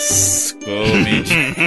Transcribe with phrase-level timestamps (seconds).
[0.00, 1.60] As comidinhas.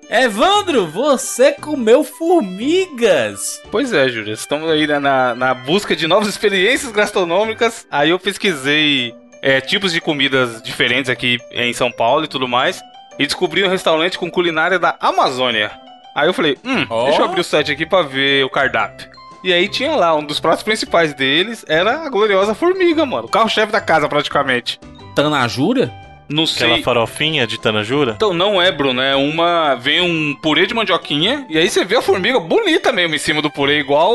[0.08, 3.60] Evandro, você comeu formigas!
[3.70, 7.86] Pois é, Júlio, estamos aí né, na, na busca de novas experiências gastronômicas.
[7.90, 12.80] Aí eu pesquisei é, tipos de comidas diferentes aqui em São Paulo e tudo mais.
[13.18, 15.70] E descobri um restaurante com culinária da Amazônia.
[16.14, 17.04] Aí eu falei, hum, oh.
[17.04, 19.10] deixa eu abrir o site aqui pra ver o cardápio.
[19.44, 23.26] E aí tinha lá, um dos pratos principais deles era a gloriosa formiga, mano.
[23.26, 24.80] O carro-chefe da casa, praticamente.
[25.22, 25.92] Tanajura?
[26.28, 26.66] Não sei.
[26.66, 28.12] Aquela farofinha de tanajura?
[28.14, 29.00] Então, não é, Bruno.
[29.02, 29.74] É uma.
[29.74, 31.44] Vem um purê de mandioquinha.
[31.50, 34.12] E aí você vê a formiga bonita mesmo em cima do purê, igual.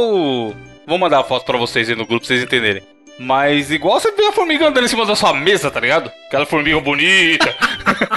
[0.88, 2.84] Vou mandar a foto pra vocês aí no grupo pra vocês entenderem.
[3.20, 6.10] Mas igual você vê a formiga andando em cima da sua mesa, tá ligado?
[6.28, 7.54] Aquela formiga bonita.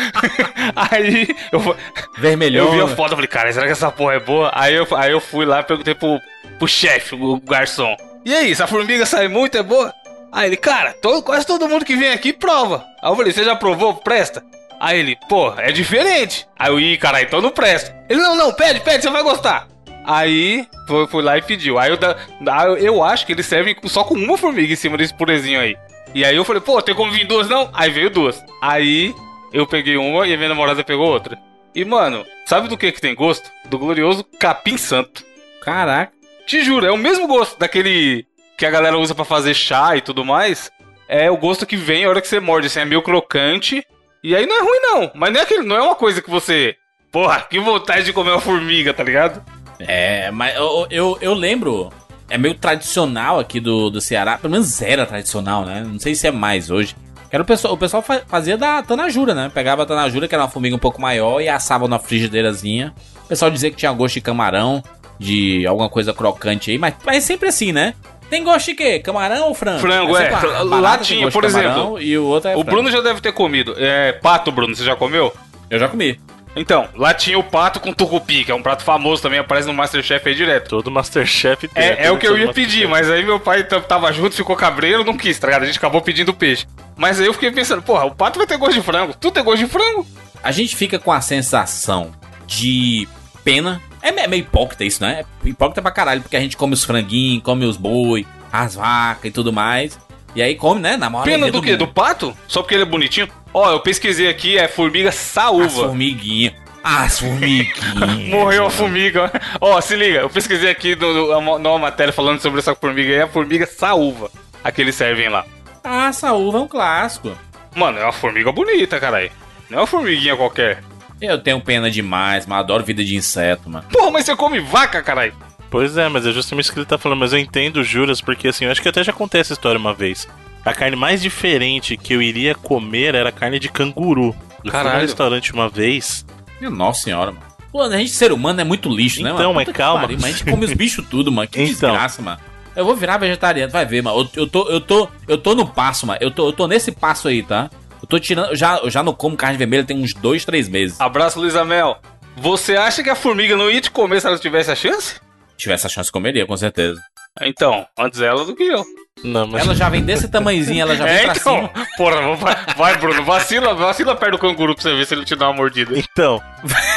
[0.77, 1.77] aí eu
[2.19, 2.67] Vermelhão.
[2.67, 4.51] Eu vi a foto e falei, cara, será que essa porra é boa?
[4.55, 6.21] Aí eu, aí eu fui lá e perguntei pro,
[6.59, 7.97] pro chefe, o garçom.
[8.25, 9.93] E aí, essa formiga sai muito, é boa?
[10.37, 12.85] Aí ele, cara, quase todo mundo que vem aqui prova.
[13.03, 13.95] Aí eu falei, você já provou?
[13.95, 14.45] Presta.
[14.79, 16.47] Aí ele, pô, é diferente.
[16.59, 17.97] Aí eu, ih, cara, então não presta.
[18.07, 19.67] Ele, não, não, pede, pede, você vai gostar.
[20.05, 21.79] Aí foi, fui lá e pediu.
[21.79, 25.59] Aí eu, eu acho que eles servem só com uma formiga em cima desse purezinho
[25.59, 25.75] aí.
[26.15, 27.71] E aí eu falei, pô, tem como vir duas não?
[27.73, 28.45] Aí veio duas.
[28.61, 29.15] Aí
[29.55, 31.39] eu peguei uma e a minha namorada pegou outra.
[31.75, 33.51] E mano, sabe do que que tem gosto?
[33.71, 35.25] Do glorioso capim santo.
[35.63, 36.13] Caraca.
[36.47, 38.27] Te juro, é o mesmo gosto daquele
[38.57, 40.71] que a galera usa para fazer chá e tudo mais.
[41.09, 43.85] É o gosto que vem a hora que você morde, assim, é meio crocante.
[44.23, 46.31] E aí não é ruim não, mas não é, aquele, não é uma coisa que
[46.31, 46.75] você...
[47.13, 49.43] Porra, que vontade de comer uma formiga, tá ligado?
[49.79, 51.93] É, mas eu, eu, eu lembro.
[52.29, 54.37] É meio tradicional aqui do, do Ceará.
[54.37, 55.85] Pelo menos era tradicional, né?
[55.87, 56.97] Não sei se é mais hoje.
[57.31, 59.51] Era o pessoal, o pessoal fazia da tanajura, né?
[59.53, 62.93] Pegava a tanajura, que era uma formiga um pouco maior, e assava na frigideirazinha.
[63.25, 64.83] O pessoal dizia que tinha gosto de camarão,
[65.19, 67.95] de alguma coisa crocante aí, mas, mas é sempre assim, né?
[68.29, 68.99] Tem gosto de quê?
[68.99, 69.81] Camarão ou frango?
[69.81, 70.27] Frango, é.
[70.27, 70.63] é.
[70.65, 72.01] Latinha, por exemplo.
[72.01, 72.71] E o outro é O frango.
[72.71, 73.75] Bruno já deve ter comido.
[73.79, 75.33] É pato, Bruno, você já comeu?
[75.71, 76.19] Eu já comi.
[76.57, 79.75] Então, lá tinha o pato com tucupi, que é um prato famoso também, aparece no
[79.75, 80.71] Masterchef aí direto.
[80.71, 81.85] Todo Masterchef tem.
[81.85, 85.05] É, é o que eu ia pedir, mas aí meu pai tava junto, ficou cabreiro,
[85.05, 85.65] não quis, tá ligado?
[85.65, 86.67] A gente acabou pedindo peixe.
[86.97, 89.45] Mas aí eu fiquei pensando, porra, o pato vai ter gosto de frango, tu tem
[89.45, 90.07] gosto de frango.
[90.43, 92.13] A gente fica com a sensação
[92.47, 93.07] de
[93.45, 93.83] pena.
[94.09, 95.25] É meio hipócrita isso, né?
[95.45, 99.25] É hipócrita pra caralho, porque a gente come os franguinhos, come os boi, as vacas
[99.25, 99.99] e tudo mais.
[100.35, 100.97] E aí come, né?
[100.97, 101.77] Na Pena do, do quê?
[101.77, 102.37] Do pato?
[102.47, 103.29] Só porque ele é bonitinho?
[103.55, 105.65] Ó, oh, eu pesquisei aqui, é formiga saúva.
[105.65, 106.55] As formiguinha.
[106.85, 108.29] As formiguinhas.
[108.29, 109.33] Morreu a formiga.
[109.61, 113.13] Ó, oh, se liga, eu pesquisei aqui no, no, numa matéria falando sobre essa formiga
[113.13, 114.31] aí, a formiga saúva.
[114.63, 115.47] A que eles servem lá.
[115.83, 117.33] Ah, saúva é um clássico.
[117.75, 119.31] Mano, é uma formiga bonita, caralho.
[119.71, 120.83] Não é uma formiguinha qualquer.
[121.21, 123.85] Eu tenho pena demais, mas adoro vida de inseto, mano.
[123.91, 125.35] Porra, mas você come vaca, caralho.
[125.71, 128.49] Pois é, mas é justamente isso que ele tá falando, mas eu entendo juras, porque
[128.49, 130.29] assim, eu acho que até já contei essa história uma vez.
[130.65, 134.35] A carne mais diferente que eu iria comer era carne de canguru.
[134.65, 134.91] Eu Caralho.
[134.91, 136.27] fui no restaurante uma vez.
[136.61, 137.47] Minha nossa senhora, mano.
[137.71, 139.45] Pô, a gente ser humano é muito lixo, então, né, mano?
[139.45, 140.01] Então, mas calma.
[140.03, 141.47] Pariu, mas a gente come os bichos tudo, mano.
[141.47, 141.91] Que então.
[141.91, 142.41] desgraça, mano.
[142.75, 144.29] Eu vou virar vegetariano, vai ver, mano.
[144.35, 146.19] Eu, eu, tô, eu, tô, eu tô no passo, mano.
[146.21, 147.71] Eu tô, eu tô nesse passo aí, tá?
[148.07, 148.55] Eu tô tirando.
[148.55, 151.01] Já, eu já não como carne vermelha tem uns dois, três meses.
[151.01, 151.99] Abraço, Luiz Amel.
[152.37, 155.21] Você acha que a formiga não ia te comer se ela tivesse a chance?
[155.57, 157.01] tivesse a chance, comeria, com certeza.
[157.41, 158.85] Então, antes ela do que eu.
[159.25, 159.63] Não, mas...
[159.63, 161.87] Ela já vem desse tamanhozinho, ela já vem é, pra então, cima.
[161.97, 165.35] Porra, vai, vai, Bruno, vacila, vacila perto do canguru pra você ver se ele te
[165.35, 165.99] dá uma mordida.
[165.99, 166.41] Então.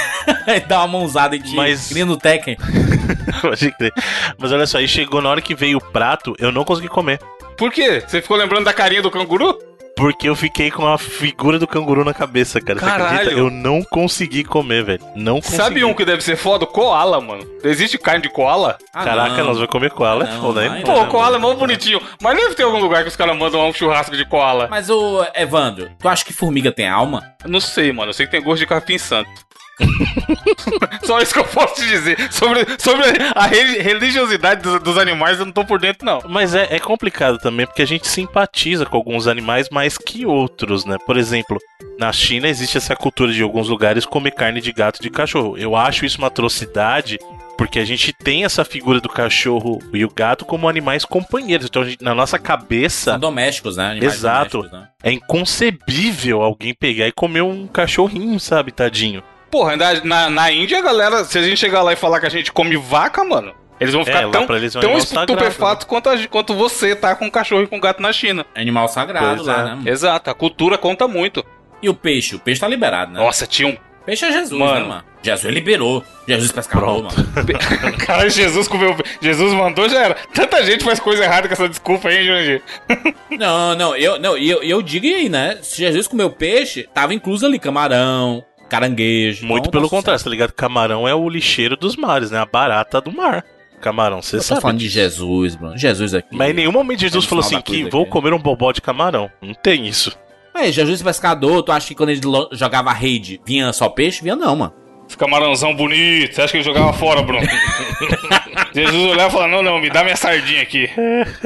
[0.68, 1.92] dá uma mãozada em ti, mas...
[1.92, 2.58] no Tekken.
[3.42, 3.94] Pode crer.
[4.38, 7.20] Mas olha só, aí chegou na hora que veio o prato, eu não consegui comer.
[7.58, 8.04] Por quê?
[8.06, 9.58] Você ficou lembrando da carinha do canguru?
[10.00, 12.80] Porque eu fiquei com a figura do canguru na cabeça, cara.
[12.80, 13.32] Caralho.
[13.32, 15.04] Eu não consegui comer, velho.
[15.14, 15.58] Não consegui.
[15.58, 16.66] Sabe um que deve ser foda?
[16.66, 17.46] Koala, mano.
[17.62, 18.78] Existe carne de koala?
[18.94, 19.48] Ah, Caraca, não.
[19.48, 20.24] nós vamos comer koala.
[20.24, 20.84] Não, foda, hein?
[20.86, 22.02] Pô, koala é mó bonitinho.
[22.22, 24.70] Mas deve ter algum lugar que os caras mandam um churrasco de koala.
[24.70, 27.34] Mas, ô, Evandro, tu acha que formiga tem alma?
[27.46, 28.10] Não sei, mano.
[28.12, 29.30] Eu sei que tem gosto de capim santo.
[31.04, 32.18] Só isso que eu posso te dizer.
[32.32, 33.04] Sobre, sobre
[33.34, 36.22] a religiosidade dos, dos, animais, eu não tô por dentro, não.
[36.28, 40.86] Mas é, é, complicado também, porque a gente simpatiza com alguns animais mais que outros,
[40.86, 40.98] né?
[41.06, 41.58] Por exemplo,
[41.98, 45.58] na China existe essa cultura de alguns lugares comer carne de gato e de cachorro.
[45.58, 47.18] Eu acho isso uma atrocidade.
[47.58, 51.68] Porque a gente tem essa figura do cachorro e o gato como animais companheiros.
[51.68, 53.12] Então, gente, na nossa cabeça.
[53.12, 53.92] São domésticos, né?
[53.92, 54.64] Animais exato.
[54.64, 54.88] Né?
[55.04, 59.22] É inconcebível alguém pegar e comer um cachorrinho, sabe, tadinho.
[59.50, 62.30] Porra, na, na Índia, a galera, se a gente chegar lá e falar que a
[62.30, 65.90] gente come vaca, mano, eles vão é, ficar é, tão, eles tão estupefatos né?
[65.90, 68.46] quanto, a, quanto você tá com cachorro e com gato na China.
[68.54, 69.76] Animal sagrado pois lá, é.
[69.76, 69.82] né?
[69.86, 71.44] Exato, a cultura conta muito.
[71.82, 72.36] E o peixe?
[72.36, 73.20] O peixe tá liberado, né?
[73.20, 73.78] Nossa, tinha um
[74.10, 74.74] Peixe é Jesus, Mano.
[74.74, 75.04] né, mano?
[75.22, 76.04] Jesus liberou.
[76.28, 77.16] Jesus pescador, Pronto.
[77.16, 77.98] mano.
[78.08, 78.98] Cara, Jesus comeu.
[79.22, 80.16] Jesus mandou, já era.
[80.34, 82.64] Tanta gente faz coisa errada com essa desculpa aí, Jurandir.
[83.38, 85.60] Não, não, eu, não, eu, eu digo aí, né?
[85.62, 89.46] Se Jesus comeu peixe, tava incluso ali camarão, caranguejo.
[89.46, 90.54] Muito então, pelo tá contrário, tá ligado?
[90.54, 92.40] Camarão é o lixeiro dos mares, né?
[92.40, 93.44] A barata do mar.
[93.82, 94.62] Camarão, você Eu tô sabe.
[94.62, 95.78] falando de Jesus, Bruno.
[95.78, 96.36] Jesus aqui.
[96.36, 98.12] Mas em nenhum momento Jesus falou assim que vou aqui.
[98.12, 99.30] comer um bobó de camarão.
[99.42, 100.18] Não tem isso.
[100.54, 102.20] Mas Jesus pescador, tu acha que quando ele
[102.52, 104.22] jogava raid vinha só peixe?
[104.22, 104.74] Vinha não, mano.
[105.08, 106.36] Esse camarãozão bonito.
[106.36, 107.48] Você acha que ele jogava fora, Bruno?
[108.76, 110.90] Jesus olhava e falava: Não, não, me dá minha sardinha aqui.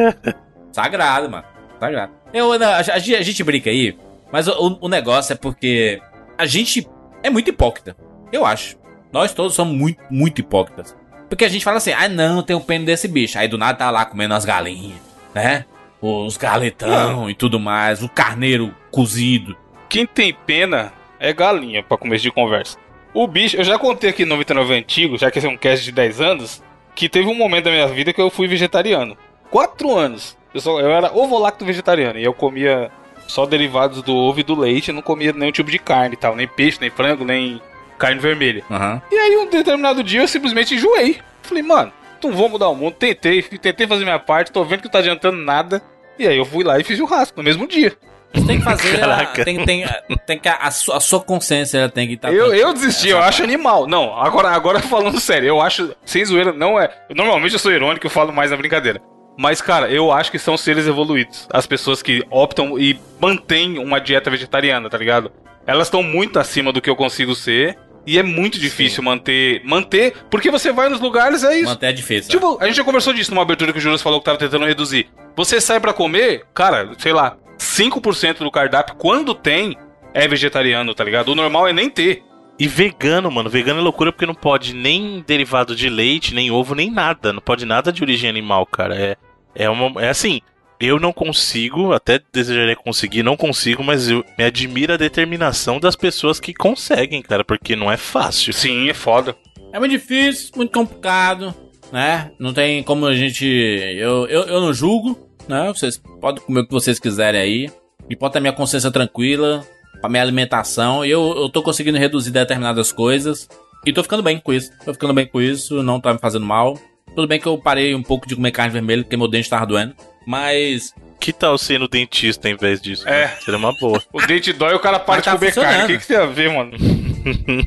[0.72, 1.44] Sagrado, mano.
[1.80, 2.12] Sagrado.
[2.34, 3.96] Eu, não, a, a- a gente brinca aí,
[4.32, 6.02] mas o, o negócio é porque
[6.38, 6.88] a gente
[7.24, 7.96] é muito hipócrita.
[8.32, 8.78] Eu acho.
[9.12, 10.96] Nós todos somos muito, muito hipócritas.
[11.30, 13.40] Porque a gente fala assim, ah não, tem o pênis desse bicho.
[13.40, 15.00] Aí do nada tá lá comendo as galinhas,
[15.34, 15.66] né?
[16.02, 19.56] Os galetão e tudo mais, o carneiro cozido.
[19.88, 22.78] Quem tem pena é galinha, pra começo de conversa.
[23.14, 25.86] O bicho, eu já contei aqui no 99 Antigo, já que esse é um cast
[25.86, 29.18] de 10 anos, que teve um momento da minha vida que eu fui vegetariano.
[29.50, 30.36] Quatro anos.
[30.54, 32.92] Eu, só, eu era ovo-lacto vegetariano e eu comia
[33.28, 36.18] só derivados do ovo e do leite, eu não comia nenhum tipo de carne e
[36.18, 37.62] tal, nem peixe, nem frango, nem
[37.98, 38.64] carne vermelha.
[38.70, 39.02] Aham.
[39.12, 41.20] E aí, um determinado dia, eu simplesmente enjoei.
[41.42, 41.92] Falei, mano,
[42.24, 42.94] não vou mudar o mundo.
[42.94, 45.82] Tentei, tentei fazer minha parte, tô vendo que não tá adiantando nada.
[46.18, 47.94] E aí eu fui lá e fiz churrasco no mesmo dia.
[48.34, 48.96] Você tem que fazer.
[48.96, 49.46] a, Caraca.
[49.46, 49.86] tem, tem,
[50.26, 50.50] tem que.
[50.50, 52.34] A, sua, a sua consciência ela tem que estar.
[52.34, 53.88] eu, eu desisti, eu acho animal.
[53.88, 56.90] Não, agora, agora falando sério, eu acho, sem zoeira, não é.
[57.16, 59.02] Normalmente eu sou irônico, eu falo mais na brincadeira.
[59.38, 61.48] Mas, cara, eu acho que são seres evoluídos.
[61.52, 65.32] As pessoas que optam e mantêm uma dieta vegetariana, tá ligado?
[65.66, 67.78] Elas estão muito acima do que eu consigo ser.
[68.06, 69.62] E é muito difícil manter.
[69.64, 70.14] Manter.
[70.30, 71.70] Porque você vai nos lugares, é isso.
[71.70, 72.30] Manter a difícil.
[72.30, 74.66] Tipo, a gente já conversou disso numa abertura que o Juras falou que tava tentando
[74.66, 75.08] reduzir.
[75.36, 79.78] Você sai pra comer, cara, sei lá, 5% do cardápio, quando tem,
[80.14, 81.30] é vegetariano, tá ligado?
[81.30, 82.24] O normal é nem ter.
[82.60, 83.50] E vegano, mano.
[83.50, 87.34] Vegano é loucura porque não pode nem derivado de leite, nem ovo, nem nada.
[87.34, 88.96] Não pode nada de origem animal, cara.
[88.96, 89.18] É,
[89.56, 90.40] é, uma, é assim.
[90.80, 95.96] Eu não consigo, até desejaria conseguir, não consigo, mas eu me admiro a determinação das
[95.96, 98.52] pessoas que conseguem, cara, porque não é fácil.
[98.52, 99.34] Sim, é foda.
[99.72, 101.56] É muito difícil, muito complicado,
[101.92, 102.32] né?
[102.38, 103.46] Não tem como a gente.
[103.46, 105.18] Eu, eu, eu não julgo,
[105.48, 105.72] né?
[105.74, 107.70] Vocês podem comer o que vocês quiserem aí.
[108.10, 109.66] E pode ter minha consciência tranquila,
[110.04, 111.06] pra minha alimentação.
[111.06, 113.48] E eu, eu tô conseguindo reduzir determinadas coisas.
[113.86, 114.70] E tô ficando bem com isso.
[114.84, 116.78] Tô ficando bem com isso, não tá me fazendo mal.
[117.16, 119.66] Tudo bem que eu parei um pouco de comer carne vermelha porque meu dente tava
[119.66, 119.96] doendo.
[120.28, 120.94] Mas.
[121.22, 123.08] Que tal ser no dentista em vez disso?
[123.08, 123.28] É.
[123.28, 123.38] né?
[123.40, 124.02] Seria uma boa.
[124.12, 125.84] O dente dói e o cara para Mas de tá comer carne.
[125.84, 126.72] O que, que você tem a ver, mano?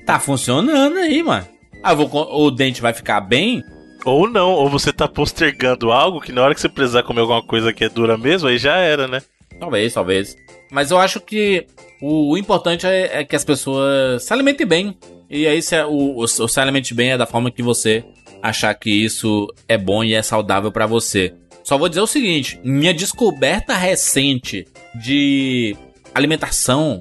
[0.05, 1.47] Tá funcionando aí, mano.
[1.83, 3.63] Ah, vou, o dente vai ficar bem.
[4.05, 7.43] Ou não, ou você tá postergando algo que na hora que você precisar comer alguma
[7.43, 9.23] coisa que é dura mesmo, aí já era, né?
[9.59, 10.37] Talvez, talvez.
[10.71, 11.67] Mas eu acho que
[12.01, 14.97] o, o importante é, é que as pessoas se alimentem bem.
[15.29, 18.05] E aí, se o, o, se alimente bem é da forma que você
[18.43, 21.35] achar que isso é bom e é saudável pra você.
[21.65, 25.77] Só vou dizer o seguinte: minha descoberta recente de
[26.15, 27.01] alimentação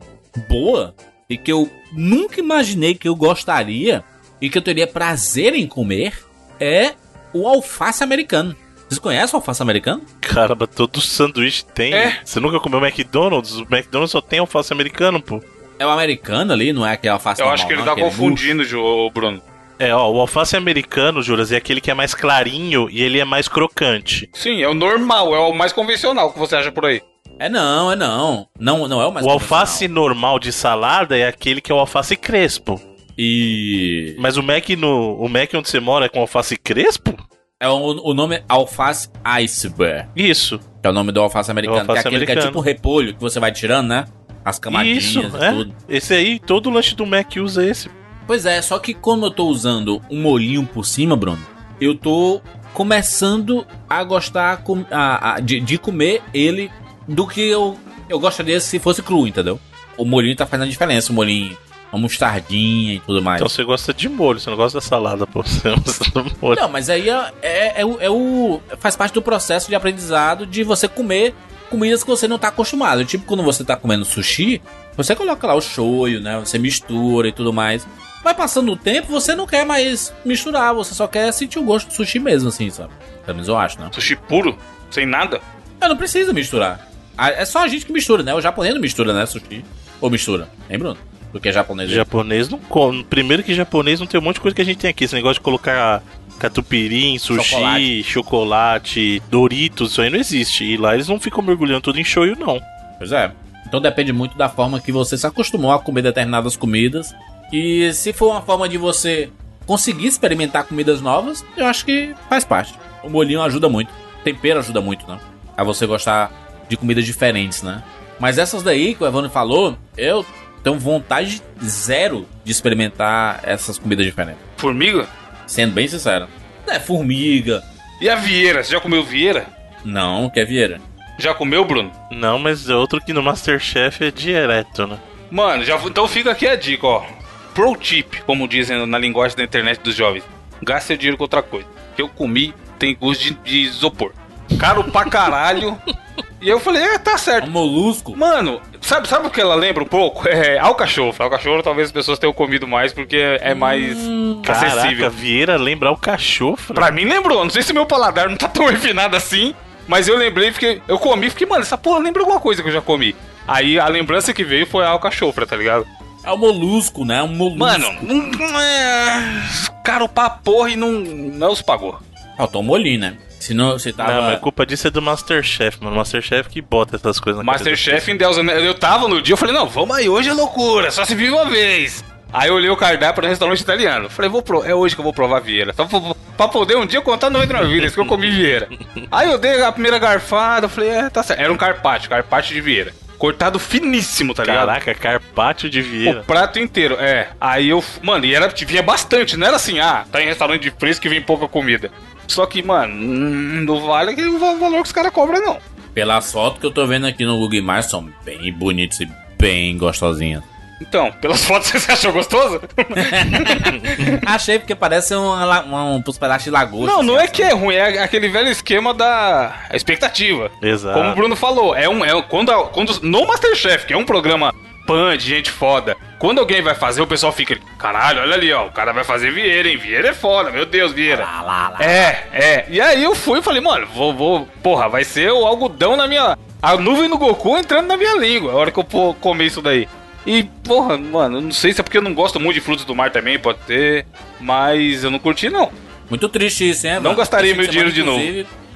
[0.50, 0.96] boa
[1.30, 4.04] e que eu nunca imaginei que eu gostaria
[4.42, 6.26] e que eu teria prazer em comer
[6.60, 6.94] é
[7.34, 8.56] o alface americano.
[8.88, 10.02] Vocês conhecem o alface americano?
[10.22, 11.94] Caramba, todo sanduíche tem.
[11.94, 12.20] É.
[12.24, 13.56] Você nunca comeu McDonald's?
[13.56, 15.42] O McDonald's só tem alface americano, pô.
[15.78, 18.02] É o americano ali, não é aquele alface Eu normal, acho que ele não, tá
[18.02, 19.42] confundindo, Ju, Bruno.
[19.78, 23.26] É, ó, o alface americano, Juras, é aquele que é mais clarinho e ele é
[23.26, 24.30] mais crocante.
[24.34, 27.02] Sim, é o normal, é o mais convencional que você acha por aí.
[27.38, 28.48] É não, é não.
[28.58, 31.80] Não, não é o mais o alface normal de salada é aquele que é o
[31.80, 32.82] alface crespo.
[33.18, 35.16] E Mas o Mac no.
[35.16, 37.16] O Mac onde você mora é com alface crespo?
[37.60, 37.74] É o,
[38.10, 40.60] o nome alface iceberg, Isso.
[40.60, 42.52] que é o nome do alface americano, alface que é aquele que é americano.
[42.52, 44.06] tipo repolho que você vai tirando, né?
[44.44, 45.52] As camadinhas Isso, e é.
[45.52, 45.76] tudo.
[45.88, 47.90] Esse aí, todo lanche do Mac usa esse.
[48.28, 51.40] Pois é, só que como eu tô usando um molhinho por cima, Bruno,
[51.80, 52.42] eu tô
[52.74, 56.70] começando a gostar a- a- de, de comer ele
[57.08, 57.78] do que eu,
[58.10, 59.60] eu gostaria se fosse cru, entendeu?
[59.98, 61.58] O molhinho tá fazendo a diferença, o molhinho,
[61.96, 63.40] a mostardinha e tudo mais.
[63.42, 65.42] Então você gosta de molho, você não gosta da salada, pô.
[65.46, 66.60] Você gosta do molho.
[66.60, 70.46] Não, mas aí é, é, é o, é o- faz parte do processo de aprendizado
[70.46, 71.34] de você comer
[71.70, 73.04] comidas que você não tá acostumado.
[73.06, 74.62] Tipo, quando você tá comendo sushi,
[74.96, 76.40] você coloca lá o shoyu, né?
[76.40, 77.88] Você mistura e tudo mais.
[78.24, 81.88] Vai passando o tempo, você não quer mais misturar, você só quer sentir o gosto
[81.88, 82.90] do sushi mesmo, assim, sabe?
[83.26, 83.88] Pelo menos eu acho, né?
[83.94, 84.58] Sushi puro,
[84.90, 85.40] sem nada.
[85.82, 86.88] Eu não precisa misturar.
[87.18, 88.34] É só a gente que mistura, né?
[88.34, 89.26] O japonês não mistura, né?
[89.26, 89.64] Sushi.
[90.02, 90.98] Ou mistura, hein, Bruno?
[91.36, 91.92] Porque é japonês.
[91.92, 93.04] Japonês não come.
[93.04, 95.04] Primeiro que japonês não tem um monte de coisa que a gente tem aqui.
[95.04, 96.02] Esse negócio de colocar
[96.40, 98.04] catupiry, sushi, Chocolate.
[98.04, 99.22] chocolate.
[99.30, 100.64] Doritos, isso aí não existe.
[100.64, 102.62] E lá eles não ficam mergulhando tudo em shoyu, não.
[102.98, 103.34] Pois é.
[103.68, 107.14] Então depende muito da forma que você se acostumou a comer determinadas comidas
[107.52, 109.30] E se for uma forma de você
[109.66, 112.74] conseguir experimentar comidas novas, eu acho que faz parte.
[113.04, 113.90] O molinho ajuda muito.
[113.90, 115.20] O tempero ajuda muito, né?
[115.58, 116.32] A você gostar
[116.70, 117.84] de comidas diferentes, né?
[118.22, 120.26] Mas essas daí que o Evandro falou, eu
[120.66, 124.42] tenho vontade zero de experimentar essas comidas diferentes.
[124.58, 125.08] Formiga?
[125.46, 126.28] Sendo bem sincero.
[126.66, 127.64] É formiga.
[128.02, 128.64] E a Vieira?
[128.64, 129.46] Você já comeu Vieira?
[129.84, 130.82] Não, que é Vieira.
[131.20, 131.92] Já comeu, Bruno?
[132.10, 134.98] Não, mas é outro que no Masterchef é direto, né?
[135.30, 137.06] Mano, já, então fica aqui a dica, ó.
[137.54, 140.24] Pro tip, como dizem na linguagem da internet dos jovens.
[140.64, 141.68] Gaste seu dinheiro com outra coisa.
[141.96, 144.14] Que eu comi tem gosto de, de isopor.
[144.58, 145.80] Caro pra caralho.
[146.46, 147.50] e eu falei, é, tá É um certo.
[147.52, 148.16] molusco.
[148.16, 150.28] Mano, sabe, sabe o que ela lembra um pouco?
[150.30, 151.26] É alcachofra.
[151.26, 153.98] Alcachofra talvez as pessoas tenham comido mais porque é mais
[154.44, 155.10] Caraca, acessível.
[155.12, 156.74] Vieira lembrar o cachofra.
[156.74, 159.54] Pra mim lembrou, não sei se meu paladar não tá tão refinado assim,
[159.88, 162.74] mas eu lembrei porque eu comi, fiquei, mano, essa porra lembra alguma coisa que eu
[162.74, 163.16] já comi.
[163.48, 165.86] Aí a lembrança que veio foi a alcachofra, tá ligado?
[166.24, 167.20] É um molusco, né?
[167.20, 167.60] É um molusco.
[167.60, 169.44] Mano, não, não é.
[169.84, 172.00] Caro pra porra e não, não os pagou.
[172.36, 173.18] Faltou um molinho, né?
[173.46, 174.12] Se não, você tava...
[174.12, 175.96] Não, mas a culpa disso é do Masterchef, mano.
[175.96, 179.54] Masterchef que bota essas coisas na Masterchef em Deus, eu tava no dia, eu falei,
[179.54, 182.04] não, vamos aí, hoje é loucura, só se vive uma vez.
[182.34, 184.10] Aí eu olhei o cardápio no restaurante italiano.
[184.10, 184.64] Falei, vou pro...
[184.66, 185.74] é hoje que eu vou provar Vieira.
[185.74, 186.02] Só pra,
[186.36, 188.68] pra poder um dia contar 99 vidas que eu comi Vieira.
[189.12, 191.40] Aí eu dei a primeira garfada, eu falei, é, tá certo.
[191.40, 192.94] Era um carpaccio, carpaccio de Vieira.
[193.20, 194.68] Cortado finíssimo, tá ligado?
[194.68, 196.22] Caraca, carpaccio de Vieira.
[196.22, 197.30] O prato inteiro, é.
[197.40, 197.82] Aí eu.
[198.02, 201.08] Mano, e era, vinha bastante, não era assim, ah, tá em restaurante de preço que
[201.08, 201.92] vem pouca comida.
[202.28, 205.58] Só que, mano, não vale aquele va- valor que os caras cobram, não.
[205.94, 209.78] Pelas fotos que eu tô vendo aqui no Google Maps, são bem bonitas e bem
[209.78, 210.44] gostosinhas.
[210.82, 212.60] Então, pelas fotos você achou gostoso?
[214.26, 216.88] Achei porque parece um, um, um pedaço de lagosta.
[216.98, 220.52] Não, não assim, é que é ruim, é aquele velho esquema da expectativa.
[220.62, 220.98] Exato.
[220.98, 222.04] Como o Bruno falou, é um.
[222.04, 224.54] É, um- quando, quando no Masterchef, que é um programa
[224.86, 227.58] pan de gente foda, quando alguém vai fazer, o pessoal fica.
[227.78, 228.68] Caralho, olha ali, ó.
[228.68, 229.78] O cara vai fazer Vieira, hein?
[229.78, 231.24] Vieira é foda, meu Deus, Vieira.
[231.24, 231.78] Lá, lá, lá.
[231.84, 232.66] É, é.
[232.70, 234.48] E aí eu fui e falei, mano, vou, vou.
[234.64, 236.38] Porra, vai ser o algodão na minha.
[236.62, 239.88] A nuvem do Goku entrando na minha língua, a hora que eu comer isso daí.
[240.26, 242.96] E, porra, mano, não sei se é porque eu não gosto muito de frutos do
[242.96, 244.08] mar também, pode ter.
[244.40, 245.72] Mas eu não curti, não.
[246.10, 246.96] Muito triste isso, hein?
[246.96, 247.16] Não mano?
[247.18, 248.24] gastaria meu dinheiro de novo.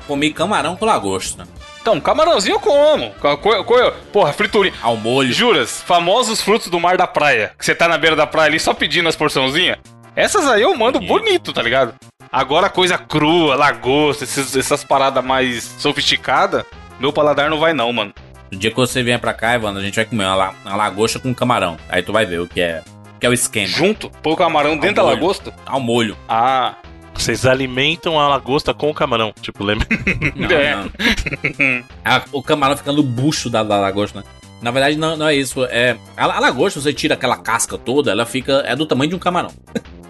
[0.05, 1.47] Comi camarão com lagosta.
[1.81, 3.11] Então, camarãozinho eu como.
[3.21, 4.73] Co- co- porra, friturinha.
[4.81, 5.31] Ao molho.
[5.33, 7.51] Juras, famosos frutos do mar da praia.
[7.57, 9.77] Que você tá na beira da praia ali só pedindo as porçãozinhas.
[10.15, 11.53] Essas aí eu mando Bonito.
[11.53, 11.93] tá ligado?
[12.31, 16.63] Agora coisa crua, lagosta, esses- essas paradas mais sofisticadas,
[16.99, 18.13] meu paladar não vai não, mano.
[18.51, 21.19] No dia que você vier pra cá, Evandro, a gente vai comer uma, uma lagosta
[21.19, 21.77] com camarão.
[21.87, 22.81] Aí tu vai ver o que é,
[23.15, 23.67] o que é o esquema.
[23.67, 25.15] Junto, pôr o camarão dentro da molho.
[25.15, 25.53] lagosta.
[25.65, 26.17] Ao molho.
[26.27, 26.73] Ah,
[27.19, 29.33] Vocês alimentam a lagosta com o camarão.
[29.41, 29.85] Tipo, lembra?
[30.35, 30.75] Não, É.
[30.75, 31.83] não.
[32.03, 34.25] Ah, o camarão fica no bucho da, da lagosta, né?
[34.61, 35.63] Na verdade, não, não é isso.
[35.65, 38.63] É, a, a lagosta, você tira aquela casca toda, ela fica.
[38.65, 39.51] É do tamanho de um camarão.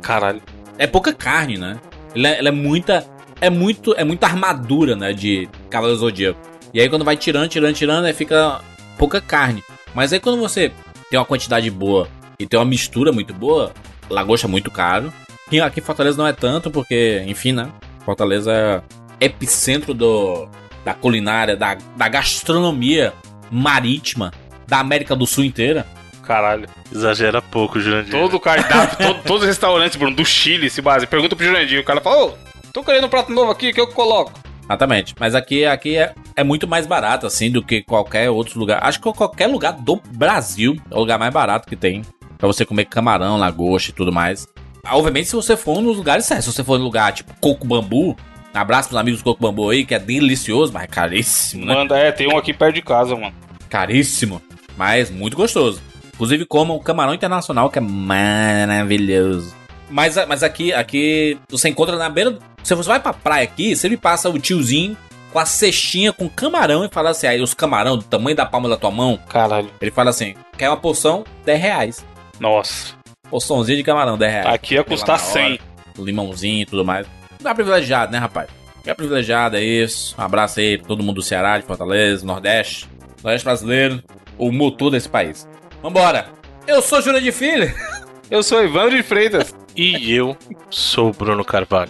[0.01, 0.41] caralho.
[0.77, 1.77] É pouca carne, né?
[2.15, 3.05] Ela, é- ela é muita.
[3.41, 3.93] É muito.
[3.97, 5.11] É muita armadura, né?
[5.13, 6.39] De Cavaleiro Zodíaco.
[6.73, 8.61] E aí quando vai tirando, tirando, tirando, aí fica
[8.97, 9.63] pouca carne.
[9.93, 10.71] Mas aí quando você
[11.09, 13.71] tem uma quantidade boa e tem uma mistura muito boa,
[14.09, 15.11] lagosta é muito caro.
[15.51, 17.69] E aqui em Fortaleza não é tanto, porque, enfim, né?
[18.05, 20.47] Fortaleza é epicentro do,
[20.85, 23.13] da culinária, da, da gastronomia
[23.51, 24.31] marítima
[24.67, 25.85] da América do Sul inteira.
[26.23, 26.67] Caralho.
[26.91, 28.11] Exagera pouco, Jurandir.
[28.11, 31.07] Todo o cardápio, todo- todos os restaurantes, Bruno, do Chile se base.
[31.07, 32.33] Pergunta pro Jurandir, o cara fala, ô,
[32.71, 34.31] tô querendo um prato novo aqui, que eu coloco?
[34.65, 35.15] Exatamente.
[35.19, 38.79] Mas aqui, aqui é, é muito mais barato, assim, do que qualquer outro lugar.
[38.83, 42.03] Acho que qualquer lugar do Brasil é o lugar mais barato que tem.
[42.37, 44.47] Pra você comer camarão, lagosta e tudo mais.
[44.85, 46.45] Obviamente, se você for nos lugares certos.
[46.45, 48.15] Se você for no lugar tipo Coco Bambu,
[48.53, 51.73] abraço pros amigos do Coco Bambu aí, que é delicioso, mas é caríssimo, né?
[51.73, 53.33] Manda, é, tem um aqui perto de casa, mano.
[53.69, 54.41] Caríssimo,
[54.77, 55.81] mas muito gostoso.
[56.13, 59.55] Inclusive, comam o camarão internacional, que é maravilhoso.
[59.89, 62.37] Mas, mas aqui, aqui você encontra na beira.
[62.61, 64.97] Se você vai pra praia aqui, você me passa o tiozinho
[65.31, 68.69] com a cestinha com camarão e fala assim: aí os camarão do tamanho da palma
[68.69, 69.19] da tua mão.
[69.29, 69.69] Caralho.
[69.81, 71.23] Ele fala assim: quer uma porção?
[71.45, 72.05] 10 reais.
[72.39, 72.98] Nossa.
[73.29, 74.47] Porçãozinha de camarão, 10 reais.
[74.53, 75.51] Aqui ia custar na 100.
[75.53, 75.59] hora,
[75.99, 77.05] Limãozinho e tudo mais.
[77.41, 78.47] Não é privilegiado, né, rapaz?
[78.85, 80.15] É privilegiado, é isso.
[80.17, 82.87] Um abraço aí pra todo mundo do Ceará, de Fortaleza, Nordeste.
[83.23, 84.01] Nordeste brasileiro,
[84.37, 85.47] o motor desse país.
[85.81, 86.27] Vambora!
[86.65, 87.73] Eu sou Júlia de Filho
[88.29, 89.53] Eu sou Evandro de Freitas.
[89.75, 90.35] E eu
[90.69, 91.89] sou Bruno Carvalho.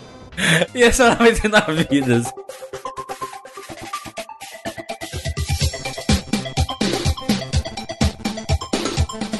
[0.75, 2.31] e esse é o 99 Vidas.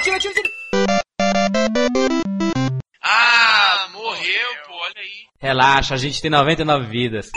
[5.39, 7.32] Relaxa, a gente tem 99 vidas.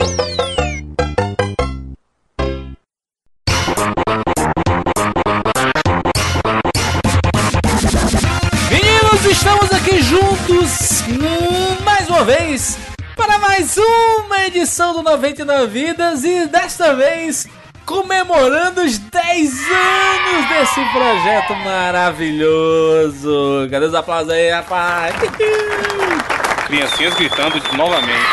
[9.66, 11.02] Estamos aqui juntos
[11.85, 12.78] mais uma vez
[13.16, 17.49] para mais uma edição do 99 Vidas e desta vez
[17.85, 23.68] comemorando os 10 anos desse projeto maravilhoso.
[23.70, 25.14] Cadê os aplausos aí, rapaz?
[26.66, 28.26] Criancinhas gritando novamente.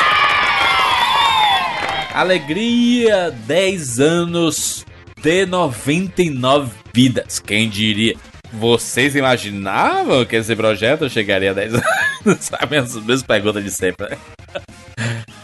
[2.14, 4.86] Alegria, 10 anos
[5.22, 7.40] de 99 vidas.
[7.40, 8.16] Quem diria?
[8.54, 11.74] Vocês imaginavam que esse projeto chegaria a 10
[12.26, 12.38] anos?
[12.40, 14.18] Sabe as mesmas perguntas de sempre, né?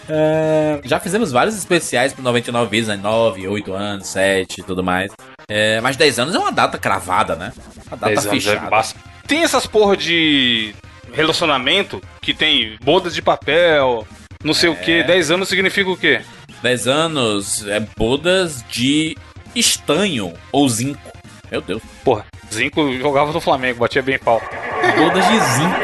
[0.07, 2.97] É, já fizemos vários especiais pro 99 vidas, né?
[3.01, 5.11] 9, 8 anos, 7 e tudo mais.
[5.47, 7.51] É, mas 10 anos é uma data cravada, né?
[7.87, 8.69] Uma data 10 anos é fechada.
[8.69, 8.99] basta.
[9.27, 10.73] Tem essas porra de
[11.13, 14.07] relacionamento que tem bodas de papel,
[14.43, 15.03] não sei o que.
[15.03, 16.21] 10 anos significa o quê?
[16.61, 19.15] 10 anos é bodas de
[19.55, 21.11] estanho ou zinco.
[21.51, 21.81] Meu Deus.
[22.03, 24.41] Porra, Zinco jogava no Flamengo, batia bem pau.
[24.97, 25.79] Bodas de zinco.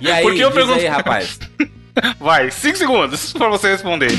[0.00, 1.38] E aí, Porque eu pergunto- aí, rapaz?
[2.18, 4.10] Vai, 5 segundos pra você responder.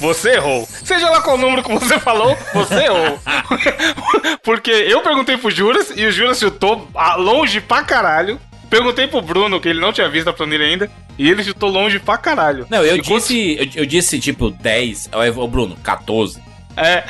[0.00, 0.66] Você errou.
[0.84, 3.18] Seja lá qual número que você falou, você errou.
[4.42, 8.40] Porque eu perguntei pro Juras e o Juras chutou a- longe pra caralho.
[8.68, 11.98] Perguntei pro Bruno, que ele não tinha visto a planilha ainda, e ele chutou longe
[11.98, 12.66] pra caralho.
[12.70, 16.40] Não, eu E quantos- disse, eu, eu disse tipo 10, ô Bruno, 14.
[16.76, 17.02] É.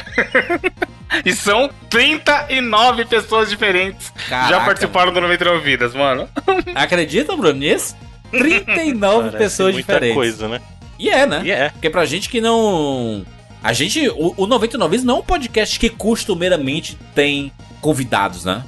[1.24, 6.28] e são 39 pessoas diferentes já Caraca, participaram do 99 Vidas, mano.
[6.74, 7.94] Acredita, Bruno, nisso?
[8.32, 10.14] 39 Parece pessoas muita diferentes.
[10.14, 10.60] coisa, né?
[11.00, 11.40] E é, né?
[11.44, 11.70] E é.
[11.70, 13.24] Porque pra gente que não.
[13.62, 14.08] A gente.
[14.10, 18.62] O, o 99 vezes não é um podcast que costumeiramente tem convidados, né?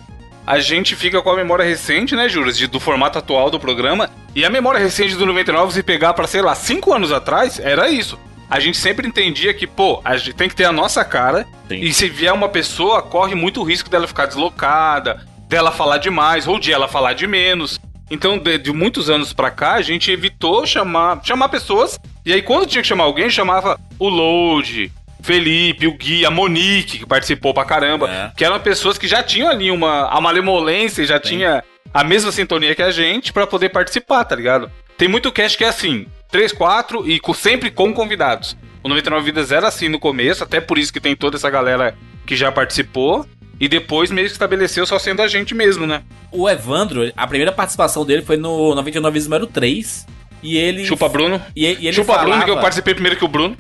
[0.46, 4.10] A gente fica com a memória recente, né, Juras, de- do formato atual do programa.
[4.34, 7.88] E a memória recente do 99, se pegar pra, sei lá, 5 anos atrás, era
[7.90, 8.18] isso.
[8.50, 11.46] A gente sempre entendia que, pô, a gente tem que ter a nossa cara.
[11.68, 11.76] Sim.
[11.76, 16.58] E se vier uma pessoa, corre muito risco dela ficar deslocada, dela falar demais, ou
[16.58, 17.78] de ela falar de menos.
[18.10, 21.98] Então, de, de muitos anos pra cá, a gente evitou chamar, chamar pessoas.
[22.24, 26.98] E aí, quando tinha que chamar alguém, chamava o Load, Felipe, o Gui, a Monique,
[26.98, 28.10] que participou pra caramba.
[28.10, 28.32] É.
[28.36, 32.74] Que eram pessoas que já tinham ali uma a malemolência, já tinha a mesma sintonia
[32.74, 34.70] que a gente pra poder participar, tá ligado?
[34.96, 38.56] Tem muito cast que é assim, 3, 4 e sempre com convidados.
[38.82, 41.94] O 99 Vidas era assim no começo, até por isso que tem toda essa galera
[42.26, 43.26] que já participou.
[43.60, 46.02] E depois meio que estabeleceu só sendo a gente mesmo, né?
[46.32, 50.04] O Evandro, a primeira participação dele foi no 99 vezes número 3.
[50.42, 50.84] E ele.
[50.84, 51.40] Chupa Bruno.
[51.54, 53.56] E, e ele Chupa falava, Bruno, que eu participei primeiro que o Bruno.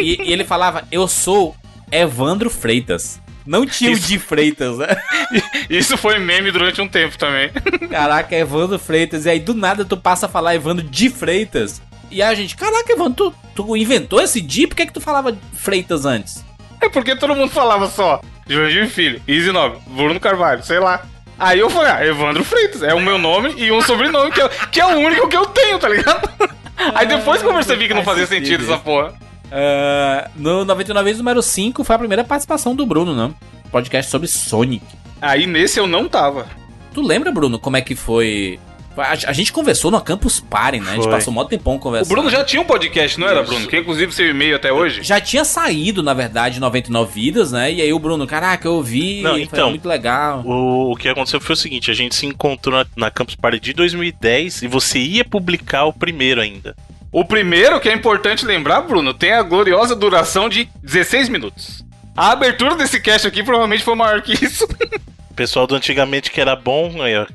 [0.00, 1.56] E, e ele falava, eu sou
[1.90, 3.20] Evandro Freitas.
[3.46, 4.86] Não tinha o de Freitas, né?
[5.68, 7.50] Isso foi meme durante um tempo também.
[7.90, 9.26] Caraca, Evandro Freitas.
[9.26, 11.82] E aí do nada tu passa a falar Evandro de Freitas.
[12.10, 14.66] E a gente, caraca, Evandro, tu, tu inventou esse de?
[14.66, 16.44] Por que, que tu falava Freitas antes?
[16.80, 21.02] É porque todo mundo falava só Joãozinho Filho, Easy 9, Bruno Carvalho, sei lá.
[21.38, 24.48] Aí eu falei, ah, Evandro Freitas, é o meu nome e um sobrenome que, é-
[24.70, 26.28] que é o único que eu tenho, tá ligado?
[26.94, 29.12] Aí depois que eu percebi que não Faz fazia sentido essa porra.
[29.50, 33.32] Ah, no 99 vezes número 5 foi a primeira participação do Bruno, né?
[33.70, 34.84] Podcast sobre Sonic.
[35.20, 36.46] Aí nesse eu não tava.
[36.92, 38.58] Tu lembra, Bruno, como é que foi?
[38.96, 40.90] A, a gente conversou no Campus Party, né?
[40.90, 41.12] A gente Foi.
[41.12, 42.14] passou um mó tempão O conversando.
[42.14, 43.50] Bruno já tinha um podcast, não era, Isso.
[43.50, 43.66] Bruno?
[43.66, 45.02] Que inclusive seu e-mail até hoje.
[45.02, 47.72] Já tinha saído, na verdade, 99 Vidas, né?
[47.72, 50.42] E aí o Bruno, caraca, eu ouvi, Não, foi então, muito legal.
[50.44, 53.60] O, o que aconteceu foi o seguinte: a gente se encontrou na, na Campus Party
[53.60, 56.74] de 2010 e você ia publicar o primeiro ainda.
[57.12, 61.84] O primeiro, que é importante lembrar, Bruno, tem a gloriosa duração de 16 minutos.
[62.16, 64.66] A abertura desse cast aqui provavelmente foi maior que isso.
[65.36, 66.92] Pessoal do antigamente que era bom,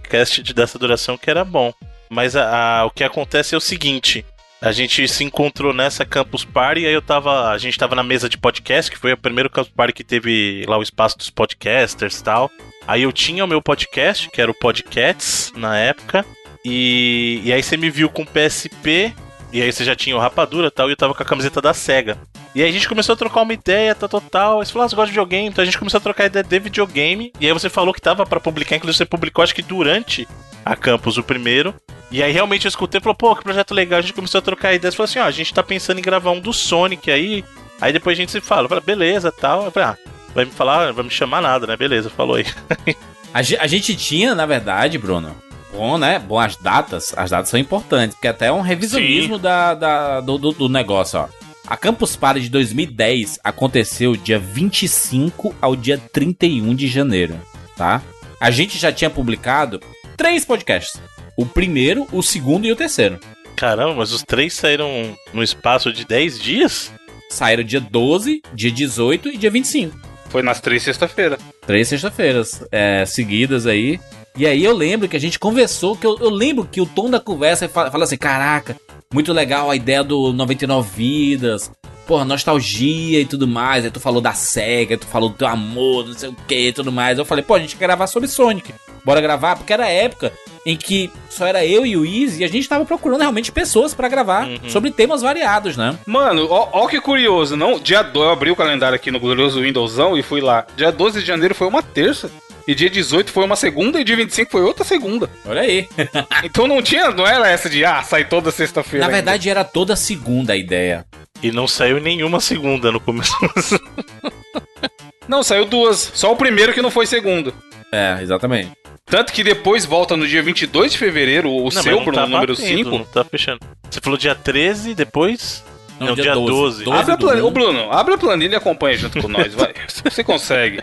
[0.09, 1.73] cast de- dessa duração que era bom.
[2.09, 4.25] Mas a- a- o que acontece é o seguinte:
[4.61, 7.49] a gente se encontrou nessa Campus Party, aí eu tava.
[7.51, 10.63] A gente tava na mesa de podcast, que foi o primeiro Campus Party que teve
[10.67, 12.49] lá o espaço dos podcasters e tal.
[12.87, 16.25] Aí eu tinha o meu podcast, que era o Podcats na época.
[16.65, 19.13] E, e aí você me viu com PSP,
[19.51, 21.73] e aí você já tinha o Rapadura tal, e eu tava com a camiseta da
[21.73, 22.17] SEGA.
[22.53, 24.65] E aí a gente começou a trocar uma ideia, tal, tal, tal.
[24.65, 25.47] Você falou, ah, você gosta de videogame?
[25.47, 27.31] Então a gente começou a trocar ideia de videogame.
[27.39, 30.27] E aí você falou que tava pra publicar, inclusive você publicou, acho que durante
[30.65, 31.73] a Campus, o primeiro.
[32.11, 33.99] E aí realmente eu escutei e falou, pô, que projeto legal.
[33.99, 34.95] A gente começou a trocar ideias.
[34.95, 37.43] Falou assim, ó, a gente tá pensando em gravar um do Sonic aí.
[37.79, 38.67] Aí depois a gente se fala.
[38.67, 39.65] Falei, beleza, tal.
[39.65, 39.97] Eu falei, ah,
[40.33, 41.77] vai me falar, vai me chamar nada, né?
[41.77, 42.45] Beleza, falou aí.
[43.31, 45.35] A gente tinha, na verdade, Bruno.
[45.71, 46.19] Bom, né?
[46.19, 47.13] Bom, as datas.
[47.15, 51.19] As datas são importantes, porque até é um revisionismo da, da- do, do- do negócio,
[51.19, 51.27] ó.
[51.67, 57.39] A Campus Party de 2010 aconteceu dia 25 ao dia 31 de janeiro,
[57.77, 58.01] tá?
[58.39, 59.79] A gente já tinha publicado
[60.17, 60.99] três podcasts.
[61.37, 63.19] O primeiro, o segundo e o terceiro.
[63.55, 66.91] Caramba, mas os três saíram no espaço de 10 dias?
[67.29, 69.95] Saíram dia 12, dia 18 e dia 25.
[70.29, 71.37] Foi nas três sexta-feira.
[71.67, 73.99] Três sexta-feiras é, seguidas aí.
[74.39, 77.09] E aí eu lembro que a gente conversou, que eu, eu lembro que o tom
[77.09, 78.77] da conversa fala, fala assim, caraca,
[79.13, 81.69] muito legal a ideia do 99 vidas,
[82.07, 83.83] porra, nostalgia e tudo mais.
[83.83, 86.71] Aí tu falou da SEGA, tu falou do teu amor, não sei o que e
[86.73, 87.17] tudo mais.
[87.19, 88.73] Eu falei, pô, a gente quer gravar sobre Sonic.
[89.03, 90.31] bora gravar, porque era a época
[90.65, 93.93] em que só era eu e o Easy e a gente tava procurando realmente pessoas
[93.93, 94.69] pra gravar Uhum.
[94.69, 95.97] sobre temas variados, né?
[96.05, 97.77] Mano, ó, ó que curioso, não?
[97.77, 100.65] Dia 2, eu abri o calendário aqui no glorioso Windowsão e fui lá.
[100.77, 102.31] Dia 12 de janeiro foi uma terça.
[102.69, 105.27] E dia 18 foi uma segunda e dia 25 foi outra segunda.
[105.43, 105.89] Olha aí.
[106.43, 108.99] Então não tinha, não era essa de ah, sai toda sexta-feira.
[108.99, 109.15] Na ainda.
[109.15, 111.03] verdade, era toda segunda a ideia.
[111.41, 113.33] E não saiu nenhuma segunda no começo.
[115.27, 116.11] Não, saiu duas.
[116.15, 117.53] Só o primeiro que não foi segundo.
[117.91, 118.71] É, exatamente.
[119.05, 122.25] Tanto que depois volta no dia 22 de fevereiro, o não, seu, não Bruno, tá
[122.25, 122.89] número batendo, 5.
[122.89, 123.59] Não tá fechando.
[123.87, 125.63] Você falou dia 13, depois.
[125.99, 126.83] Não, dia, 12.
[126.83, 127.45] 12 Abre a planilha.
[127.45, 129.71] Ô, Bruno, abre a planilha e acompanha junto com nós, vai.
[130.03, 130.81] Você consegue.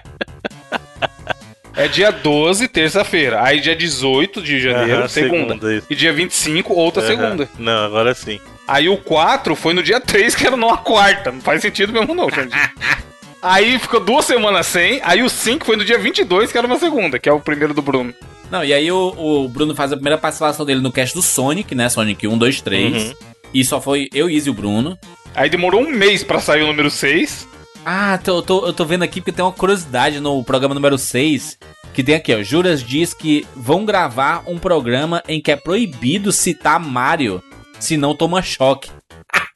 [1.77, 3.43] É dia 12, terça-feira.
[3.43, 5.55] Aí dia 18 de janeiro, Aham, segunda.
[5.55, 5.85] segunda.
[5.91, 7.09] E dia 25, outra Aham.
[7.09, 7.49] segunda.
[7.59, 8.41] Não, agora sim.
[8.67, 11.31] Aí o 4 foi no dia 3, que era numa quarta.
[11.31, 12.57] Não faz sentido mesmo, não, gente.
[13.43, 15.01] Aí ficou duas semanas sem.
[15.05, 17.75] Aí o 5 foi no dia 22, que era uma segunda, que é o primeiro
[17.75, 18.13] do Bruno.
[18.51, 21.75] Não, e aí o, o Bruno faz a primeira participação dele no cast do Sonic,
[21.75, 21.89] né?
[21.89, 22.95] Sonic 1, 2, 3.
[22.95, 23.15] Uhum.
[23.53, 24.99] E só foi eu, Easy e o Bruno.
[25.35, 27.47] Aí demorou um mês pra sair o número 6.
[27.89, 31.57] Ah, tô, tô- eu tô vendo aqui porque tem uma curiosidade no programa número 6.
[31.95, 32.43] Que tem aqui, ó.
[32.43, 37.41] Juras diz que vão gravar um programa em que é proibido citar Mario,
[37.79, 38.91] senão toma choque.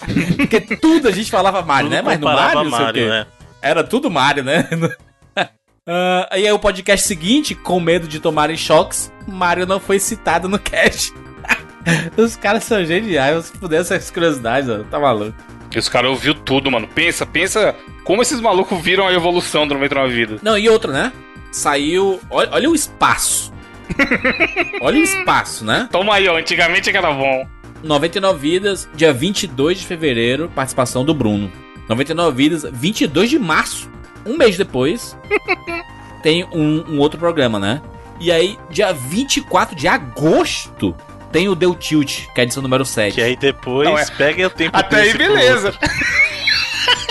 [0.36, 2.02] porque tudo a gente falava Mario, Tudo né?
[2.02, 3.26] Mas no Mario, não Mario, né?
[3.60, 4.68] Era tudo Mario, né?
[5.92, 10.48] Ah, e aí o podcast seguinte, com medo de tomarem choques, Mario não foi citado
[10.48, 11.12] no cast.
[12.16, 15.34] Os caras são geniais, se puder essas curiosidades, ó, tá maluco.
[15.74, 16.88] E os caras ouviu tudo, mano.
[16.88, 20.42] Pensa, pensa como esses malucos viram a evolução do 99 Vidas.
[20.42, 21.12] Não, e outra, né?
[21.52, 22.20] Saiu.
[22.28, 23.52] Olha, olha o espaço.
[24.82, 25.88] olha o espaço, né?
[25.90, 26.36] Toma aí, ó.
[26.36, 27.46] Antigamente era bom.
[27.82, 31.50] 99 Vidas, dia 22 de fevereiro, participação do Bruno.
[31.88, 33.90] 99 Vidas, 22 de março,
[34.24, 35.16] um mês depois,
[36.22, 37.80] tem um, um outro programa, né?
[38.20, 40.94] E aí, dia 24 de agosto,
[41.32, 43.14] tem o Deu Tilt, que é a edição número 7.
[43.14, 45.74] Que aí depois Não, é- pega o tempo Até aí, beleza.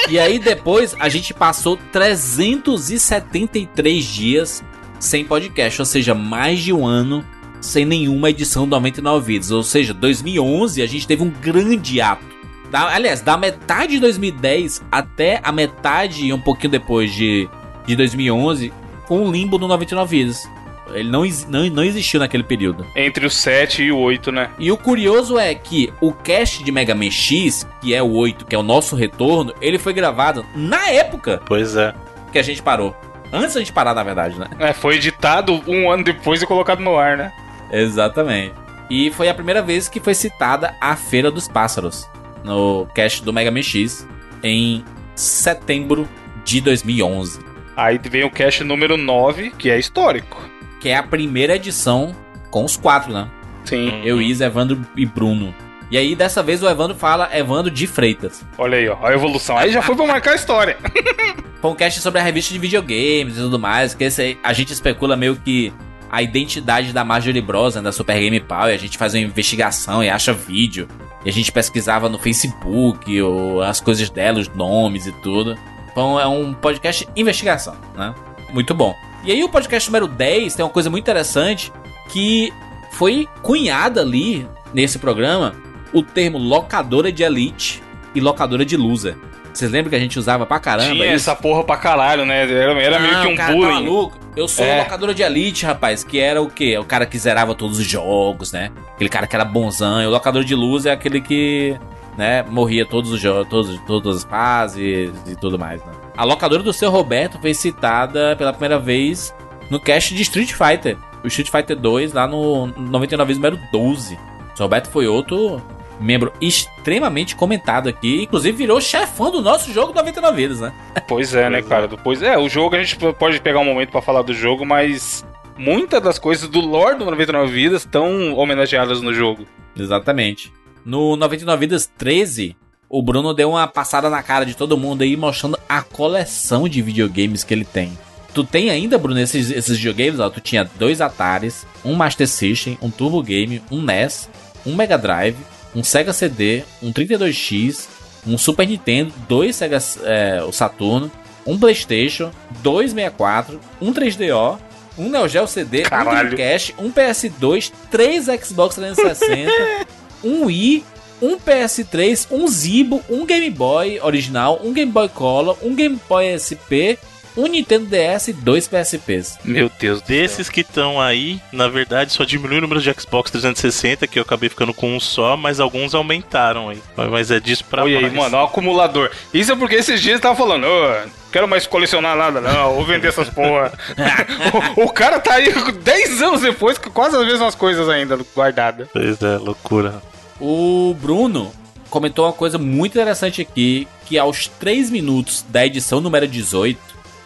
[0.09, 4.63] E aí depois a gente passou 373 dias
[4.99, 7.23] sem podcast, ou seja, mais de um ano
[7.61, 9.51] sem nenhuma edição do 99 Vidas.
[9.51, 12.25] Ou seja, 2011 a gente teve um grande ato.
[12.71, 17.49] Da- aliás, da metade de 2010 até a metade e um pouquinho depois de,
[17.85, 18.71] de 2011,
[19.07, 20.47] foi um limbo do 99 Vidas.
[20.93, 22.85] Ele não, não, não existiu naquele período.
[22.95, 24.49] Entre o 7 e o 8, né?
[24.59, 28.45] E o curioso é que o cast de Mega Man X, que é o 8,
[28.45, 31.93] que é o nosso retorno, ele foi gravado na época Pois é.
[32.31, 32.95] que a gente parou.
[33.31, 34.47] Antes da gente parar, na verdade, né?
[34.59, 37.31] É, foi editado um ano depois e colocado no ar, né?
[37.71, 38.53] Exatamente.
[38.89, 42.09] E foi a primeira vez que foi citada a Feira dos Pássaros
[42.43, 44.07] no cast do Mega Man X
[44.41, 46.07] em setembro
[46.43, 47.49] de 2011,
[47.79, 50.48] Aí vem o cast número 9, que é histórico.
[50.79, 52.15] Que é a primeira edição
[52.49, 53.29] com os quatro, né?
[53.65, 54.01] Sim.
[54.03, 55.53] Eu, Isa, Evandro e Bruno.
[55.91, 58.45] E aí, dessa vez, o Evandro fala Evandro de Freitas.
[58.57, 58.97] Olha aí, ó.
[59.05, 59.57] A evolução.
[59.57, 60.77] Aí já foi pra marcar a história.
[61.61, 64.71] Foi um cast sobre a revista de videogames e tudo mais, que esse a gente
[64.71, 65.73] especula meio que
[66.09, 70.01] a identidade da Marjorie Bros, né, da Super Game Power, a gente faz uma investigação
[70.01, 70.87] e acha vídeo,
[71.25, 75.57] e a gente pesquisava no Facebook ou as coisas dela, os nomes e tudo.
[75.91, 78.15] Então é um podcast investigação, né?
[78.53, 78.95] Muito bom.
[79.23, 81.71] E aí o podcast número 10 tem uma coisa muito interessante
[82.09, 82.51] que
[82.91, 85.53] foi cunhada ali nesse programa
[85.93, 87.83] o termo locadora de elite
[88.15, 89.15] e locadora de loser.
[89.53, 91.15] Vocês lembram que a gente usava pra caramba Tinha isso?
[91.29, 92.43] essa porra pra caralho, né?
[92.43, 93.73] Era, era meio que um cara, Tá bullying.
[93.85, 94.17] maluco?
[94.35, 94.79] Eu sou É.
[94.79, 96.77] locadora de elite, rapaz, que era o quê?
[96.77, 98.71] O cara que zerava todos os jogos, né?
[98.93, 100.01] Aquele cara que era bonzão.
[100.01, 101.75] E o locador de luz é aquele que,
[102.17, 105.91] né, morria todos os jogos, todos, todas as fases e tudo mais, né?
[106.19, 109.33] A locadora do seu Roberto foi citada pela primeira vez
[109.69, 110.97] no cast de Street Fighter.
[111.23, 114.15] O Street Fighter 2 lá no 99 número 12.
[114.53, 115.61] O seu Roberto foi outro
[115.97, 120.73] membro extremamente comentado aqui, inclusive virou chefão do nosso jogo 99 vidas, né?
[121.07, 121.69] Pois é, né, Pois é.
[121.69, 121.87] cara?
[121.87, 125.25] Depois é, o jogo a gente pode pegar um momento pra falar do jogo, mas
[125.57, 129.45] muitas das coisas do lore do 99 Vidas estão homenageadas no jogo.
[129.73, 130.51] Exatamente.
[130.83, 132.57] No 99 Vidas 13,
[132.89, 136.81] o Bruno deu uma passada na cara de todo mundo aí, mostrando a coleção de
[136.81, 137.97] videogames que ele tem.
[138.33, 140.19] Tu tem ainda, Bruno, esses, esses videogames?
[140.19, 144.27] Ó, tu tinha dois Ataris, um Master System, um Turbo Game, um NES,
[144.65, 145.37] um Mega Drive,
[145.75, 147.87] um Sega CD, um 32X,
[148.25, 151.11] um Super Nintendo, dois Sega é, o Saturno,
[151.45, 154.59] um PlayStation, dois 64, um 3DO,
[154.97, 156.29] um Neo Geo CD, um Caralho.
[156.29, 159.51] Dreamcast, um PS2, três Xbox 360,
[160.23, 160.83] um Wii,
[161.21, 166.37] um PS3, um Zibo, um Game Boy original, um Game Boy Color, um Game Boy
[166.39, 166.97] SP
[167.39, 169.37] um Nintendo DS e dois PSPs.
[169.43, 170.17] Meu Deus do céu.
[170.17, 174.23] Desses que estão aí, na verdade, só diminui o número de Xbox 360, que eu
[174.23, 176.81] acabei ficando com um só, mas alguns aumentaram aí.
[176.95, 178.13] Mas é disso pra Olha aí, mais.
[178.13, 179.09] mano, ó, o acumulador.
[179.33, 183.07] Isso é porque esses dias tava falando, ô, quero mais colecionar nada, não, vou vender
[183.07, 183.71] essas porra.
[184.75, 188.87] o, o cara tá aí 10 anos depois com quase as mesmas coisas ainda guardadas.
[188.91, 190.01] Pois é, loucura.
[190.39, 191.51] O Bruno
[191.89, 196.79] comentou uma coisa muito interessante aqui, que aos 3 minutos da edição número 18,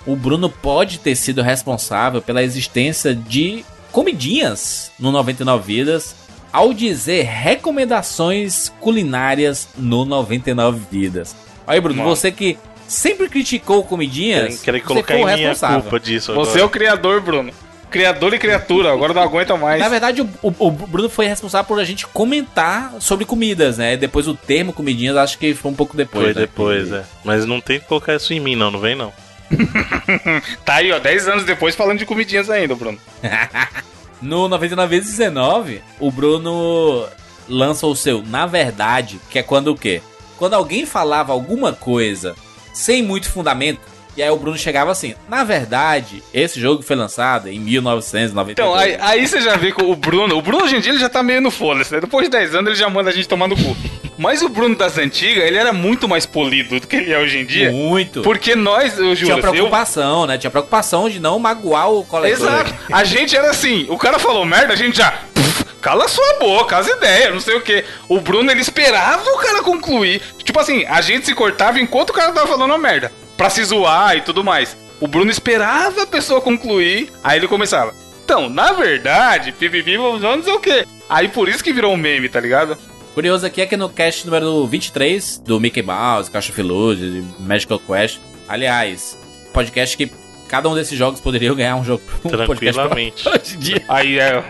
[0.06, 6.16] o Bruno pode ter sido responsável pela existência de comidinhas no 99 Vidas,
[6.52, 11.36] ao dizer recomendações culinárias no 99 Vidas.
[11.66, 12.16] Aí, Bruno, Mano.
[12.16, 15.82] você que sempre criticou comidinhas, Querem, querem você colocar foi o responsável.
[15.82, 16.66] culpa disso Você é agora.
[16.66, 17.52] o criador, Bruno.
[17.94, 19.80] Criador e criatura, agora não aguenta mais.
[19.80, 23.96] Na verdade, o, o- o Bruno foi responsável por a gente comentar sobre comidas, né?
[23.96, 26.26] Depois o termo comidinhas, acho que foi um pouco depois.
[26.26, 26.42] Foi né?
[26.42, 27.04] depois, é.
[27.24, 29.14] Mas não tem que colocar isso em mim, não, não vem não.
[30.66, 32.98] Tá aí, ó, 10 anos depois falando de comidinhas ainda, Bruno.
[34.22, 37.06] No 99 vezes 19, o Bruno
[37.48, 40.02] lança o seu Na Verdade, que é quando o quê?
[40.38, 42.34] Quando alguém falava alguma coisa
[42.74, 43.82] sem muito fundamento,
[44.16, 48.52] e aí o Bruno chegava assim, na verdade, esse jogo foi lançado em 1992.
[48.52, 51.00] Então, aí, aí você já vê que o Bruno, o Bruno hoje em dia ele
[51.00, 52.00] já tá meio no foda-se, né?
[52.02, 53.76] Depois de 10 anos ele já manda a gente tomar no cu.
[54.18, 57.40] Mas o Bruno das antigas, ele era muito mais polido do que ele é hoje
[57.40, 57.72] em dia.
[57.72, 58.22] Muito.
[58.22, 60.38] Porque nós, eu juro, Tinha eu, preocupação, né?
[60.38, 62.48] Tinha preocupação de não magoar o coletor.
[62.48, 62.74] Exato.
[62.92, 65.12] A gente era assim, o cara falou merda, a gente já.
[65.34, 67.84] "Pff, Cala sua boca, as ideias, não sei o que.
[68.08, 70.22] O Bruno, ele esperava o cara concluir.
[70.42, 73.12] Tipo assim, a gente se cortava enquanto o cara tava falando a merda.
[73.38, 74.78] Pra se zoar e tudo mais.
[75.00, 77.94] O Bruno esperava a pessoa concluir, aí ele começava.
[78.24, 80.88] Então, na verdade, pipipi, não sei o que.
[81.10, 82.78] Aí por isso que virou um meme, tá ligado?
[83.14, 88.20] Curioso aqui é que no cast número 23 do Mickey Mouse, Caixa Filude, Magical Quest,
[88.48, 89.18] aliás,
[89.54, 90.12] podcast que
[90.54, 93.26] cada um desses jogos poderia ganhar um jogo um Tranquilamente.
[93.28, 93.84] hoje em dia.
[93.90, 94.44] Aí é.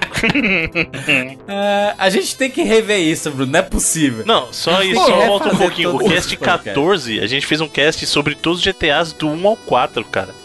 [1.48, 4.26] Ah, a gente tem que rever isso, Bruno, não é possível.
[4.26, 5.96] Não, só isso, só volta um pouquinho.
[5.96, 6.66] O cast esses podcasts.
[6.74, 10.36] 14, a gente fez um cast sobre todos os GTAs do 1 ao 4, cara.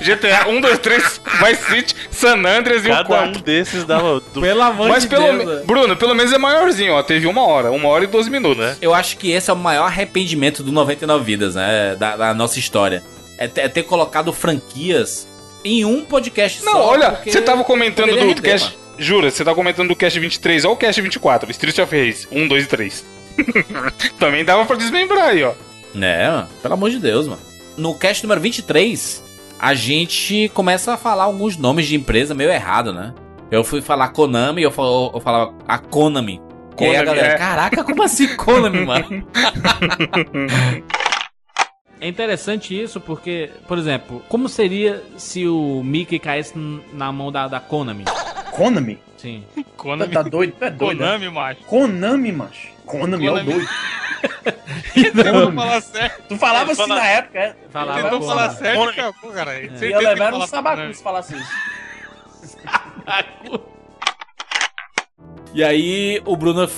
[0.00, 3.28] GTA 1, 2, 3, Vice City, San Andreas e o Cada 4.
[3.28, 4.20] um desses dava.
[4.32, 4.40] Do...
[4.40, 5.36] Pelo amor Mas de pelo Deus.
[5.36, 5.62] me- né?
[5.66, 7.02] Bruno, pelo menos é maiorzinho, ó.
[7.02, 8.64] Teve uma hora, uma hora e 12 minutos.
[8.64, 8.76] Né?
[8.80, 11.94] Eu acho que esse é o maior arrependimento do 99 Vidas, né?
[11.96, 13.02] Da, da nossa história.
[13.44, 15.26] É ter, é ter colocado franquias
[15.64, 16.86] em um podcast Não, só.
[16.88, 18.66] olha, porque você tava comentando poderia do render, cast.
[18.76, 18.84] mano.
[18.98, 22.46] Jura, você tá comentando do cast 23 ou o cast 24, Street of Rage 1,
[22.48, 23.06] 2 e 3.
[24.20, 25.52] Também dava pra desmembrar aí, ó.
[26.00, 27.40] É, mano, pelo amor de Deus, mano.
[27.76, 29.22] No cast número 23,
[29.58, 33.12] a gente começa a falar alguns nomes de empresa meio errado, né?
[33.50, 36.40] Eu fui falar Konami eu, fal- eu falava a Konami.
[36.80, 37.38] e aí a Konami, galera, é.
[37.38, 39.26] caraca, como assim Konami, mano?
[42.04, 46.52] É interessante isso porque, por exemplo, como seria se o Mickey caísse
[46.92, 48.04] na mão da, da Konami?
[48.52, 48.98] Konami?
[49.16, 49.42] Sim.
[49.74, 50.12] Konami.
[50.12, 50.52] tá doido?
[50.58, 50.98] Tu é doido?
[51.00, 51.06] né?
[51.06, 51.60] Konami, macho.
[51.62, 52.68] Konami, macho.
[52.84, 53.52] Konami, é o Konami.
[53.54, 53.68] doido.
[55.54, 56.22] Falar certo.
[56.28, 57.56] Tu falava assim Fala- na época, é?
[57.70, 58.36] Falava Tentou Konami.
[58.38, 59.00] falar certo Konami.
[59.00, 59.50] acabou, cara.
[59.54, 60.94] Certeza Ia levar no sabacu Konami.
[60.94, 61.52] se falasse isso.
[65.54, 66.68] E aí o Bruno,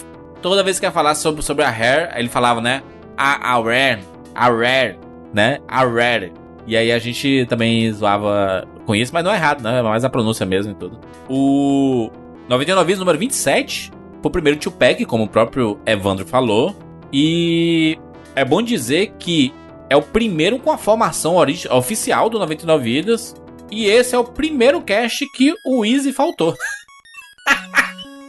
[0.41, 2.81] toda vez que ia falar sobre, sobre a Rare, ele falava, né?
[3.17, 4.99] A, a Rare, a Rare,
[5.33, 5.59] né?
[5.69, 6.33] A Rare.
[6.67, 9.79] E aí a gente também zoava com isso, mas não é errado, né?
[9.79, 10.99] É mais a pronúncia mesmo e tudo.
[11.29, 12.11] O
[12.49, 16.77] 99 Vidas número 27 foi o primeiro Tupac, como o próprio Evandro falou.
[17.13, 17.99] E
[18.35, 19.53] é bom dizer que
[19.89, 21.37] é o primeiro com a formação
[21.71, 23.35] oficial do 99 Vidas.
[23.71, 26.57] E esse é o primeiro cast que o Easy faltou.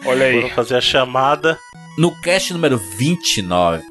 [0.05, 0.41] Olha aí.
[0.41, 1.57] Foram fazer a chamada.
[1.97, 3.83] No cast número 29,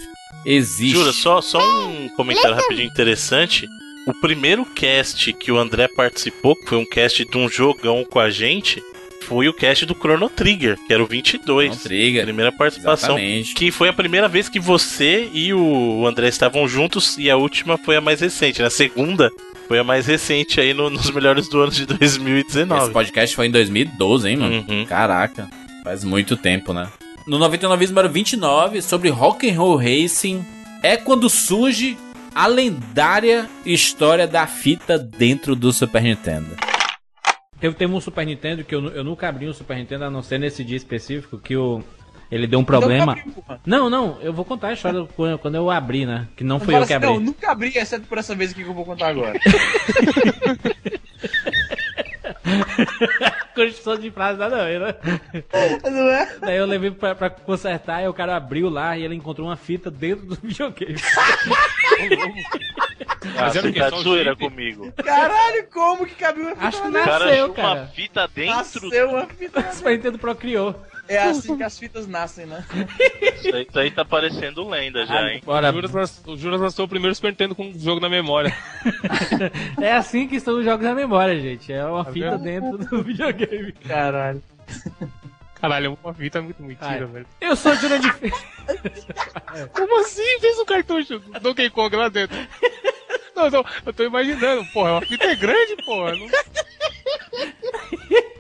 [0.46, 0.96] existe.
[0.96, 3.68] Jura, só, só um comentário rapidinho interessante.
[4.06, 8.20] O primeiro cast que o André participou, que foi um cast de um jogão com
[8.20, 8.80] a gente,
[9.22, 11.70] foi o cast do Chrono Trigger, que era o 22.
[11.70, 12.22] Não Trigger.
[12.22, 13.16] Primeira participação.
[13.18, 13.54] Exatamente.
[13.54, 17.76] Que foi a primeira vez que você e o André estavam juntos e a última
[17.76, 18.62] foi a mais recente.
[18.62, 19.28] Na segunda
[19.66, 21.86] foi a mais recente aí no- nos melhores do ano de Esse
[22.20, 22.92] 2019.
[22.92, 24.64] podcast foi em 2012, hein, mano?
[24.68, 24.84] Uhum.
[24.86, 25.49] Caraca,
[25.82, 26.86] faz muito tempo, né?
[27.27, 30.47] No 99 número 29, sobre Rock and Roll Racing,
[30.81, 31.99] é quando surge
[32.33, 36.55] a lendária história da fita dentro do Super Nintendo.
[37.59, 40.22] Teve, teve um Super Nintendo que eu, eu nunca abri um Super Nintendo, a não
[40.22, 41.83] ser nesse dia específico, que o,
[42.31, 43.16] ele deu um problema.
[43.18, 43.61] Então, abri, porra.
[43.66, 46.29] Não, não, eu vou contar a história quando, quando eu abri, né?
[46.37, 47.09] Que não Não fui eu que assim, abri.
[47.09, 49.37] Não, nunca abri, exceto por essa vez aqui que eu vou contar agora.
[53.57, 54.94] Construção de frase nada a ver, né?
[55.90, 56.36] não é?
[56.40, 59.57] Daí eu levei pra, pra consertar e o cara abriu lá e ele encontrou uma
[59.57, 60.96] fita dentro do videogame.
[63.34, 63.78] Mas era o quê?
[63.80, 64.92] tá de zoeira comigo.
[64.92, 67.80] Caralho, como que cabia uma fita Acho que O cara nasceu, cara.
[67.80, 68.57] uma fita dentro.
[68.57, 69.62] Nasceu uma fita.
[69.72, 70.74] Super Nintendo procriou.
[71.09, 72.64] É assim que as fitas nascem, né?
[73.36, 75.40] Isso aí, isso aí tá parecendo lenda já, hein?
[75.44, 75.70] Bora.
[75.72, 78.54] O Juras, o lançou o primeiro Super Nintendo com um jogo na memória.
[79.80, 81.72] É assim que estão os jogos na memória, gente.
[81.72, 82.78] É uma Tá fita vendo?
[82.78, 83.72] dentro do videogame.
[83.72, 84.42] Caralho.
[85.54, 87.04] Caralho, uma fita é muito mentira, Ai.
[87.07, 87.26] velho.
[87.40, 88.14] Eu sou Jurandir
[89.72, 90.40] Como assim?
[90.40, 92.36] Fez um cartucho do Donkey Kong lá dentro.
[93.34, 96.14] Não, eu tô, eu tô imaginando, porra, uma fita é grande, porra.
[96.16, 96.26] Não...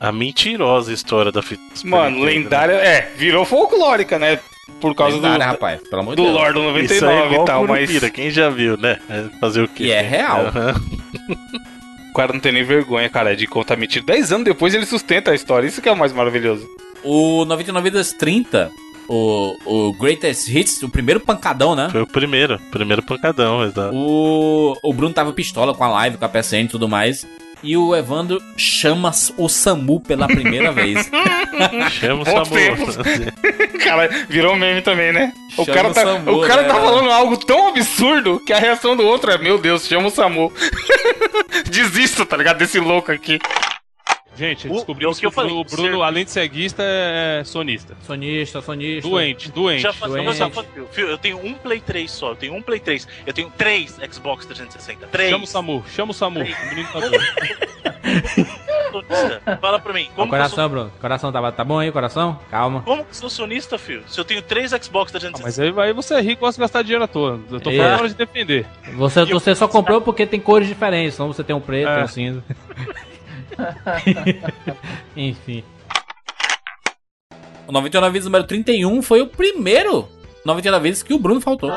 [0.00, 1.62] A mentirosa história da fita.
[1.84, 2.26] Mano, né?
[2.26, 2.74] lendária.
[2.74, 4.38] É, virou folclórica, né?
[4.80, 6.34] Por causa Lendária, do, rapaz, pelo amor de do Deus.
[6.36, 8.10] Lord do Isso é 99 igual e tal, mas.
[8.10, 8.98] Quem já viu, né?
[9.08, 9.84] É Fazer o quê?
[9.84, 10.46] E é real.
[10.46, 10.74] Aham.
[12.10, 14.04] O cara não tem nem vergonha, cara, de contar mentira.
[14.04, 15.66] 10 anos depois ele sustenta a história.
[15.66, 16.68] Isso que é o mais maravilhoso.
[17.02, 18.70] O 99 Vidas 30,
[19.08, 21.88] o, o Greatest Hits, o primeiro pancadão, né?
[21.90, 23.94] Foi o primeiro, primeiro pancadão, exato.
[23.94, 27.26] O, o Bruno tava pistola com a live, com a PSN e tudo mais.
[27.62, 31.10] E o Evandro chama o Samu pela primeira vez.
[31.90, 32.54] Chama o Samu.
[33.82, 35.32] Cara, virou meme também, né?
[35.56, 36.68] O Chama cara, o tá, Samu, o cara né?
[36.68, 40.10] tá falando algo tão absurdo que a reação do outro é: Meu Deus, chama o
[40.10, 40.52] Samu.
[41.68, 42.58] Desisto, tá ligado?
[42.58, 43.40] Desse louco aqui.
[44.38, 46.30] Gente, O- descobrimos o que que, eu o Bruno, falei, o Bruno, ser- além de
[46.30, 47.96] ceguista, é sonista.
[48.02, 49.08] Sonista, sonista.
[49.08, 49.82] Doente, doente.
[49.82, 50.36] Já faz, doente.
[50.36, 50.66] já faz-
[50.96, 54.46] eu tenho um Play 3 só, eu tenho um Play 3, eu tenho três Xbox
[54.46, 55.08] 360.
[55.08, 55.30] Três.
[55.30, 56.40] Chama o Samu, chama o Samu.
[56.40, 56.44] O
[59.02, 59.58] tá.
[59.60, 60.92] Fala pra mim, como que eu sou, coração, Bruno.
[61.00, 62.38] Coração, tá, tá bom aí, coração?
[62.50, 62.80] Calma.
[62.82, 64.02] como que eu sou sonista, filho?
[64.06, 65.42] Se eu tenho três Xbox Ah, 360.
[65.42, 67.38] mas aí, aí você é rico e gosta de gastar dinheiro à toa.
[67.50, 67.76] Eu tô É.
[67.76, 68.64] falando hora de defender.
[68.94, 72.04] Você, você só comprou porque tem cores diferentes, senão você tem um preto, É.
[72.04, 72.42] um cinza.
[75.16, 75.64] Enfim.
[77.66, 80.08] O 99 Vidas número 31 foi o primeiro
[80.44, 81.70] 99 vezes que o Bruno faltou.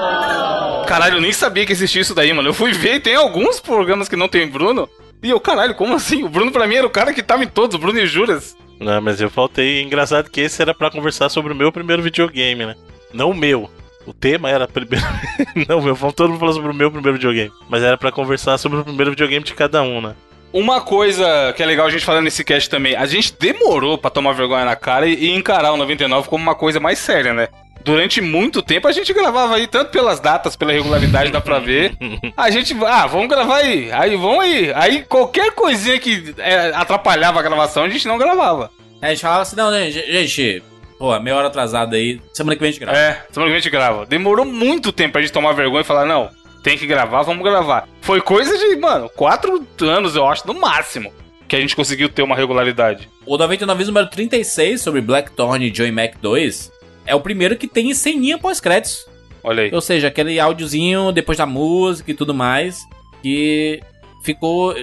[0.87, 2.49] Caralho, eu nem sabia que existia isso daí, mano.
[2.49, 4.87] Eu fui ver e tem alguns programas que não tem Bruno.
[5.21, 6.23] E eu, caralho, como assim?
[6.23, 8.55] O Bruno pra mim era o cara que tava em todos, o Bruno e Juras.
[8.79, 9.81] Não, mas eu faltei.
[9.81, 12.75] Engraçado que esse era pra conversar sobre o meu primeiro videogame, né?
[13.13, 13.69] Não o meu.
[14.05, 15.05] O tema era primeiro.
[15.67, 17.51] não, meu, todo mundo falando sobre o meu primeiro videogame.
[17.69, 20.15] Mas era pra conversar sobre o primeiro videogame de cada um, né?
[20.53, 24.09] Uma coisa que é legal a gente falar nesse cast também, a gente demorou pra
[24.09, 27.47] tomar vergonha na cara e, e encarar o 99 como uma coisa mais séria, né?
[27.83, 31.95] Durante muito tempo a gente gravava aí, tanto pelas datas, pela regularidade, dá pra ver.
[32.37, 34.71] A gente, ah, vamos gravar aí, aí vamos aí.
[34.75, 38.69] Aí qualquer coisinha que é, atrapalhava a gravação, a gente não gravava.
[39.01, 40.61] Aí a gente falava assim, não, né, gente,
[40.99, 42.97] pô, meia hora atrasada aí, semana que vem a gente grava.
[42.97, 44.05] É, semana que vem a gente grava.
[44.05, 46.29] Demorou muito tempo pra gente tomar vergonha e falar, não,
[46.63, 47.87] tem que gravar, vamos gravar.
[48.01, 51.13] Foi coisa de, mano, quatro anos, eu acho, no máximo,
[51.47, 53.09] que a gente conseguiu ter uma regularidade.
[53.25, 56.71] O 99 número 36 sobre Blackthorn e Joy Mac 2
[57.05, 59.05] é o primeiro que tem ceninha pós-créditos.
[59.43, 59.71] Olha aí.
[59.73, 62.79] Ou seja, aquele áudiozinho depois da música e tudo mais,
[63.21, 63.81] que
[64.23, 64.75] ficou.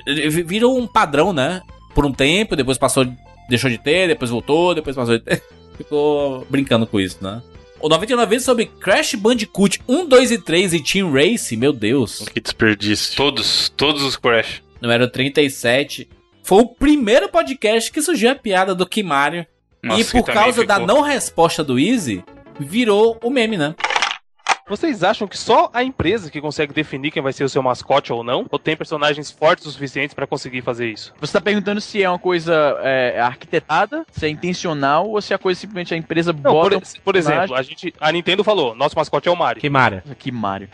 [0.44, 1.62] virou um padrão, né?
[1.94, 3.06] Por um tempo, depois passou.
[3.48, 5.42] deixou de ter, depois voltou, depois passou de ter.
[5.78, 7.40] Ficou brincando com isso, né?
[7.80, 12.24] O 99 vezes sobre Crash Bandicoot 1, 2 e 3 e Team Race, meu Deus.
[12.32, 13.16] Que desperdício.
[13.16, 14.62] Todos, todos os Crash.
[14.80, 16.08] Número 37.
[16.42, 19.46] Foi o primeiro podcast que surgiu a piada do Kimario.
[19.82, 22.24] Nossa, e por causa da ficou- não resposta do Easy,
[22.58, 23.74] virou o meme, né?
[24.68, 28.12] Vocês acham que só a empresa que consegue definir quem vai ser o seu mascote
[28.12, 28.46] ou não?
[28.50, 31.14] Ou tem personagens fortes o suficientes pra conseguir fazer isso?
[31.20, 35.38] Você tá perguntando se é uma coisa é, arquitetada, se é intencional ou se a
[35.38, 36.80] coisa simplesmente a empresa Não, bota.
[36.80, 39.60] por, por exemplo, a gente, a Nintendo falou, nosso mascote é o Mario.
[39.60, 40.02] Que Mario.
[40.18, 40.68] Que Mario.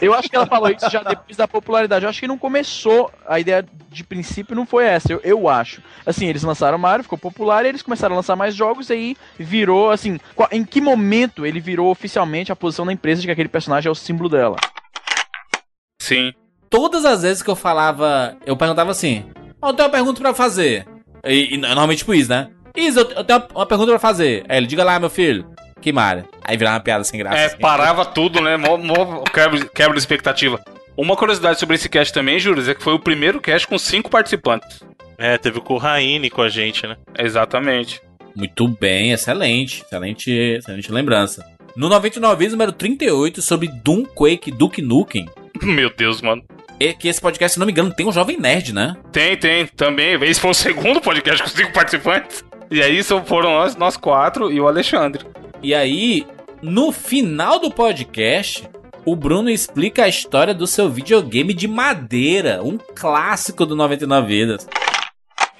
[0.00, 2.04] Eu acho que ela falou isso já depois da popularidade.
[2.04, 3.10] Eu acho que não começou.
[3.28, 5.82] A ideia de princípio não foi essa, eu, eu acho.
[6.04, 9.16] Assim, eles lançaram Mario, ficou popular, e eles começaram a lançar mais jogos, e aí
[9.38, 10.18] virou, assim.
[10.52, 13.92] em que momento ele virou oficialmente a posição da empresa de que aquele personagem é
[13.92, 14.56] o símbolo dela?
[16.00, 16.32] Sim.
[16.68, 19.24] Todas as vezes que eu falava, eu perguntava assim:
[19.60, 20.86] "Ó, Eu tenho uma pergunta pra fazer.
[21.24, 22.48] E, e normalmente tipo isso, né?
[22.76, 24.44] Isso, eu, eu tenho uma, uma pergunta pra fazer.
[24.48, 25.48] Aí ele, diga lá, meu filho.
[25.80, 26.28] Que Mario.
[26.42, 27.36] Aí virava uma piada sem graça.
[27.36, 27.58] É, assim.
[27.58, 28.56] parava tudo, né?
[28.56, 30.60] Mó, mó quebra, quebra de expectativa.
[30.96, 34.10] Uma curiosidade sobre esse cast também, Juras, é que foi o primeiro cast com cinco
[34.10, 34.80] participantes.
[35.18, 36.96] É, teve o Corraine com a gente, né?
[37.18, 38.00] Exatamente.
[38.34, 39.82] Muito bem, excelente.
[39.82, 41.44] Excelente, excelente lembrança.
[41.76, 45.28] No 99 vezes número 38 sobre Doom Quake Duke Nukem.
[45.62, 46.42] Meu Deus, mano.
[46.80, 48.96] E que esse podcast, se não me engano, tem um jovem nerd, né?
[49.12, 50.14] Tem, tem, também.
[50.22, 52.42] Esse foi o segundo podcast com cinco participantes.
[52.70, 55.26] E aí foram nós, nós quatro e o Alexandre.
[55.62, 56.26] E aí,
[56.62, 58.66] no final do podcast,
[59.04, 64.66] o Bruno explica a história do seu videogame de madeira, um clássico do 99 Vidas.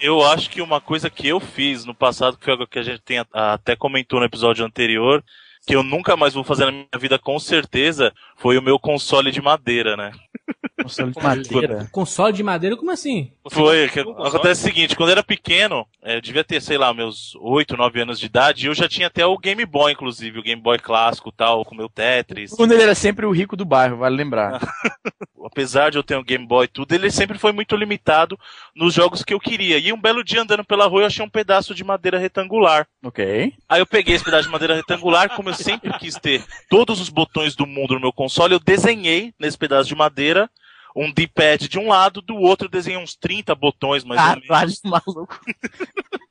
[0.01, 2.83] Eu acho que uma coisa que eu fiz no passado, que foi algo que a
[2.83, 5.23] gente tem, até comentou no episódio anterior,
[5.67, 9.33] que eu nunca mais vou fazer na minha vida com certeza foi o meu console
[9.33, 10.13] de madeira, né?
[10.83, 11.89] Console de madeira.
[11.91, 13.33] Console de madeira, como assim?
[13.51, 16.93] Foi, que acontece o seguinte, quando eu era pequeno, é, eu devia ter, sei lá,
[16.95, 20.39] meus 8, 9 anos de idade, e eu já tinha até o Game Boy, inclusive,
[20.39, 22.53] o Game Boy clássico tal, com o meu Tetris.
[22.53, 24.61] Quando ele era sempre o rico do bairro, vale lembrar.
[25.45, 28.39] Apesar de eu ter um Game Boy e tudo, ele sempre foi muito limitado
[28.75, 29.79] nos jogos que eu queria.
[29.79, 32.87] E um belo dia andando pela rua eu achei um pedaço de madeira retangular.
[33.03, 33.55] ok.
[33.69, 37.09] Aí eu peguei esse pedaço de madeira retangular, como eu sempre quis ter todos os
[37.09, 40.51] botões do mundo no meu console, eu desenhei nesse pedaço de madeira
[40.97, 44.49] um D-pad de um lado, do outro eu desenhei uns 30 botões mais ou menos.
[44.85, 45.41] Maluco.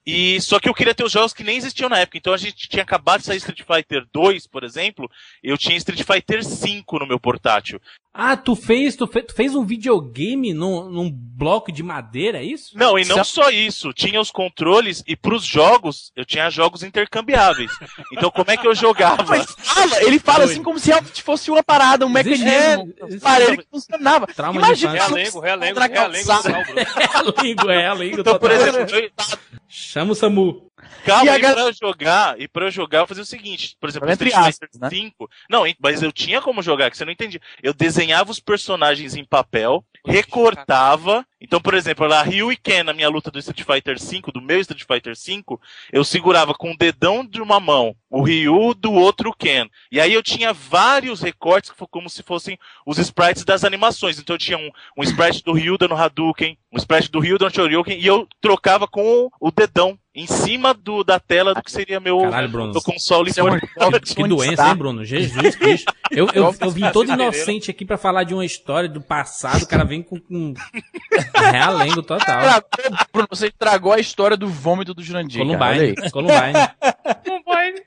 [0.06, 2.18] E só que eu queria ter os jogos que nem existiam na época.
[2.18, 5.10] Então a gente tinha acabado de sair Street Fighter 2, por exemplo,
[5.44, 7.82] eu tinha Street Fighter 5 no meu portátil.
[8.18, 12.44] Ah, tu fez, tu, fe- tu fez um videogame num, num bloco de madeira, é
[12.46, 12.78] isso?
[12.78, 17.72] Não, e não só isso, tinha os controles e pros jogos, eu tinha jogos intercambiáveis.
[18.14, 19.26] Então como é que eu jogava?
[19.28, 23.04] Mas fala, ele fala assim como se realmente fosse uma parada, um Existe- mecanismo, é,
[23.06, 24.28] um aparelho que funcionava.
[24.28, 26.80] Trauma de Imagina isso Realengo, realengo, realengo total, Bruno.
[27.02, 28.20] É a língua, é a língua.
[28.22, 28.68] Então, por total.
[28.68, 29.12] exemplo, eu,
[29.78, 30.72] Chama o Samu.
[31.06, 33.26] Calma, E a e gal- pra eu jogar, e pra eu jogar, eu fazia o
[33.26, 34.90] seguinte, por exemplo, Entre Street aspas, Fighter né?
[34.90, 35.30] 5.
[35.50, 37.42] Não, mas eu tinha como jogar, que você não entendia.
[37.62, 41.26] Eu desenhava os personagens em papel, recortava.
[41.42, 44.42] Então, por exemplo, lá Ryu e Ken na minha luta do Street Fighter 5, do
[44.42, 45.60] meu Street Fighter 5,
[45.92, 49.68] eu segurava com o dedão de uma mão o Ryu do outro Ken.
[49.92, 54.20] E aí eu tinha vários recortes como se fossem os sprites das animações.
[54.20, 57.54] Então eu tinha um, um sprite do Ryu dando Hadouken, um sprite do Ryu dando
[57.54, 62.00] Shoryuken, e eu trocava com o dedão em cima do, da tela do que seria
[62.00, 62.72] meu, Caralho, Bruno.
[62.72, 64.16] meu console é uma- portátil.
[64.16, 65.04] Que doença, hein, Bruno?
[65.04, 65.94] Jesus Cristo.
[66.10, 69.68] Eu, eu, eu vim todo inocente aqui pra falar de uma história do passado, o
[69.68, 70.54] cara vem com, com
[71.52, 72.64] realengo total.
[73.12, 75.46] Bruno, você estragou a história do vômito do Jurandir.
[75.46, 75.76] cara.
[75.76, 75.96] Columbine.
[76.12, 77.82] Columbine.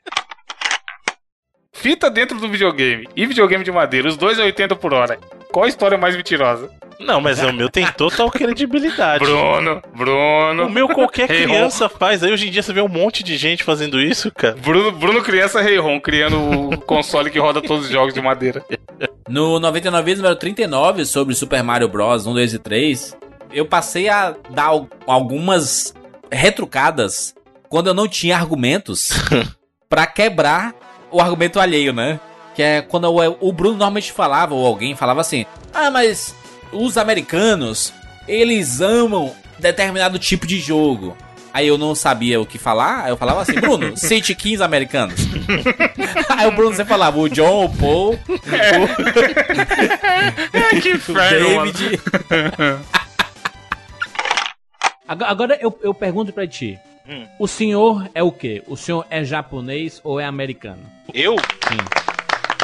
[1.80, 5.18] Fita dentro do videogame e videogame de madeira, os dois a 80 por hora.
[5.52, 6.68] Qual a história mais mentirosa?
[6.98, 9.24] Não, mas o meu tem total credibilidade.
[9.24, 10.68] Bruno, O Bruno.
[10.68, 12.24] meu qualquer Hey, criança faz.
[12.24, 14.56] Aí hoje em dia você vê um monte de gente fazendo isso, cara.
[14.56, 16.36] Bruno, Bruno criança Rei Ron, criando
[16.70, 18.64] o console que roda todos os jogos de madeira.
[19.28, 22.26] No 99 vezes número 39, sobre Super Mario Bros.
[22.26, 23.16] 1, 2 e 3,
[23.52, 25.94] eu passei a dar al- algumas
[26.32, 27.32] retrucadas
[27.68, 29.10] quando eu não tinha argumentos
[29.88, 30.74] pra quebrar
[31.10, 32.20] o argumento alheio, né?
[32.54, 36.34] Que é quando o, o Bruno normalmente falava, ou alguém falava assim: Ah, mas
[36.72, 37.92] os americanos,
[38.26, 41.16] eles amam determinado tipo de jogo.
[41.52, 45.20] Aí eu não sabia o que falar, aí eu falava assim, Bruno, cite 15 americanos.
[46.36, 48.18] aí o Bruno sempre falava, o John, o Paul,
[50.80, 51.14] que o.
[51.14, 52.00] David.
[55.08, 56.78] Agora, agora eu, eu pergunto pra ti.
[57.08, 57.26] Hum.
[57.38, 58.62] O senhor é o quê?
[58.66, 60.82] O senhor é japonês ou é americano?
[61.14, 61.36] Eu?
[61.38, 62.08] Sim.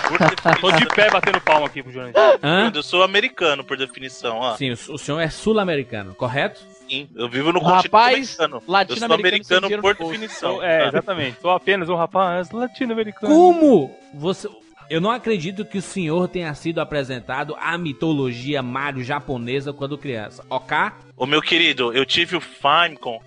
[0.09, 2.15] Por definição, Tô de pé batendo palma aqui pro Jurandir.
[2.43, 2.71] Hã?
[2.75, 4.37] Eu sou americano, por definição.
[4.37, 4.57] Ó.
[4.57, 6.61] Sim, o, senhor é sul-americano, correto?
[6.87, 8.57] Sim, eu vivo no rapaz americano.
[8.57, 10.63] Eu sou latino-americano americano dinheiro por definição.
[10.63, 11.41] É, exatamente.
[11.41, 13.35] Sou apenas um rapaz latino-americano.
[13.35, 14.49] Como você.
[14.95, 20.47] Eu não acredito que o senhor tenha sido apresentado à mitologia Mario japonesa quando criança.
[20.49, 20.77] Ok?
[21.17, 23.21] Ô meu querido, eu tive o Famicom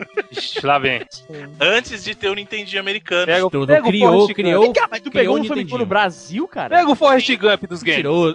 [0.64, 1.06] Lá vem.
[1.60, 3.26] antes de ter o Nintendo americano.
[3.26, 4.34] Pega, pega o criou, Gump.
[4.34, 4.74] criou.
[4.74, 5.80] Cá, mas tu criou pegou o um Famicom Nintendinho.
[5.80, 6.74] no Brasil, cara?
[6.74, 7.98] Pega o Forrest Gump dos games.
[8.00, 8.34] Tirou.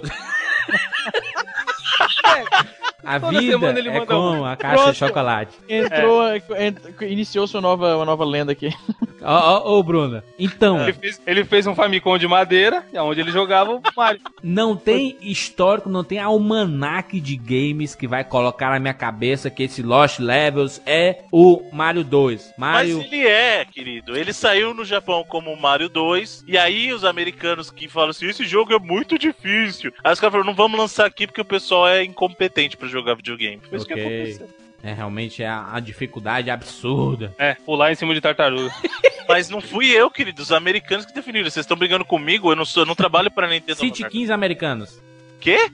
[3.12, 4.44] A Toda vida ele é como um.
[4.44, 4.92] a caixa Pronto.
[4.92, 5.58] de chocolate.
[5.68, 8.70] Entrou, ent- iniciou sua nova, uma nova lenda aqui.
[9.24, 10.24] Ó, ó, ô, Bruna.
[10.36, 14.20] Então, Ele fez, ele fez um Famicom de madeira, onde ele jogava o Mario.
[14.42, 19.62] não tem histórico, não tem almanac de games que vai colocar na minha cabeça que
[19.62, 22.54] esse Lost Levels é o Mario 2.
[22.58, 23.00] Mas Mario.
[23.00, 24.16] ele é, querido.
[24.16, 26.42] Ele saiu no Japão como Mario 2.
[26.48, 29.92] E aí os americanos que falam assim: esse jogo é muito difícil.
[30.02, 33.14] Aí os caras falaram: não vamos lançar aqui porque o pessoal é incompetente pra jogar
[33.14, 33.60] videogame.
[33.68, 34.48] Foi isso que aconteceu.
[34.82, 37.32] É realmente a, a dificuldade absurda.
[37.38, 38.72] É, pular em cima de tartaruga.
[39.28, 40.42] Mas não fui eu, querido.
[40.42, 41.48] Os americanos que definiram.
[41.48, 42.50] Vocês estão brigando comigo?
[42.50, 43.78] Eu não, sou, eu não trabalho pra Nintendo.
[43.78, 45.00] Cite 15 americanos.
[45.40, 45.70] Quê?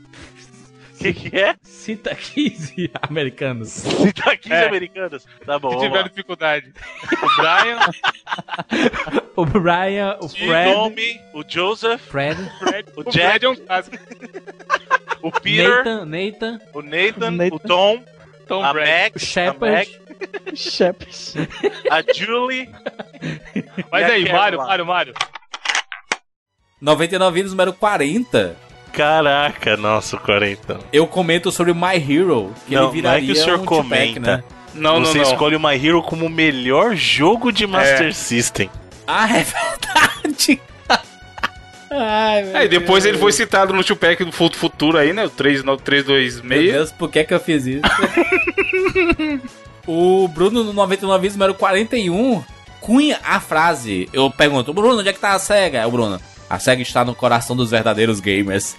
[0.98, 1.54] Que que é?
[1.62, 3.84] Cita 15 americanos.
[4.22, 4.66] Tá 15 É.
[4.66, 5.26] americanos.
[5.46, 5.70] Tá bom.
[5.70, 6.08] Se vamos tiver lá.
[6.08, 6.72] dificuldade.
[7.22, 7.78] O Brian,
[9.36, 10.72] O Brian, o O Fred.
[10.74, 12.40] Tommy, o Joseph, Fred.
[12.96, 13.56] o o Jack, Fred é um
[15.22, 17.54] o Peter, Nathan, Nathan, o Nathan, Nathan.
[17.54, 18.04] o Tom,
[18.46, 18.90] Tom a Brady.
[18.90, 19.72] Mac, o a, Shepard.
[19.76, 21.34] Mac, Cheps.
[21.90, 22.68] a Julie.
[23.90, 24.58] Mas a aí, Mário.
[24.58, 25.14] Mário, Mário.
[26.80, 28.56] 99 vidas número 40,
[28.92, 30.78] Caraca, nossa, o 40.
[30.92, 33.64] eu comento sobre My Hero, que Não, ele viraria não é que o senhor um
[33.64, 34.20] comenta.
[34.38, 34.44] né?
[34.74, 35.32] Não, Você não, não.
[35.32, 38.70] escolhe o My Hero como o melhor jogo de Master System.
[39.06, 40.60] Ah, é verdade.
[41.90, 45.24] Ai, meu Aí depois ele foi citado no Tupac do Fu- Futuro aí, né?
[45.24, 46.72] O 3, no- Meu 326.
[46.72, 47.82] Deus, por que que eu fiz isso?
[49.86, 52.44] o Bruno no 99 número 41
[52.80, 54.08] cunha a frase.
[54.12, 55.78] Eu pergunto, Bruno, onde é que tá a SEGA?
[55.78, 56.20] É o Bruno.
[56.48, 58.76] A SEGA está no coração dos verdadeiros gamers.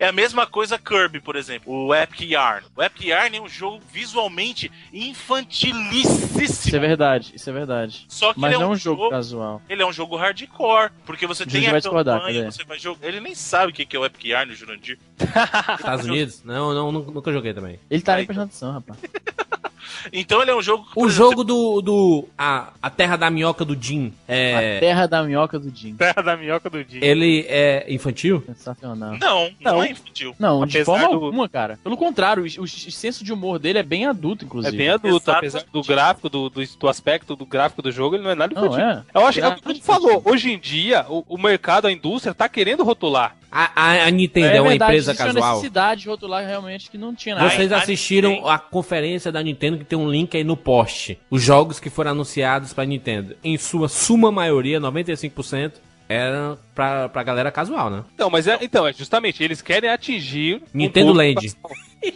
[0.00, 1.72] É a mesma coisa Kirby, por exemplo.
[1.72, 2.64] O Epic Yarn.
[2.76, 6.40] O Epic Yarn é um jogo visualmente infantilicíssimo.
[6.40, 8.06] Isso é verdade, isso é verdade.
[8.08, 9.60] Só que Mas ele não é é um um jogo casual.
[9.68, 12.52] Ele é um jogo hardcore, porque você O tem discordar, campanha, cadê?
[12.52, 13.08] você vai jogar.
[13.08, 15.00] Ele nem sabe o que é o Epic Yarn, o Jurandir.
[15.76, 16.44] Estados Unidos?
[16.44, 17.80] Não, não, nu- nunca joguei também.
[17.90, 19.00] Ele tá Aí, prestando atenção, rapaz.
[20.12, 20.84] Então ele é um jogo.
[20.84, 21.82] que, O exemplo, jogo do.
[21.82, 24.12] do a, a Terra da Minhoca do Jim.
[24.28, 24.78] A É.
[24.80, 25.94] terra da minhoca do Jim.
[25.96, 27.04] Terra da minhoca do dia.
[27.04, 28.42] Ele é infantil?
[28.46, 29.16] Sensacional.
[29.18, 29.82] Não, não, Não.
[29.82, 30.34] é infantil.
[30.38, 31.78] Não, de Apesar forma do- alguma, cara.
[31.82, 34.76] Pelo contrário, o, o- o senso de humor dele é bem adulto, É inclusive.
[34.76, 38.30] bem adulto, apesar do gráfico, do, do, do aspecto do gráfico do jogo, ele não
[38.30, 38.84] é nada Não, infantil.
[38.84, 39.02] é.
[39.14, 40.22] Eu acho que é o que falou.
[40.24, 43.36] Hoje em dia, o, o mercado, a indústria, tá querendo rotular.
[43.50, 45.54] A, a, a Nintendo é, uma verdade, empresa casual.
[45.54, 47.48] necessidade de rotular realmente que não tinha nada.
[47.50, 51.18] Vocês a assistiram Nintendo- a conferência da Nintendo que tem um link aí no post.
[51.30, 55.72] Os jogos que foram anunciados pra Nintendo, em sua suma maioria, 95%,
[56.08, 58.04] eram pra, pra galera casual, né?
[58.14, 60.56] Então, mas é, então, é justamente, eles querem atingir.
[60.56, 61.56] um Nintendo público Land.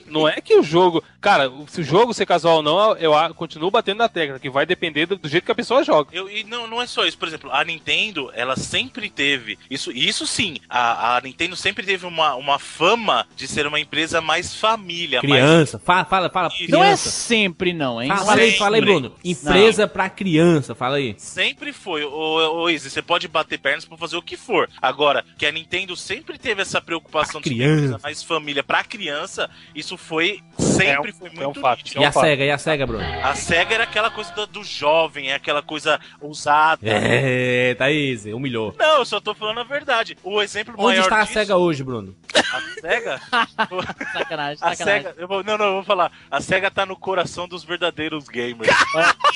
[0.06, 1.02] Não é que o jogo.
[1.20, 4.66] Cara, se o jogo ser casual ou não, eu, continuo batendo na tecla, que vai
[4.66, 6.10] depender do, jeito que a pessoa joga.
[6.12, 9.92] Eu, e não, não é só isso, por exemplo, a Nintendo, ela sempre teve, isso,
[9.92, 14.54] isso sim, a, a Nintendo sempre teve uma, uma fama de ser uma empresa mais
[14.54, 16.48] família, mais Criança, fala, fala, fala.
[16.48, 16.70] Isso.
[16.70, 17.10] Não é Criança.
[17.10, 18.08] sempre, não, hein?
[18.08, 19.12] Fala, fala aí, fala aí, Bruno.
[19.24, 21.14] Empresa pra criança, fala aí.
[21.18, 22.04] Sempre foi.
[22.04, 24.68] Ô, ô, Izzy, você pode bater pernas pra fazer o que for.
[24.80, 27.84] Agora, que a Nintendo sempre teve essa preocupação Pra de ser uma criança.
[27.84, 30.40] empresa mais família pra criança, isso foi.
[30.86, 31.78] Sempre É um- foi é muito um fato.
[31.78, 32.00] nítido.
[32.00, 32.24] E um a fato.
[32.24, 33.04] SEGA, e a SEGA, Bruno?
[33.22, 36.80] A SEGA era aquela coisa do, do jovem, é aquela coisa ousada.
[36.84, 38.74] É, Thaís, humilhou.
[38.78, 40.16] Não, eu só tô falando a verdade.
[40.22, 42.14] O exemplo Onde maior está a disso- SEGA hoje, Bruno?
[42.34, 43.20] A SEGA?
[44.12, 45.02] Sacanagem, A sacanagem.
[45.02, 46.10] SEGA, eu vou, não, não, eu vou falar.
[46.30, 48.70] A SEGA tá no coração dos verdadeiros gamers.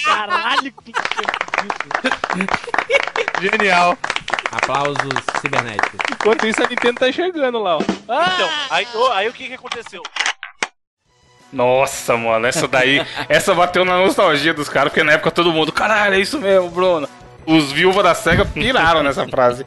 [0.04, 0.92] Caralho, que
[3.40, 3.96] Genial.
[4.52, 4.96] Aplausos
[5.40, 5.98] cibernéticos.
[6.10, 7.80] Enquanto isso, a Nintendo tá enxergando lá, ó.
[7.80, 10.02] Então, aí, aí o que que aconteceu?
[11.52, 15.72] Nossa, mano, essa daí, essa bateu na nostalgia dos caras, porque na época todo mundo,
[15.72, 17.08] caralho, é isso mesmo, Bruno.
[17.46, 19.64] Os viúvas da SEGA piraram nessa frase.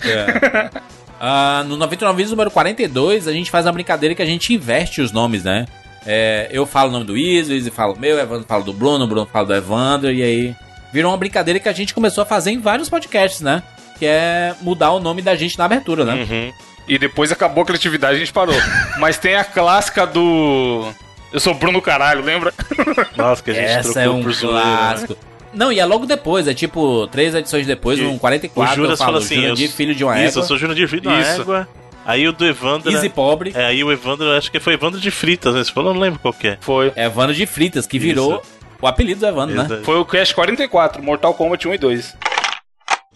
[1.19, 5.01] Ah, no 99 Vídeos número 42, a gente faz uma brincadeira que a gente inverte
[5.01, 5.65] os nomes, né?
[6.05, 8.63] É, eu falo o nome do Izzy, o Izzy fala o meu, o Evandro fala
[8.63, 10.55] do Bruno, o Bruno fala do Evandro, e aí
[10.93, 13.61] virou uma brincadeira que a gente começou a fazer em vários podcasts, né?
[13.97, 16.13] Que é mudar o nome da gente na abertura, né?
[16.13, 16.53] Uhum.
[16.87, 18.55] E depois acabou a criatividade e a gente parou.
[18.97, 20.89] Mas tem a clássica do.
[21.31, 22.53] Eu sou Bruno Caralho, lembra?
[23.15, 24.77] Nossa, que a gente Essa trocou é um por zoeira, né?
[24.77, 25.17] clássico.
[25.53, 28.99] Não, e é logo depois, é tipo três edições depois, E O 44, eu Juras
[28.99, 31.07] falo fala assim: Jurandir, eu, filho de uma Isso, égua, eu sou Jurandir, filho de
[31.07, 31.41] uma Isso.
[31.41, 31.67] égua.
[32.05, 32.91] Aí o do Evandro.
[32.91, 35.63] Easy pobre, É, aí o Evandro, acho que foi Evandro de Fritas, né?
[35.63, 36.57] Você falou, eu não lembro qual que é.
[36.61, 36.91] Foi.
[36.95, 38.51] é Evandro de Fritas, que virou Isso.
[38.81, 39.81] o apelido do Evandro, né?
[39.83, 42.15] Foi o Crash 44, Mortal Kombat 1 e 2.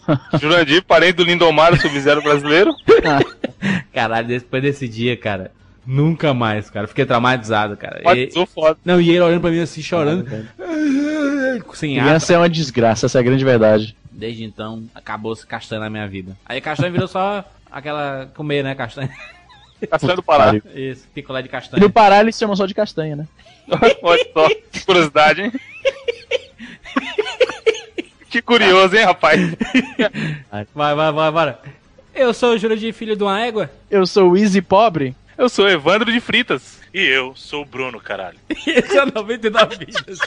[0.40, 2.72] Jurandir, parente do Lindomar, o Sub-Zero brasileiro.
[3.94, 5.52] Caralho, depois desse dia, cara.
[5.86, 6.88] Nunca mais, cara.
[6.88, 8.00] Fiquei traumatizado, cara.
[8.00, 8.78] E- Batizou foda.
[8.86, 10.26] não, e ele olhando pra mim assim, chorando.
[11.74, 12.06] Sem ar.
[12.06, 13.96] Criança é uma desgraça, essa é a grande verdade.
[14.12, 16.38] Desde então, acabou-se castanha na minha vida.
[16.46, 18.30] Aí castanha virou só aquela.
[18.36, 18.74] comer, né?
[18.76, 19.10] Castanha.
[19.90, 20.56] Castanha do Pará.
[20.74, 21.82] Isso, picolé de E castanha.
[21.84, 23.28] no Pará eles chamam só de castanha, né?
[24.02, 25.52] Olha só, que curiosidade, hein?
[28.30, 29.40] que curioso, hein, rapaz?
[30.74, 31.58] Vai, vai, vai, vai.
[32.16, 33.70] Eu sou o Jurandir, filho de uma égua.
[33.90, 35.16] Eu sou o Easy Pobre.
[35.44, 36.80] Eu sou Evandro de Fritas.
[36.94, 38.38] E eu sou o Bruno, caralho.
[38.66, 40.18] E esse é o 99 vidas.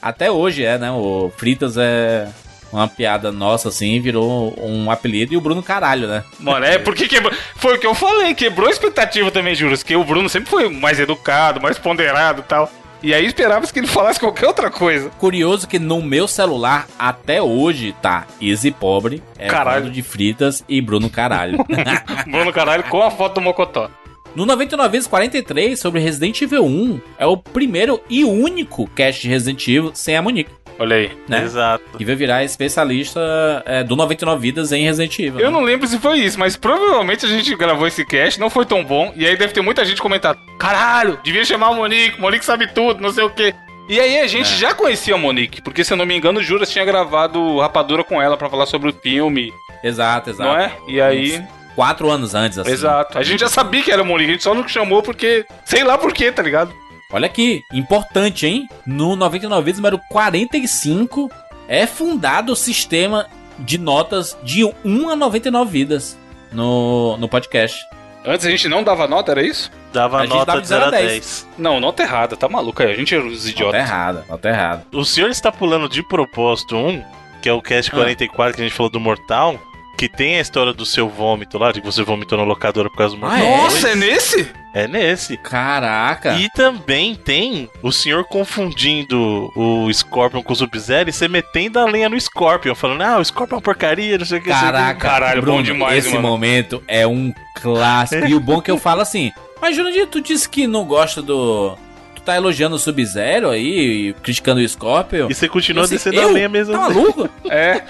[0.00, 0.88] Até hoje é, né?
[0.92, 2.28] O Fritas é
[2.72, 6.22] uma piada nossa, assim, virou um apelido e o Bruno caralho, né?
[6.38, 7.36] Mano, é porque quebrou.
[7.56, 9.82] Foi o que eu falei, quebrou a expectativa também, Juras.
[9.82, 12.70] Que o Bruno sempre foi mais educado, mais ponderado e tal.
[13.02, 15.10] E aí esperava que ele falasse qualquer outra coisa.
[15.18, 19.78] Curioso que no meu celular, até hoje, tá Easy Pobre, Caralho.
[19.78, 21.64] Evandro de Fritas e Bruno Caralho.
[22.30, 23.90] Bruno Caralho com a foto do Mocotó.
[24.34, 29.28] no 99 vezes 43, sobre Resident Evil 1, é o primeiro e único cast de
[29.28, 31.10] Resident Evil sem a Monique, Olha aí.
[31.28, 31.42] né?
[31.44, 31.84] Exato.
[31.98, 33.20] Que vai virar especialista
[33.66, 35.38] é, do 99 Vidas em Resident Evil.
[35.38, 35.58] Eu né?
[35.58, 38.82] não lembro se foi isso, mas provavelmente a gente gravou esse cast, não foi tão
[38.82, 42.44] bom, e aí deve ter muita gente comentando: caralho, devia chamar o Monique, o Monique
[42.44, 43.54] sabe tudo, não sei o quê.
[43.90, 46.42] E aí a gente já conhecia a Monique, porque se eu não me engano, o
[46.42, 49.52] Juras tinha gravado Rapadura com ela pra falar sobre o filme,
[49.82, 50.48] Exato, exato.
[50.48, 50.72] não é?
[50.88, 51.42] E aí.
[51.74, 52.70] Quatro anos antes, assim.
[52.70, 53.16] Exato.
[53.18, 55.44] A gente já sabia que era Monique, a gente só não chamou porque.
[55.64, 56.72] Sei lá por quê, tá ligado?
[57.12, 58.68] Olha aqui, importante, hein?
[58.86, 61.30] No 99 vezes número 45
[61.68, 63.26] é fundado o sistema
[63.58, 66.16] de notas de 1 a 99 vidas
[66.52, 67.76] no, no podcast.
[68.24, 69.70] Antes a gente não dava nota, era isso?
[69.92, 71.48] Dava A gente nota dava de de 0 a 0 a 10.
[71.58, 72.92] Não, nota errada, tá maluco aí.
[72.92, 73.80] A gente era os Nota idiotas.
[73.80, 74.86] errada, nota errada.
[74.92, 77.02] O senhor está pulando de propósito um,
[77.42, 77.94] que é o cast Ah.
[77.96, 79.58] 44 que a gente falou do Mortal,
[79.98, 82.96] que tem a história do seu vômito lá, de que você vomitou na locadora por
[82.96, 83.38] causa do Mortal.
[83.38, 83.56] Ah, é?
[83.58, 84.48] Nossa, é nesse?
[84.72, 85.36] É nesse.
[85.36, 86.34] Caraca.
[86.36, 91.84] E também tem o senhor confundindo o Scorpion com o Sub-Zero e você metendo a
[91.84, 94.50] lenha no Scorpion, falando, ah, o Scorpion é uma porcaria, não sei o que.
[94.50, 96.28] o que." Caraca, Caralho, bom Bruno, demais, Esse mano.
[96.28, 98.26] momento é um clássico.
[98.26, 99.30] e o bom é que eu falo assim,
[99.60, 101.76] mas Jurandir, tu disse que não gosta do...
[102.14, 105.28] Tu tá elogiando o Sub-Zero aí, e criticando o Scorpion.
[105.28, 106.32] E você continua Assim, descendo a eu?
[106.32, 106.72] lenha mesmo.
[106.72, 107.28] Tá maluco?
[107.50, 107.82] É.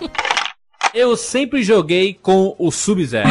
[0.92, 3.28] Eu sempre joguei com o Sub-Zero.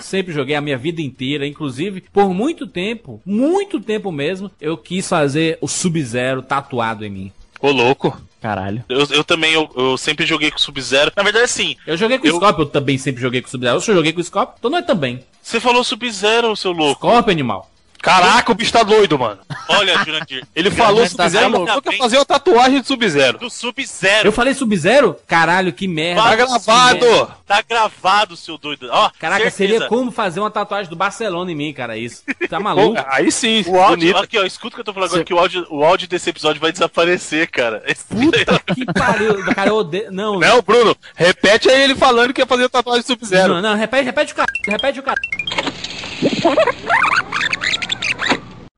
[0.00, 5.08] Sempre joguei a minha vida inteira, inclusive por muito tempo, muito tempo mesmo, eu quis
[5.08, 7.32] fazer o Sub-Zero tatuado em mim.
[7.60, 8.20] Ô, louco.
[8.40, 8.84] Caralho.
[8.88, 11.12] Eu, eu também, eu, eu sempre joguei com o Sub-Zero.
[11.16, 13.50] Na verdade, assim, Eu joguei com Eu- o Scorpion, eu também sempre joguei com o
[13.50, 13.76] Sub-Zero.
[13.76, 15.20] Eu só joguei com o Scorpion, então não é também.
[15.40, 17.06] você falou Sub-Zero, seu louco.
[17.06, 17.70] Scorpion, animal.
[18.02, 19.38] Caraca, o bicho tá doido, mano.
[19.68, 20.44] Olha, Jurandir.
[20.56, 23.38] Ele falou tá Sub-Zero, mas eu quero fazer uma tatuagem de Sub-Zero.
[23.38, 24.26] Do Sub-Zero.
[24.28, 25.16] Eu falei Sub-Zero?
[25.26, 26.20] Caralho, que merda.
[26.22, 27.32] Tá gravado.
[27.46, 28.88] Tá gravado, seu doido.
[28.90, 29.56] Ó, Caraca, certeza.
[29.56, 32.22] seria como fazer uma tatuagem do Barcelona em mim, cara, isso.
[32.48, 33.00] Tá Pô, maluco?
[33.06, 34.24] aí sim, O áudio, bonito.
[34.24, 36.28] aqui, ó, escuta o que eu tô falando agora, que o áudio, o áudio desse
[36.30, 37.82] episódio vai desaparecer, cara.
[38.08, 39.44] Puta que pariu.
[39.54, 40.10] Cara, eu odeio.
[40.10, 43.54] Não, Não, Bruno, repete aí ele falando que ia fazer tatuagem de Sub-Zero.
[43.54, 44.52] Não, não, repete, repete o cara.
[44.66, 45.20] Repete o cara.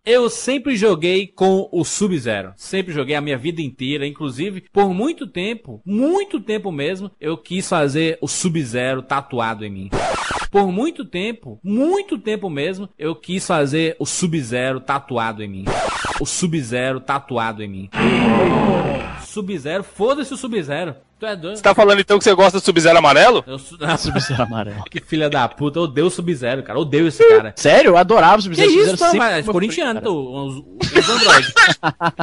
[0.07, 2.53] Eu sempre joguei com o Sub-Zero.
[2.57, 4.07] Sempre joguei a minha vida inteira.
[4.07, 9.91] Inclusive, por muito tempo, muito tempo mesmo, eu quis fazer o Sub-Zero tatuado em mim.
[10.51, 15.65] Por muito tempo, muito tempo mesmo, eu quis fazer o Sub-Zero tatuado em mim.
[16.21, 17.91] O Sub-Zero tatuado em mim.
[19.25, 20.97] Sub-Zero, foda-se o Sub-Zero.
[21.25, 21.57] Tu é doido?
[21.57, 23.43] Você tá falando então que você gosta do Sub-Zero amarelo?
[23.47, 24.85] Eu su- Sub-Zero amarelo.
[24.91, 26.79] Que filha da puta, eu odeio o Sub-Zero, cara.
[26.79, 27.55] Eu odeio esse cara.
[27.57, 27.93] Sério?
[27.93, 28.71] Eu adorava o Que Sub-Zero.
[28.71, 30.55] isso, Sub-Zero não, sempre mas corintiano, tu, os,
[30.99, 31.55] os Android.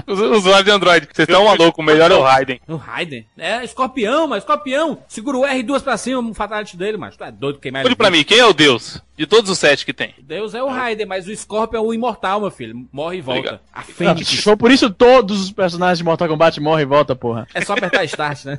[0.08, 1.08] Os usuários de Android.
[1.12, 2.62] Vocês estão malucos, o melhor é o Raiden.
[2.68, 3.26] o Raiden.
[3.38, 5.00] É, escorpião, mas escorpião.
[5.08, 8.12] Segura o R2 pra cima, o fatality dele, mas tu é doido queimar Olhe pra
[8.12, 9.02] mim, quem é o Deus?
[9.22, 10.16] De todos os sete que tem.
[10.24, 12.88] Deus é o Raiden, mas o Scorpion é o imortal, meu filho.
[12.92, 13.40] Morre e volta.
[13.40, 13.62] Obrigado.
[13.72, 13.84] A.
[13.84, 14.44] Fênix.
[14.58, 17.48] Por isso todos os personagens de Mortal Kombat morrem e voltam, porra.
[17.54, 18.58] É só apertar start, né?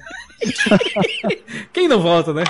[1.75, 2.45] Quem não volta, né?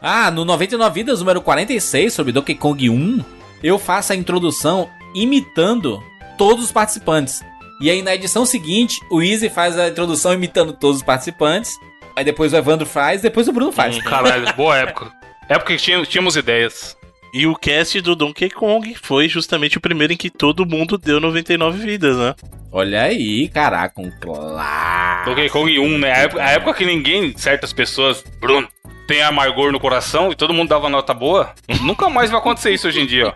[0.00, 3.24] Ah, no 99 Vidas, número 46, sobre Donkey Kong 1,
[3.60, 6.00] eu faço a introdução imitando
[6.36, 7.42] todos os participantes.
[7.80, 11.74] E aí na edição seguinte, o Easy faz a introdução imitando todos os participantes.
[12.14, 14.00] Aí depois o Evandro faz, depois o Bruno faz.
[14.02, 15.17] Caralho, boa época.
[15.48, 16.96] Época que tinha- tínhamos ideias.
[17.32, 21.20] E o cast do Donkey Kong foi justamente o primeiro em que todo mundo deu
[21.20, 22.34] 99 vidas, né?
[22.72, 25.30] Olha aí, caraca, um clássico.
[25.30, 26.12] Donkey Kong 1, né?
[26.12, 28.66] A época, a época que ninguém, certas pessoas, Bruno,
[29.06, 31.52] tem amargor no coração e todo mundo dava nota boa.
[31.82, 33.32] Nunca mais vai acontecer isso hoje em dia, ó.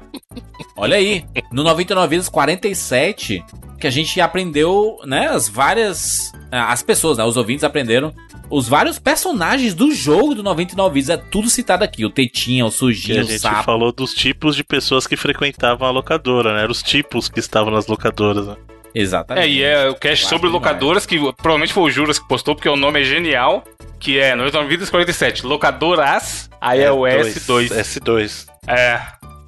[0.77, 3.45] Olha aí, no 99 Vidas 47,
[3.79, 6.33] que a gente aprendeu, né, as várias...
[6.51, 8.13] As pessoas, né, os ouvintes aprenderam
[8.53, 11.09] os vários personagens do jogo do 99 Vidas.
[11.09, 12.05] É tudo citado aqui.
[12.05, 13.65] O Tetinha, o Sujinho, a o gente Sapo.
[13.65, 16.61] falou dos tipos de pessoas que frequentavam a locadora, né?
[16.61, 18.57] Eram os tipos que estavam nas locadoras, né?
[18.95, 19.47] Exatamente.
[19.47, 20.53] É, e é o cast Claro sobre demais.
[20.53, 23.65] locadoras, que provavelmente foi o Juras que postou, porque o nome é genial,
[23.99, 27.69] que é 99 Vidas 47, locadoras, aí é, o S2.
[27.71, 28.47] S2.
[28.67, 29.03] É,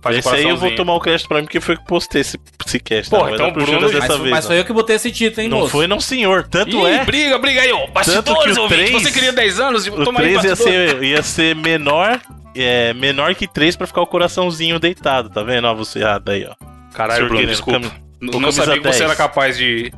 [0.05, 2.39] faz Esse aí eu vou tomar o crédito pra mim, porque foi que postei esse,
[2.67, 3.11] esse cast.
[3.13, 4.31] Não, vai então Bruno- Juras Mas, dessa foi- vez.
[4.31, 4.49] mas né?
[4.49, 5.71] foi eu que botei esse título, hein, Não moço?
[5.71, 6.47] foi, não, senhor.
[6.49, 7.05] Tanto Ih, é.
[7.05, 7.87] briga, briga aí, ó.
[7.89, 8.85] Bastidores, ouvinte.
[8.91, 9.87] três- Você queria 10 anos?
[9.87, 10.91] O Toma aí, 3 ia bastidores.
[10.93, 12.21] ser, ia ser menor.
[12.55, 15.67] É, menor que 3 pra ficar o coraçãozinho deitado, tá vendo?
[15.67, 16.55] Ó, você errado aí, ó.
[16.95, 17.91] Caralho, Senhor Bruno, desculpa.
[18.33, 19.01] o não sabia que você 10.
[19.01, 19.93] era capaz de,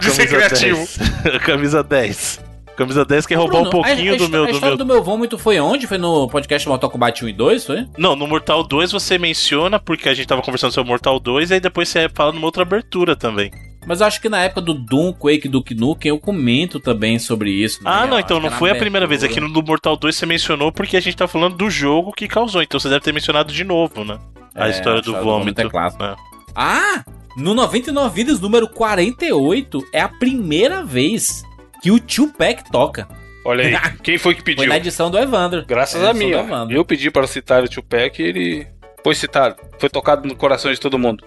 [0.00, 0.78] de ser criativo.
[1.24, 1.42] 10.
[1.44, 2.40] Camisa 10.
[2.78, 4.42] Camisa 10 quer roubar um pouquinho a, a, do meu.
[4.44, 4.86] A Do história meu...
[4.86, 5.86] do meu vômito foi onde?
[5.86, 7.86] Foi no podcast Mortal Kombat 1 e 2, foi?
[7.98, 11.54] Não, no Mortal 2 você menciona, porque a gente tava conversando sobre Mortal 2, e
[11.54, 13.50] aí depois você fala numa outra abertura também.
[13.86, 17.50] Mas eu acho que na época do Doom, Quake, Duke Nukem, eu comento também sobre
[17.50, 17.82] isso.
[17.82, 17.90] né?
[17.90, 19.24] Ah, não, então não foi a primeira vez.
[19.24, 22.28] Aqui no do Mortal 2 você mencionou porque a gente tá falando do jogo que
[22.28, 22.62] causou.
[22.62, 24.18] Então você deve ter mencionado de novo, né?
[24.54, 25.62] A É, história do história do vômito.
[25.62, 26.16] vômito é né?
[26.54, 27.04] Ah!
[27.36, 31.44] No 99 Vidas, número 48, é a primeira vez
[31.82, 33.08] que o Tupac toca.
[33.44, 34.68] Olha aí, quem foi que Foi pediu?
[34.68, 35.64] na edição do Evandro.
[35.66, 36.30] Graças a mim.
[36.70, 38.66] Eu pedi para citar o Tupac e ele
[39.02, 39.56] foi citado.
[39.78, 41.24] Foi tocado no coração de todo mundo.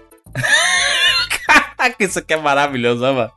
[1.46, 3.30] Caraca, isso aqui é maravilhoso, né, mano?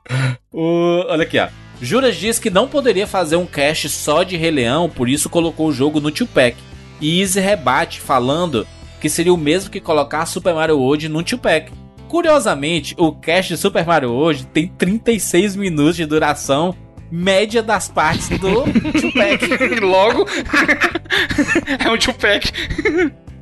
[0.51, 1.47] O- Olha aqui, ó.
[1.81, 5.67] Juras diz que não poderia fazer um cast só de Rei Leão, por isso colocou
[5.67, 6.55] o jogo no Tupac.
[7.01, 8.65] E Easy rebate falando
[9.01, 11.69] que seria o mesmo que colocar Super Mario World no Tupac.
[12.07, 16.73] Curiosamente, o cast de Super Mario hoje tem 36 minutos de duração
[17.15, 18.63] média das partes do
[18.99, 19.79] Tupac.
[19.81, 20.27] Logo,
[21.83, 22.51] é um Tupac.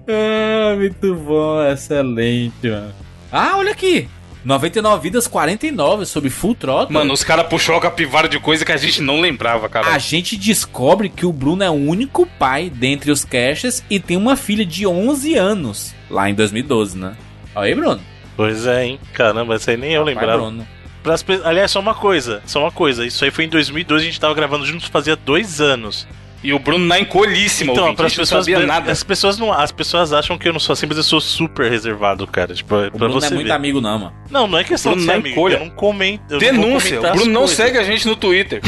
[0.08, 2.94] ah, muito bom, excelente, mano.
[3.32, 4.08] Ah, olha aqui.
[4.46, 6.94] 99 vidas 49 sobre Full Throttle.
[6.94, 9.88] Mano, os caras puxou a capivara de coisa que a gente não lembrava, cara.
[9.88, 14.18] A gente descobre que o Bruno é o único pai dentre os caches e tem
[14.18, 17.16] uma filha de 11 anos, lá em 2012, né?
[17.56, 18.02] Aí, Bruno.
[18.36, 19.00] Pois é, hein?
[19.14, 20.42] Caramba, isso aí nem eu lembrava.
[20.42, 20.68] Bruno.
[21.04, 23.06] Pras Aliás, só uma coisa, só uma coisa.
[23.06, 26.08] Isso aí foi em 2012, a gente tava gravando juntos fazia dois anos.
[26.42, 28.92] E o Bruno na encolhíssima, Então, ouvinte, a pras gente não pessoas, sabia nada.
[28.92, 31.72] as pessoas não, as pessoas acham que eu não sou assim, mas eu sou super
[31.72, 32.54] reservado, cara.
[32.54, 33.54] Tipo, é O Bruno você não é muito ver.
[33.54, 34.14] amigo, não, mano.
[34.30, 35.54] Não, não é questão Bruno de ser não amigo, encolha.
[35.56, 36.24] eu não comento.
[36.30, 37.56] eu não Denúncia, comentar o as Bruno não coisas.
[37.56, 38.62] segue a gente no Twitter.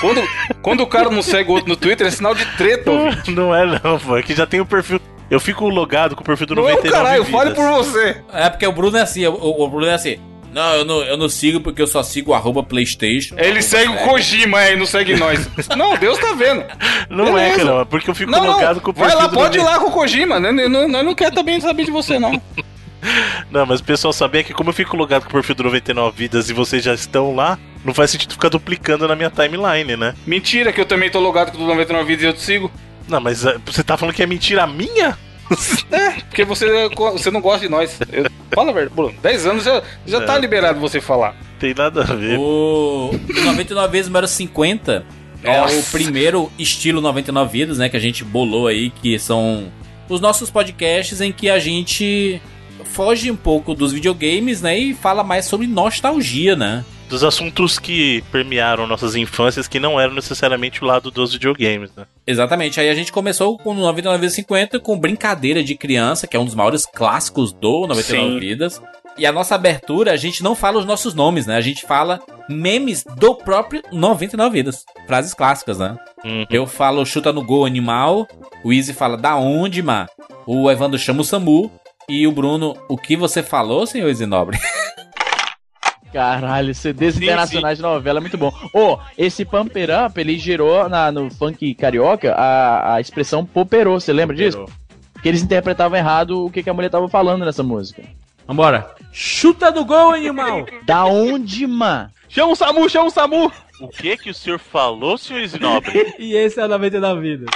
[0.00, 0.22] quando,
[0.62, 3.30] quando o cara não segue o outro no Twitter, é sinal de treta, ouvinte.
[3.30, 4.98] Não é não, pô, é que já tem o perfil.
[5.30, 7.38] Eu fico logado com o perfil do Não é o 99 caralho, vidas.
[7.40, 8.22] fale por você.
[8.32, 10.18] É porque o Bruno é assim, o, o Bruno é assim.
[10.52, 13.34] Não, eu não, eu não sigo porque eu só sigo o arroba Playstation.
[13.36, 13.96] Ele arroba segue o.
[13.96, 15.48] Kojima aí, não segue nós.
[15.76, 16.64] Não, Deus tá vendo.
[17.08, 17.64] Não é, Beleza.
[17.66, 19.62] cara, é porque eu fico Não, logado não, com o vai perfil lá, pode ir
[19.62, 19.70] 99.
[19.70, 20.38] lá com o Kojima.
[20.40, 20.52] né?
[20.52, 22.40] Nós não, não quer também saber de você, não.
[23.50, 26.16] Não, mas o pessoal sabia que como eu fico logado com o perfil do 99
[26.16, 30.14] vidas e vocês já estão lá, não faz sentido ficar duplicando na minha timeline, né?
[30.24, 32.70] Mentira que eu também tô logado com o 99 vídeos e eu te sigo.
[33.08, 35.18] Não, mas eh, você tá falando que é mentira minha?
[36.28, 37.98] Porque você, você não gosta de nós.
[38.10, 39.14] Eu- fala a verdade, Bruno.
[39.22, 40.20] 10 anos já, já É.
[40.24, 41.36] tá liberado você falar.
[41.58, 42.38] Tem nada a ver.
[42.38, 43.10] O
[43.44, 45.04] 99 vezes número 50
[45.42, 45.74] é Nossa.
[45.76, 49.70] o primeiro estilo 99 vidas, né, que a gente bolou aí, que são
[50.08, 52.40] os nossos podcasts em que a gente
[52.84, 56.84] foge um pouco dos videogames, né, e fala mais sobre nostalgia, né?
[57.12, 62.06] Dos assuntos que permearam nossas infâncias que não eram necessariamente o lado dos videogames, né?
[62.26, 62.80] Exatamente.
[62.80, 66.40] Aí a gente começou com o 99 vezes 50 com Brincadeira de Criança, que é
[66.40, 68.40] um dos maiores clássicos do 99 Sim.
[68.40, 68.80] Vidas.
[69.18, 71.54] E a nossa abertura, a gente não fala os nossos nomes, né?
[71.54, 74.82] A gente fala memes do próprio 99 Vidas.
[75.06, 75.98] Frases clássicas, né?
[76.24, 76.46] Uhum.
[76.48, 78.26] Eu falo chuta no gol animal,
[78.64, 80.08] o Easy fala da onde, ma?
[80.46, 81.70] O Evandro chama o Samu
[82.08, 84.58] e o Bruno, o que você falou, senhor Easy Nobre?
[86.12, 88.52] Caralho, CDs Sim, internacionais de novela é muito bom.
[88.72, 94.12] Ô, esse Pumper Up, ele gerou na, no funk carioca a, a expressão poperô, você
[94.12, 94.66] lembra disso?
[95.22, 98.02] Que eles interpretavam errado o que, que a mulher tava falando nessa música.
[98.46, 98.90] Vambora.
[99.12, 100.66] Chuta no gol, animal!
[100.84, 102.10] Da onde, man?
[102.28, 103.52] Chama o Samu, chama o Samu!
[103.80, 106.14] O que que o senhor falou, senhor Isinobre?
[106.18, 107.48] e esse é o 99 vidas.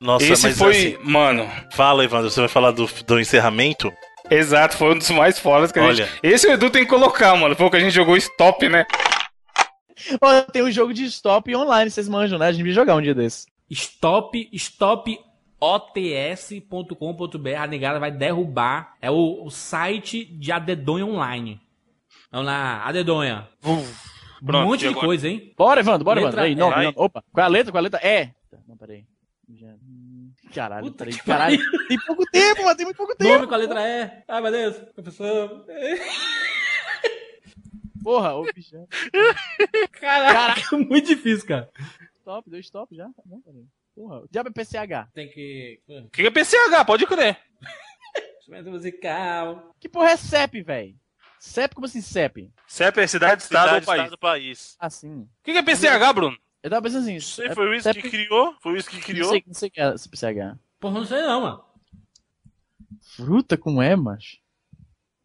[0.00, 1.50] Nossa, Esse mas foi, assim, mano.
[1.72, 3.90] fala, Evandro, você vai falar do, do encerramento?
[4.30, 6.06] Exato, foi um dos mais fodas que a Olha.
[6.06, 6.20] gente.
[6.22, 7.54] Esse o Edu tem que colocar, mano.
[7.54, 8.84] Foi o que a gente jogou stop, né?
[10.20, 12.46] Ó, tem um jogo de stop online, vocês manjam, né?
[12.48, 13.46] A gente vai jogar um dia desse.
[13.70, 15.18] Stop, stop
[15.60, 17.48] ots.com.br.
[17.58, 18.94] A negada vai derrubar.
[19.00, 21.60] É o, o site de Adedonha Online.
[22.30, 23.48] Vamos lá, Adedonha.
[24.44, 25.06] Pronto, um monte de agora?
[25.06, 25.52] coisa, hein?
[25.56, 26.64] Bora, Evandro, bora, Letra Evandro.
[26.66, 27.72] Aí, não, não, opa, qual é a letra?
[27.72, 28.00] Qual é a letra?
[28.02, 28.30] É.
[28.68, 29.04] Não, peraí.
[29.54, 29.74] Já-
[30.54, 31.58] Caralho, Puta peraí, caralho.
[31.88, 33.32] Tem pouco tempo, mano, tem muito pouco tempo.
[33.34, 34.22] Nome com a letra E.
[34.28, 34.76] Ai, meu Deus.
[34.94, 35.64] Professor.
[38.02, 38.76] Porra, ô bicho.
[39.92, 41.70] Caraca, muito difícil, cara.
[42.20, 43.08] Stop, deu stop já?
[43.24, 43.64] Bom, peraí.
[43.94, 45.08] Porra, o diabo é PCH.
[45.14, 45.80] Tem que.
[45.88, 46.84] O que é PCH?
[46.86, 47.38] Pode crer.
[48.38, 49.74] Instrumento musical.
[49.80, 50.94] Que porra é CEP, velho?
[51.40, 52.50] CEP, como assim CEP?
[52.66, 54.02] CEP é cidade, estado ou Cidade, país.
[54.04, 54.76] estado, país.
[54.78, 55.22] Assim.
[55.22, 56.36] O que é PCH, Bruno?
[56.66, 57.14] Eu tava pensando assim.
[57.14, 58.54] Não sei, é- foi o Wiz que criou?
[58.60, 59.30] Foi o Wiz que Não criou?
[59.30, 60.58] sei, não sei o que é PCH.
[60.80, 61.64] Porra, não sei não, mano.
[63.16, 64.38] Fruta como é, macho?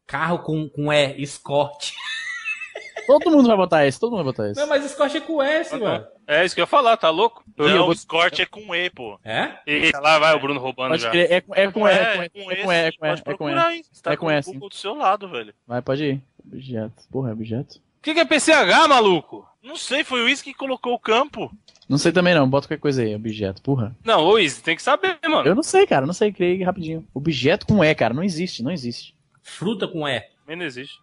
[0.06, 1.94] Carro com, com E, Escort.
[3.08, 4.60] Todo mundo vai botar esse, todo mundo vai botar esse.
[4.60, 6.06] Não, mas Escort é com S, mano.
[6.28, 7.44] É isso que eu ia falar, tá louco?
[7.58, 9.20] Não, eu vou- o Scott é com E, pô.
[9.26, 9.58] É?
[9.66, 11.10] Eita, lá vai o Bruno roubando Pode já.
[11.10, 12.92] crer, é, com- é com E, é com E, é com com E, E, é
[12.92, 13.36] sim, com E, pode é com E.
[13.36, 13.84] procurar, hein?
[13.92, 14.58] Você tá É com com o S.
[14.58, 15.54] Do seu lado, velho.
[15.68, 16.22] Vai, pode ir.
[16.46, 17.04] Objeto.
[17.12, 17.78] Porra, é objeto?
[17.98, 19.50] O que é PCH, maluco?
[19.64, 21.52] Não sei, foi o Wiz que colocou o campo.
[21.88, 23.96] Não sei também não, bota qualquer coisa aí, objeto, porra.
[24.04, 25.48] Não, ô Izzy, tem que saber, mano.
[25.48, 27.06] Eu não sei, cara, não sei, criei rapidinho.
[27.14, 29.14] Objeto com E, cara, não existe, não existe.
[29.44, 30.22] Fruta com E.
[30.22, 31.00] Também não existe.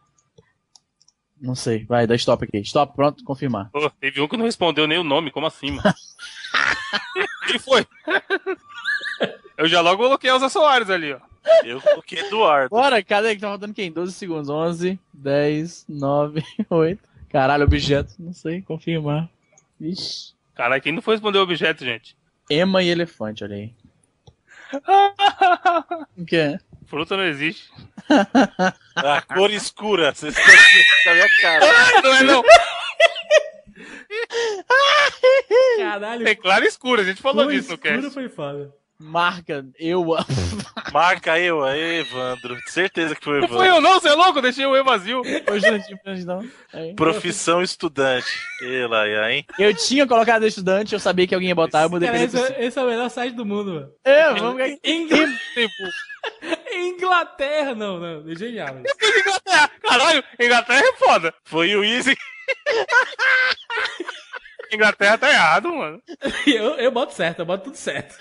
[1.41, 2.59] Não sei, vai, dá stop aqui.
[2.59, 3.71] Stop, pronto, confirmar.
[3.71, 5.95] Pô, teve um que não respondeu nem o nome, como assim, mano?
[7.47, 7.87] Quem foi?
[9.57, 11.21] Eu já logo coloquei Elza Soares ali, ó.
[11.65, 12.71] Eu coloquei Eduardo.
[12.71, 13.91] Bora, cadê que tá faltando quem?
[13.91, 14.49] 12 segundos.
[14.49, 17.09] 11, 10, 9, 8.
[17.31, 19.29] Caralho, objeto, não sei, confirmar.
[19.79, 20.35] Vixe.
[20.55, 22.17] Caralho, quem não foi responder o objeto, gente?
[22.51, 23.75] Ema e elefante, olha aí.
[26.17, 26.59] O que é?
[26.87, 27.71] Fruta não existe.
[28.97, 30.13] A cor escura.
[30.15, 30.55] Vocês estão
[31.05, 31.67] com a minha cara.
[32.03, 32.43] Não é não.
[35.79, 36.29] Caralho.
[36.29, 38.11] É claro escuro, a gente falou disso no escuro, cast.
[38.11, 38.75] foi foda.
[39.01, 40.05] Marca, eu.
[40.93, 42.59] Marca eu aí, Evandro.
[42.67, 43.77] Certeza que foi o Não foi Evandro.
[43.77, 44.43] eu não, você é louco?
[44.43, 45.23] Deixei o E vazio.
[45.25, 46.45] Jurandir, não.
[46.73, 46.95] Aí.
[46.95, 48.27] Profissão estudante.
[48.63, 49.45] E lá, e aí?
[49.59, 52.65] Eu tinha colocado estudante, eu sabia que alguém ia botar, eu mudei Cara, esse, é-
[52.67, 53.91] esse é o melhor site do mundo, mano.
[54.05, 55.73] É, vamos Ingl- Tempo.
[56.75, 58.31] Inglaterra, não, não.
[58.31, 58.77] É genial.
[58.85, 59.21] isso.
[59.21, 59.71] Inglaterra.
[59.81, 61.35] Caralho, Inglaterra é foda.
[61.45, 62.17] Foi o Easy.
[64.73, 66.03] Inglaterra tá errado, mano.
[66.47, 68.17] Eu, eu boto certo, eu boto tudo certo.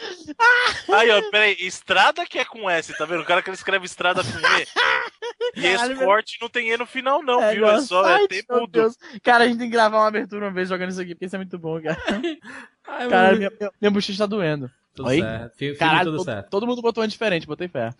[0.93, 1.55] Aí, ó, peraí.
[1.59, 3.21] Estrada que é com S, tá vendo?
[3.21, 5.61] O cara que ele escreve estrada com E.
[5.61, 7.67] E esporte não tem E no final, não, É, viu?
[7.67, 8.67] É só é tempo do.
[8.67, 8.95] Deus.
[9.23, 11.35] Cara, a gente tem que gravar uma abertura uma vez jogando isso aqui, porque isso
[11.35, 11.97] é muito bom, cara.
[12.87, 14.69] Ai, mano, minha, minha, minha bochecha tá doendo.
[14.95, 15.19] tudo Oi?
[15.21, 15.57] certo.
[15.57, 16.49] Filme Caralho, tudo todo, certo.
[16.49, 17.91] todo mundo botou um diferente, botei fé.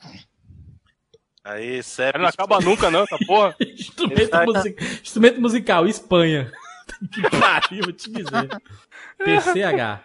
[1.44, 2.18] Aí, CEP.
[2.20, 3.56] Não acaba nunca, não, essa porra.
[3.62, 4.52] Instrumento, Exato.
[4.54, 6.52] music- instrumento musical, Espanha.
[7.12, 8.50] que pariu, vou te dizer.
[9.18, 10.00] PCH.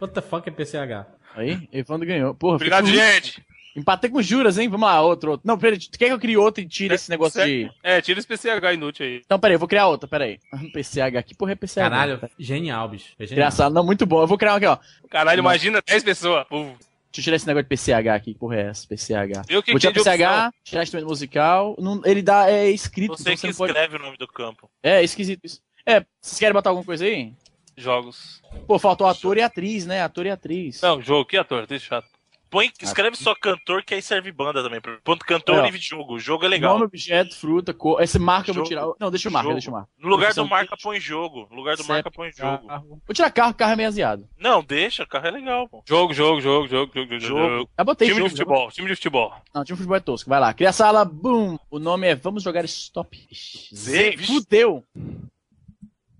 [0.00, 1.06] What the fuck é PCH?
[1.34, 2.34] Aí, Evandro ganhou.
[2.34, 3.44] Porra, Obrigado, gente.
[3.76, 4.70] Empatei com juras, hein?
[4.70, 5.46] Vamos lá, outro, outro.
[5.46, 7.70] Não, peraí, tu quer que eu crie outro e tire esse negócio de.
[7.82, 9.20] É, tira esse PCH inútil aí.
[9.24, 10.38] Então, peraí, eu vou criar outra, peraí.
[10.72, 11.74] PCH, que porra é PCH?
[11.74, 13.12] Caralho, genial, bicho.
[13.18, 13.36] É genial.
[13.48, 14.22] Engraçado, não, muito bom.
[14.22, 14.78] Eu vou criar um aqui, ó.
[15.10, 16.46] Caralho, imagina 10 pessoas.
[16.50, 16.74] Uf.
[17.12, 18.86] Deixa eu tirar esse negócio de PCH aqui, que porra é essa?
[18.88, 19.42] PCH.
[19.48, 21.76] Eu que vou tirar PCH, tirar instrumento musical.
[21.78, 23.72] Não, ele dá, é escrito, Você então que você não pode.
[23.72, 24.70] escreve o nome do campo.
[24.82, 25.60] É, esquisito isso.
[25.86, 27.32] É, vocês querem botar alguma coisa aí?
[27.76, 28.42] Jogos.
[28.66, 30.02] Pô, faltou ator e atriz, né?
[30.02, 30.80] Ator e atriz.
[30.82, 32.08] Não, jogo, que ator, deixa chato.
[32.48, 34.80] Põe, escreve só cantor, que aí serve banda também.
[35.02, 35.66] Ponto cantor É, ó.
[35.66, 36.14] e jogo.
[36.14, 36.74] O jogo é legal.
[36.74, 38.00] Nome, objeto, fruta, cor.
[38.00, 38.68] Esse marca eu vou Jogo.
[38.68, 38.86] tirar.
[39.00, 39.54] Não, deixa eu marcar, Jogo.
[39.56, 39.88] deixa eu marcar.
[39.98, 41.48] No lugar do marca, põe jogo.
[41.50, 42.66] No lugar do CEP, marca, põe jogo.
[42.66, 43.02] Carro.
[43.04, 44.28] Vou tirar carro, carro é meio aziado.
[44.38, 45.82] Não, deixa, carro é legal, pô.
[45.86, 47.20] Jogo, jogo, jogo, jogo, jogo, jogo.
[47.20, 47.70] Jogo.
[47.76, 49.34] Já botei Time jogo, de futebol, time de futebol.
[49.52, 50.30] Não, time de futebol é tosco.
[50.30, 50.54] Vai lá.
[50.54, 51.58] Cria a sala, boom.
[51.68, 53.28] O nome é Vamos Jogar Stop.
[53.74, 54.16] Z.
[54.18, 54.84] Fudeu.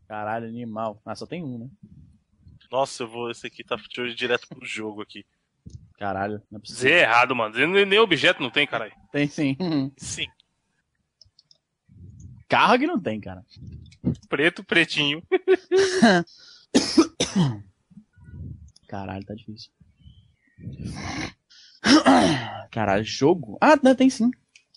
[0.09, 1.00] Caralho, animal.
[1.04, 1.68] Ah, só tem um, né?
[2.70, 3.30] Nossa, eu vou.
[3.30, 3.76] Esse aqui tá
[4.14, 5.24] direto pro jogo aqui.
[5.98, 6.82] Caralho, não é possível.
[6.82, 7.54] Z é errado, mano.
[7.54, 8.92] Z nem nem objeto não tem, caralho.
[9.11, 9.57] Tem sim.
[9.96, 10.26] Sim.
[12.48, 13.44] Carro que não tem, cara.
[14.28, 15.20] Preto, pretinho.
[18.86, 19.72] Caralho, tá difícil.
[22.70, 23.59] Caralho, jogo?
[23.61, 24.30] Ah, não, tem sim.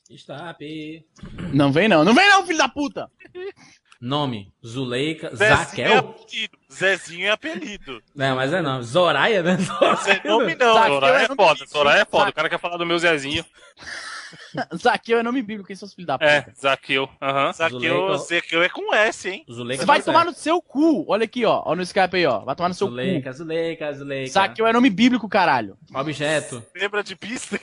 [0.10, 1.06] Stop.
[1.54, 2.04] Não vem não.
[2.04, 3.10] Não vem não, filho da puta!
[4.02, 5.98] Nome, Zuleika, Zezinho é Zaquel.
[5.98, 6.58] apelido.
[6.72, 8.04] Zezinho é apelido.
[8.16, 8.82] Não, mas é não.
[8.82, 9.58] Zoraia, né?
[10.04, 10.74] Zé nome não.
[10.74, 11.70] Zaqueu é é nome foda, bíblico.
[11.70, 12.30] Soraya é foda.
[12.30, 13.46] O cara quer falar do meu Zezinho.
[14.78, 16.32] Zaqueu é nome bíblico, quem são os filhos da puta?
[16.32, 17.10] É, Zaqueu.
[17.22, 17.52] Aham.
[17.52, 18.18] Zaqueu, Zuleika.
[18.18, 19.46] Zaqueu é com S, hein?
[19.52, 19.82] Zuleika.
[19.82, 20.36] Você vai tomar certo.
[20.36, 21.06] no seu cu.
[21.08, 21.62] Olha aqui, ó.
[21.66, 22.40] Olha no Skype aí, ó.
[22.40, 23.94] Vai tomar no seu Zuleika, Zuleika, cu.
[23.96, 24.32] Zuleika.
[24.32, 25.78] Zaqueu é nome bíblico, caralho.
[25.94, 26.64] Objeto.
[26.74, 27.60] Lembra de pista?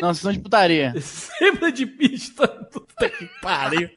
[0.00, 0.94] Não, vocês são de putaria.
[1.00, 2.48] Sempre de pista.
[2.48, 3.90] Puta que pariu.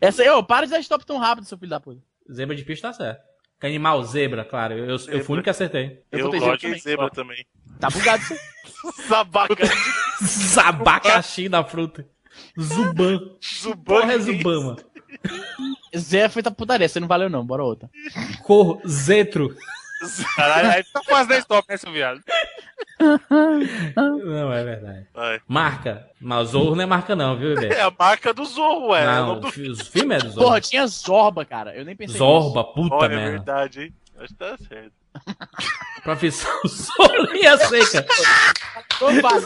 [0.00, 2.00] Essa aí, ô, para de dar stop tão rápido, seu filho da puta.
[2.32, 3.22] Zebra de pista tá certo.
[3.60, 4.74] Que animal, zebra, claro.
[4.74, 6.02] Eu, eu fui o único que acertei.
[6.10, 7.46] Eu Eu gosto zebra de zebra também.
[7.78, 8.38] Tá bugado isso aí.
[9.08, 9.54] Sabaca.
[10.64, 12.06] Abacaxi da fruta.
[12.60, 13.20] Zuban.
[13.84, 14.60] Porra é Zuban.
[14.60, 14.76] Zubama.
[15.96, 17.88] Zé foi da putaria, você não valeu não, bora outra.
[18.42, 19.56] Cor, Zetro.
[20.36, 22.22] Caralho, aí tá quase 10 top, né, seu viado?
[23.96, 25.06] Não, é verdade.
[25.14, 25.40] Vai.
[25.46, 26.08] Marca.
[26.20, 27.54] Mas Zorro não é marca não, viu?
[27.62, 29.04] É a marca do Zorro, ué.
[29.04, 29.48] Não, do...
[29.48, 30.60] o fi- o filme é do Porra, Zorro.
[30.60, 31.74] tinha Zorba, cara.
[31.76, 33.30] Eu nem pensei Zorba, puta Olha, é merda.
[33.32, 33.94] verdade, hein?
[34.18, 34.92] Acho que tá certo.
[36.02, 38.04] Profissão Solinha Seca.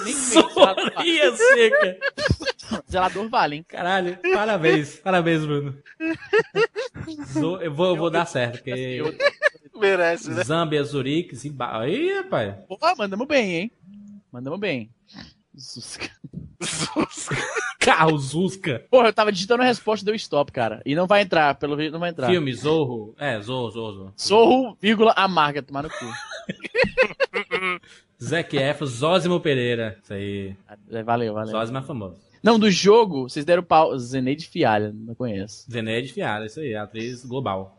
[0.05, 0.51] nisso.
[0.51, 1.99] Solinha Seca.
[2.91, 3.65] Zelador vale, hein?
[3.69, 4.97] Caralho, parabéns.
[4.97, 5.77] Parabéns, Bruno.
[7.33, 9.03] Zo- eu, vou, eu vou dar certo, porque...
[9.79, 10.43] Merece, né?
[10.45, 11.87] Zambia, Zurique, Zimbabwe.
[11.87, 12.55] Aí, rapaz.
[12.67, 13.73] Porra, mandamos bem, hein?
[14.33, 14.91] Mandamos bem.
[15.57, 16.11] Zusca.
[17.81, 18.85] Carro, Zusca.
[18.91, 20.83] Porra, eu tava digitando a resposta e deu stop, cara.
[20.85, 22.29] E não vai entrar, pelo jeito não vai entrar.
[22.29, 23.15] Filme, Zorro.
[23.19, 24.15] É, Zorro, Zorro, Zorro.
[24.21, 25.95] Zorro, vírgula, amarga, tomar no cu.
[28.23, 29.99] Zac Efron, Zózimo Pereira.
[30.03, 30.55] Isso aí.
[30.91, 31.51] É, Valeu, valeu.
[31.53, 32.21] Zózimo é famoso.
[32.43, 33.97] Não, do jogo, vocês deram pau.
[33.99, 35.71] Zeneide Fialha, não conheço.
[35.71, 36.75] Zeneide Fiara, isso aí.
[36.75, 37.78] Atriz global.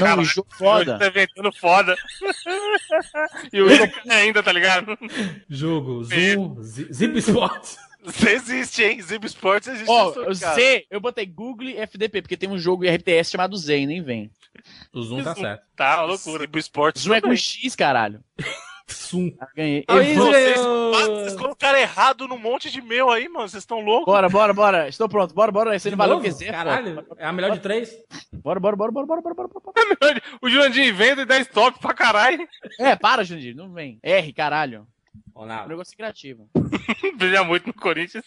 [0.00, 0.98] Não, do jogo foda.
[0.98, 1.96] Tá inventando foda.
[3.52, 4.98] e o Igor ainda, tá ligado?
[5.48, 7.78] Jogo, Zoom, Zi- Zip Sports.
[8.26, 9.02] Existe, hein?
[9.02, 9.90] Zip Sports existe.
[9.90, 10.54] Ó, o caso.
[10.54, 14.00] Z, eu botei Google e FDP, porque tem um jogo RTS chamado Z e nem
[14.02, 14.30] vem.
[14.92, 15.62] O Zoom tá certo.
[15.76, 16.42] Tá, uma loucura.
[16.44, 17.34] Zip Sports Zoom é com.
[17.34, 18.20] X, caralho.
[18.92, 19.32] Zoom.
[19.40, 19.84] Ah, ganhei.
[19.88, 23.48] Aí, Vocês, Eu- Ah, vocês colocaram errado num monte de meu aí, mano.
[23.48, 24.06] Vocês estão loucos?
[24.06, 24.88] Bora, bora, bora.
[24.88, 25.34] Estou pronto.
[25.34, 25.76] Bora, bora.
[25.76, 26.24] Esse não valeu o Novo?
[26.28, 26.46] que Z.
[26.46, 27.06] é Caralho, foda.
[27.18, 27.94] é a melhor de três?
[28.32, 30.22] Bora, bora, bora, bora, bora, bora, bora, bora.
[30.42, 32.46] O Jurandir inventa e dá stop pra caralho.
[32.78, 33.98] É, para, Jandir, não vem.
[34.02, 34.86] R, caralho.
[35.34, 35.68] Um Ronaldo.
[35.68, 36.48] negócio criativo.
[37.16, 38.24] Brilha muito no Corinthians.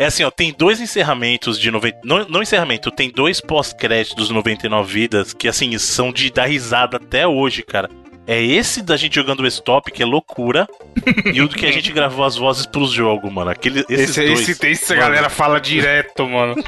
[0.00, 2.00] É assim, ó, tem dois encerramentos de 90.
[2.04, 6.98] Não, não encerramento, tem dois pós-créditos do 99 Vidas que, assim, são de dar risada
[6.98, 7.90] até hoje, cara.
[8.24, 10.68] É esse da gente jogando o stop, que é loucura,
[11.34, 13.50] e o do que a gente gravou as vozes pros jogos, mano.
[13.50, 14.48] Aquele, esses Esse, dois.
[14.48, 16.54] esse, esse a mano, galera fala direto, mano.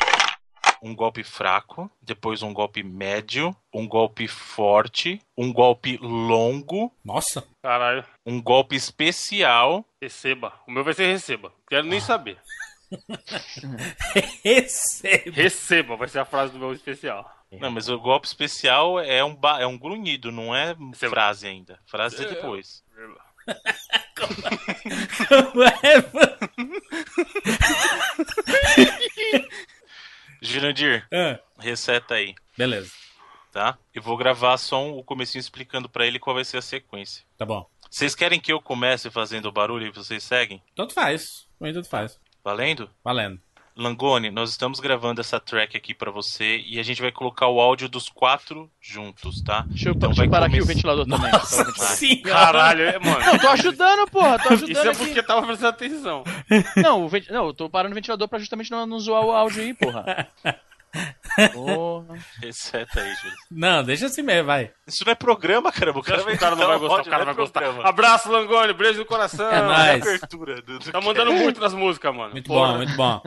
[0.83, 7.45] Um golpe fraco, depois um golpe médio, um golpe forte, um golpe longo, Nossa.
[7.63, 8.03] Caralho.
[8.25, 9.85] um golpe especial.
[10.01, 10.55] Receba.
[10.67, 11.53] O meu vai ser receba.
[11.69, 12.39] Quero nem saber.
[14.45, 15.31] Receba.
[15.33, 17.31] Receba vai ser a frase do meu especial.
[17.53, 21.47] Não, mas o golpe especial é um, ba- é um grunhido, não é Você- frase
[21.49, 21.79] ainda.
[21.87, 22.85] Frase é depois.
[30.41, 32.91] Jurandir, Ah, receta aí, Beleza.
[33.53, 33.77] tá?
[33.95, 37.25] Eu vou gravar só um- o comecinho explicando pra ele qual vai ser a sequência.
[37.37, 37.69] Tá bom.
[37.91, 40.63] Vocês querem que eu comece fazendo o barulho e vocês seguem?
[40.75, 41.47] Tanto faz.
[41.59, 42.19] Tanto faz.
[42.45, 42.91] Valendo?
[43.05, 43.39] Valendo.
[43.77, 47.61] Langone, nós estamos gravando essa track aqui pra você e a gente vai colocar o
[47.61, 49.65] áudio dos quatro juntos, tá?
[49.69, 51.31] Deixa eu, Então deixa eu vai parar aqui o começar- ventilador também.
[51.31, 51.75] Tá ventilador.
[51.87, 53.25] Sim, Caralho, é, mano.
[53.25, 54.99] Não, tô ajudando, porra, tô ajudando Isso é aqui.
[55.07, 56.25] porque tava prestando atenção.
[56.77, 57.33] Não, o venti...
[57.33, 60.29] não, eu tô parando o ventilador pra justamente não, não zoar o áudio aí, porra.
[61.53, 62.19] Porra.
[62.43, 63.37] Receta aí, Júlio.
[63.51, 64.71] Não, deixa assim mesmo, vai.
[64.87, 66.01] Isso não é programa, caramba.
[66.01, 67.87] O cara, O cara não vai gostar, o cara vai gostar.
[67.87, 69.49] Abraço, Langoni, beijo no coração.
[69.51, 70.03] É nóis.
[70.03, 72.33] abertura do, do Tá mandando muito nas músicas, mano.
[72.33, 72.73] Muito Porra.
[72.73, 73.21] bom, muito bom.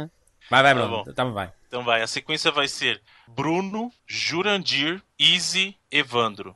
[0.49, 1.13] Vai, vai, Tá Bruno.
[1.13, 1.51] Tá, vai.
[1.67, 6.55] Então vai, a sequência vai ser Bruno, Jurandir, Easy, Evandro.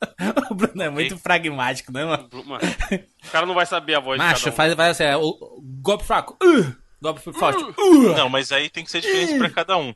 [0.50, 2.28] O Bruno é muito pragmático, né, mano?
[2.46, 2.60] Mano,
[3.26, 4.56] o cara não vai saber a voz de Macho, cada um.
[4.56, 6.36] faz, faz assim, é, o, o golpe fraco.
[6.40, 7.60] Uh, golpe forte.
[7.76, 8.14] Uh.
[8.14, 9.92] Não, mas aí tem que ser diferente pra cada um.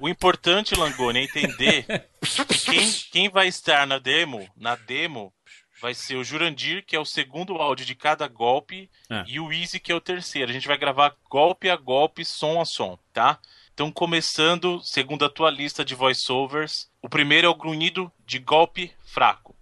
[0.00, 1.84] O importante, Langoni, é entender
[2.48, 5.32] que quem, quem vai estar na demo, na demo,
[5.80, 9.24] vai ser o Jurandir, que é o segundo áudio de cada golpe, É.
[9.26, 10.50] e o Easy, que é o terceiro.
[10.50, 13.38] A gente vai gravar golpe a golpe, som a som, tá?
[13.72, 18.92] Então, começando, segundo a tua lista de voiceovers, o primeiro é o grunhido de golpe
[19.04, 19.56] fraco.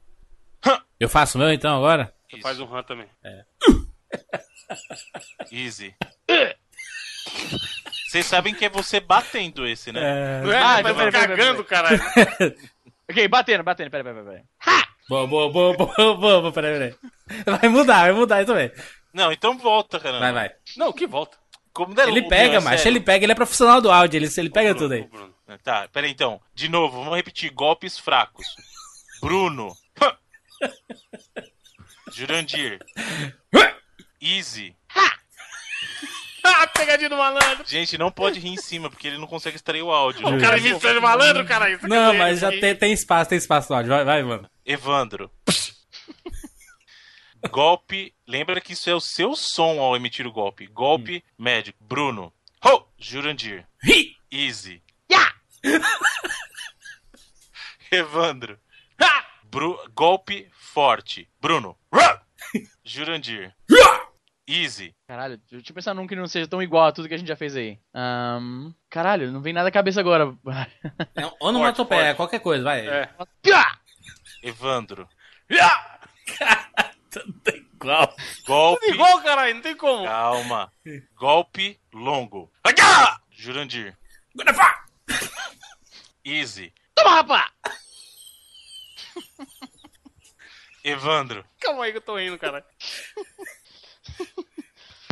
[0.98, 2.14] Eu faço o meu então agora?
[2.30, 3.06] você faz um run também.
[5.52, 5.94] Easy.
[8.08, 10.40] Vocês sabem que é você batendo esse, né?
[10.42, 10.58] Não é?
[10.58, 12.00] Ah, tá pera, cagando, caralho.
[13.08, 14.42] Ok, batendo, batendo, pera, pera, pera.
[15.08, 16.94] Boa, boa, boa, boa, boa, boa, peraí, peraí.
[17.60, 18.72] Vai mudar, vai mudar isso também.
[19.14, 20.20] Não, então volta, caramba.
[20.20, 20.50] Vai, vai.
[20.76, 21.38] Não, que volta.
[21.72, 22.96] Como é Ele louco, pega, é macho, sério.
[22.96, 25.02] ele pega, ele é profissional do áudio, ele, ele pega Bruno, tudo aí.
[25.04, 25.34] Bruno.
[25.62, 26.40] Tá, peraí então.
[26.52, 27.52] De novo, vamos repetir.
[27.52, 28.44] Golpes fracos.
[29.20, 29.72] Bruno.
[32.12, 32.80] Jurandir.
[34.20, 34.74] Easy.
[36.58, 37.64] Ah, pegadinha do malandro.
[37.66, 40.26] Gente, não pode rir em cima, porque ele não consegue extrair o áudio.
[40.26, 41.70] O cara me de malandro, cara.
[41.70, 43.90] Isso Não, quer mas já tem, tem espaço, tem espaço no áudio.
[43.90, 44.48] Vai, vai, mano.
[44.64, 45.30] Evandro.
[47.50, 48.14] golpe.
[48.26, 50.66] Lembra que isso é o seu som ao emitir o golpe.
[50.66, 51.78] Golpe médico.
[51.84, 52.32] Bruno.
[52.64, 52.84] Ho!
[52.98, 53.66] Jurandir.
[54.30, 54.82] Easy.
[57.90, 58.58] Evandro.
[59.44, 61.28] Bru- golpe forte.
[61.40, 61.76] Bruno.
[62.84, 63.54] Jurandir.
[64.48, 64.94] Easy.
[65.08, 67.26] Caralho, deixa eu pensar num que não seja tão igual a tudo que a gente
[67.26, 67.80] já fez aí.
[67.92, 70.36] Ahn, caralho, não vem nada à cabeça agora.
[71.16, 72.86] É, Onomatopeia, qualquer coisa, vai.
[72.86, 73.08] É.
[74.42, 75.08] Evandro.
[77.10, 78.16] Tudo igual.
[78.46, 78.86] Golpe.
[78.86, 80.04] Igual, caralho, não tem como.
[80.04, 80.72] Calma.
[81.16, 82.52] Golpe longo.
[83.30, 83.96] Jurandir.
[86.24, 86.72] Easy.
[86.94, 87.50] Toma, rapá!
[90.84, 91.44] Evandro.
[91.60, 92.64] Calma aí que eu tô rindo, cara.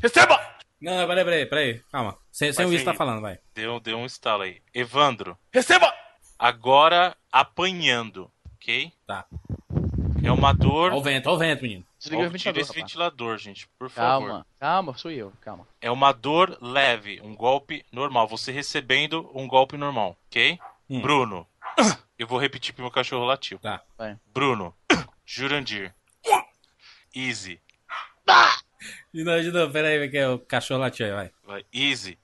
[0.03, 0.39] Receba!
[0.81, 1.83] Não, não, peraí, peraí, peraí.
[1.91, 2.19] Calma.
[2.31, 3.39] Sem, sem o isso tá falando, vai.
[3.55, 4.61] Deu, deu um estalo aí.
[4.75, 5.39] Evandro.
[5.53, 5.93] Receba!
[6.39, 8.31] Agora apanhando.
[8.57, 8.93] Ok?
[9.07, 9.27] Tá.
[10.23, 10.93] É uma dor.
[10.93, 11.85] Ó o vento, ó o vento, menino.
[11.99, 12.81] Desliga o ventilador, esse rapá.
[12.81, 14.29] ventilador, gente, por favor.
[14.29, 15.67] Calma, calma, sou eu, calma.
[15.81, 18.29] É uma dor leve, um golpe normal.
[18.29, 20.59] Você recebendo um golpe normal, ok?
[20.89, 21.01] Hum.
[21.01, 21.47] Bruno.
[22.19, 23.59] Eu vou repetir pro meu cachorro latiu.
[23.59, 23.83] Tá.
[23.99, 24.19] Vai.
[24.33, 24.75] Bruno.
[25.25, 25.95] Jurandir.
[27.15, 27.61] Easy.
[29.13, 31.31] De novo, de novo, peraí, que é o cachorro latiu aí, vai.
[31.45, 31.67] Vai.
[31.73, 32.19] Easy.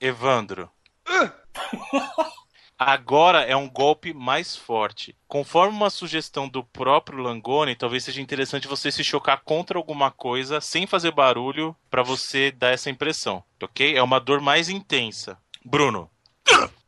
[0.00, 0.70] Evandro.
[2.78, 5.16] Agora é um golpe mais forte.
[5.26, 10.60] Conforme uma sugestão do próprio Langoni, talvez seja interessante você se chocar contra alguma coisa
[10.60, 13.96] sem fazer barulho pra você dar essa impressão, ok?
[13.96, 15.38] É uma dor mais intensa.
[15.64, 16.10] Bruno.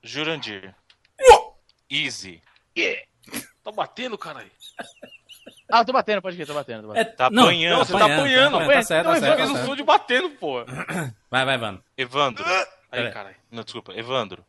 [0.03, 0.75] Jurandir.
[1.91, 2.43] Easy.
[3.65, 4.51] Tá batendo, caralho.
[5.71, 7.17] Ah, tô batendo, pode ir, tô batendo, tô É, batendo.
[7.17, 7.79] Tá não, apanhando.
[7.79, 8.59] Não, você tá apanhando.
[8.59, 9.67] Tá certo, Não, tá eu certo, fiz tá um certo.
[9.67, 10.65] som de batendo, pô.
[11.31, 11.85] Vai, vai, mano.
[11.97, 12.43] Evandro.
[12.91, 13.37] Aí, caralho.
[13.51, 13.93] Não, desculpa.
[13.93, 14.43] Evandro.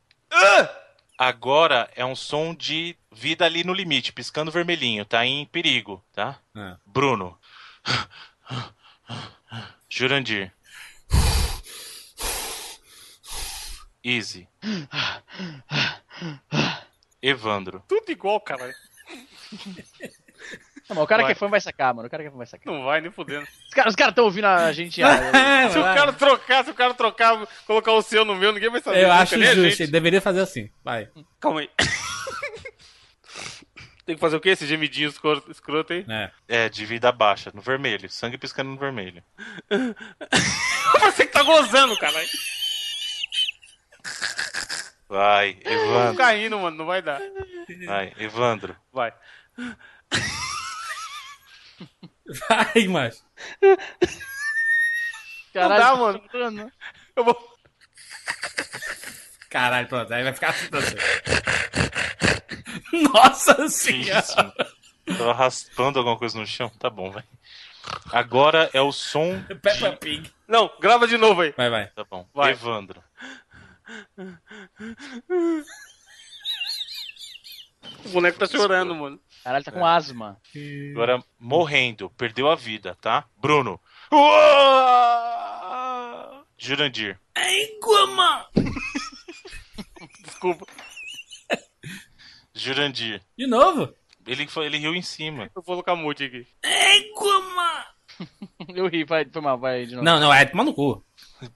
[1.17, 6.39] Agora é um som de vida ali no limite, piscando vermelhinho, tá em perigo, tá?
[6.55, 6.77] Ah.
[6.85, 7.37] Bruno.
[9.89, 10.53] Jurandir.
[14.01, 14.47] Easy.
[17.21, 17.83] Evandro.
[17.89, 18.73] Tudo igual, caralho.
[20.89, 21.31] Não, mas o cara Vai.
[21.33, 22.07] que é fã vai sacar, mano.
[22.07, 22.73] O cara que é fã vai sacar.
[22.73, 23.45] Não vai nem fudendo.
[23.87, 25.01] Os caras estão ouvindo a gente.
[25.05, 28.71] ah, Se o cara trocar, se o cara trocar, colocar o seu no meu, ninguém
[28.71, 29.03] vai saber.
[29.03, 30.69] Eu acho nem a justo, ele deveria fazer assim.
[30.83, 31.07] Vai.
[31.39, 31.69] Calma aí.
[34.05, 34.49] Tem que fazer o quê?
[34.49, 36.03] Esse gemidinho escro- escroto aí?
[36.09, 36.31] É.
[36.47, 38.09] É, de vida baixa, no vermelho.
[38.09, 39.21] Sangue piscando no vermelho.
[41.01, 42.27] Você que tá gozando, caralho.
[45.07, 46.15] Vai, Tô Evandro.
[46.17, 46.77] caindo, mano.
[46.77, 47.21] Não vai dar.
[47.85, 48.75] Vai, Evandro.
[48.91, 49.13] Vai.
[52.49, 53.23] Vai, macho.
[55.53, 56.19] Caralho, Não dá, mano.
[56.19, 56.72] tá sobrando.
[57.15, 57.57] Eu vou.
[59.49, 60.14] Caralho, pronto.
[60.14, 60.95] Aí vai ficar assim pra você.
[63.14, 64.19] Nossa senhora.
[64.19, 64.35] isso?
[65.18, 66.69] Tava raspando alguma coisa no chão?
[66.80, 67.23] Tá bom, vai.
[68.11, 69.41] Agora é o som.
[69.61, 70.31] Peppa Pig.
[70.47, 71.51] Não, grava de novo aí.
[71.57, 71.88] Vai, vai.
[71.88, 72.27] Tá bom.
[72.34, 72.51] Vai.
[72.51, 73.03] Evandro.
[78.06, 79.19] O boneco tá chorando, mano.
[79.43, 80.37] Caralho, tá com asma.
[80.91, 82.09] Agora morrendo.
[82.11, 83.25] Perdeu a vida, tá?
[83.37, 83.79] Bruno.
[85.09, 86.43] Uá!
[86.57, 87.19] Jurandir.
[90.23, 90.65] Desculpa.
[92.53, 93.21] Jurandir.
[93.37, 93.93] De novo?
[94.27, 95.43] Ele, foi, ele riu em cima.
[95.55, 96.45] Eu vou colocar mute aqui.
[98.75, 100.03] Eu ri, vai, foi mal, vai de novo.
[100.03, 101.03] Não, não, é tomar no cu.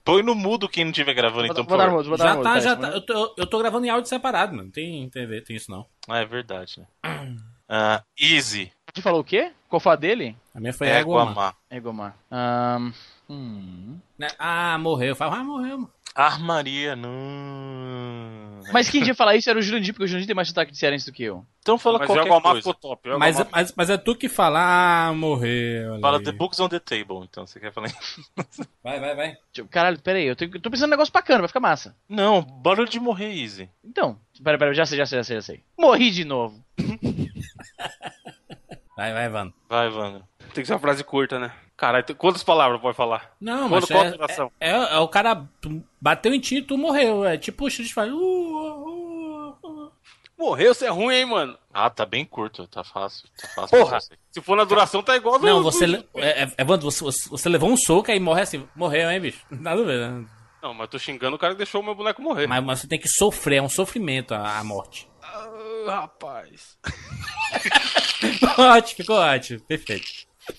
[0.03, 2.43] Põe no mudo quem não estiver gravando, então, vou dar mudo, vou dar Já mudo.
[2.43, 2.87] tá, pera, já um tá.
[2.89, 4.71] Eu tô, eu tô gravando em áudio separado, mano.
[4.71, 5.85] Tem, tem, ver- tem isso não.
[6.07, 6.87] Ah, é verdade, né?
[7.67, 8.71] Ah, easy.
[8.93, 9.51] Você falou o quê?
[9.67, 10.35] Qual foi a dele?
[10.53, 10.87] A minha foi.
[11.03, 11.55] Guamá.
[11.71, 12.15] Egomar.
[12.29, 12.91] Ahn.
[13.29, 13.97] Hum.
[14.17, 14.27] Né?
[14.37, 15.09] Ah, morreu.
[15.09, 15.89] Eu falo, ah, morreu.
[16.15, 18.61] Armaria, não.
[18.71, 20.77] Mas quem ia falar isso era o Jurandir, porque o Jurandir tem mais sotaque de
[20.77, 21.43] cearense do que eu.
[21.61, 22.57] Então fala Mas qualquer coisa.
[22.57, 23.09] ficou top.
[23.17, 25.99] Mas, Almar- mas, mas é tu que fala, ah, morreu.
[25.99, 26.23] Fala aí.
[26.23, 27.47] The Books on the Table, então.
[27.47, 27.87] Você quer falar?
[28.83, 29.37] Vai, vai, vai.
[29.53, 31.95] Tipo, Caralho, pera aí, eu, eu tô pensando em um negócio bacana, vai ficar massa.
[32.07, 33.69] Não, barulho de morrer, Easy.
[33.83, 35.63] Então, pera, pera, já sei, já sei, já sei, já sei.
[35.77, 36.61] Morri de novo.
[38.95, 39.53] Vai, vai, Vando.
[39.67, 40.23] Vai, Evandro.
[40.53, 41.51] Tem que ser uma frase curta, né?
[41.75, 43.31] Caralho, quantas palavras pode falar?
[43.41, 44.51] Não, Quando mas qual é, a duração?
[44.59, 47.25] é, é, é o cara tu bateu em ti e tu morreu.
[47.25, 48.13] É tipo o Street Fighter.
[48.13, 49.91] Uh, uh, uh.
[50.37, 51.57] Morreu, você é ruim, hein, mano?
[51.73, 53.27] Ah, tá bem curto, tá fácil.
[53.35, 53.97] Tá fácil Porra!
[53.99, 55.87] Se for na duração, tá igual Não, do- você.
[55.87, 58.67] le- É, é, Evandro, você, você- levou um soco aí morre assim.
[58.75, 59.43] Morreu, hein, bicho?
[59.49, 60.11] Nada a ver.
[60.11, 60.25] né?
[60.61, 62.45] Não, mas eu tô xingando o cara que deixou o meu boneco morrer.
[62.45, 65.09] Mas, mas você tem que sofrer, é um sofrimento a, a morte.
[65.35, 66.77] Ah, rapaz.
[68.57, 69.59] ótimo, ficou ótimo.
[69.61, 70.07] Perfeito.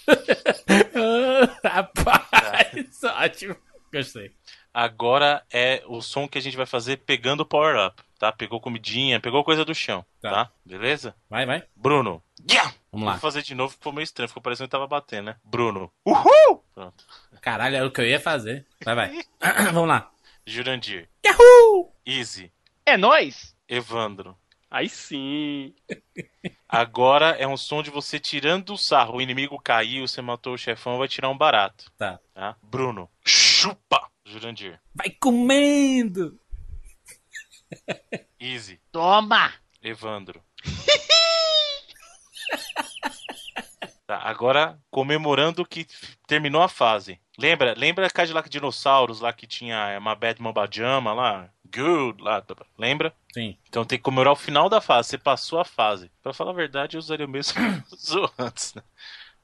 [1.65, 3.57] Rapaz, ótimo.
[3.93, 4.33] Gostei.
[4.73, 8.33] Agora é o som que a gente vai fazer pegando o power up, tá?
[8.33, 10.31] Pegou comidinha, pegou coisa do chão, Tá.
[10.31, 10.51] tá?
[10.65, 11.15] Beleza?
[11.31, 11.63] Vai, vai.
[11.77, 12.21] Bruno.
[12.51, 12.75] Yeah!
[12.91, 13.13] Vamos lá.
[13.13, 15.37] Vou fazer de novo, ficou meio estranho, ficou parecendo que tava batendo, né?
[15.45, 15.93] Bruno.
[16.05, 16.65] Uhul!
[16.75, 17.05] Pronto.
[17.41, 18.67] Caralho, era o que eu ia fazer.
[18.85, 19.13] Vai, vai.
[19.73, 20.11] Vamos lá.
[20.45, 21.09] Jurandir.
[21.25, 21.93] Yahoo!
[22.05, 22.53] Easy.
[22.85, 23.55] É nóis!
[23.69, 24.37] Evandro.
[24.75, 25.73] Aí sim.
[26.69, 29.19] Agora é um som de você tirando o sarro.
[29.19, 31.93] O inimigo caiu, você matou o chefão, vai tirar um barato.
[31.97, 32.19] Tá.
[32.35, 32.57] Tá?
[32.61, 33.09] Bruno.
[33.25, 34.11] Chupa!
[34.25, 34.81] Jurandir.
[34.93, 36.41] Vai comendo!
[38.41, 38.81] Easy.
[38.91, 39.55] Toma!
[39.81, 40.43] Evandro.
[44.19, 45.87] tá, agora comemorando que
[46.27, 47.19] terminou a fase.
[47.39, 51.49] Lembra, lembra a Cadillac Dinossauros lá que tinha uma Bad Mambajama lá?
[51.75, 53.13] Good lá, tá- lembra?
[53.33, 53.57] Sim.
[53.69, 55.09] Então tem que comemorar o final da fase.
[55.11, 56.11] Você passou a fase.
[56.23, 57.55] Pra falar a verdade, eu usaria o mesmo
[58.39, 58.83] antes, né?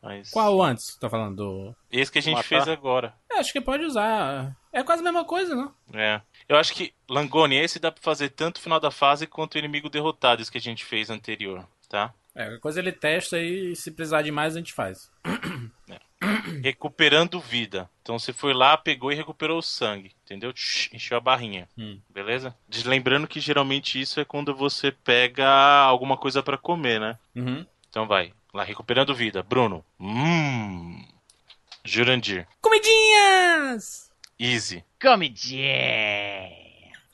[0.03, 0.97] Mas Qual antes?
[0.99, 1.77] Tá falando do.
[1.91, 2.49] esse que a gente Matar?
[2.49, 3.13] fez agora.
[3.31, 4.57] É, acho que pode usar.
[4.73, 5.75] É quase a mesma coisa, não?
[5.93, 6.23] É.
[6.49, 9.59] Eu acho que Langoni, esse dá pra fazer tanto o final da fase quanto o
[9.59, 12.15] inimigo derrotado, esse que a gente fez anterior, tá?
[12.35, 15.11] É, qualquer coisa ele testa e se precisar de mais a gente faz.
[16.63, 17.89] recuperando vida.
[18.03, 20.51] Então você foi lá, pegou e recuperou o sangue, entendeu?
[20.93, 22.01] Encheu a barrinha, Hum.
[22.09, 22.55] beleza?
[22.85, 27.19] Lembrando que geralmente isso é quando você pega alguma coisa pra comer, né?
[27.35, 27.67] Uhum.
[27.89, 29.43] Então vai, lá recuperando vida.
[29.43, 31.05] Bruno, hum.
[31.85, 34.11] Jurandir, Comidinhas!
[34.39, 36.51] Easy, Comidinha!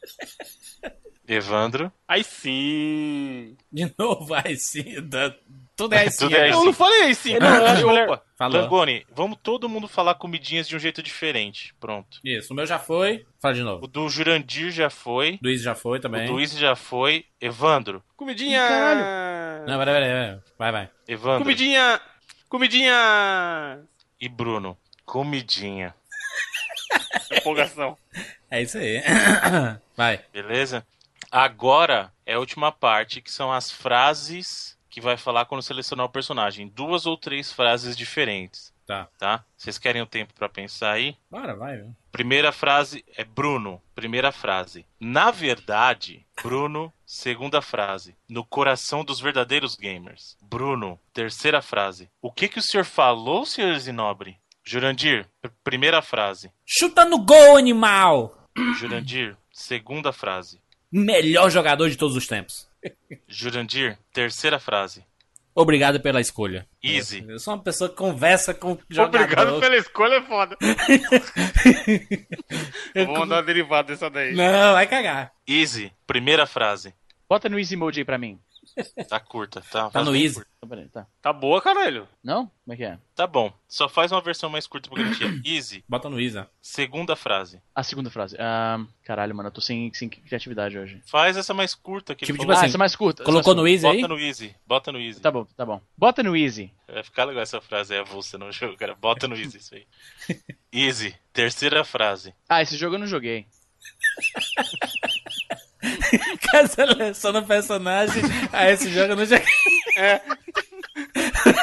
[1.28, 3.57] Evandro, Aí sim.
[3.73, 4.94] De novo, aí sim.
[5.03, 5.35] dá-
[5.77, 6.19] Tudo é assim.
[6.27, 6.51] Tudo é né?
[6.55, 7.35] Eu não falei aí sim.
[7.36, 8.23] Opa, Opa.
[8.39, 8.62] Falou.
[8.62, 11.74] Langoni, vamos todo mundo falar comidinhas de um jeito diferente.
[11.81, 12.20] Pronto.
[12.24, 13.27] Isso, o meu já foi.
[13.40, 13.86] Fala de O novo.
[13.86, 15.39] do Jurandir já foi.
[15.43, 16.27] Luiz já foi O também.
[16.27, 17.24] do Easy já foi.
[17.40, 18.61] Evandro, Comidinha.
[19.66, 20.39] Não, peraí, peraí, peraí.
[20.59, 20.90] Vai, vai.
[21.09, 22.01] Evandro Comidinha.
[22.48, 23.81] Comidinha.
[24.20, 24.78] e Bruno.
[25.05, 25.94] Comidinha.
[27.32, 27.97] Empolgação.
[28.51, 29.03] É isso aí.
[29.97, 30.20] Vai.
[30.32, 30.86] Beleza?
[31.37, 36.11] Agora é a última parte, que são as frases que vai falar quando selecionar o
[36.11, 36.67] personagem.
[36.67, 38.75] Duas ou três frases diferentes.
[38.87, 39.07] Tá.
[39.19, 39.45] tá?
[39.55, 41.15] Vocês querem um tempo pra pensar aí?
[41.31, 41.77] Bora, vai.
[41.77, 41.95] viu?
[42.11, 43.83] Primeira frase é Bruno.
[43.95, 44.87] Primeira frase.
[44.99, 46.91] Na verdade, Bruno.
[47.05, 48.17] Segunda frase.
[48.27, 50.39] No coração dos verdadeiros gamers.
[50.41, 50.99] Bruno.
[51.13, 52.09] Terceira frase.
[52.23, 54.39] O que que o senhor falou, senhor Zinobre?
[54.65, 55.29] Jurandir.
[55.43, 56.51] pr- Primeira frase.
[56.65, 58.39] Chuta no gol, animal!
[58.79, 59.37] Jurandir.
[59.53, 60.63] Segunda frase.
[60.91, 62.67] Melhor jogador de todos os tempos.
[63.29, 63.99] Jurandir.
[64.13, 65.05] Terceira frase.
[65.55, 66.67] Obrigado pela escolha.
[66.83, 67.25] Easy.
[67.27, 69.23] Eu sou uma pessoa que conversa com jogador.
[69.23, 70.55] Obrigado pela escolha, é foda.
[72.95, 74.35] Vou mandar uma derivada dessa daí.
[74.35, 75.33] Não, vai cagar.
[75.49, 75.91] Easy.
[76.07, 76.93] Primeira frase.
[77.27, 78.39] Bota no Easy Mode aí pra mim.
[79.09, 79.90] Tá curta, tá?
[79.90, 80.35] Tá no easy.
[80.35, 80.51] curta.
[80.66, 81.07] Tá, tá.
[81.23, 82.09] Tá boa, caralho.
[82.23, 82.51] Não?
[82.65, 82.98] Como é que é?
[83.15, 83.53] Tá bom.
[83.69, 85.28] Só faz uma versão mais curta pra garantia.
[85.47, 85.85] Easy.
[85.89, 86.48] Bota no Isa.
[86.61, 87.62] Segunda frase.
[87.74, 88.36] A segunda frase.
[88.39, 91.01] Ah, caralho, mano, eu tô sem, sem criatividade hoje.
[91.07, 93.23] Faz essa mais curta que Tipo, tipo ah, assim, essa é mais curta.
[93.23, 94.01] Colocou mais no Easy aí?
[94.01, 94.57] Bota no easy.
[94.66, 95.20] Bota no easy.
[95.20, 95.81] Tá bom, tá bom.
[95.97, 96.73] Bota no Easy.
[96.89, 98.94] Vai ficar legal essa frase é avulsa no jogo, cara.
[98.94, 99.86] Bota no easy isso aí.
[100.73, 101.15] Easy.
[101.32, 102.35] Terceira frase.
[102.48, 103.47] Ah, esse jogo eu não joguei.
[106.70, 108.23] Seleciona o personagem.
[108.53, 109.47] Ah, esse jogo eu não joguei.
[109.99, 110.20] É.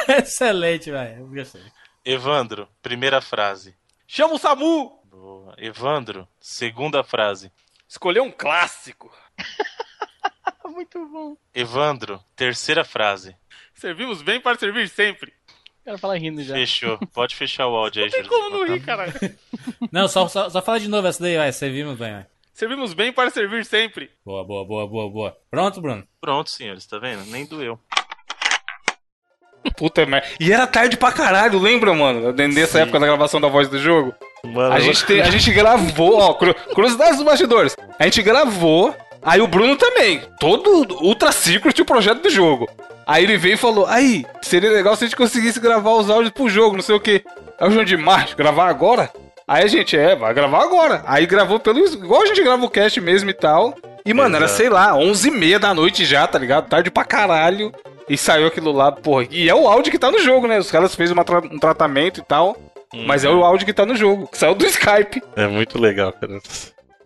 [0.18, 1.20] Excelente, velho.
[1.20, 1.62] Eu Gostei.
[2.04, 2.68] Evandro.
[2.82, 3.74] Primeira frase.
[4.06, 5.00] Chama o Samu!
[5.04, 5.54] Boa.
[5.58, 6.28] Evandro.
[6.40, 7.50] Segunda frase.
[7.88, 9.10] Escolheu um clássico.
[10.66, 11.36] Muito bom.
[11.54, 12.22] Evandro.
[12.34, 13.36] Terceira frase.
[13.74, 15.32] Servimos bem para servir sempre.
[15.84, 16.54] Quero falar rindo já.
[16.54, 16.98] Fechou.
[17.12, 18.38] Pode fechar o áudio aí, Tem Júlio.
[18.38, 19.12] como não rir, caralho.
[19.92, 21.52] Não, só, só, só fala de novo essa daí, vai.
[21.52, 22.26] Você vimos bem, vai.
[22.54, 24.10] Servimos bem para servir sempre.
[24.24, 25.36] Boa, boa, boa, boa, boa.
[25.50, 26.04] Pronto, Bruno?
[26.20, 27.24] Pronto, senhores, tá vendo?
[27.26, 27.78] Nem doeu.
[29.76, 30.28] Puta merda.
[30.38, 32.32] E era tarde pra caralho, lembra, mano?
[32.32, 34.14] Nessa época da gravação da voz do jogo.
[34.44, 37.74] Mano, A gente, tem- a gente gravou, ó, cru- curiosidades dos bastidores.
[37.98, 40.22] A gente gravou, aí o Bruno também.
[40.38, 40.70] Todo
[41.02, 42.68] Ultra Secret o projeto do jogo.
[43.06, 46.32] Aí ele veio e falou: Aí, seria legal se a gente conseguisse gravar os áudios
[46.32, 47.24] pro jogo, não sei o quê.
[47.58, 49.10] Aí o João de Março, gravar agora?
[49.46, 51.02] Aí a gente, é, vai gravar agora.
[51.06, 51.78] Aí gravou pelo.
[51.84, 53.74] Igual a gente grava o cast mesmo e tal.
[54.06, 54.58] E, mano, era, Exato.
[54.58, 56.68] sei lá, 11h30 da noite já, tá ligado?
[56.68, 57.72] Tarde pra caralho.
[58.08, 59.26] E saiu aquilo lá, porra.
[59.30, 60.58] E é o áudio que tá no jogo, né?
[60.58, 62.56] Os caras fez uma tra- um tratamento e tal.
[63.06, 64.26] Mas é o áudio que tá no jogo.
[64.28, 65.22] que Saiu do Skype.
[65.34, 66.38] É muito legal, cara.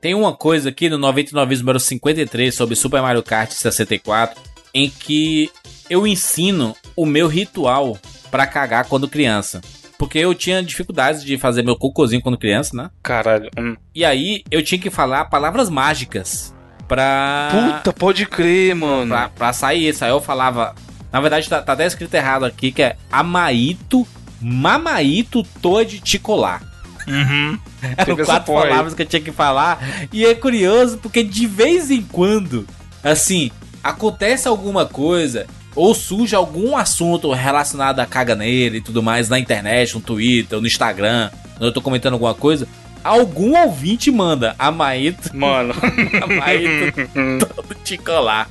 [0.01, 4.41] Tem uma coisa aqui no 99 número 53 sobre Super Mario Kart 64
[4.75, 5.51] em que
[5.89, 7.97] eu ensino o meu ritual
[8.31, 9.61] pra cagar quando criança.
[9.99, 12.89] Porque eu tinha dificuldades de fazer meu cocôzinho quando criança, né?
[13.03, 13.51] Caralho.
[13.59, 13.77] hum.
[13.95, 16.55] E aí eu tinha que falar palavras mágicas
[16.87, 17.49] pra.
[17.51, 19.09] Puta, pode crer, mano.
[19.09, 20.05] pra, pra sair isso.
[20.05, 20.75] Aí eu falava.
[21.13, 24.07] Na verdade, tá, tá até escrito errado aqui que é Amaito,
[24.41, 26.63] Mamaito Toad Ticolar.
[27.07, 27.59] Uhum.
[27.97, 28.69] Eram quatro aí.
[28.69, 29.83] palavras que eu tinha que falar.
[30.13, 32.67] E é curioso porque de vez em quando,
[33.03, 33.51] assim,
[33.83, 35.47] acontece alguma coisa
[35.79, 40.67] ou surge algum assunto relacionado a caganeira e tudo mais na internet, no Twitter, no
[40.67, 42.67] Instagram, quando eu tô comentando alguma coisa,
[43.05, 45.73] algum ouvinte manda Amaito, Mano.
[46.21, 47.09] Amaito
[47.55, 48.51] todo ticolar.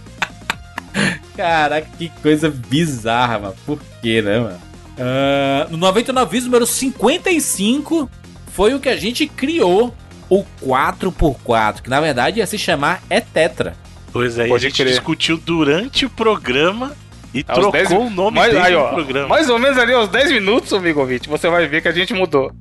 [1.35, 3.55] Caraca, que coisa bizarra, mano.
[3.65, 4.61] Por quê, né, mano?
[4.97, 8.09] Ah, no 99 número 55
[8.53, 9.93] foi o que a gente criou
[10.29, 13.75] o 4x4, que na verdade ia se chamar É Tetra.
[14.13, 14.93] Pois é, e a Pode gente crer.
[14.93, 16.95] discutiu durante o programa
[17.33, 19.27] e Aos trocou 10 o nome Mas, dele aí, ó, programa.
[19.27, 22.13] mais ou menos ali aos 10 minutos, amigo ouvinte, você vai ver que a gente
[22.13, 22.51] mudou.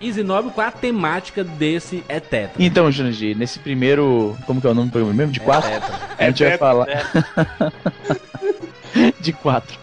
[0.00, 2.52] Easy Nobre, qual é a temática desse é tetra?
[2.62, 4.36] Então, Jurandir, nesse primeiro.
[4.46, 5.32] Como que é o nome do programa mesmo?
[5.32, 5.68] De quatro?
[6.16, 6.86] A gente vai falar.
[9.20, 9.76] de quatro.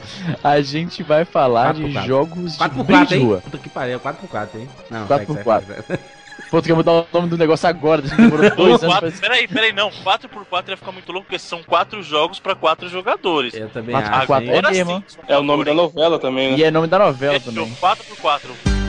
[0.43, 2.07] A gente vai falar Quatro de quatro.
[2.07, 3.25] jogos de 4x4, brinco de hein?
[3.25, 3.41] rua.
[3.43, 4.69] Puta que pariu, 4x4, hein?
[4.89, 5.35] Não, 4
[6.45, 6.51] segue, por segue, 4.
[6.51, 6.51] segue.
[6.51, 9.47] Pô, tu quer mudar o nome do negócio agora, demorou dois anos pra Quatro, peraí,
[9.47, 9.89] peraí, não.
[9.89, 13.53] 4x4 ia ficar muito louco, porque são quatro jogos pra quatro jogadores.
[13.53, 14.49] Eu também Quatro acho, quatro.
[14.49, 15.03] É mesmo.
[15.07, 15.17] sim.
[15.27, 16.57] É o nome da novela também, né?
[16.57, 17.75] E é nome da novela Fechou, também.
[17.81, 18.84] 4x4.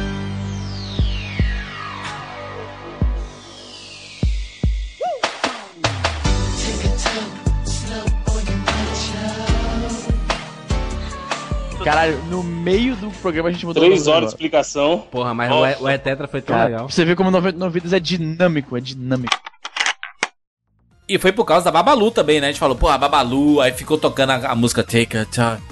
[11.87, 15.07] Caralho, no meio do programa a gente mudou Três horas de explicação.
[15.09, 15.81] Porra, mas Nossa.
[15.81, 16.87] o E- o E Tetra foi tão Cara, legal.
[16.87, 19.39] pra você ver como 99 vidas é dinâmico, é dinâmico.
[21.09, 22.49] E foi por causa da Babalu também, né?
[22.49, 25.63] A gente falou, pô, a Babalu, aí ficou tocando a, a música Take a Talk.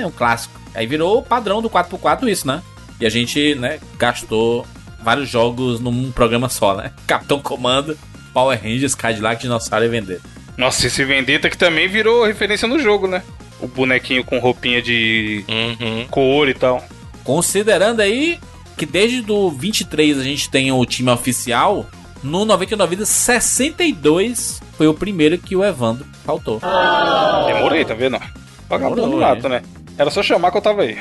[0.00, 0.58] É um clássico.
[0.74, 2.60] Aí virou o padrão do 4x4 isso, né?
[3.00, 4.66] E a gente, né, gastou
[5.00, 6.90] vários jogos num programa só, né?
[7.06, 7.96] Capitão Comando,
[8.32, 10.20] Power Rangers, Cadillac, Dinossauro e Vender.
[10.56, 13.22] Nossa, esse Vendetta que também virou referência no jogo, né?
[13.60, 16.06] O bonequinho com roupinha de Uhum.
[16.10, 16.84] cor e tal.
[17.24, 18.38] Considerando aí
[18.76, 21.86] que desde do 23 a gente tem o time oficial,
[22.22, 26.60] no 99 Vidas 62 foi o primeiro que o Evandro faltou.
[27.46, 28.18] Demorei, tá vendo?
[28.68, 29.62] Vagabundo Demorou, nada, né?
[29.96, 30.96] Era só chamar que eu tava aí.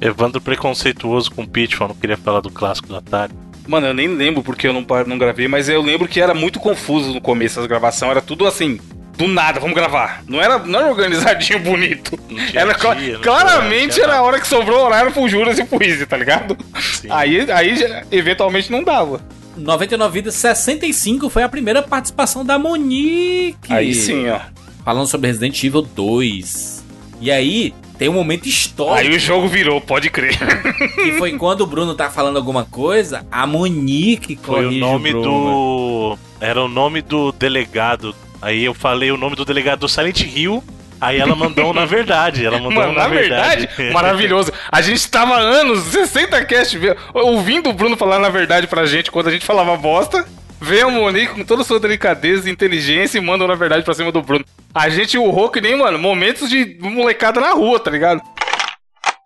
[0.00, 3.32] Evandro preconceituoso com Pitfall, não queria falar do clássico do Atari.
[3.66, 6.60] Mano, eu nem lembro porque eu não, não gravei, mas eu lembro que era muito
[6.60, 8.10] confuso no começo as gravações.
[8.12, 8.78] Era tudo assim,
[9.16, 10.22] do nada, vamos gravar.
[10.28, 12.18] Não era, não era organizadinho bonito.
[12.54, 16.16] Era dia, claramente era a hora que sobrou horário pro Juras e pro Easy, tá
[16.16, 16.56] ligado?
[16.80, 17.08] Sim.
[17.10, 19.20] Aí, aí já- eventualmente não dava.
[19.56, 23.72] 99 Vidas 65 foi a primeira participação da Monique.
[23.72, 24.38] Aí sim, ó.
[24.84, 26.84] Falando sobre Resident Evil 2.
[27.20, 29.10] E aí, tem um momento histórico.
[29.10, 30.36] Aí o jogo virou, pode crer.
[30.96, 35.22] Que foi quando o Bruno tá falando alguma coisa, a Monique Foi o nome Bruno.
[35.22, 36.18] do.
[36.40, 38.14] Era o nome do delegado.
[38.42, 40.62] Aí eu falei o nome do delegado do Silent Hill.
[41.00, 42.44] Aí ela mandou um na verdade.
[42.44, 44.52] Ela mandou Mano, um na verdade, maravilhoso.
[44.70, 46.78] A gente tava anos, 60 cast,
[47.12, 50.26] ouvindo o Bruno falar na verdade pra gente quando a gente falava bosta.
[50.60, 53.94] Veio a Monique com toda a sua delicadeza e inteligência e manda na verdade pra
[53.94, 54.44] cima do Bruno.
[54.74, 58.20] A gente urrou que nem, mano, momentos de molecada na rua, tá ligado?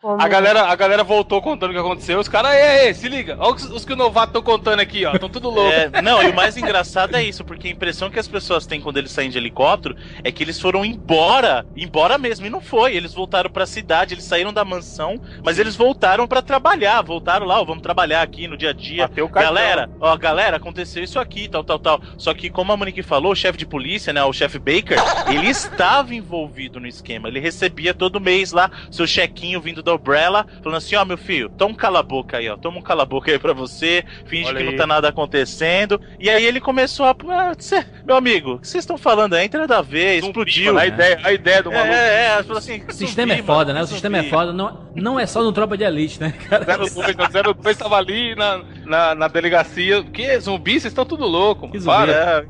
[0.01, 2.19] Como- A galera, a galera voltou contando o que aconteceu.
[2.19, 3.37] Os caras, ei, se liga.
[3.39, 5.19] Olha os, os que o novato estão contando aqui, ó.
[5.19, 5.71] Tão tudo louco.
[5.71, 8.81] É, não, e o mais engraçado é isso, porque a impressão que as pessoas têm
[8.81, 9.95] quando eles saem de helicóptero
[10.25, 12.97] é que eles foram embora, embora mesmo, e não foi.
[12.97, 17.61] Eles voltaram pra cidade, eles saíram da mansão, mas eles voltaram pra trabalhar, voltaram lá,
[17.61, 19.07] ó, vamos trabalhar aqui no dia a dia.
[19.07, 19.53] Bateu o cartão.
[19.55, 22.01] Galera, ó, galera, aconteceu isso aqui, tal, tal, tal.
[22.17, 24.99] Só que, como a Monique falou, o chefe de polícia, né, o chefe Baker,
[25.29, 27.29] ele estava envolvido no esquema.
[27.29, 31.49] Ele recebia todo mês lá seu chequinho vindo da Umbrella, falando assim: ó, meu filho,
[31.51, 34.71] toma um cala-boca aí, ó, toma um cala-boca aí pra você, finge Olha que aí.
[34.71, 36.01] não tá nada acontecendo.
[36.19, 37.15] E aí ele começou a.
[37.31, 39.45] Ah, cê- meu amigo, o que vocês estão falando aí?
[39.45, 40.79] Não tem nada a ver, explodiu.
[40.79, 41.95] A ideia, a ideia do É, maluco.
[41.95, 43.83] é, é, falou assim, O sistema é foda, né?
[43.83, 44.53] O sistema é foda.
[44.53, 46.65] Não, não é só no Tropa de Elite, né, cara?
[46.79, 50.03] 02, 02 tava ali na, na, na delegacia.
[50.05, 50.73] Que zumbi?
[50.73, 51.79] Vocês estão tudo louco, mano.
[51.79, 52.45] Que Para.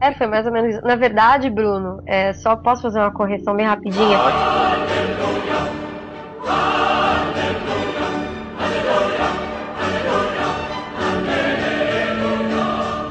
[0.00, 0.84] É, foi mais ou menos isso.
[0.86, 4.18] Na verdade, Bruno, é, só posso fazer uma correção bem rapidinha.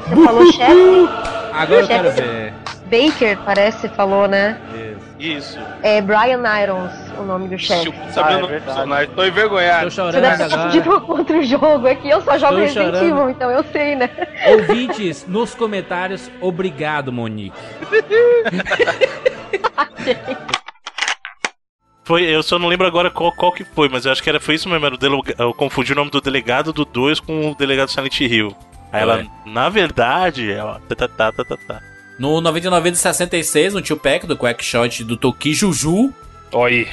[0.08, 1.08] Você falou chefe?
[1.52, 2.52] Agora eu quero ver.
[2.86, 4.58] Baker, parece, falou, né?
[5.18, 5.58] Isso.
[5.82, 7.92] É Brian Irons, o nome do chefe.
[8.10, 8.64] Sabendo Ah, é do verdade.
[8.64, 9.08] personagem.
[9.10, 9.90] Tô Tô envergonhado.
[9.90, 10.62] Você chorando deve ter agora.
[10.70, 13.04] pedido contra o jogo, é que eu só jogo Tô Resident chorando.
[13.04, 14.10] Evil, então eu sei, né?
[14.48, 17.56] Ouvintes, nos comentários, obrigado, Monique.
[22.04, 24.40] Foi, eu só não lembro agora qual, qual que foi, mas eu acho que era,
[24.40, 24.84] foi isso mesmo.
[24.84, 28.20] Era o delega- eu confundi o nome do delegado do 2 com o delegado Silent
[28.20, 28.54] Hill.
[28.92, 30.80] Aí ela, na verdade, ela.
[30.88, 31.80] Tá, tá, tá, tá, tá.
[32.18, 36.12] No 99 de 66, um tio pack do Quackshot do Toki Juju.
[36.54, 36.86] Aí.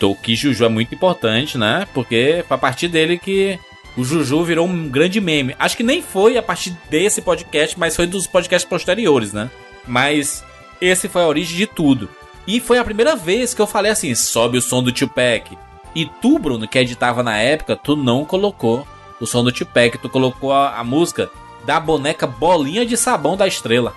[0.00, 1.86] Toki Juju é muito importante, né?
[1.94, 3.58] Porque foi a partir dele que
[3.96, 5.54] o Juju virou um grande meme.
[5.58, 9.48] Acho que nem foi a partir desse podcast, mas foi dos podcasts posteriores, né?
[9.86, 10.42] Mas
[10.80, 12.10] esse foi a origem de tudo.
[12.46, 15.56] E foi a primeira vez que eu falei assim: sobe o som do tio Pack.
[15.94, 18.86] E tu, Bruno, que editava na época, tu não colocou
[19.20, 21.30] o som do tio Pack, tu colocou a, a música
[21.64, 23.94] da boneca Bolinha de Sabão da Estrela.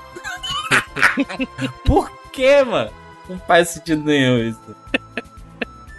[1.84, 2.92] Por quê, mano?
[3.28, 4.76] Não faz sentido nenhum isso.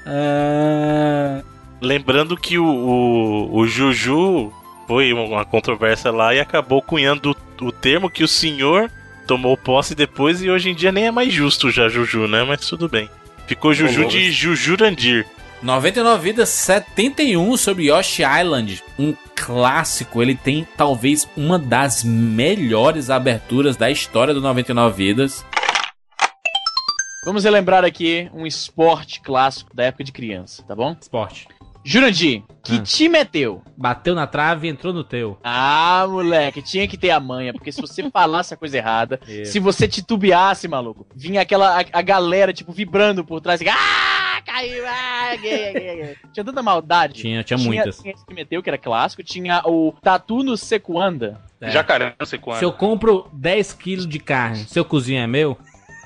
[0.06, 1.42] Ah,
[1.80, 4.52] Lembrando que o, o, o Juju
[4.86, 8.90] foi uma controvérsia lá e acabou cunhando o, o termo que o senhor
[9.28, 12.42] tomou posse depois e hoje em dia nem é mais justo já Juju, né?
[12.42, 13.08] Mas tudo bem.
[13.46, 15.26] Ficou Juju de Jujurandir.
[15.62, 18.82] 99 Vidas 71 sobre Yoshi Island.
[18.98, 20.22] Um clássico.
[20.22, 25.44] Ele tem talvez uma das melhores aberturas da história do 99 Vidas.
[27.24, 30.96] Vamos relembrar aqui um esporte clássico da época de criança, tá bom?
[30.98, 31.48] Esporte.
[31.90, 32.82] Jurandir, que Hum.
[32.82, 33.62] time é teu?
[33.74, 35.38] Bateu na trave e entrou no teu.
[35.42, 39.52] Ah, moleque, tinha que ter a manha, porque se você falasse a coisa errada, Isso.
[39.52, 44.42] se você titubeasse, maluco, vinha aquela a, a galera, tipo, vibrando por trás, assim, ah,
[44.44, 46.16] caiu, ah, gay, gay, gay.
[46.30, 47.14] Tinha tanta maldade.
[47.14, 48.00] Tinha, tinha muitas.
[48.00, 51.40] Tinha esse que meteu, que era clássico, tinha o Tatu no Sequanda.
[51.58, 51.70] É.
[51.70, 52.58] Jacaré, não sei quando.
[52.58, 55.56] Se eu compro 10 quilos de carne, seu cozinho é meu?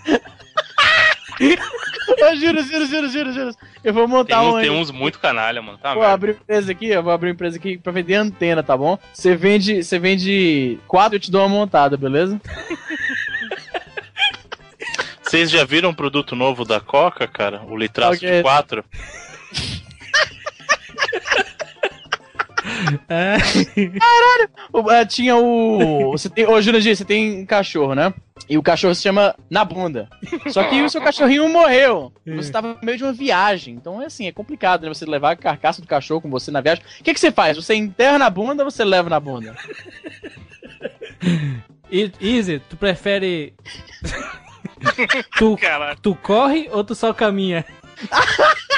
[2.18, 3.51] Eu juro, juro, juro, juro, juro.
[3.82, 4.56] Eu vou Tem, montar um.
[4.56, 5.78] uns, tem uns muito canalha, mano.
[5.78, 8.98] Tá, Vou abrir empresa aqui, eu vou abrir empresa aqui pra vender antena, tá bom?
[9.12, 12.40] Você vende, você vende quatro, eu te dou uma montada, beleza?
[15.22, 17.62] Vocês já viram um produto novo da Coca, cara?
[17.66, 18.36] O litraço é?
[18.36, 18.84] de 4?
[23.09, 23.36] É.
[24.72, 26.12] O- é, tinha o.
[26.12, 26.47] Você tem.
[26.47, 28.12] Ô, Jurandir, você tem um cachorro, né?
[28.48, 30.09] E o cachorro se chama Na Bunda.
[30.51, 32.12] Só que o seu cachorrinho morreu.
[32.26, 33.74] Você tava no meio de uma viagem.
[33.74, 34.89] Então é assim, é complicado, né?
[34.89, 36.82] Você levar a carcaça do cachorro com você na viagem.
[37.01, 37.56] O que, que você faz?
[37.56, 39.55] Você enterra na bunda ou você leva na bunda?
[42.20, 43.55] Easy, tu prefere.
[45.39, 45.98] tu, Caralho.
[46.01, 47.64] tu corre ou tu só caminha?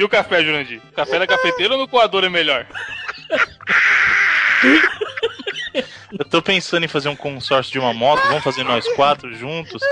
[0.00, 0.80] E o café, Jurandir?
[0.90, 2.66] O café na cafeteira ou no coador é melhor?
[6.18, 9.82] Eu tô pensando em fazer um consórcio de uma moto, vamos fazer nós quatro juntos.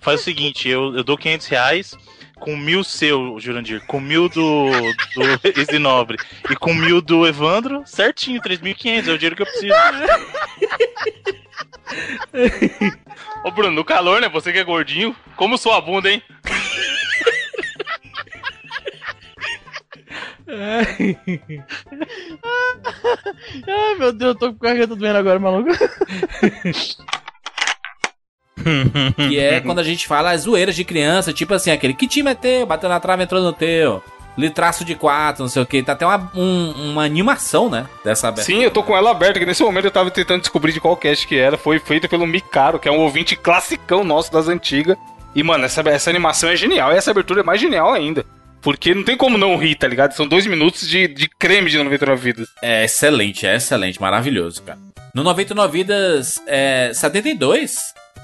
[0.00, 1.96] Faz o seguinte, eu, eu dou 500 reais
[2.38, 6.16] com mil seu, Jurandir, com mil do, do Isinobre
[6.48, 9.74] e com mil do Evandro, certinho, 3.500, é o dinheiro que eu preciso.
[13.42, 14.28] Ô, Bruno, no calor, né?
[14.28, 16.22] Você que é gordinho, como sua bunda, hein?
[23.68, 25.70] Ai, meu Deus, eu tô com a garganta doendo agora, maluco.
[29.28, 32.30] Que é quando a gente fala as zoeiras de criança, tipo assim, aquele que time
[32.30, 34.02] é teu, bateu na trave, entrou no teu.
[34.36, 35.82] Litraço de quatro, não sei o que.
[35.82, 37.86] Tá até uma, um- uma animação, né?
[38.04, 38.56] Dessa abertura.
[38.58, 40.96] Sim, eu tô com ela aberta, que nesse momento eu tava tentando descobrir de qual
[40.96, 41.56] cast que era.
[41.56, 44.96] Foi feito pelo Micaro, que é um ouvinte classicão nosso das antigas.
[45.34, 46.92] E, mano, essa, essa animação é genial.
[46.92, 48.26] E essa abertura é mais genial ainda.
[48.66, 50.10] Porque não tem como não rir, tá ligado?
[50.10, 52.48] São dois minutos de, de creme de 99 vidas.
[52.60, 54.76] É excelente, é excelente, maravilhoso, cara.
[55.14, 57.76] No 99 Vidas é, 72,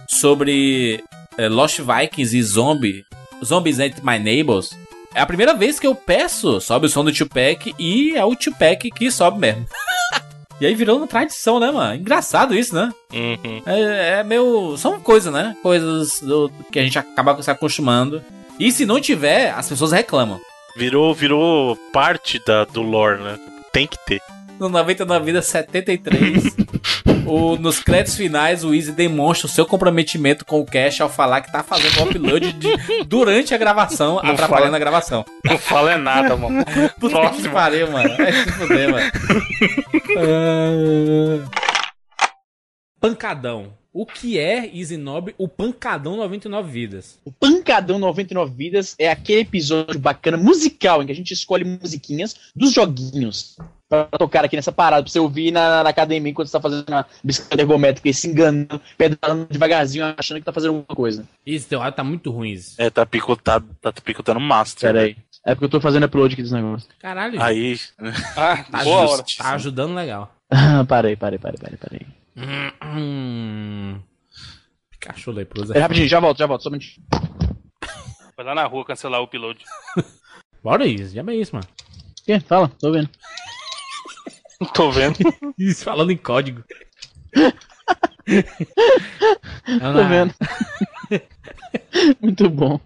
[0.08, 1.00] sobre
[1.38, 3.04] é, Lost Vikings e Zombie,
[3.44, 4.76] Zombies Ain't My Neighbors,
[5.14, 8.34] é a primeira vez que eu peço, sobe o som do Tupac e é o
[8.34, 9.64] Tupac que sobe mesmo.
[10.60, 11.94] e aí virou uma tradição, né, mano?
[11.94, 12.90] Engraçado isso, né?
[13.12, 13.62] Uhum.
[13.64, 14.76] É, é meio.
[14.76, 15.56] São coisas, né?
[15.62, 18.20] Coisas do- que a gente acaba se acostumando.
[18.62, 20.40] E se não tiver, as pessoas reclamam.
[20.76, 23.36] Virou, virou parte da, do lore, né?
[23.72, 24.20] Tem que ter.
[24.60, 26.54] No 99 Vida 73,
[27.26, 31.40] o, nos créditos finais, o Easy demonstra o seu comprometimento com o Cash ao falar
[31.40, 34.76] que tá fazendo o upload de- durante a gravação, atrapalhando fala.
[34.76, 35.24] a gravação.
[35.44, 36.64] Não fala é nada, mano.
[37.00, 38.16] Puta que pariu, mano.
[38.16, 39.10] Vai se fuder, mano.
[40.18, 41.61] Ah.
[43.02, 43.74] Pancadão.
[43.92, 45.34] O que é Easy Nobre?
[45.36, 47.18] O Pancadão 99 Vidas.
[47.24, 52.36] O Pancadão 99 Vidas é aquele episódio bacana musical em que a gente escolhe musiquinhas
[52.54, 53.56] dos joguinhos
[53.88, 56.88] pra tocar aqui nessa parada, pra você ouvir na, na academia enquanto você tá fazendo
[56.88, 61.28] uma bicicleta ergométrica e se enganando, pedalando devagarzinho, achando que tá fazendo alguma coisa.
[61.44, 62.52] Isso, teu áudio tá muito ruim.
[62.52, 62.80] Isso.
[62.80, 64.92] É, tá picotado, tá picotando master.
[64.92, 65.16] Pera aí.
[65.44, 66.88] É porque eu tô fazendo upload aqui dos negócios.
[67.00, 67.42] Caralho, gente.
[67.42, 67.76] Aí,
[68.36, 69.24] Ah, tá, boa hora.
[69.36, 70.32] tá ajudando legal.
[70.88, 72.06] Parei, parei, parei, parei, parei.
[74.90, 75.72] Pikachu leproso.
[75.72, 77.06] Pera, rapidinho, já volto, já volto, só um minutinho.
[78.36, 79.64] Vai lá na rua cancelar o upload.
[80.62, 81.66] Bora isso, já é isso, mano.
[82.20, 82.40] O quê?
[82.40, 83.10] Fala, tô vendo.
[84.74, 85.18] Tô vendo.
[85.58, 86.62] Isso, falando em código.
[88.24, 90.32] Tô vendo.
[92.20, 92.80] Muito bom.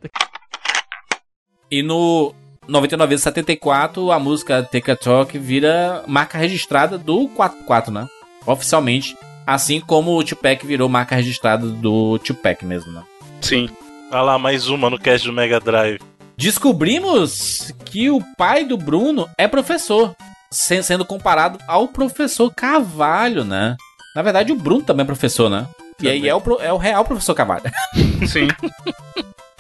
[1.70, 2.34] E no
[2.66, 8.08] 99 vezes 74, a música Take a Talk vira marca registrada do 44, né?
[8.46, 9.16] Oficialmente.
[9.46, 13.02] Assim como o Tupac virou marca registrada do Tupac mesmo, né?
[13.40, 13.68] Sim.
[14.10, 16.00] olha lá, mais uma no cast do Mega Drive.
[16.36, 20.14] Descobrimos que o pai do Bruno é professor,
[20.50, 23.76] sen- sendo comparado ao professor Carvalho, né?
[24.14, 25.66] Na verdade, o Bruno também é professor, né?
[26.02, 27.62] E aí é o, é o real professor Carvalho.
[28.26, 28.48] Sim.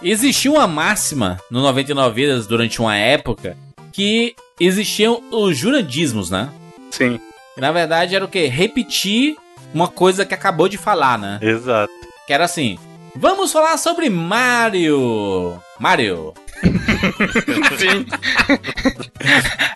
[0.02, 3.56] Existiu uma máxima no 99 Vidas durante uma época
[3.92, 6.50] que existiam os jurandismos, né?
[6.90, 7.18] Sim.
[7.56, 8.46] E na verdade era o quê?
[8.46, 9.36] Repetir
[9.76, 11.38] uma coisa que acabou de falar, né?
[11.42, 11.92] Exato.
[12.26, 12.78] Que era assim:
[13.14, 15.58] Vamos falar sobre Mario!
[15.78, 16.32] Mario!
[17.78, 18.06] Sim.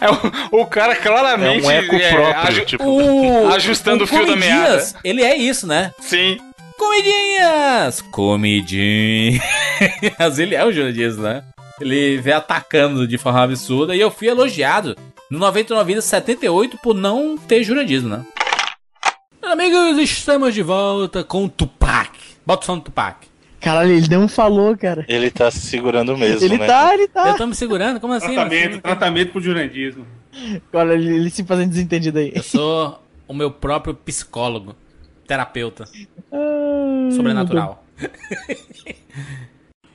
[0.00, 0.10] É
[0.56, 1.66] o, o cara É claramente.
[1.66, 2.84] um eco é, próprio, aju- tipo.
[2.84, 5.92] O, Ajustando o fio da Comidinhas, Ele é isso, né?
[6.00, 6.38] Sim.
[6.78, 8.00] Comidinhas!
[8.10, 9.42] Comidinhas!
[10.38, 11.42] ele é o Júnior Dias, né?
[11.78, 14.96] Ele vem atacando de forma absurda e eu fui elogiado
[15.30, 18.24] no 99 Vidas 78 por não ter juradismo, né?
[19.40, 22.10] Meus amigos, estamos de volta com o Tupac.
[22.44, 23.26] Bota o som do Tupac.
[23.58, 25.04] Caralho, ele não falou, cara.
[25.08, 26.66] Ele tá se segurando mesmo, ele né?
[26.66, 27.28] tá, ele tá.
[27.28, 28.00] Eu tô me segurando?
[28.00, 28.34] Como assim?
[28.34, 28.82] Tratamento, mano?
[28.82, 30.06] tratamento pro jurandismo.
[30.72, 32.32] Olha, ele, ele se fazendo desentendido aí.
[32.34, 34.76] Eu sou o meu próprio psicólogo,
[35.26, 35.84] terapeuta.
[36.30, 37.84] Ah, Sobrenatural.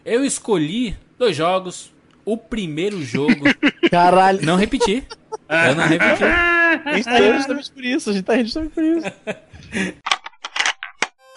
[0.03, 1.93] eu escolhi dois jogos.
[2.23, 3.45] O primeiro jogo.
[3.91, 4.43] Caralho.
[4.43, 5.03] Não repeti.
[5.49, 6.23] Eu não repeti.
[6.85, 8.09] A gente tá rindo justamente por isso.
[8.09, 9.13] A gente tá rindo justamente por isso.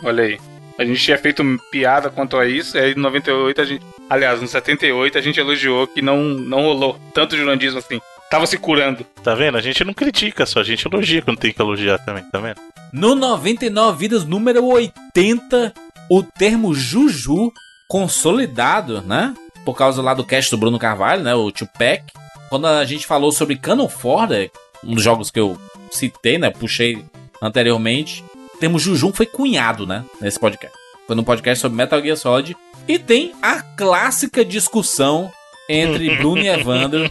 [0.03, 0.41] Olha aí.
[0.79, 3.85] A gente tinha feito piada quanto a isso, e aí em 98 a gente.
[4.09, 8.01] Aliás, no 78 a gente elogiou que não, não rolou tanto jurandismo assim.
[8.31, 9.05] Tava se curando.
[9.23, 9.59] Tá vendo?
[9.59, 12.61] A gente não critica só, a gente elogia quando tem que elogiar também, tá vendo?
[12.93, 15.73] No 99 Vidas número 80,
[16.09, 17.53] o termo Juju
[17.89, 19.35] consolidado, né?
[19.65, 21.35] Por causa lá do cast do Bruno Carvalho, né?
[21.35, 22.05] O Tupac.
[22.49, 24.51] Quando a gente falou sobre Canon Ford,
[24.83, 25.59] um dos jogos que eu
[25.91, 26.51] citei, né?
[26.51, 27.05] Puxei
[27.43, 28.25] anteriormente.
[28.55, 30.05] O termo Juju foi cunhado, né?
[30.21, 30.77] Nesse podcast.
[31.07, 32.57] Foi num podcast sobre Metal Gear Solid.
[32.87, 35.31] E tem a clássica discussão
[35.69, 37.11] entre Bruno e Evandro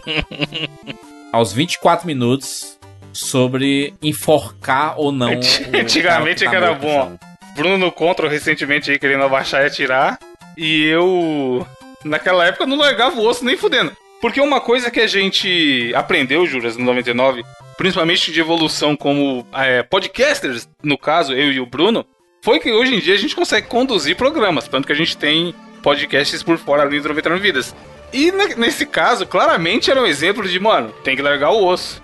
[1.32, 2.76] aos 24 minutos
[3.12, 5.30] sobre enforcar ou não.
[5.72, 7.02] Antigamente é que era bom.
[7.02, 7.18] sabe?
[7.54, 10.18] Bruno no contra recentemente aí querendo abaixar e atirar.
[10.56, 11.66] E eu,
[12.04, 13.92] naquela época, não largava o osso nem fudendo.
[14.20, 17.44] Porque uma coisa que a gente aprendeu, Juras, no 99,
[17.76, 22.04] principalmente de evolução como é, podcasters, no caso, eu e o Bruno,
[22.42, 24.66] foi que hoje em dia a gente consegue conduzir programas.
[24.66, 27.74] Tanto que a gente tem podcasts por fora ali do 99 Vidas.
[28.12, 32.02] E ne- nesse caso, claramente era um exemplo de, mano, tem que largar o osso.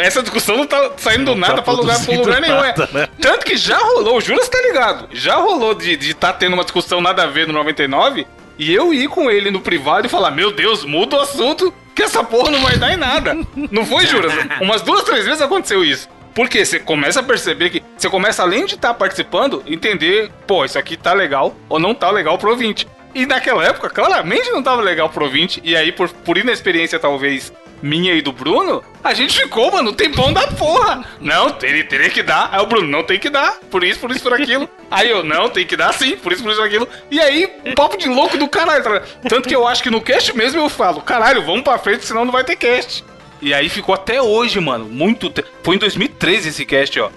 [0.00, 2.64] Essa discussão não tá saindo do nada tá pra lugar, pra lugar nenhum.
[2.64, 2.68] é.
[2.68, 3.08] nada, né?
[3.20, 5.08] Tanto que já rolou, o Juras tá ligado.
[5.12, 8.26] Já rolou de estar tá tendo uma discussão nada a ver no 99
[8.58, 12.02] e eu ir com ele no privado e falar: Meu Deus, muda o assunto, que
[12.02, 13.36] essa porra não vai dar em nada.
[13.70, 14.32] Não foi, Juras?
[14.60, 16.08] Umas duas, três vezes aconteceu isso.
[16.34, 17.82] Porque você começa a perceber que.
[17.96, 22.10] Você começa, além de estar participando, entender, pô, isso aqui tá legal ou não tá
[22.10, 22.88] legal pro ouvinte.
[23.14, 25.60] E naquela época, claramente não tava legal pro ouvinte.
[25.62, 27.52] E aí, por, por inexperiência, talvez,
[27.84, 31.04] minha e do Bruno, a gente ficou, mano, tempão da porra.
[31.20, 32.48] Não, teria, teria que dar.
[32.50, 33.58] Aí o Bruno, não tem que dar.
[33.70, 34.66] Por isso, por isso, por aquilo.
[34.90, 36.16] Aí eu, não, tem que dar sim.
[36.16, 36.88] Por isso, por isso, por aquilo.
[37.10, 37.46] E aí,
[37.76, 38.82] papo de louco do caralho.
[38.82, 39.02] tá?
[39.28, 42.24] Tanto que eu acho que no cast mesmo eu falo, caralho, vamos pra frente, senão
[42.24, 43.04] não vai ter cast.
[43.42, 44.86] E aí ficou até hoje, mano.
[44.86, 45.48] Muito tempo.
[45.62, 47.10] Foi em 2013 esse cast, ó.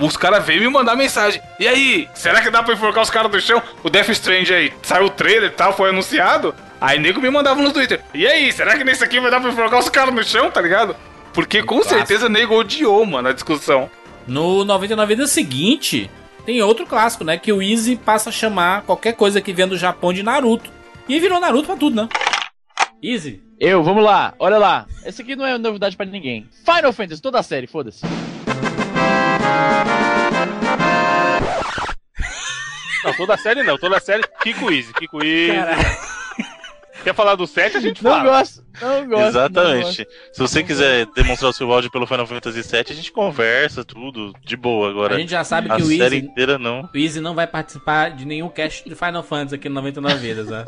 [0.00, 1.40] Os caras veio me mandar mensagem.
[1.58, 3.62] E aí, será que dá pra enforcar os caras do chão?
[3.82, 6.54] O Death Strange aí, saiu o trailer e tal, foi anunciado.
[6.80, 8.00] Aí nego me mandava no Twitter.
[8.12, 10.60] E aí, será que nesse aqui vai dar pra enforcar os caras no chão, tá
[10.60, 10.94] ligado?
[11.32, 13.90] Porque com certeza nego odiou, mano, a discussão.
[14.26, 16.10] No 99 Vidas seguinte,
[16.46, 17.36] tem outro clássico, né?
[17.36, 20.70] Que o Easy passa a chamar qualquer coisa que vem do Japão de Naruto.
[21.08, 22.08] E virou Naruto pra tudo, né?
[23.02, 23.42] Easy.
[23.58, 24.86] Eu, vamos lá, olha lá.
[25.04, 26.48] Esse aqui não é novidade pra ninguém.
[26.64, 28.00] Final Fantasy, toda a série, foda-se.
[33.04, 35.58] Não, toda a série não, toda a série Kiko Easy, Kiko Easy.
[37.02, 38.38] Quer falar do 7, a gente Não fala.
[38.38, 39.00] gosto, não gosto.
[39.02, 39.28] não gosto.
[39.28, 40.08] Exatamente.
[40.32, 44.32] Se você quiser demonstrar o seu áudio pelo Final Fantasy VII, a gente conversa, tudo,
[44.42, 44.88] de boa.
[44.88, 46.88] Agora, A gente já sabe a que o série Easy, inteira não.
[46.94, 50.46] o Easy não vai participar de nenhum cast de Final Fantasy aqui no 99 Vidas,
[50.48, 50.64] né?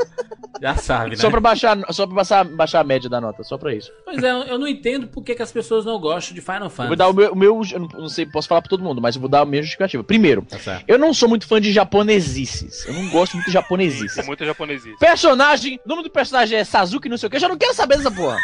[0.60, 1.16] Já sabe, né?
[1.16, 3.90] Só pra, baixar, só pra baixar, baixar a média da nota, só pra isso.
[4.04, 6.70] Pois é, eu não entendo por que, que as pessoas não gostam de Final Eu
[6.70, 6.88] Fantasy.
[6.88, 7.60] vou dar o meu, o meu.
[7.72, 10.02] Eu não, sei, posso falar pra todo mundo, mas eu vou dar a minha justificativa.
[10.04, 12.86] Primeiro, Tá eu não sou muito fã de japonesices.
[12.86, 14.18] Eu não gosto muito de japonesices.
[14.18, 14.98] É muito japonesice.
[14.98, 17.36] Personagem, o nome do personagem é Sazuki, não sei o que.
[17.36, 18.38] Eu já não quero saber dessa porra.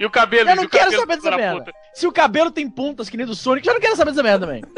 [0.00, 0.50] E o cabelo?
[0.50, 1.58] Eu não quero cabelo saber dessa da merda.
[1.60, 1.72] puta?
[1.94, 4.22] Se o cabelo tem pontas que nem do Sonic, eu já não quero saber dessa
[4.22, 4.62] merda também.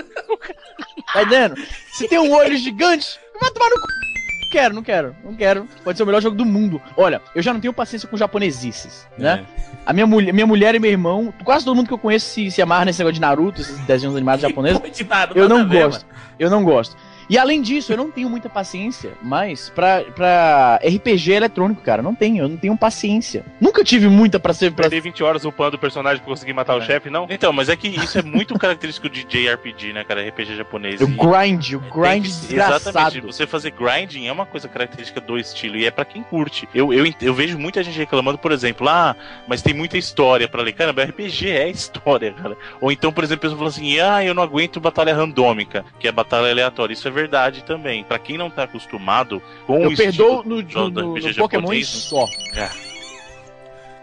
[1.12, 1.54] Tá entendendo?
[1.92, 3.86] Se tem um olho gigante, vai tomar no cu.
[4.54, 5.68] Não quero, não quero, não quero.
[5.82, 6.80] Pode ser o melhor jogo do mundo.
[6.96, 9.44] Olha, eu já não tenho paciência com japonesices, né?
[9.84, 12.50] A minha, mulher, minha mulher e meu irmão, quase todo mundo que eu conheço se,
[12.52, 14.78] se amarra nesse negócio de Naruto, esses desenhos animados japoneses.
[15.36, 16.06] Eu não gosto.
[16.38, 16.96] Eu não gosto.
[17.28, 22.02] E além disso, eu não tenho muita paciência mais pra, pra RPG eletrônico, cara.
[22.02, 23.44] Não tenho, eu não tenho paciência.
[23.60, 24.72] Nunca tive muita pra ser.
[24.72, 24.84] Pra...
[24.88, 27.26] Perder 20 horas upando o personagem pra conseguir matar o chefe, não?
[27.30, 30.26] Então, mas é que isso é muito característico de JRPG, né, cara?
[30.28, 31.00] RPG japonês.
[31.00, 32.88] O E- grind, o Tem grind que- desgraçado.
[32.90, 33.20] Exatamente.
[33.26, 36.68] Você fazer grinding é uma coisa característica do estilo e é pra quem curte.
[36.74, 39.14] Eu, eu, eu vejo muita gente reclamando, por exemplo, ah,
[39.48, 40.72] mas tem muita história pra ler.
[40.72, 42.56] Caramba, RPG é história, cara.
[42.80, 46.12] Ou então, por exemplo, pessoa falando assim, ah, eu não aguento batalha randômica, que é
[46.12, 46.92] batalha aleatória.
[46.92, 48.04] Isso é verdade também.
[48.04, 51.28] Pra quem não tá acostumado com Eu o perdoo no, do- no, do no, RPG
[51.28, 52.26] no Pokémon só.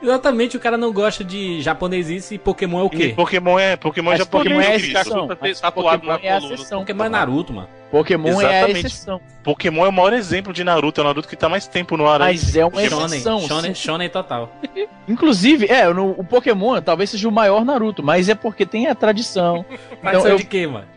[0.01, 3.13] Exatamente, o cara não gosta de japonesice e Pokémon é o E quê?
[3.15, 4.55] Pokémon é Pokémon é japonês.
[4.55, 5.27] Pokémon é exceção.
[5.27, 6.55] Tá tatuado Pokémon na é a coluna.
[6.55, 6.79] exceção.
[6.79, 7.69] Pokémon é Naruto, mano.
[7.91, 8.85] Pokémon é a Exatamente.
[8.87, 9.21] exceção.
[9.43, 12.07] Pokémon é o maior exemplo de Naruto, é o Naruto que tá mais tempo no
[12.07, 12.19] ar.
[12.19, 13.41] Mas é uma Shonen, exceção.
[13.41, 14.51] shonen, shonen total.
[15.07, 18.95] Inclusive, é, no- o Pokémon talvez seja o maior Naruto, mas é porque tem a
[18.95, 19.65] tradição.
[20.01, 20.87] Mas Então, é eu- de quê, mano?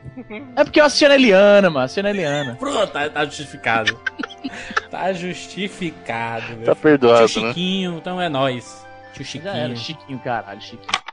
[0.57, 1.85] É porque eu assisti a Eliana, mano.
[1.85, 2.55] Assisti a Eliana.
[2.55, 3.99] Pronto, tá, tá justificado.
[4.91, 6.65] tá justificado, meu.
[6.65, 7.49] Tá perdoado, Tio né?
[7.49, 8.87] Chiquinho, então é nóis.
[9.15, 9.99] Tio Já era, Chiquinho.
[10.01, 11.05] Chiquinho, caralho, Chiquinho.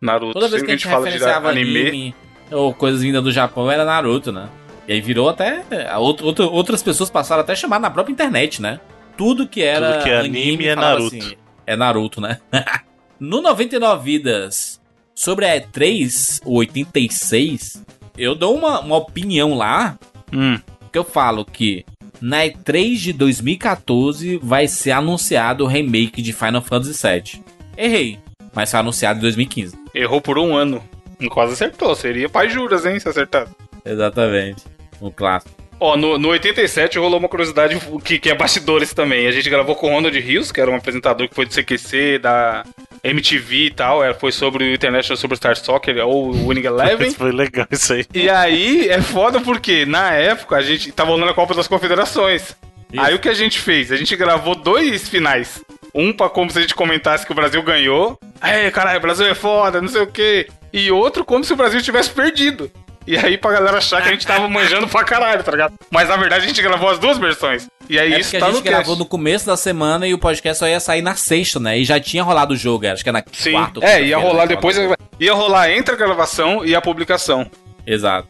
[0.00, 2.14] Naruto, Toda vez que a gente fala de anime, anime,
[2.50, 4.48] ou coisas vindas do Japão, era Naruto, né?
[4.88, 5.62] E aí virou até.
[5.98, 8.80] outro- outras pessoas passaram até a chamar na própria internet, né?
[9.16, 9.92] Tudo que era.
[9.94, 11.36] Tudo que é anime é falava Naruto.
[11.66, 12.38] é Naruto, né?
[13.20, 14.80] no 99 Vidas,
[15.14, 17.84] sobre a E3, o 86,
[18.16, 19.98] eu dou uma, uma opinião lá,
[20.32, 20.58] Hum.
[20.92, 21.84] que eu falo que
[22.20, 27.42] na E3 de 2014 vai ser anunciado o remake de Final Fantasy VII.
[27.76, 28.18] Errei,
[28.54, 29.78] mas foi anunciado em 2015.
[29.94, 30.82] Errou por um ano.
[31.28, 31.94] Quase acertou.
[31.94, 33.52] Seria pai juras, hein, se acertasse.
[33.84, 34.64] Exatamente.
[35.00, 35.60] Um clássico.
[35.78, 39.26] Ó, no, no 87 rolou uma curiosidade que, que é bastidores também.
[39.26, 42.18] A gente gravou com o Ronald Rios, que era um apresentador que foi do CQC,
[42.18, 42.64] da
[43.02, 44.04] MTV e tal.
[44.04, 47.10] Era, foi sobre o International Superstar Soccer ou o Winning Eleven.
[47.16, 48.04] Foi legal isso aí.
[48.12, 52.54] E aí é foda porque na época a gente tava rolando a Copa das Confederações.
[52.98, 53.90] Aí o que a gente fez?
[53.90, 55.62] A gente gravou dois finais.
[55.94, 58.18] Um pra como se a gente comentasse que o Brasil ganhou.
[58.40, 60.48] Aí, caralho, o Brasil é foda, não sei o quê.
[60.72, 62.70] E outro como se o Brasil tivesse perdido.
[63.06, 65.74] E aí pra galera achar que a gente tava manjando pra caralho, tá ligado?
[65.90, 67.68] Mas na verdade a gente gravou as duas versões.
[67.88, 68.98] E aí É isso tá a no gente gravou cast.
[68.98, 71.78] no começo da semana e o podcast só ia sair na sexta, né?
[71.78, 74.18] E já tinha rolado o jogo, acho que era na Sim, quarta é, ia quinta-feira,
[74.18, 74.76] rolar né, depois.
[75.18, 77.50] Ia rolar entre a gravação e a publicação.
[77.86, 78.28] Exato.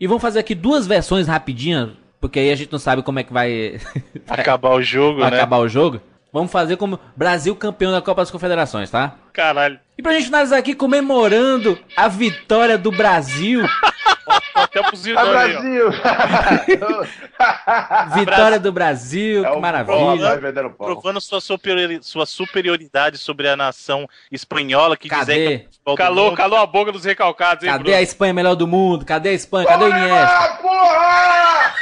[0.00, 3.22] E vamos fazer aqui duas versões rapidinhas, porque aí a gente não sabe como é
[3.22, 3.78] que vai,
[4.28, 5.36] Acabar o jogo, vai né?
[5.36, 6.00] acabar o jogo.
[6.32, 9.14] Vamos fazer como Brasil campeão da Copa das Confederações, tá?
[9.32, 9.78] Caralho.
[9.98, 13.64] E pra gente finalizar aqui comemorando a vitória do Brasil.
[14.54, 15.30] Até ó.
[15.30, 15.90] Brasil!
[18.14, 19.94] Vitória do Brasil, É que maravilha.
[20.70, 20.86] pão.
[20.86, 25.58] Provando sua, superiori- sua superioridade sobre a nação espanhola que Cadê?
[25.58, 27.96] que é Calou, calou a boca dos recalcados, hein, Cadê Bruno?
[27.96, 29.04] a Espanha melhor do mundo?
[29.04, 29.66] Cadê a Espanha?
[29.66, 30.36] Cadê o Iniesta?
[30.36, 31.74] Ah, porra!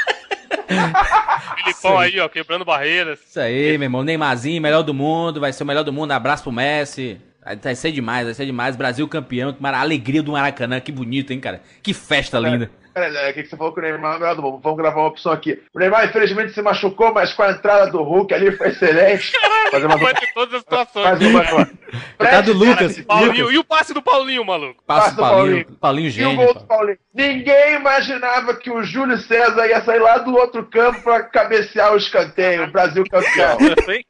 [1.64, 3.18] Filipão aí, ó, quebrando barreiras.
[3.28, 4.02] Isso aí, meu irmão.
[4.04, 5.40] Neymarzinho, melhor do mundo.
[5.40, 6.12] Vai ser o melhor do mundo.
[6.12, 7.20] Abraço pro Messi.
[7.44, 8.74] Vai vai ser demais, vai ser demais.
[8.76, 9.52] Brasil campeão.
[9.52, 10.80] Que mara- alegria do Maracanã.
[10.80, 11.60] Que bonito, hein, cara?
[11.82, 12.70] Que festa linda.
[12.94, 14.58] Peraí, o que que você falou que o Neymar é do?
[14.58, 15.60] Vamos gravar uma opção aqui.
[15.74, 19.32] O Neymar, infelizmente, se machucou, mas com a entrada do Hulk ali foi excelente.
[19.72, 21.04] Fazer uma, ter todas as situações.
[21.04, 21.70] faz uma, uma.
[22.16, 23.00] Coitado do Lucas.
[23.02, 24.80] Paulinho, e o passe do Paulinho, maluco?
[24.86, 25.64] Passa Passa o o Paulinho.
[25.64, 25.78] Paulinho.
[25.80, 26.36] Paulinho E o gênio.
[26.36, 26.60] gol do.
[26.66, 26.98] Paulinho.
[27.14, 31.96] Ninguém imaginava que o Júlio César ia sair lá do outro campo pra cabecear o
[31.96, 32.64] escanteio.
[32.64, 33.56] O Brasil campeão.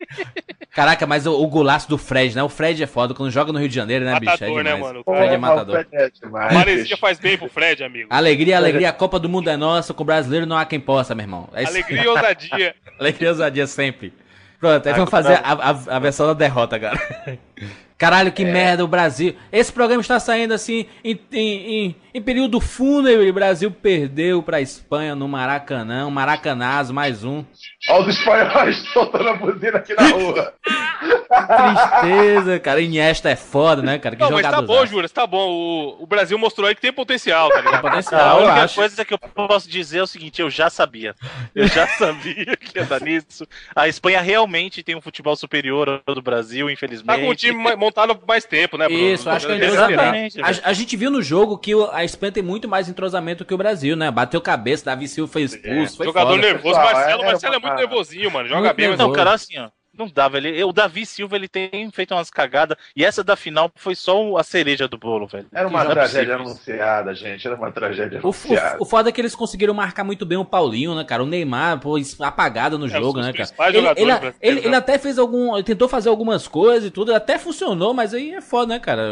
[0.74, 2.42] Caraca, mas o, o golaço do Fred, né?
[2.42, 3.12] O Fred é foda.
[3.12, 4.42] Quando joga no Rio de Janeiro, né, bicho?
[4.42, 5.02] É Matador, né, mano?
[5.04, 5.74] O Fred é matador.
[5.86, 6.96] Fred é demais, Maresia bicho.
[6.96, 8.08] faz bem pro Fred, amigo.
[8.10, 8.88] Alegria, alegria.
[8.88, 9.92] A Copa do Mundo é nossa.
[9.92, 11.48] Com o brasileiro não há quem possa, meu irmão.
[11.52, 11.72] É isso.
[11.72, 12.74] Alegria e ousadia.
[12.98, 14.12] Alegria e ousadia sempre.
[14.58, 16.98] Pronto, aí vamos fazer a, a- a versão da derrota agora.
[17.96, 19.36] Caralho, que merda, o Brasil.
[19.52, 23.30] Esse programa está saindo assim em, em, em, em período fúnebre.
[23.30, 26.06] O Brasil perdeu pra Espanha no Maracanã.
[26.06, 27.44] Um Maracanazo, mais um.
[27.88, 30.54] Olha os espanhóis soltando a buzina aqui na rua.
[32.02, 32.80] Tristeza, cara.
[32.80, 34.16] Iniesta é foda, né, cara?
[34.16, 35.50] Que Não, mas tá bom, Júlio, tá bom.
[35.50, 37.74] O, o Brasil mostrou aí que tem potencial, tá ligado?
[37.86, 38.74] A Potencial, eu única acho.
[38.74, 41.14] coisa que eu posso dizer é o seguinte, eu já sabia.
[41.54, 43.46] Eu já sabia que ia dar nisso.
[43.76, 47.06] A Espanha realmente tem um futebol superior ao do Brasil, infelizmente.
[47.06, 49.02] Tá com o time montado há mais tempo, né, Bruno?
[49.02, 49.64] Isso, acho que é.
[49.64, 53.52] Exatamente, A, a gente viu no jogo que a Espanha tem muito mais entrosamento que
[53.52, 54.10] o Brasil, né?
[54.10, 56.42] Bateu cabeça, Davi Silva foi expulso, foi Jogador foda.
[56.42, 56.78] nervoso.
[56.78, 58.48] Marcelo, é, Marcelo é uma- muito nervosinho, mano.
[58.48, 59.70] Joga bem, mas Não, cara, assim, ó.
[59.96, 60.38] Não dava.
[60.38, 62.76] Ele, o Davi Silva ele tem feito umas cagadas.
[62.96, 65.46] E essa da final foi só a cereja do bolo, velho.
[65.52, 66.46] Era uma é tragédia possível.
[66.46, 67.46] anunciada, gente.
[67.46, 68.78] Era uma tragédia O, anunciada.
[68.78, 71.22] o, o foda é que eles conseguiram marcar muito bem o Paulinho, né, cara?
[71.22, 73.48] O Neymar, pô, apagado no os- jogo, né, cara?
[73.68, 74.66] Ele, ele, ele, né?
[74.66, 75.54] ele até fez algum.
[75.54, 79.02] Ele tentou fazer algumas coisas e tudo, até funcionou, mas aí é foda, né, cara?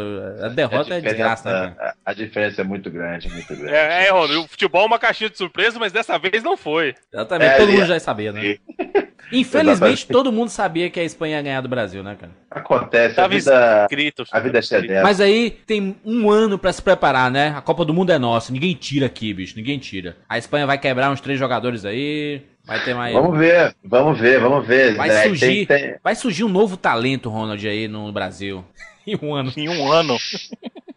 [0.45, 1.95] A derrota é, diferença- desgraça, né, cara?
[2.05, 3.73] a, a diferença é muito grande, muito grande.
[3.73, 6.93] É, é, Rony, o futebol é uma caixinha de surpresa, mas dessa vez não foi.
[7.13, 8.57] Exatamente, É, todo mundo já sabia, né?
[9.31, 12.31] Infelizmente, todo mundo sabia que a Espanha ia ganhar do Brasil, né, cara?
[12.51, 14.23] Acontece, a vida, Escrito.
[14.31, 15.03] a vida é sedenta.
[15.03, 17.53] Mas aí tem um ano pra se preparar, né?
[17.55, 20.17] A Copa do Mundo é nossa, ninguém tira aqui, bicho, ninguém tira.
[20.27, 23.13] A Espanha vai quebrar uns três jogadores aí, vai ter mais.
[23.13, 24.95] Vamos ver, vamos ver, vamos ver.
[24.95, 25.23] Vai né?
[25.23, 28.63] surgir, Tem- tem- vai surgir um novo talento, Ronald, aí no Brasil.
[29.05, 29.53] Em um ano.
[29.57, 30.17] Em um ano.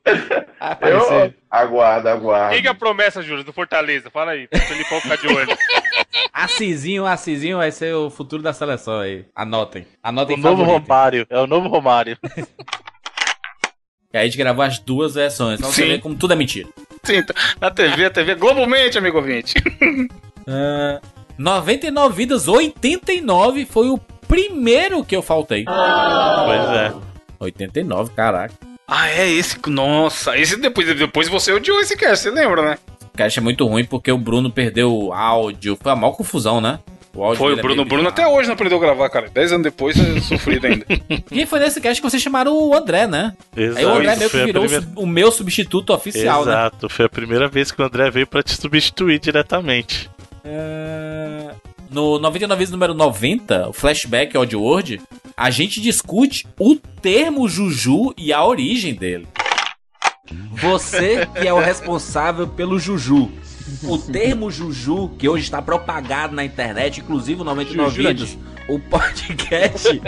[0.04, 0.14] Vai
[0.92, 1.34] Eu aparecer.
[1.50, 2.52] aguardo, aguardo.
[2.52, 4.10] Quem que é a promessa, Júlio, do Fortaleza?
[4.10, 5.48] Fala aí, pro Felipão ficar de olho.
[6.32, 9.24] Assisinho, Assisinho vai ser o futuro da seleção aí.
[9.34, 9.82] Anotem.
[9.82, 10.82] O Anotem novo favorito.
[10.88, 11.26] Romário.
[11.30, 12.16] É o novo Romário.
[14.14, 15.88] E aí a gente gravou as duas versões, pra você Sim.
[15.88, 16.66] ver como tudo é mentira.
[17.02, 19.52] Sim, tá- na TV, a TV globalmente, amigo ouvinte.
[20.46, 21.02] Ah,
[21.36, 25.66] 99 vidas, 89 foi o primeiro que eu faltei.
[25.66, 26.92] Pois é.
[27.40, 28.54] 89, caraca.
[28.88, 29.58] Ah, é esse.
[29.68, 32.78] Nossa, esse depois, depois você odiou esse cast, você lembra, né?
[33.12, 35.76] O cast é muito ruim porque o Bruno perdeu o áudio.
[35.80, 36.78] Foi a maior confusão, né?
[37.14, 37.84] O áudio Foi o dele é Bruno.
[37.88, 39.28] Bruno até hoje não aprendeu a gravar, cara.
[39.32, 40.84] Dez anos depois é sofrido ainda.
[41.32, 43.32] E foi nesse cast que vocês chamaram o André, né?
[43.56, 43.78] Exato.
[43.78, 46.52] Aí o André meio que Foi a virou o primeira- o meu substituto oficial, né?
[46.52, 46.88] Exato.
[46.90, 50.08] Foi a primeira vez que o André veio pra te substituir diretamente.
[50.44, 51.50] É,
[51.90, 55.00] No 99 vezes número 90, o Flashback Audio Word,
[55.36, 59.26] a gente discute o termo Juju e a origem dele.
[60.52, 63.30] Você que é o responsável pelo Juju.
[63.84, 68.38] O termo Juju, que hoje está propagado na internet, inclusive o 99 Vídeos,
[68.68, 70.00] o podcast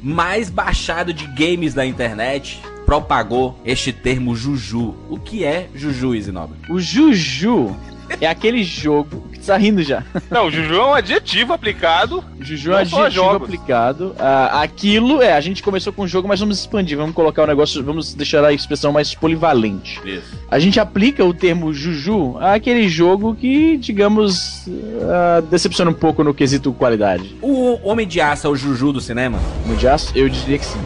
[0.00, 4.94] mais baixado de games da internet, propagou este termo Juju.
[5.08, 6.58] O que é Juju, Isinobre?
[6.68, 7.76] O Juju
[8.20, 10.04] É aquele jogo que tu tá rindo já.
[10.30, 12.24] Não, Juju é um adjetivo aplicado.
[12.40, 14.14] Juju é só adjetivo aplicado.
[14.18, 17.46] Ah, aquilo, é, a gente começou com o jogo, mas vamos expandir, vamos colocar o
[17.46, 20.00] negócio, vamos deixar a expressão mais polivalente.
[20.04, 20.38] Isso.
[20.50, 24.66] A gente aplica o termo Juju àquele jogo que, digamos,
[25.02, 27.36] ah, decepciona um pouco no quesito qualidade.
[27.42, 29.38] O Homem de Aço é o Juju do cinema?
[29.66, 30.80] No de aço, eu diria que sim.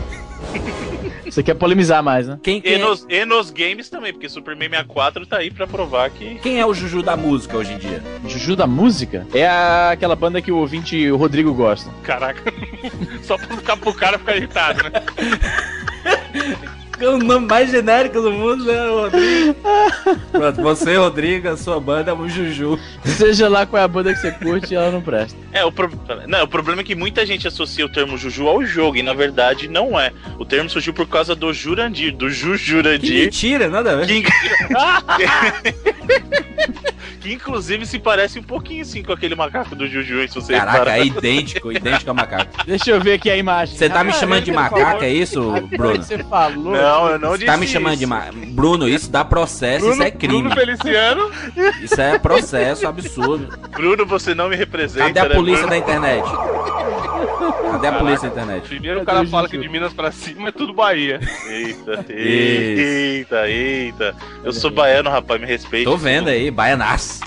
[1.37, 2.39] Você quer polemizar mais, né?
[2.43, 5.67] Quem, E quem, é, nos, e nos games também, porque Superman 64 tá aí pra
[5.67, 6.37] provar que.
[6.37, 8.03] quem é o Juju da música hoje em dia?
[8.27, 11.91] Juju da música é a- aquela banda que o ouvinte o Rodrigo gosta.
[12.03, 12.43] Caraca.
[13.23, 14.91] Só pra ficar pro cara ficar irritado, né?
[17.01, 19.55] O nome mais genérico do mundo, né, Rodrigo?
[20.33, 22.79] Pronto, você, Rodrigo, a sua banda é o Juju.
[23.05, 25.37] Seja lá qual é a banda que você curte, ela não presta.
[25.53, 25.91] É, o, pro...
[26.27, 29.13] não, o problema é que muita gente associa o termo Juju ao jogo, e na
[29.13, 30.11] verdade não é.
[30.39, 33.25] O termo surgiu por causa do Jurandir, do Ju Que Jurandir.
[33.25, 34.07] mentira, nada a ver.
[34.07, 34.23] Que,
[37.21, 40.55] que inclusive se parece um pouquinho assim com aquele macaco do Juju, hein, se você
[40.55, 40.99] Caraca, reparar.
[40.99, 42.53] é idêntico, idêntico ao macaco.
[42.67, 43.77] Deixa eu ver aqui a imagem.
[43.77, 46.03] Você tá me chamando de macaco, é isso, Bruno?
[46.03, 46.73] Você falou.
[46.73, 48.01] Não, eu não Você disse tá me chamando isso.
[48.01, 48.37] de macaco.
[48.53, 50.43] Bruno, isso dá processo, isso é crime.
[50.43, 51.31] Bruno Feliciano.
[51.83, 53.59] Isso é processo absurdo.
[53.71, 55.07] Bruno, você não me representa.
[55.07, 55.71] Cadê a né, polícia Bruno?
[55.71, 56.25] da internet?
[57.73, 58.69] Cadê a polícia da internet?
[58.69, 61.21] Primeiro o cara fala que de Minas pra cima é tudo Bahia.
[61.47, 64.15] Eita, eita, eita.
[64.45, 65.91] Eu sou baiano, rapaz, me respeita.
[65.91, 67.21] Tô vendo aí, baianaço.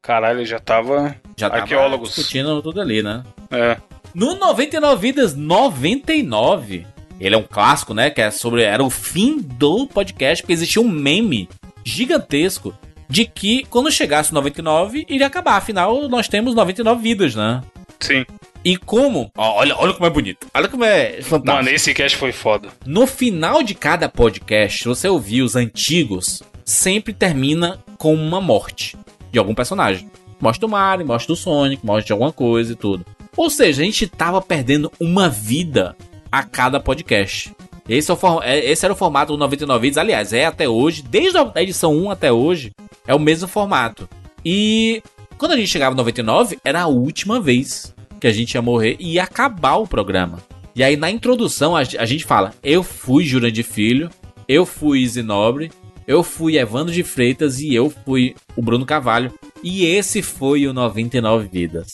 [0.00, 1.14] Caralho, já tava.
[1.36, 2.14] Já tava Arqueólogos.
[2.14, 3.22] discutindo tudo ali, né?
[3.50, 3.76] É.
[4.14, 6.86] No 99 Vidas 99,
[7.22, 8.10] ele é um clássico, né?
[8.10, 8.62] Que é sobre.
[8.62, 11.48] Era o fim do podcast, porque existia um meme
[11.84, 12.74] gigantesco
[13.08, 15.56] de que quando chegasse o 99 iria acabar.
[15.56, 17.62] Afinal, nós temos 99 vidas, né?
[18.00, 18.26] Sim.
[18.64, 19.30] E como.
[19.36, 20.48] olha, olha como é bonito.
[20.52, 21.46] Olha como é fantástico.
[21.46, 22.70] Mano, esse cast foi foda.
[22.84, 28.96] No final de cada podcast, você ouvir os antigos, sempre termina com uma morte
[29.30, 30.10] de algum personagem.
[30.40, 33.06] Morte do Mario, morte do Sonic, morte de alguma coisa e tudo.
[33.36, 35.96] Ou seja, a gente tava perdendo uma vida
[36.32, 37.54] a cada podcast.
[37.88, 41.02] Esse, é o é- esse era o formato do 99 vídeos, aliás, é até hoje,
[41.02, 42.72] desde a edição 1 até hoje,
[43.06, 44.08] é o mesmo formato.
[44.44, 45.02] E
[45.36, 48.96] quando a gente chegava no 99, era a última vez que a gente ia morrer
[48.98, 50.38] e ia acabar o programa.
[50.74, 54.08] E aí na introdução a, gente fala: Eu fui Jurandir Filho,
[54.48, 55.70] eu fui Zinobre,
[56.06, 59.32] eu fui Evandro de Freitas e eu fui o Bruno Carvalho.
[59.62, 61.92] E esse foi o 99 Vidas.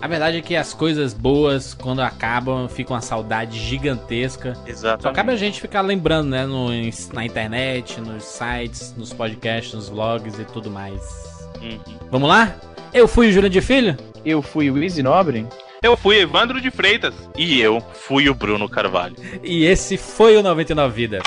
[0.00, 4.54] A verdade é que as coisas boas, quando acabam, ficam uma saudade gigantesca.
[4.66, 5.02] Exato.
[5.02, 6.46] Só cabe a gente ficar lembrando, né?
[6.46, 6.68] No,
[7.12, 11.00] na internet, nos sites, nos podcasts, nos vlogs e tudo mais.
[11.62, 11.80] Uhum.
[12.10, 12.54] Vamos lá?
[12.92, 13.96] Eu fui o Jurandir Filho?
[14.24, 15.46] Eu fui o Easy Nobre.
[15.82, 17.14] Eu fui Evandro de Freitas.
[17.36, 19.16] E eu fui o Bruno Carvalho.
[19.42, 21.22] E esse foi o 99 Vidas.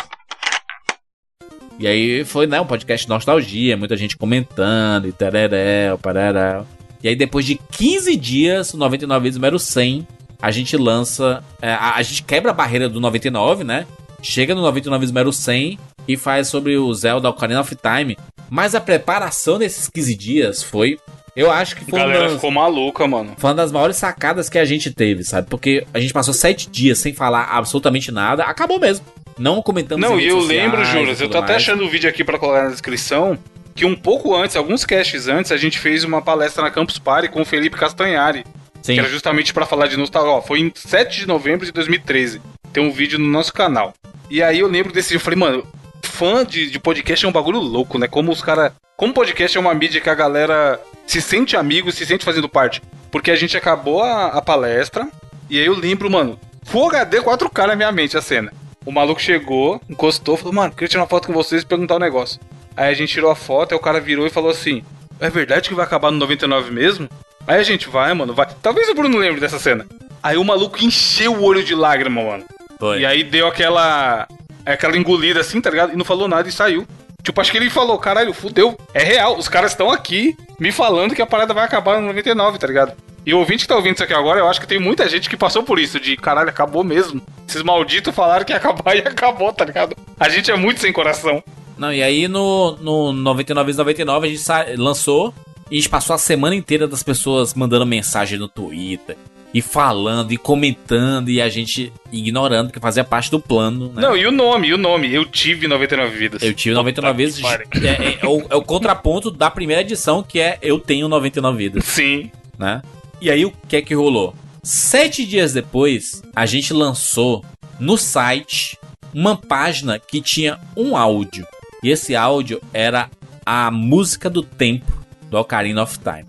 [1.80, 6.65] E aí foi, né, um podcast de nostalgia, muita gente comentando e tereréu, parará.
[7.03, 10.07] E aí depois de 15 dias, o 99 Vidas número 100,
[10.41, 13.86] a gente lança, é, a, a gente quebra a barreira do 99, né?
[14.22, 18.18] Chega no 99 Vidas número 100 e faz sobre o Zelda Ocarina of Time.
[18.49, 20.98] Mas a preparação desses 15 dias foi,
[21.36, 23.34] eu acho que foi uma galera das- ficou maluca, mano.
[23.38, 25.48] foi uma das maiores sacadas que a gente teve, sabe?
[25.49, 29.06] Porque a gente passou sete dias sem falar absolutamente nada, acabou mesmo.
[29.38, 31.61] Não comentamos Não, e eu sociais lembro, Juras, eu tô até mais.
[31.61, 33.38] achando o vídeo aqui pra colocar na descrição,
[33.77, 37.29] que um pouco antes, alguns casts antes, a gente fez uma palestra na Campus Party
[37.29, 38.43] com o Felipe Castanhari,
[38.81, 38.95] Sim.
[38.95, 40.31] que era justamente pra falar de nostalgia.
[40.31, 42.41] Ó, foi em 7 de novembro de 2013.
[42.73, 43.93] Tem um vídeo no nosso canal.
[44.31, 45.65] E aí eu lembro desse, eu falei, mano,
[46.01, 48.07] fã de, de podcast é um bagulho louco, né?
[48.07, 48.71] Como os caras.
[48.97, 52.81] Como podcast é uma mídia que a galera se sente amigo, se sente fazendo parte.
[53.11, 55.07] Porque a gente acabou a, a palestra,
[55.47, 58.51] e aí eu lembro, mano, Full HD 4K na minha mente a cena.
[58.83, 61.99] O maluco chegou, encostou, falou, mano, queria tirar uma foto com vocês e perguntar um
[61.99, 62.39] negócio.
[62.77, 64.83] Aí a gente tirou a foto, aí o cara virou e falou assim:
[65.19, 67.09] É verdade que vai acabar no 99 mesmo?
[67.47, 68.47] Aí a gente vai, mano, vai.
[68.61, 69.87] Talvez o Bruno lembre dessa cena.
[70.21, 72.45] Aí o maluco encheu o olho de lágrima, mano.
[72.79, 72.99] Foi.
[72.99, 74.27] E aí deu aquela.
[74.63, 75.93] aquela engolida assim, tá ligado?
[75.93, 76.87] E não falou nada e saiu.
[77.23, 78.77] Tipo, acho que ele falou, caralho, fudeu.
[78.93, 82.57] É real, os caras estão aqui me falando que a parada vai acabar no 99,
[82.57, 82.93] tá ligado?
[83.25, 85.29] E o ouvinte que tá ouvindo isso aqui agora, eu acho que tem muita gente
[85.29, 87.21] que passou por isso, de caralho, acabou mesmo.
[87.45, 89.97] Esses malditos falaram que ia acabar e acabou, tá ligado?
[90.17, 91.43] A gente é muito sem coração.
[91.77, 95.33] Não, e aí no, no 99 vezes 99 a gente lançou
[95.69, 99.17] e a gente passou a semana inteira das pessoas mandando mensagem no Twitter
[99.53, 104.01] e falando e comentando e a gente ignorando que fazia parte do plano, né?
[104.01, 105.13] Não, e o nome, e o nome?
[105.13, 106.43] Eu tive 99 vidas.
[106.43, 107.67] Eu tive 99 Puta pariu.
[107.75, 111.57] É, é- é o, é o contraponto da primeira edição, que é Eu Tenho 99
[111.57, 112.31] Vidas, Sim.
[112.57, 112.81] né?
[113.21, 114.35] E aí o que é que rolou?
[114.61, 117.43] Sete dias depois, a gente lançou
[117.79, 118.77] no site
[119.13, 121.47] uma página que tinha um áudio.
[121.83, 123.09] E esse áudio era
[123.45, 124.91] a música do tempo
[125.29, 126.25] do Ocarina of Time.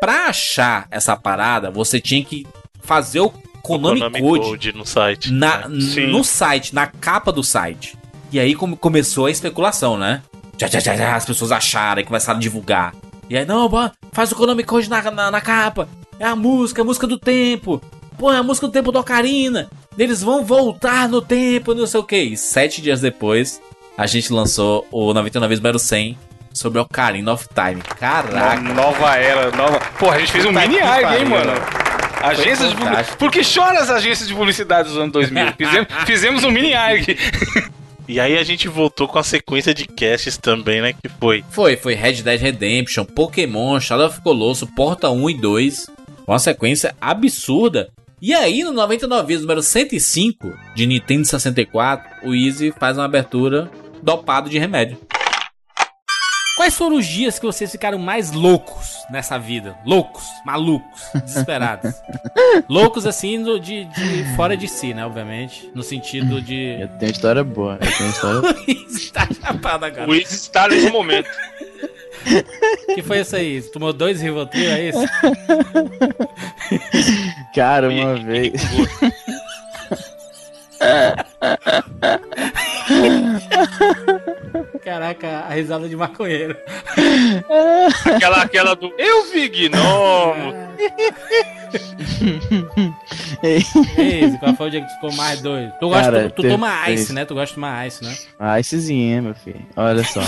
[0.00, 2.46] Pra achar essa parada, você tinha que
[2.82, 3.30] fazer o
[3.62, 5.32] Konami, Konami Code, Code no site.
[5.32, 6.06] na, Sim.
[6.08, 7.96] no site, na capa do site.
[8.32, 10.22] E aí come- começou a especulação, né?
[10.58, 12.92] Já, já, já, já, as pessoas acharam e começaram a divulgar.
[13.30, 13.70] E aí, não,
[14.12, 15.88] faz o Konami Code na, na, na capa.
[16.22, 17.82] É a música, é a música do tempo.
[18.16, 19.68] Pô, é a música do tempo do Ocarina.
[19.98, 22.16] Eles vão voltar no tempo, não sei o que.
[22.16, 23.60] E sete dias depois,
[23.98, 26.16] a gente lançou o 99 vezes número 100
[26.52, 27.82] sobre Ocarina of Time.
[27.98, 28.60] Caraca.
[28.60, 29.80] No- Nova era, nova.
[29.98, 31.52] Porra, a gente fez um Puta mini ARG, hein, mano?
[32.22, 33.16] Agências de publicidade.
[33.16, 35.54] Por que chora as agências de publicidade dos anos 2000?
[35.58, 37.18] Fizemos, fizemos um mini ARG.
[38.06, 40.92] E aí a gente voltou com a sequência de casts também, né?
[40.92, 45.86] Que foi Foi, foi Red Dead Redemption, Pokémon, Shadow of Colossus, Porta 1 e 2.
[46.26, 47.90] Uma sequência absurda.
[48.20, 53.70] E aí, no 99 vezes número 105 de Nintendo 64, o Easy faz uma abertura
[54.02, 54.98] dopado de remédio.
[56.56, 59.76] Quais foram os dias que vocês ficaram mais loucos nessa vida?
[59.86, 61.92] Loucos, malucos, desesperados.
[62.68, 65.04] loucos assim, de, de fora de si, né?
[65.04, 65.70] Obviamente.
[65.74, 66.80] No sentido de.
[66.80, 67.78] Eu tenho história boa.
[67.80, 68.54] Eu tenho história
[69.12, 70.08] tá chapado agora.
[70.08, 71.28] O Wiz está nesse momento.
[72.94, 73.62] que foi isso aí?
[73.62, 75.00] Tomou dois Rivotril, é isso?
[77.54, 78.52] Cara, uma vez.
[84.84, 86.56] Caraca, a risada de maconheiro.
[88.04, 90.52] Aquela, aquela do Eu vi gnomo.
[93.96, 95.72] Easy, qual foi o dia que tu ficou mais doido?
[95.78, 97.24] Tu, gosta, Cara, tu, tu toma ice, né?
[97.24, 98.14] Tu gosta de tomar ice, né?
[98.38, 99.64] Ah, icezinho, meu filho.
[99.76, 100.20] Olha só.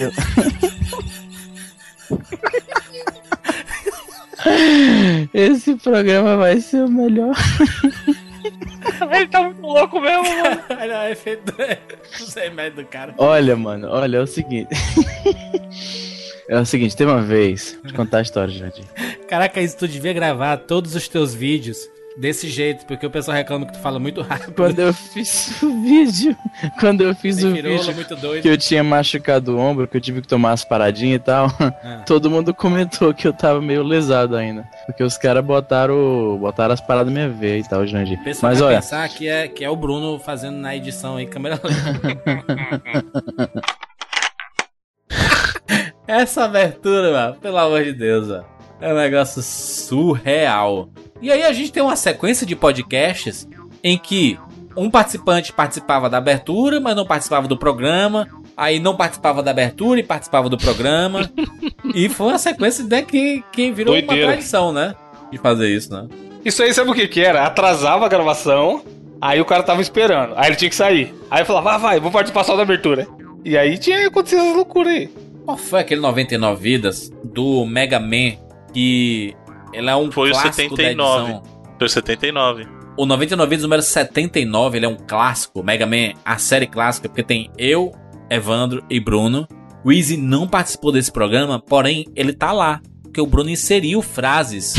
[0.00, 0.12] Eu-
[5.34, 7.34] Esse programa vai ser o melhor.
[9.12, 10.60] Ele tá muito louco mesmo, mano.
[10.80, 11.52] Olha o efeito
[12.18, 13.14] dos remédios do cara.
[13.18, 14.68] Olha, mano, olha, é o seguinte.
[16.48, 17.78] É o seguinte, tem uma vez.
[17.82, 18.82] Vou te contar a história, Jardim.
[19.28, 21.88] Caraca, isso tu devia gravar todos os teus vídeos
[22.18, 24.52] desse jeito, porque o pessoal reclama que tu fala muito rápido.
[24.54, 26.36] Quando eu fiz o vídeo.
[26.80, 30.20] Quando eu fiz Tem o vídeo que eu tinha machucado o ombro, que eu tive
[30.20, 32.02] que tomar as paradinhas e tal, Ah.
[32.06, 34.68] todo mundo comentou que eu tava meio lesado ainda.
[34.86, 38.18] Porque os caras botaram, botaram as paradas minha veia e tal, Jandir.
[38.42, 42.28] Mas olha, pensar que é, que é o Bruno fazendo na edição aí, câmera lenta.
[46.06, 48.44] Essa abertura, mano, pelo amor de Deus, mano,
[48.80, 50.88] é um negócio surreal.
[51.20, 53.48] E aí a gente tem uma sequência de podcasts
[53.82, 54.38] em que
[54.76, 58.28] um participante participava da abertura, mas não participava do programa.
[58.56, 61.30] Aí não participava da abertura e participava do programa.
[61.94, 64.32] e foi uma sequência né, que, que virou uma Doideira.
[64.32, 64.94] tradição, né?
[65.30, 66.06] De fazer isso, né?
[66.44, 67.44] Isso aí sabe o que que era?
[67.44, 68.82] Atrasava a gravação,
[69.20, 70.34] aí o cara tava esperando.
[70.36, 71.14] Aí ele tinha que sair.
[71.30, 73.06] Aí eu falava, vai, vai, vou participar só da abertura.
[73.44, 75.10] E aí tinha acontecido essas loucuras aí.
[75.44, 78.36] Qual foi aquele 99 vidas do Mega Man
[78.72, 79.34] que
[79.78, 80.76] ele é um Foi o clássico 79.
[80.76, 81.42] da edição?
[81.78, 82.66] Foi 79.
[82.96, 87.22] O 99 vidas número 79, ele é um clássico, Mega Man, a série clássica, porque
[87.22, 87.92] tem eu,
[88.28, 89.46] Evandro e Bruno.
[89.84, 94.74] O Easy não participou desse programa, porém ele tá lá, porque o Bruno inseriu frases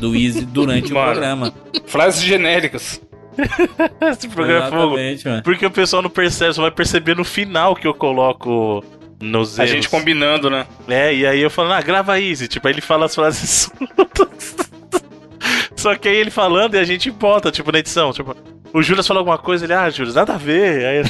[0.00, 1.10] do Easy durante o Mano.
[1.10, 1.54] programa.
[1.86, 3.00] Frases genéricas.
[4.00, 4.96] Esse programa é fogo.
[4.96, 5.42] Mano.
[5.42, 8.84] Porque o pessoal não percebe, só vai perceber no final que eu coloco
[9.24, 9.74] nos A erros.
[9.74, 10.66] gente combinando, né?
[10.86, 12.46] É, e aí eu falo, ah, grava easy.
[12.48, 13.70] Tipo, aí ele fala as frases.
[15.76, 18.12] Só que aí ele falando e a gente bota, tipo, na edição.
[18.12, 18.34] Tipo,
[18.72, 20.84] o Juras falou alguma coisa, ele, ah, Juras, nada a ver.
[20.86, 21.02] Aí,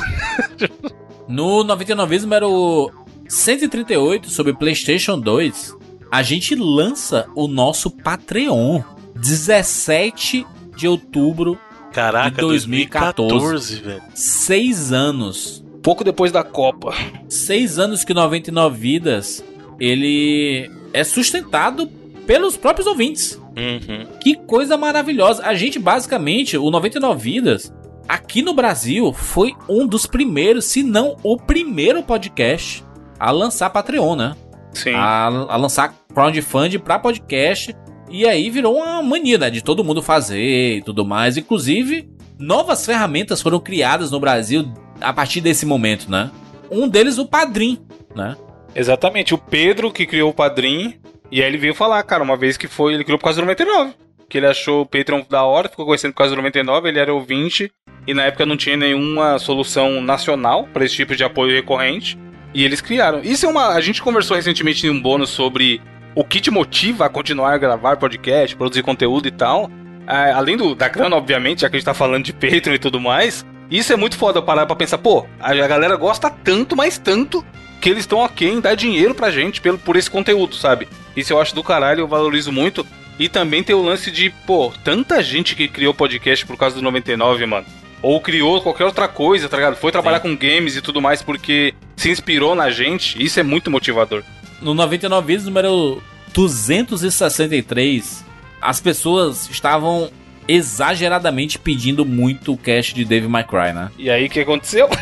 [1.29, 2.91] No 99 número
[3.29, 5.75] 138 sobre PlayStation 2,
[6.11, 8.83] a gente lança o nosso Patreon.
[9.17, 10.45] 17
[10.77, 11.57] de outubro,
[11.93, 13.29] caraca, De 2014.
[13.33, 14.03] 2014, velho.
[14.15, 15.64] seis anos.
[15.85, 16.95] Pouco depois da Copa.
[17.29, 19.45] Seis anos que 99 Vidas
[19.79, 21.87] ele é sustentado
[22.27, 23.39] pelos próprios ouvintes.
[23.55, 24.07] Uhum.
[24.19, 25.45] Que coisa maravilhosa.
[25.45, 27.71] A gente, basicamente, o 99 Vidas,
[28.09, 32.83] aqui no Brasil, foi um dos primeiros, se não o primeiro podcast
[33.21, 34.35] a lançar Patreon, né?
[34.73, 34.95] Sim.
[34.95, 37.77] A, a lançar crowdfunding pra podcast.
[38.11, 39.51] E aí virou uma mania, né?
[39.51, 41.37] De todo mundo fazer e tudo mais.
[41.37, 42.09] Inclusive,
[42.39, 46.31] novas ferramentas foram criadas no Brasil a partir desse momento, né?
[46.71, 47.79] Um deles, o Padrim,
[48.15, 48.37] né?
[48.75, 49.35] Exatamente.
[49.35, 50.95] O Pedro que criou o Padrim.
[51.31, 53.47] E aí ele veio falar, cara, uma vez que foi, ele criou por causa do
[53.47, 53.95] 99.
[54.29, 57.13] Que ele achou o Patreon da hora, ficou conhecendo por causa do 99, ele era
[57.13, 57.71] ouvinte.
[58.07, 62.19] E na época não tinha nenhuma solução nacional para esse tipo de apoio recorrente.
[62.53, 63.21] E eles criaram.
[63.23, 63.69] Isso é uma.
[63.69, 65.81] A gente conversou recentemente em um bônus sobre
[66.15, 69.71] o que te motiva a continuar a gravar podcast, produzir conteúdo e tal.
[70.07, 72.79] ah, além do, da grana, obviamente, já que a gente tá falando de Patreon e
[72.79, 73.45] tudo mais,
[73.79, 77.45] isso é muito foda parar pra pensar, pô, a, a galera gosta tanto, mas tanto,
[77.81, 80.89] que eles estão ok em dar dinheiro pra gente pelo, por esse conteúdo, sabe?
[81.15, 82.87] Isso eu acho do caralho, eu valorizo muito.
[83.19, 86.83] E também tem o lance de, pô, tanta gente que criou podcast por causa do
[86.83, 87.67] 99, mano.
[88.01, 89.77] Ou criou qualquer outra coisa, tá ligado?
[89.77, 93.23] Foi trabalhar com games e tudo mais porque se inspirou na gente.
[93.23, 94.23] Isso é muito motivador.
[94.61, 96.03] No 99 Vidas, número
[96.33, 98.25] 263,
[98.61, 100.11] as pessoas estavam
[100.47, 103.91] exageradamente pedindo muito o cast de Dave My Cry, né?
[103.99, 104.89] E aí o que aconteceu?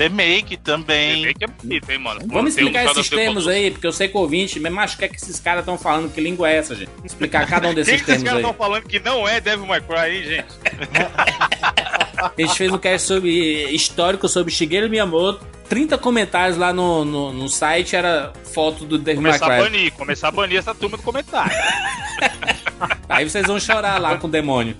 [0.00, 1.24] The Make também.
[1.24, 2.20] Bem que é bonito, hein, mano?
[2.24, 5.04] Vamos um explicar esses termos aí, porque eu sei que o ouvinte, mas o que
[5.04, 6.10] é que esses caras estão falando?
[6.10, 6.88] Que língua é essa, gente?
[6.96, 8.50] Vamos explicar cada um desses que esses termos caras aí.
[8.50, 10.46] estão falando que não é Devil May Cry, hein, gente?
[12.20, 13.30] A gente fez um cast sobre
[13.70, 15.44] histórico sobre Shigeru Miyamoto.
[15.68, 20.28] 30 comentários lá no, no, no site era foto do Dave Começar a banir, começar
[20.28, 21.52] a banir essa turma do comentário.
[23.08, 24.74] Aí vocês vão chorar lá com o demônio.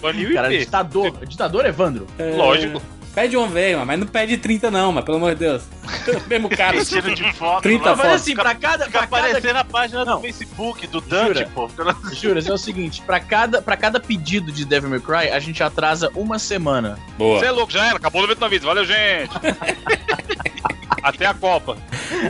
[0.00, 0.64] Banir o Cara, IP.
[0.64, 1.26] ditador.
[1.26, 2.06] Ditador, Evandro.
[2.36, 2.82] Lógico.
[3.18, 5.64] Pede uma vez, mano, mas não pede 30 não, mas pelo amor de Deus.
[6.28, 6.84] Mesmo cara.
[6.84, 7.62] Tira de foto.
[7.64, 8.22] 30 lá, Mas fotos.
[8.22, 8.84] assim, pra cada.
[8.86, 10.16] Fica Pra cada na página Não.
[10.16, 11.50] do Facebook do Dante, Jura?
[11.52, 11.68] pô.
[12.12, 15.60] Juras, é o seguinte, pra cada, pra cada pedido de Devil May Cry, a gente
[15.64, 16.96] atrasa uma semana.
[17.18, 17.40] Boa.
[17.40, 17.96] Você é louco, já era.
[17.96, 18.68] Acabou o 99 vídeos.
[18.68, 19.30] Valeu, gente.
[21.02, 21.76] Até a Copa.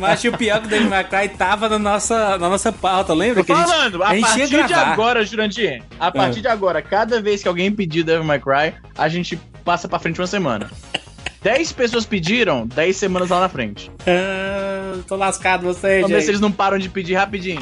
[0.01, 3.12] Mas o pior é que o Dave My Cry tava na nossa, na nossa pauta,
[3.15, 3.43] lembra?
[3.43, 6.81] Tô Que a gente- falando, a, a partir de agora, Jurandir, a partir de agora,
[6.81, 9.39] cada vez que alguém pedir Devil May Cry, a gente
[9.69, 10.70] passa pra frente uma semana.
[11.43, 13.90] 10 pessoas pediram, 10 semanas lá na frente.
[14.07, 17.61] Ah, tô lascado vocês, Vamos ver se eles não param de pedir rapidinho.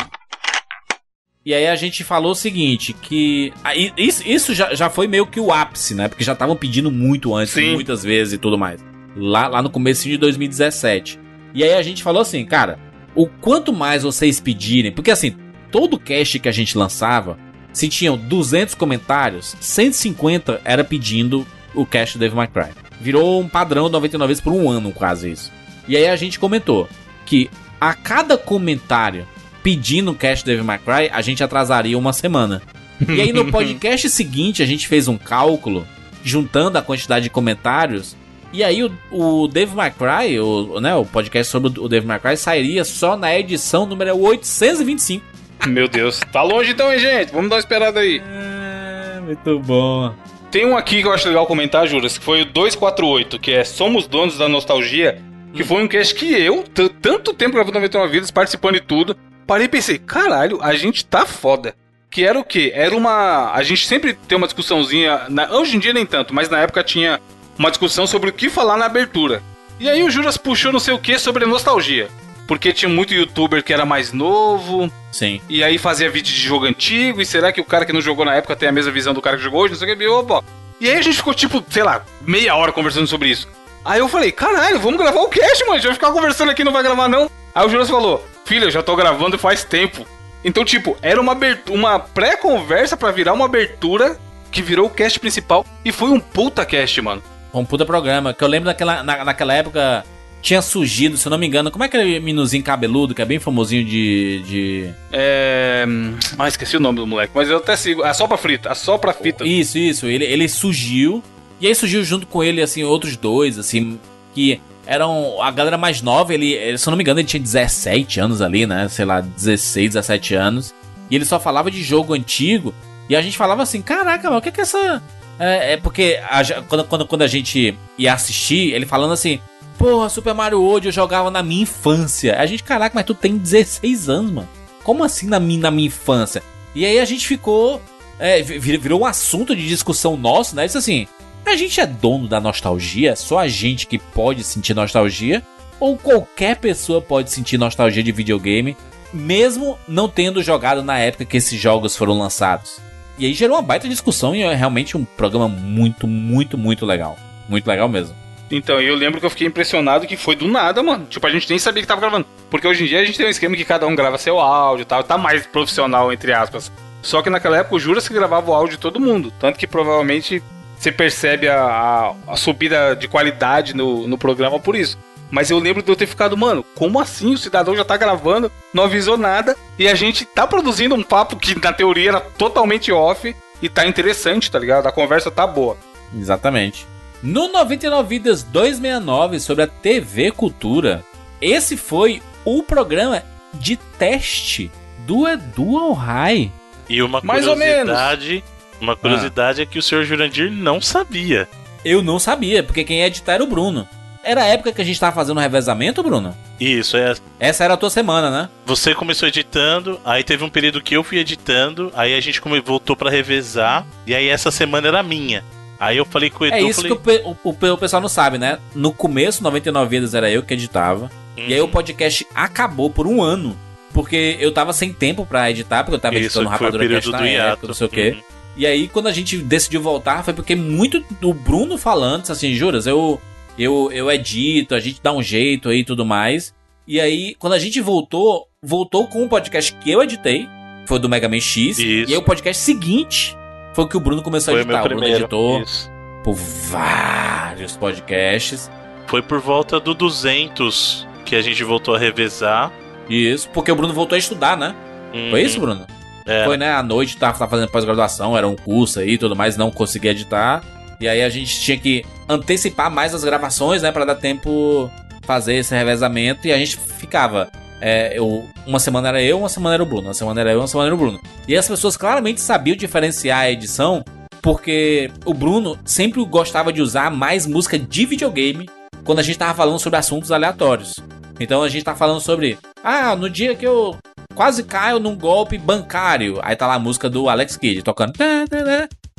[1.44, 3.52] E aí a gente falou o seguinte, que...
[3.96, 6.06] Isso, isso já, já foi meio que o ápice, né?
[6.06, 7.72] Porque já estavam pedindo muito antes, Sim.
[7.72, 8.80] muitas vezes e tudo mais.
[9.16, 11.18] Lá, lá no começo de 2017.
[11.54, 12.78] E aí a gente falou assim, cara,
[13.16, 14.92] o quanto mais vocês pedirem...
[14.92, 15.34] Porque assim,
[15.72, 17.36] todo cast que a gente lançava,
[17.72, 21.44] se tinham 200 comentários, 150 era pedindo
[21.76, 22.70] o cast do Devil May Cry.
[23.00, 25.52] Virou um padrão 99 vezes por um ano, quase isso.
[25.86, 26.88] E aí a gente comentou
[27.24, 27.48] que
[27.80, 29.26] a cada comentário
[29.62, 32.62] pedindo o cast do Devil May Cry, a gente atrasaria uma semana.
[33.08, 35.86] E aí no podcast seguinte a gente fez um cálculo,
[36.24, 38.16] juntando a quantidade de comentários,
[38.52, 42.20] e aí o, o Devil May Cry, o, né, o podcast sobre o Devil May
[42.20, 45.24] Cry, sairia só na edição número 825.
[45.66, 46.20] Meu Deus.
[46.32, 47.32] Tá longe então, hein, gente?
[47.32, 48.22] Vamos dar uma esperada aí.
[48.24, 50.14] É, muito bom.
[50.56, 53.62] Tem um aqui que eu acho legal comentar, Juras, que foi o 248, que é
[53.62, 55.22] Somos Donos da Nostalgia,
[55.52, 56.64] que foi um cast que eu,
[57.02, 59.14] tanto tempo gravando 99 Vidas, participando de tudo,
[59.46, 61.74] parei e pensei, caralho, a gente tá foda.
[62.10, 62.72] Que era o quê?
[62.74, 63.52] Era uma...
[63.52, 66.82] A gente sempre tem uma discussãozinha, na- hoje em dia nem tanto, mas na época
[66.82, 67.20] tinha
[67.58, 69.42] uma discussão sobre o que falar na abertura.
[69.78, 72.08] E aí o Juras puxou não sei o que sobre nostalgia.
[72.47, 75.40] Porque tinha muito youtuber que era mais novo, Sim.
[75.48, 78.24] e aí fazia vídeo de jogo antigo, e será que o cara que não jogou
[78.24, 79.73] na época tem a mesma visão do cara que jogou hoje?
[79.73, 80.44] Não sei o que, e, opa.
[80.81, 83.48] E aí a gente ficou, tipo, sei lá, meia hora conversando sobre isso.
[83.85, 85.74] Aí eu falei, caralho, vamos gravar o cast, mano.
[85.74, 87.31] A gente vai ficar conversando aqui, não vai gravar, não.
[87.55, 90.06] Aí o Jonas falou, filha, eu já tô gravando faz tempo.
[90.44, 91.36] Então, tipo, era uma,
[91.70, 94.18] uma pré-conversa pra virar uma abertura
[94.51, 95.64] que virou o cast principal.
[95.85, 97.23] E foi um puta cast, mano.
[97.55, 98.35] Um puta programa.
[98.35, 100.05] Que eu lembro daquela, na, naquela época
[100.42, 103.38] tinha surgido, se eu não me engano, como é aquele minuzinho cabeludo, que é bem
[103.38, 104.42] famosinho de.
[104.46, 104.90] de...
[105.12, 105.84] É.
[105.88, 108.02] hum, Ah, esqueci o nome do moleque, mas eu até sigo.
[108.02, 109.44] A Sopra Frita, a Sopra Fita.
[109.44, 110.06] Isso, isso.
[110.06, 111.22] Ele, ele surgiu.
[111.60, 113.98] E aí surgiu junto com ele, assim, outros dois, assim,
[114.34, 116.32] que eram a galera mais nova.
[116.32, 118.88] Ele, ele, se eu não me engano, ele tinha 17 anos ali, né?
[118.88, 120.74] Sei lá, 16, 17 anos.
[121.10, 122.74] E ele só falava de jogo antigo.
[123.08, 125.02] E a gente falava assim: caraca, mas o que é que essa.
[125.38, 129.40] É, é porque a quando, quando, quando a gente ia assistir, ele falando assim.
[129.78, 132.38] Porra, Super Mario World eu jogava na minha infância.
[132.38, 134.48] A gente, caraca, mas tu tem 16 anos, mano.
[134.82, 136.42] Como assim na minha, na minha infância?
[136.74, 137.80] E aí a gente ficou.
[138.18, 140.64] É, vi- virou um assunto de discussão nosso, né?
[140.64, 141.06] Isso assim.
[141.44, 143.10] A gente é dono da nostalgia?
[143.12, 145.42] É só a gente que pode sentir nostalgia?
[145.78, 148.76] Ou qualquer pessoa pode sentir nostalgia de videogame,
[149.12, 152.78] mesmo não tendo jogado na época que esses jogos foram lançados?
[153.18, 157.16] E aí gerou uma baita discussão e é realmente um programa muito, muito, muito legal.
[157.48, 158.14] Muito legal mesmo.
[158.51, 161.06] Então, eu lembro que eu fiquei impressionado que foi do nada, mano.
[161.06, 162.27] Tipo, a gente nem sabia que tava gravando.
[162.48, 164.82] Porque hoje em dia a gente tem um esquema que cada um grava seu áudio
[164.82, 165.02] e tal.
[165.02, 166.70] Tá mais profissional, entre aspas.
[167.02, 169.32] Só que naquela época o Juras que gravava o áudio de todo mundo.
[169.39, 170.43] Tanto que provavelmente
[170.78, 174.98] você percebe a, a, a subida de qualidade no, no programa por isso.
[175.31, 178.51] Mas eu lembro de eu ter ficado, mano, como assim o cidadão já tá gravando,
[178.73, 182.93] não avisou nada, e a gente tá produzindo um papo que na teoria era totalmente
[182.93, 184.86] off e tá interessante, tá ligado?
[184.86, 185.77] A conversa tá boa.
[186.16, 186.86] Exatamente.
[187.22, 191.05] No 99 Vidas 269 sobre a TV Cultura,
[191.40, 193.22] esse foi o programa
[193.55, 194.70] de teste
[195.06, 196.52] do Edu High.
[196.88, 198.44] E uma Mais ou curiosidade,
[198.80, 201.48] uma curiosidade é que o senhor Jurandir não sabia.
[201.84, 203.88] Eu não sabia, porque quem ia editar era o Bruno.
[204.22, 206.36] Era a época que a gente tava fazendo o revezamento, Bruno?
[206.59, 207.14] Isso, é.
[207.38, 208.48] Essa era a tua semana, né?
[208.66, 212.97] Você começou editando, aí teve um período que eu fui editando, aí a gente voltou
[212.97, 215.44] pra revezar, e aí essa semana era minha.
[215.78, 218.08] Aí eu falei com o Edu, É isso falei, que o, o- o- pessoal não
[218.08, 218.58] sabe, né?
[218.74, 221.10] No começo, 99 Vidas era eu que editava.
[221.36, 223.56] E aí o podcast acabou por um ano.
[223.92, 227.18] Porque eu tava sem tempo pra editar, porque eu tava Isso, editando Rapadura Cast na
[227.18, 228.10] do época, não sei o quê.
[228.10, 228.22] Uhum.
[228.58, 232.86] E aí, quando a gente decidiu voltar, foi porque muito do Bruno falando, assim, juras,
[232.86, 233.20] eu,
[233.58, 236.54] eu, eu edito, a gente dá um jeito aí e tudo mais.
[236.86, 240.46] E aí, quando a gente voltou, voltou com um podcast que eu editei,
[240.86, 241.78] foi o do Mega Man X.
[241.78, 242.10] Isso.
[242.10, 243.36] E aí o podcast seguinte
[243.76, 244.86] foi o que o Bruno começou foi a o meu editar.
[244.86, 245.24] O Bruno primeiro.
[245.24, 245.90] editou Isso.
[246.24, 248.70] por vários podcasts.
[249.06, 252.72] Foi por volta do 200 que a gente voltou a revezar.
[253.08, 254.74] Isso, porque o Bruno voltou a estudar, né?
[255.12, 255.36] Foi Uhum.
[255.46, 255.86] isso, Bruno?
[256.26, 256.44] É.
[256.44, 256.72] Foi, né?
[256.72, 260.10] À noite, tava, tava fazendo pós-graduação, era um curso aí e tudo mais, não conseguia
[260.10, 260.62] editar.
[260.98, 263.92] E aí a gente tinha que antecipar mais as gravações, né?
[263.92, 264.90] Pra dar tempo
[265.22, 266.48] fazer esse revezamento.
[266.48, 267.48] E a gente ficava.
[267.80, 270.08] É, eu, uma semana era eu, uma semana era o Bruno.
[270.08, 271.20] Uma semana era eu, uma semana era o Bruno.
[271.46, 274.04] E as pessoas claramente sabiam diferenciar a edição,
[274.40, 278.68] porque o Bruno sempre gostava de usar mais música de videogame
[279.04, 280.96] quando a gente tava falando sobre assuntos aleatórios.
[281.38, 282.58] Então a gente tá falando sobre.
[282.82, 283.96] Ah, no dia que eu
[284.34, 286.38] quase caio num golpe bancário.
[286.42, 288.12] Aí tá lá a música do Alex Kidd tocando.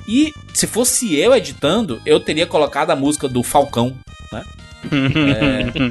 [0.08, 3.94] E se fosse eu editando, eu teria colocado a música do Falcão,
[4.32, 4.44] né?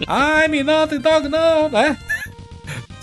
[0.08, 1.98] é, I'm not dog, não, né?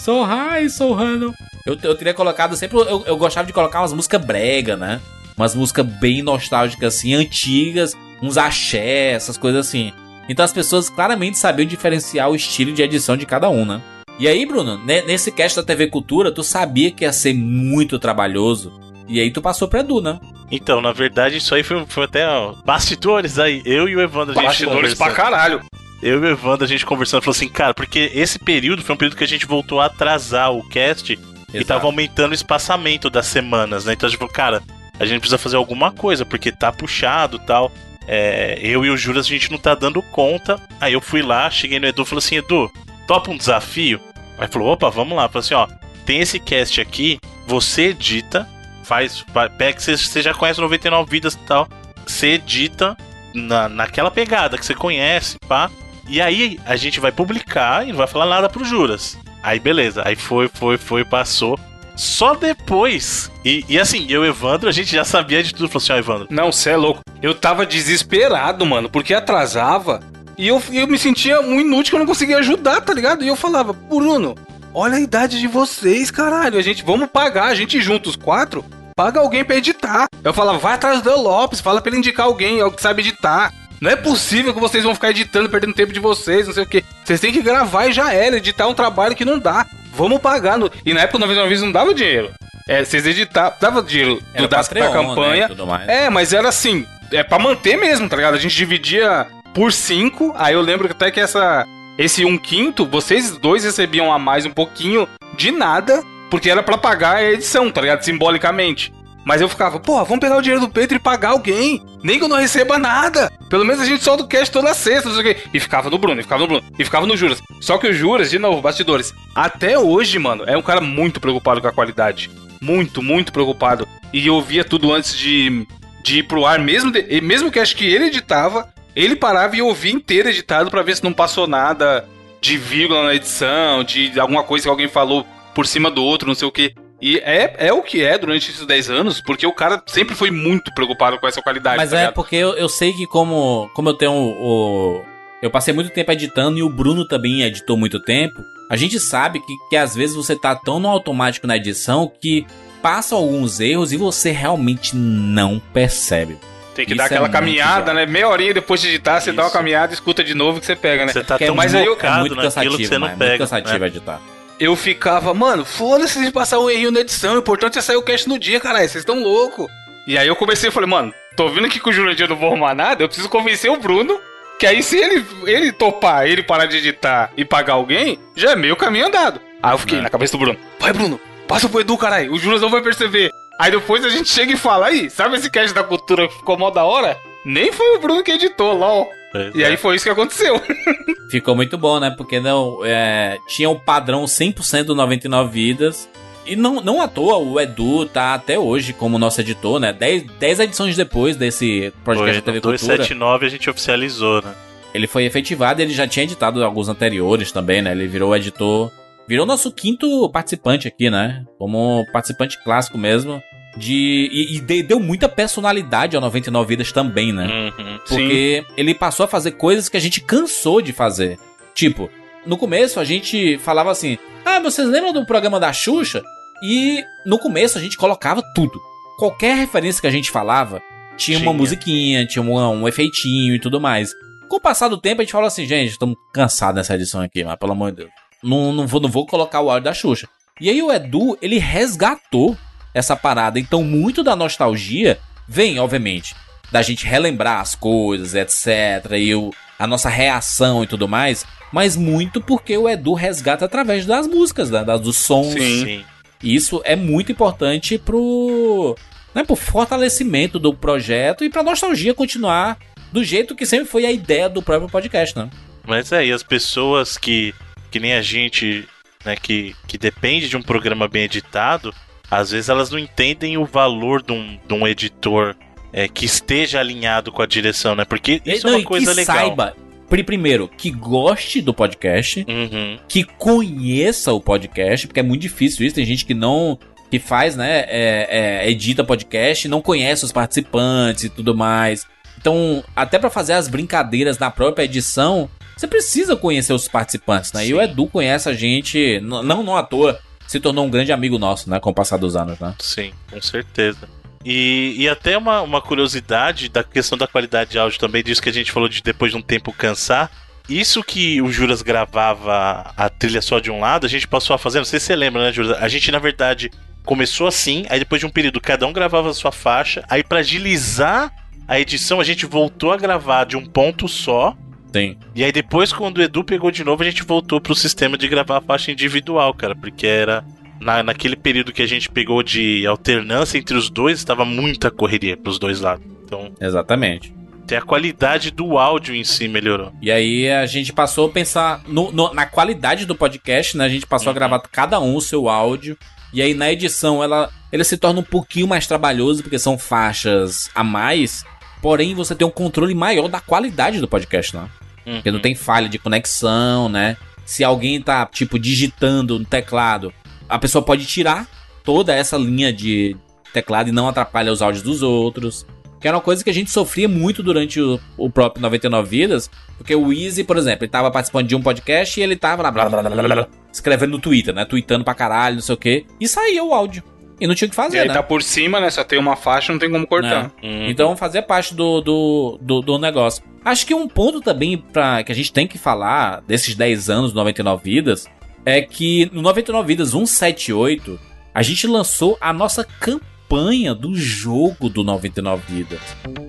[0.03, 1.33] So high, so hano.
[1.65, 2.77] Eu, eu teria colocado sempre.
[2.77, 4.99] Eu, eu gostava de colocar umas músicas brega, né?
[5.37, 9.93] Umas músicas bem nostálgicas, assim, antigas, uns axé, essas coisas assim.
[10.27, 13.81] Então as pessoas claramente sabiam diferenciar o estilo de edição de cada um, né?
[14.19, 17.97] E aí, Bruno, ne- nesse cast da TV Cultura, tu sabia que ia ser muito
[17.97, 18.77] trabalhoso.
[19.07, 20.19] E aí tu passou pra Edu, né?
[20.51, 23.61] Então, na verdade, isso aí foi, foi até ó, bastidores aí.
[23.65, 25.61] Eu e o Evandro, Bastidores pra caralho.
[26.03, 28.97] Eu e o Evandro, a gente conversando, falou assim, cara, porque esse período foi um
[28.97, 31.17] período que a gente voltou a atrasar o cast
[31.53, 33.93] e tava aumentando o espaçamento das semanas, né?
[33.93, 34.61] Então a gente falou, cara,
[34.99, 37.71] a gente precisa fazer alguma coisa, porque tá puxado e tal.
[38.05, 40.59] É, eu e o Juras, a gente não tá dando conta.
[40.81, 42.69] Aí eu fui lá, cheguei no Edu e falei assim, Edu,
[43.07, 44.01] topa um desafio?
[44.37, 45.29] Aí falou, opa, vamos lá.
[45.29, 45.67] Falei assim, ó,
[46.05, 47.17] tem esse cast aqui,
[47.47, 48.45] você edita,
[48.83, 49.23] faz,
[49.57, 51.69] pega que você, você já conhece 99 vidas e tal,
[52.05, 52.97] você edita
[53.33, 55.71] na, naquela pegada que você conhece, pá.
[56.07, 59.17] E aí a gente vai publicar e não vai falar nada pro Juras.
[59.41, 61.59] Aí beleza, aí foi, foi, foi, passou.
[61.95, 63.31] Só depois.
[63.45, 65.69] E, e assim, eu Evandro, a gente já sabia de tudo.
[65.69, 67.01] Falou assim, ó, Evandro, Não, cê é louco.
[67.21, 69.99] Eu tava desesperado, mano, porque atrasava
[70.37, 73.23] e eu, eu me sentia um inútil que eu não conseguia ajudar, tá ligado?
[73.23, 74.35] E eu falava, Bruno,
[74.73, 76.57] olha a idade de vocês, caralho.
[76.57, 78.65] A gente, vamos pagar, a gente junta os quatro,
[78.95, 80.07] paga alguém pra editar.
[80.23, 83.53] Eu falava, vai atrás do Lopes, fala pra ele indicar alguém, alguém que sabe editar.
[83.83, 86.65] Não é possível que vocês vão ficar editando, perdendo tempo de vocês, não sei o
[86.65, 86.85] que.
[87.03, 88.37] Vocês têm que gravar e já era.
[88.37, 89.67] Editar um trabalho que não dá.
[89.93, 90.57] Vamos pagar.
[90.57, 90.71] No...
[90.85, 92.31] E na época, uma vez, não dava dinheiro.
[92.65, 95.41] É, vocês editavam, dava dinheiro do, da, Patreon, da campanha.
[95.41, 95.89] né, tudo mais.
[95.89, 98.35] É, mas era assim, é pra manter mesmo, tá ligado?
[98.35, 101.65] A gente dividia por cinco, aí eu lembro até que essa
[101.97, 106.01] esse um quinto, vocês dois recebiam a mais um pouquinho de nada,
[106.31, 108.01] porque era pra pagar a edição, tá ligado?
[108.01, 108.93] Simbolicamente.
[109.25, 111.81] Mas eu ficava, porra, vamos pegar o dinheiro do Pedro e pagar alguém.
[112.03, 113.31] Nem que eu não receba nada.
[113.49, 115.41] Pelo menos a gente solta o cash toda sexta, não sei o quê.
[115.53, 117.41] E ficava no Bruno, e ficava no Bruno, e ficava no Juras.
[117.61, 119.13] Só que o Juras, de novo, bastidores.
[119.33, 122.29] Até hoje, mano, é um cara muito preocupado com a qualidade.
[122.61, 123.87] Muito, muito preocupado.
[124.11, 125.65] E eu via tudo antes de,
[126.03, 129.61] de ir pro ar, mesmo, de- mesmo que acho que ele editava, ele parava e
[129.61, 132.05] ouvia inteiro editado pra ver se não passou nada
[132.41, 135.25] de vírgula na edição, de alguma coisa que alguém falou
[135.55, 136.75] por cima do outro, não sei o que.
[137.05, 140.31] E é, é o que é durante esses 10 anos, porque o cara sempre foi
[140.31, 141.75] muito preocupado com essa qualidade.
[141.75, 142.13] Mas tá é ligado?
[142.13, 145.05] porque eu, eu sei que como, como eu tenho o, o-
[145.41, 148.41] Eu passei muito tempo editando e o Bruno também editou muito tempo.
[148.69, 152.47] A gente sabe que, que às vezes você tá tão no automático na edição que
[152.81, 156.37] passa alguns erros e você realmente não percebe.
[156.73, 158.05] Tem que Isso dar é aquela muito caminhada, né?
[158.05, 161.05] Meia horinha depois de editar, você dá uma caminhada, escuta de novo que você pega,
[161.05, 161.11] né?
[161.11, 163.15] você tá Porque tão mas aí eu- É focado muito naquilo que você não mas
[163.15, 163.29] é pega.
[163.31, 163.87] muito cansativo né?
[163.87, 164.21] editar.
[164.63, 168.01] Eu ficava, mano, foda-se de passar o errinho na edição, o importante é sair o
[168.01, 169.67] cast no dia, caralho, vocês estão loucos.
[170.07, 172.49] E aí eu comecei e falei, mano, tô vendo aqui que o Jurandir não vou
[172.49, 174.19] arrumar nada, eu preciso convencer o Bruno,
[174.59, 178.55] que aí se ele, ele topar, ele parar de editar e pagar alguém, já é
[178.55, 179.41] meio caminho andado.
[179.61, 182.61] Aí eu fiquei na cabeça do Bruno, vai Bruno, passa pro Edu, caralho, o Juras
[182.61, 183.31] não vai perceber.
[183.59, 186.57] Aí depois a gente chega e fala, aí, sabe esse cast da cultura que ficou
[186.57, 187.17] mó da hora?
[187.45, 189.09] Nem foi o Bruno que editou, lol.
[189.33, 189.67] Pois E é.
[189.67, 190.61] aí foi isso que aconteceu.
[191.29, 192.13] Ficou muito bom, né?
[192.15, 196.07] Porque não é, tinha o padrão 100% do 99 vidas
[196.45, 199.91] E não, não à toa o Edu tá até hoje como nosso editor, né?
[199.91, 202.77] 10 edições depois desse podcast Foi, da TV Cultura.
[202.77, 204.53] 279 a gente oficializou, né?
[204.93, 207.91] Ele foi efetivado ele já tinha editado alguns anteriores também, né?
[207.91, 208.91] Ele virou editor.
[209.27, 211.43] Virou nosso quinto participante aqui, né?
[211.57, 213.41] Como participante clássico mesmo.
[213.75, 217.71] De, e, e de- deu muita personalidade ao 99 Vidas também, né?
[217.77, 217.99] Uhum.
[218.07, 221.39] Porque ele passou a fazer coisas que a gente cansou de fazer.
[221.73, 222.09] Tipo,
[222.45, 226.21] no começo a gente falava assim: Ah, vocês lembram do programa da Xuxa?
[226.63, 228.79] E no começo a gente colocava tudo.
[229.17, 230.81] Qualquer referência que a gente falava
[231.17, 231.53] tinha, uma Tinha.
[231.57, 234.11] musiquinha, tinha um, um efeitinho e tudo mais.
[234.49, 237.43] Com o passar do tempo a gente falou assim: Gente, estamos cansados dessa edição aqui,
[237.43, 238.09] mas pelo amor de Deus.
[238.43, 240.27] Não, não, vou, não vou colocar o áudio da Xuxa.
[240.61, 242.55] E aí o Edu, ele resgatou
[242.93, 243.59] essa parada.
[243.59, 246.35] Então, muito da nostalgia vem, obviamente,
[246.71, 249.13] da gente relembrar as coisas, etc.
[249.17, 251.45] E o, a nossa reação e tudo mais.
[251.71, 255.53] Mas muito porque o Edu resgata através das músicas, né, das, dos sons.
[255.53, 255.85] Sim.
[255.85, 256.05] Sim.
[256.41, 258.95] E isso é muito importante pro,
[259.33, 262.77] né, pro fortalecimento do projeto e pra nostalgia continuar
[263.11, 265.49] do jeito que sempre foi a ideia do próprio podcast, né?
[265.85, 267.53] Mas é, e as pessoas que,
[267.89, 268.87] que nem a gente,
[269.23, 271.93] né, que, que depende de um programa bem editado,
[272.37, 275.55] às vezes elas não entendem o valor de um, de um editor
[275.91, 278.05] é, que esteja alinhado com a direção, né?
[278.05, 279.35] Porque isso Não, é uma coisa que legal.
[279.35, 279.75] saiba,
[280.09, 282.97] pri- primeiro, que goste do podcast, Uhum.
[283.07, 285.95] que conheça o podcast, porque é muito difícil isso.
[285.95, 286.77] Tem gente que não.
[287.11, 287.85] que faz, né?
[287.87, 292.07] é- é, edita podcast não conhece os participantes e tudo mais.
[292.39, 295.47] Então, até pra fazer as brincadeiras na própria edição,
[295.77, 297.67] você precisa conhecer os participantes, né?
[297.67, 297.83] E o Sim.
[297.83, 300.19] Edu conhece a gente, não, não à toa,
[300.53, 301.79] se tornou um grande amigo nosso, né?
[301.79, 302.75] Com o passar dos anos, né?
[302.79, 304.07] Sim, com certeza.
[304.45, 308.49] E, e até uma, uma curiosidade da questão da qualidade de áudio também, disso que
[308.49, 310.29] a gente falou de depois de um tempo cansar.
[310.69, 314.59] Isso que o Juras gravava a trilha só de um lado, a gente passou a
[314.59, 315.75] fazer, não sei se você lembra, né, Juras?
[315.81, 316.69] A gente, na verdade,
[317.03, 320.39] começou assim, aí depois de um período cada um gravava a sua faixa, aí pra
[320.39, 321.33] agilizar
[321.67, 324.55] a edição a gente voltou a gravar de um ponto só.
[324.93, 325.17] Sim.
[325.33, 328.27] E aí depois, quando o Edu pegou de novo, a gente voltou pro sistema de
[328.27, 330.43] gravar a faixa individual, cara, porque era.
[330.79, 335.37] Na, naquele período que a gente pegou de alternância entre os dois, estava muita correria
[335.37, 336.05] pros dois lados.
[336.25, 337.33] Então, Exatamente.
[337.63, 339.93] até a qualidade do áudio em si melhorou.
[340.01, 343.85] E aí a gente passou a pensar no- no- na qualidade do podcast, né?
[343.85, 344.35] A gente passou a Uhum.
[344.35, 345.97] gravar cada um o seu áudio.
[346.33, 350.69] E aí na edição ela, ele se torna um pouquinho mais trabalhoso, porque são faixas
[350.75, 351.45] a mais.
[351.81, 354.67] Porém, você tem um controle maior da qualidade do podcast, né?
[355.05, 355.15] Uhum.
[355.15, 357.17] Porque não tem falha de conexão, né?
[357.45, 360.13] Se alguém tá, tipo, digitando no teclado,
[360.47, 361.47] a pessoa pode tirar
[361.83, 363.15] toda essa linha de
[363.51, 365.65] teclado e não atrapalha os áudios dos outros.
[365.99, 369.49] Que era uma coisa que a gente sofria muito durante o, o próprio 99 Vidas.
[369.77, 372.71] Porque o Easy, por exemplo, ele tava participando de um podcast e ele tava lá,
[372.71, 374.65] blá, blá, blá, blá, blá, escrevendo no Twitter, né?
[374.65, 376.05] Tweetando pra caralho, não sei o quê.
[376.19, 377.03] E saía o áudio.
[377.39, 378.13] E não tinha o que E fazer, aí né?
[378.13, 378.89] tá por cima, né?
[378.89, 380.51] Só tem uma faixa, não tem como cortar.
[380.61, 380.87] Uhum.
[380.87, 383.43] Então fazia parte do, do, do, do negócio.
[383.65, 387.31] Acho que um ponto também pra, que a gente tem que falar desses 10 anos
[387.31, 388.27] do 99 Vidas
[388.65, 391.19] é que no 99 Vidas 178
[391.53, 395.99] a gente lançou a nossa campanha do jogo do 99 Vidas.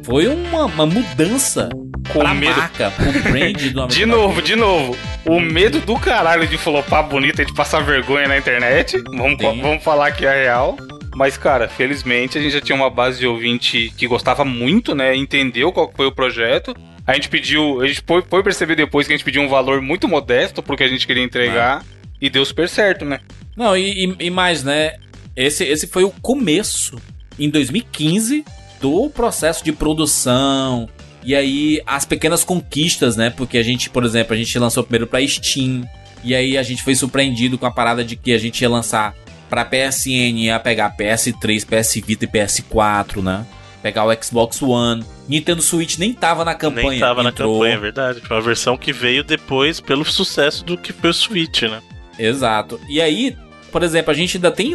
[0.05, 1.69] Foi uma, uma mudança
[2.11, 2.57] Com pra medo.
[2.57, 4.97] marca, pro brand do 99 De novo, de novo.
[5.27, 8.97] O medo do caralho de flopar bonito e de passar vergonha na internet.
[9.09, 9.61] Vamos, Sim.
[9.61, 10.79] vamos falar que é real.
[11.15, 15.15] Mas, cara, felizmente a gente já tinha uma base de ouvinte que gostava muito, né?
[15.15, 16.75] Entendeu qual foi o projeto.
[17.07, 19.83] A gente pediu, a gente foi, foi perceber depois que a gente pediu um valor
[19.83, 21.85] muito modesto pro que a gente queria entregar.
[22.19, 23.21] E deu super certo, né?
[23.55, 24.95] Não, e, e- e mais, né?
[25.37, 26.97] Esse, esse foi o começo,
[27.39, 28.45] em 2015,
[28.81, 30.89] do processo de produção.
[31.25, 33.31] E aí, as pequenas conquistas, né?
[33.31, 35.83] Porque a gente, por exemplo, a gente lançou primeiro pra Steam.
[36.23, 39.15] E aí a gente foi surpreendido com a parada de que a gente ia lançar
[39.49, 43.47] pra PSN, ia pegar PS3, PS Vita e PS4, né?
[43.83, 45.05] Pegar o Xbox One.
[45.29, 46.91] Nintendo Switch nem tava na campanha.
[46.91, 47.55] Nem tava na entrou.
[47.55, 48.21] campanha, é verdade.
[48.21, 51.83] Foi uma versão que veio depois pelo sucesso do que foi o Switch, né?
[52.19, 52.81] Exato.
[52.89, 53.37] E aí,
[53.71, 54.75] por exemplo, a gente ainda tem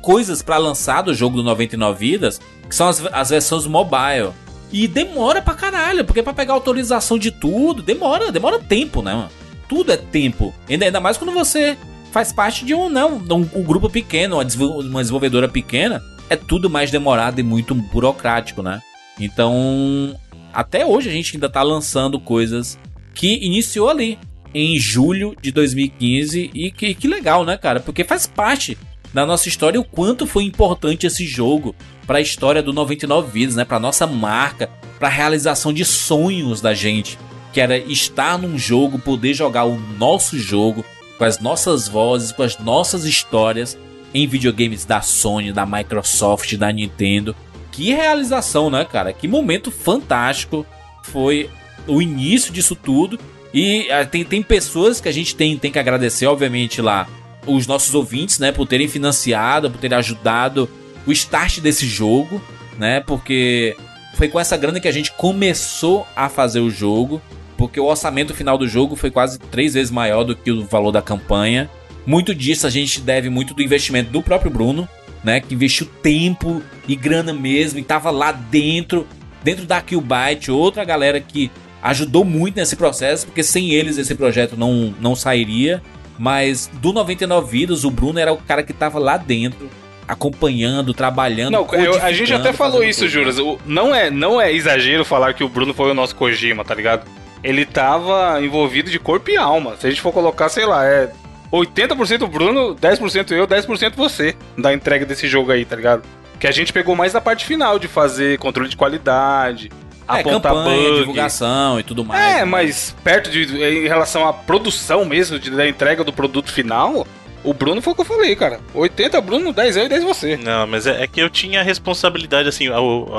[0.00, 4.30] coisas pra lançar do jogo do 99 Vidas, que são as, as versões mobile.
[4.72, 9.28] E demora pra caralho, porque pra pegar autorização de tudo, demora, demora tempo, né?
[9.68, 10.54] Tudo é tempo.
[10.68, 11.76] Ainda, ainda mais quando você
[12.12, 16.70] faz parte de um, não, um, um grupo pequeno, uma, uma desenvolvedora pequena, é tudo
[16.70, 18.80] mais demorado e muito burocrático, né?
[19.18, 20.16] Então,
[20.52, 22.78] até hoje a gente ainda tá lançando coisas
[23.14, 24.18] que iniciou ali
[24.54, 27.80] em julho de 2015 e que, que legal, né, cara?
[27.80, 28.76] Porque faz parte
[29.12, 31.74] da nossa história o quanto foi importante esse jogo
[32.06, 34.68] para a história do 99 Vidas, né, para nossa marca,
[34.98, 37.18] para a realização de sonhos da gente,
[37.52, 40.84] que era estar num jogo, poder jogar o nosso jogo
[41.18, 43.76] com as nossas vozes, com as nossas histórias
[44.14, 47.34] em videogames da Sony, da Microsoft, da Nintendo.
[47.70, 49.12] Que realização, né, cara?
[49.12, 50.66] Que momento fantástico
[51.02, 51.48] foi
[51.86, 53.18] o início disso tudo.
[53.52, 57.08] E ah, tem, tem pessoas que a gente tem, tem que agradecer, obviamente, lá,
[57.46, 60.68] os nossos ouvintes, né, por terem financiado, por terem ajudado
[61.06, 62.40] o start desse jogo,
[62.78, 63.00] né?
[63.00, 63.76] Porque
[64.14, 67.20] foi com essa grana que a gente começou a fazer o jogo.
[67.56, 70.92] Porque o orçamento final do jogo foi quase três vezes maior do que o valor
[70.92, 71.68] da campanha.
[72.06, 74.88] Muito disso a gente deve muito do investimento do próprio Bruno,
[75.22, 75.40] né?
[75.40, 79.06] Que investiu tempo e grana mesmo e tava lá dentro,
[79.44, 81.50] dentro da Killbyte, outra galera que
[81.82, 85.82] ajudou muito nesse processo, porque sem eles esse projeto não, não sairia.
[86.22, 89.70] Mas do 99 Vidas, o Bruno era o cara que tava lá dentro,
[90.06, 91.52] acompanhando, trabalhando.
[91.52, 93.08] Não, eu- a gente até falou isso, tudo.
[93.10, 93.38] Juras.
[93.38, 96.74] O- Não é, não é exagero falar que o Bruno foi o nosso Kojima, tá
[96.74, 97.08] ligado?
[97.42, 99.76] Ele tava envolvido de corpo e alma.
[99.78, 101.10] Se a gente for colocar, sei lá, é
[101.50, 106.02] 80% Bruno, 10% eu, 10% você da entrega desse jogo aí, tá ligado?
[106.38, 109.70] Que a gente pegou mais da parte final de fazer controle de qualidade,
[110.16, 110.98] É, apontar campanha, bug.
[111.00, 112.36] divulgação e tudo mais.
[112.36, 112.44] É, né?
[112.44, 117.06] mas perto de em relação à produção mesmo, de, da entrega do produto final,
[117.42, 118.60] o Bruno foi o que eu falei, cara.
[118.74, 120.36] 80 Bruno, 10 eu e 10 você.
[120.36, 122.76] Não, mas é, é que eu tinha a responsabilidade, assim, a,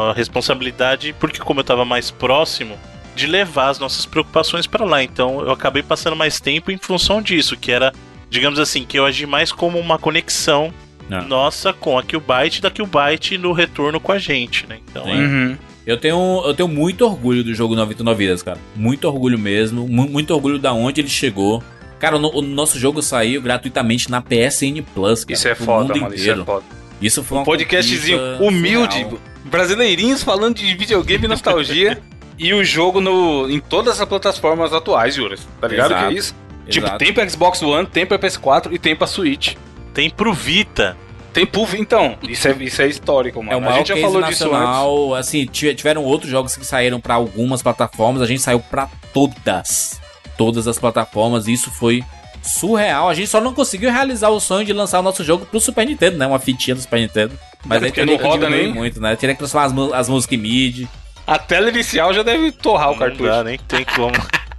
[0.10, 2.78] a responsabilidade, porque como eu tava mais próximo,
[3.16, 5.04] de levar as nossas preocupações pra lá.
[5.04, 7.92] Então eu acabei passando mais tempo em função disso, que era,
[8.30, 10.74] digamos assim, que eu agi mais como uma conexão
[11.12, 11.22] Ah.
[11.24, 14.78] nossa com a Qbyte da Qbyte no retorno com a gente, né?
[14.90, 15.58] Então é, Uhum.
[15.86, 18.60] Eu tenho, eu tenho muito orgulho do jogo 99 Vidas, cara.
[18.76, 19.88] Muito orgulho mesmo.
[19.88, 21.64] mu- muito orgulho da onde ele chegou.
[22.00, 25.34] Cara, o, o nosso jogo saiu gratuitamente na PSN Plus, cara.
[25.34, 26.16] Isso é foda, mundo mano.
[26.16, 26.66] Isso é foda.
[27.02, 29.20] Isso foi Um podcastzinho humilde, surreal.
[29.46, 32.00] brasileirinhos falando de videogame e nostalgia.
[32.38, 35.48] e o jogo no, em todas as plataformas atuais, Juras.
[35.60, 36.36] Tá ligado Exato, que é isso?
[36.70, 37.00] Tipo, Exato.
[37.04, 39.56] tem pra Xbox One, tem pra PS4 e tem pra Switch.
[39.96, 40.96] tem pro Vita.
[41.34, 41.66] Tem pro...
[41.76, 43.52] Então, isso é, isso é histórico, mano.
[43.54, 44.52] É o a maior gente já falou disso antes.
[44.52, 45.16] nacional.
[45.16, 48.22] Assim, tive- tiveram outros jogos que saíram pra algumas plataformas.
[48.22, 50.00] A gente saiu pra todas.
[50.38, 51.48] Todas as plataformas.
[51.48, 52.04] E isso foi
[52.44, 53.08] surreal.
[53.08, 55.86] A gente só não conseguiu realizar o sonho de lançar o nosso jogo pro Super
[55.86, 56.28] Nintendo, né?
[56.28, 57.38] Uma fitinha do Super Nintendo.
[57.66, 58.74] Mas É, aí não roda nem.
[58.74, 59.16] muito, né?
[59.16, 60.88] Teria que transformar as, as músicas em MIDI.
[61.28, 63.24] A tela inicial já deve torrar o Não cartucho.
[63.24, 64.12] dá, nem tem como.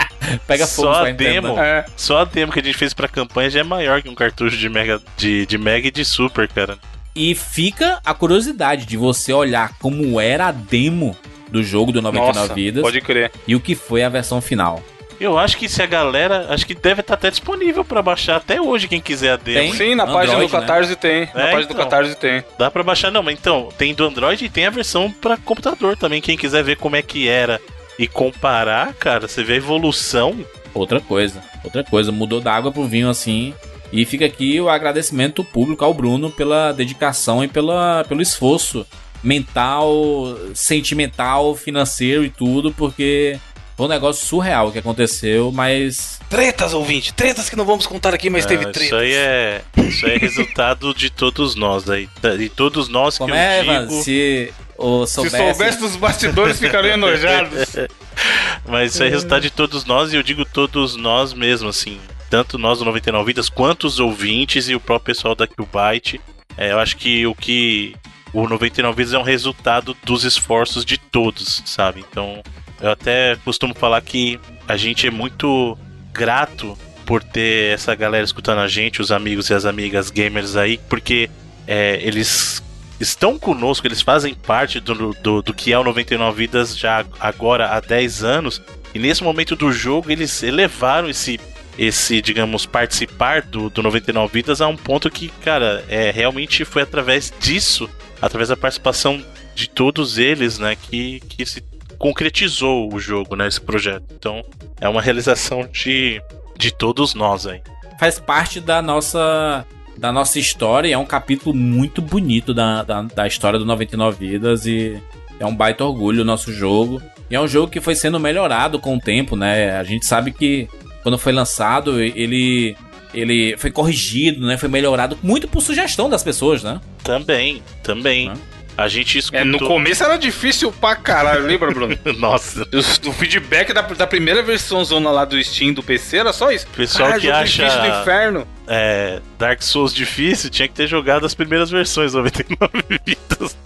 [0.46, 1.56] Pega fogo Só a demo.
[1.56, 1.62] né?
[1.80, 1.84] É.
[1.96, 4.56] Só a demo que a gente fez pra campanha já é maior que um cartucho
[4.56, 6.78] de Mega, de, de Mega e de Super, cara.
[7.14, 11.16] E fica a curiosidade de você olhar como era a demo
[11.50, 13.30] do jogo do 99 Nossa, Vidas pode crer.
[13.46, 14.82] e o que foi a versão final.
[15.20, 16.46] Eu acho que se a galera.
[16.48, 19.58] Acho que deve estar até disponível pra baixar até hoje, quem quiser a demo.
[19.60, 19.72] Tem?
[19.74, 20.60] Sim, na Android, página do né?
[20.60, 21.20] Catarse tem.
[21.32, 21.76] Na É, página do então.
[21.76, 22.44] Catarse tem.
[22.58, 25.96] Dá pra baixar, não, mas então, tem do Android e tem a versão pra computador
[25.96, 26.20] também.
[26.20, 27.60] Quem quiser ver como é que era
[27.98, 30.44] e comparar, cara, você vê a evolução.
[30.74, 33.52] Outra coisa, outra coisa, mudou da água pro vinho assim.
[33.92, 38.86] E fica aqui o agradecimento público ao Bruno pela dedicação e pela, pelo esforço
[39.22, 43.38] mental, sentimental, financeiro e tudo, porque
[43.76, 47.12] foi um negócio surreal que aconteceu, mas Tretas, ouvinte.
[47.12, 48.86] Tretas que não vamos contar aqui, mas teve Ah, tretas.
[48.86, 49.62] isso aí é.
[49.76, 52.08] Isso aí é resultado de todos nós aí.
[52.40, 53.72] E todos nós que como eu é, digo.
[53.72, 57.76] Evan, se o Se soubesse, soubesse dos bastidores, ficariam enojados.
[58.66, 61.98] Mas isso é resultado de todos nós, e eu digo todos nós mesmo, assim.
[62.30, 66.20] Tanto nós do 99 Vidas, quanto os ouvintes e o próprio pessoal da Qbyte.
[66.56, 67.94] É, eu acho que o que
[68.32, 72.04] o 99 Vidas é um resultado dos esforços de todos, sabe?
[72.08, 72.42] Então,
[72.80, 75.76] eu até costumo falar que a gente é muito
[76.12, 80.78] grato por ter essa galera escutando a gente, os amigos e as amigas gamers aí,
[80.88, 81.28] porque
[81.66, 82.62] é, eles
[83.02, 87.68] estão conosco, eles fazem parte do, do, do que é o 99 Vidas já agora
[87.68, 88.62] há 10 anos.
[88.94, 91.40] E nesse momento do jogo eles elevaram esse,
[91.76, 96.82] esse digamos, participar do, do 99 Vidas a um ponto que, cara, é, realmente foi
[96.82, 99.22] através disso, através da participação
[99.54, 101.62] de todos eles, né, que, que se
[101.98, 104.04] concretizou o jogo, né, esse projeto.
[104.12, 104.44] Então
[104.80, 106.22] é uma realização de,
[106.56, 107.60] de todos nós aí.
[107.98, 109.66] faz parte da nossa
[109.96, 114.26] da nossa história e é um capítulo muito bonito da, da, da história do 99
[114.26, 115.00] Vidas e
[115.38, 117.02] é um baita orgulho o nosso jogo.
[117.30, 119.78] E é um jogo que foi sendo melhorado com o tempo, né?
[119.78, 120.68] A gente sabe que
[121.02, 122.76] quando foi lançado, ele
[123.14, 124.56] ele foi corrigido, né?
[124.56, 126.80] Foi melhorado muito por sugestão das pessoas, né?
[127.02, 128.28] Também, também.
[128.28, 128.34] Né?
[128.76, 129.40] A gente escutou.
[129.40, 131.96] É, no começo era difícil pra caralho, lembra, Bruno?
[132.18, 136.32] Nossa, O, o feedback da, da primeira versão zona lá do Steam do PC era
[136.32, 136.66] só isso.
[136.68, 138.48] Pessoal Caralho, que acha- difícil do inferno.
[138.66, 142.72] é, Dark Souls difícil, tinha que ter jogado as primeiras versões 99
[143.04, 143.56] vidas.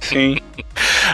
[0.00, 0.36] Sim.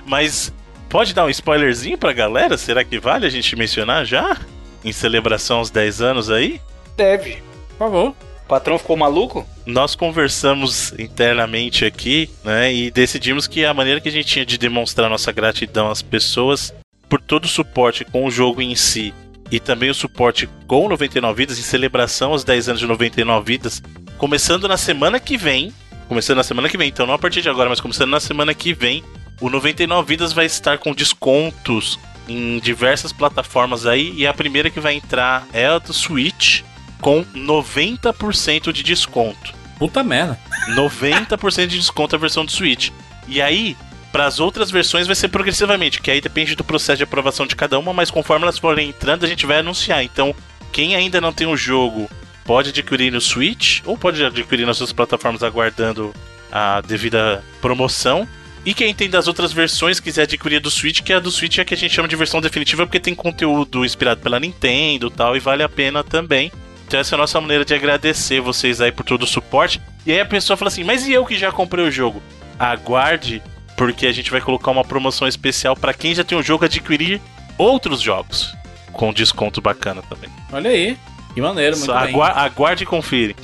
[0.07, 0.53] Mas
[0.89, 2.57] pode dar um spoilerzinho pra galera?
[2.57, 4.37] Será que vale a gente mencionar já?
[4.85, 6.61] Em celebração aos 10 anos aí?
[6.97, 7.43] Deve.
[7.71, 8.17] Por favor.
[8.49, 9.47] O patrão ficou maluco?
[9.67, 14.57] Nós conversamos internamente aqui, né, e decidimos que a maneira que a gente tinha de
[14.57, 16.73] demonstrar nossa gratidão às pessoas
[17.11, 19.13] por todo o suporte com o jogo em si
[19.51, 23.83] e também o suporte com 99 Vidas em celebração aos 10 anos de 99 Vidas,
[24.17, 25.71] começando na semana que vem,
[26.09, 28.55] começando na semana que vem, então não a partir de agora, mas começando na semana
[28.55, 29.05] que vem,
[29.43, 34.81] o 99 Vidas vai estar com descontos em diversas plataformas aí e a primeira que
[34.81, 36.63] vai entrar é a do Switch
[37.01, 39.55] com 90% de desconto.
[39.79, 40.39] Puta merda.
[40.75, 42.91] 90% de desconto a versão do Switch.
[43.27, 43.77] E aí,
[44.13, 47.55] para as outras versões vai ser progressivamente, que aí depende do processo de aprovação de
[47.55, 50.03] cada uma, mas conforme elas forem entrando, a gente vai anunciar.
[50.03, 50.35] Então,
[50.73, 52.11] quem ainda não tem o jogo
[52.45, 56.15] pode adquirir no Switch ou pode adquirir nas suas plataformas aguardando
[56.51, 58.27] a devida promoção.
[58.65, 61.63] E quem tem das outras versões quiser adquirir do Switch, que a do Switch é
[61.63, 65.11] a que a gente chama de versão definitiva porque tem conteúdo inspirado pela Nintendo e
[65.11, 66.51] tal, e vale a pena também.
[66.89, 69.79] Então essa é a nossa maneira de agradecer vocês aí por todo o suporte.
[70.07, 72.23] E aí a pessoa fala assim, mas e eu que já comprei o jogo?
[72.59, 73.43] Aguarde,
[73.77, 77.21] porque a gente vai colocar uma promoção especial para quem já tem o jogo adquirir
[77.59, 78.57] outros jogos.
[78.91, 80.31] Com desconto bacana também.
[80.51, 80.97] Olha aí.
[81.35, 82.09] Que maneiro, muito Só bem.
[82.09, 83.37] agua- aguarde e confire.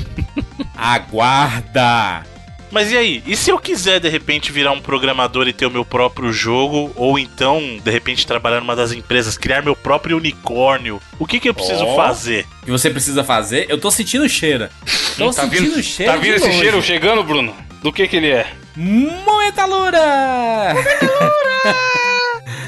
[0.74, 2.22] Aguarda.
[2.74, 3.22] Mas e aí?
[3.24, 6.90] E se eu quiser de repente virar um programador e ter o meu próprio jogo?
[6.96, 11.00] Ou então, de repente, trabalhar numa das empresas, criar meu próprio unicórnio?
[11.16, 11.94] O que, que eu preciso Ó.
[11.94, 12.44] fazer?
[12.62, 13.66] O que você precisa fazer?
[13.68, 14.68] Eu tô sentindo cheiro.
[15.16, 16.12] Tô tá sentindo vindo, cheiro.
[16.12, 16.58] tá vindo esse longe.
[16.58, 17.54] cheiro chegando, Bruno?
[17.80, 18.44] Do que que ele é?
[18.76, 20.74] Momento Alura!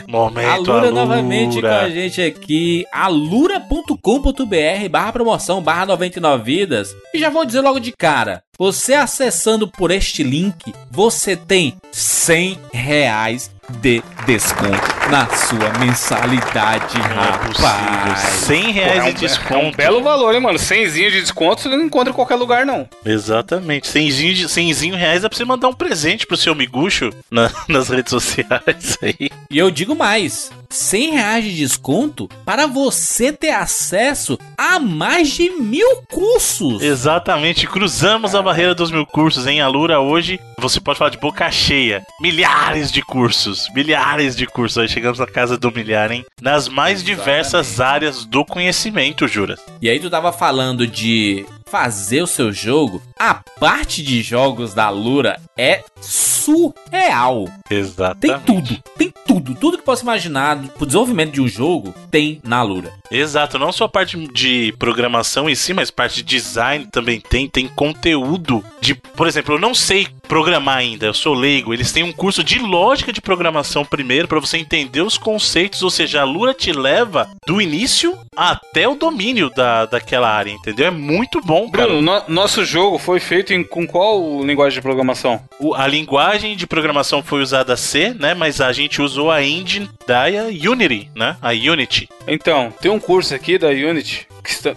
[0.09, 0.91] Momento Alura Alura.
[0.91, 2.85] novamente com a gente aqui.
[2.93, 6.97] alura.com.br barra promoção barra 99 vidas.
[7.13, 8.43] E já vou dizer logo de cara.
[8.59, 17.05] Você acessando por este link, você tem 100 reais de desconto na sua mensalidade, Não
[17.05, 18.19] é rapaz.
[18.47, 19.55] 100 reais Pô, é um, de desconto.
[19.55, 20.59] É um belo valor, hein, mano?
[20.59, 22.89] 100 de desconto você não encontra em qualquer lugar, não.
[23.05, 23.87] Exatamente.
[23.89, 27.89] 100 de- 100 reais é pra você mandar um presente pro seu miguxo na- nas
[27.89, 29.31] redes sociais aí.
[29.51, 35.51] E eu digo mais: 100 reais de desconto para você ter acesso a mais de
[35.51, 36.83] mil cursos.
[36.83, 37.67] Exatamente.
[37.67, 39.47] Cruzamos a barreira dos mil cursos.
[39.47, 42.03] Em Alura hoje, você pode falar de boca cheia.
[42.21, 43.69] Milhares de cursos.
[43.75, 44.79] Milhares de cursos.
[44.79, 46.25] Aí chegamos na casa do milhar, hein?
[46.41, 49.61] Nas mais diversas áreas do conhecimento, Juras.
[49.81, 53.03] E aí tu tava falando de fazer o seu jogo.
[53.19, 57.49] A parte de jogos da Lura é surreal.
[57.69, 58.45] Tem Exatamente.
[58.45, 62.93] tudo, tem tudo, tudo que possa imaginar pro desenvolvimento de um jogo tem na Lura.
[63.11, 67.49] Exato, não só a parte de programação em si, mas parte de design também tem,
[67.49, 72.03] tem conteúdo de, por exemplo, eu não sei programar ainda, eu sou leigo, eles têm
[72.03, 76.25] um curso de lógica de programação primeiro para você entender os conceitos, ou seja, a
[76.25, 80.87] Lura te leva do início até o domínio da, daquela área, entendeu?
[80.87, 81.89] É muito bom, cara.
[81.89, 85.41] Bruno, no- nosso jogo foi feito em, com qual linguagem de programação?
[85.59, 89.89] O- a linguagem de programação foi usada C, né, mas a gente usou a engine
[90.07, 90.25] da
[90.71, 91.37] Unity, né?
[91.41, 92.09] A Unity.
[92.29, 94.27] Então, tem um curso aqui da Unity.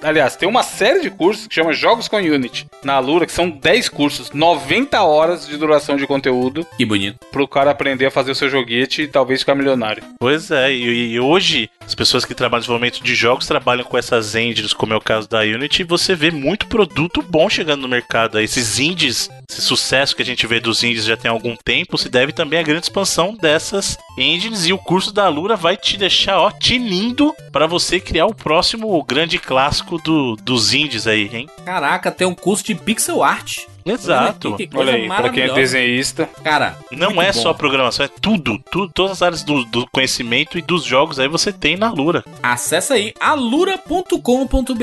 [0.01, 3.49] Aliás, tem uma série de cursos que chama Jogos com Unity na Alura, que são
[3.49, 7.17] 10 cursos, 90 horas de duração de conteúdo Que bonito.
[7.31, 10.03] pro cara aprender a fazer o seu joguete e talvez ficar milionário.
[10.19, 13.97] Pois é, e, e hoje as pessoas que trabalham no desenvolvimento de jogos trabalham com
[13.97, 17.81] essas engines, como é o caso da Unity, e você vê muito produto bom chegando
[17.81, 18.39] no mercado.
[18.39, 22.07] Esses indies, esse sucesso que a gente vê dos indies já tem algum tempo, se
[22.07, 26.39] deve também à grande expansão dessas engines e o curso da Alura vai te deixar
[26.39, 31.49] ó, tinindo para você criar o próximo grande clássico do, dos indies aí, hein?
[31.65, 33.65] Caraca, tem um curso de pixel art.
[33.93, 34.55] Exato.
[34.55, 36.29] Que coisa Olha aí, pra quem é desenhista.
[36.43, 37.41] Cara, Não é bom.
[37.41, 41.27] só programação, é tudo, tudo, todas as áreas do, do conhecimento e dos jogos aí
[41.27, 42.23] você tem na Alura.
[42.41, 44.79] Acesse aí alura.com.br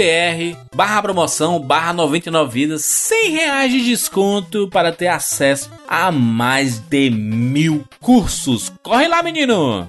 [0.75, 7.11] barra promoção barra 99 vidas 100 reais de desconto para ter acesso a mais de
[7.11, 8.73] mil cursos.
[8.83, 9.87] Corre lá, menino!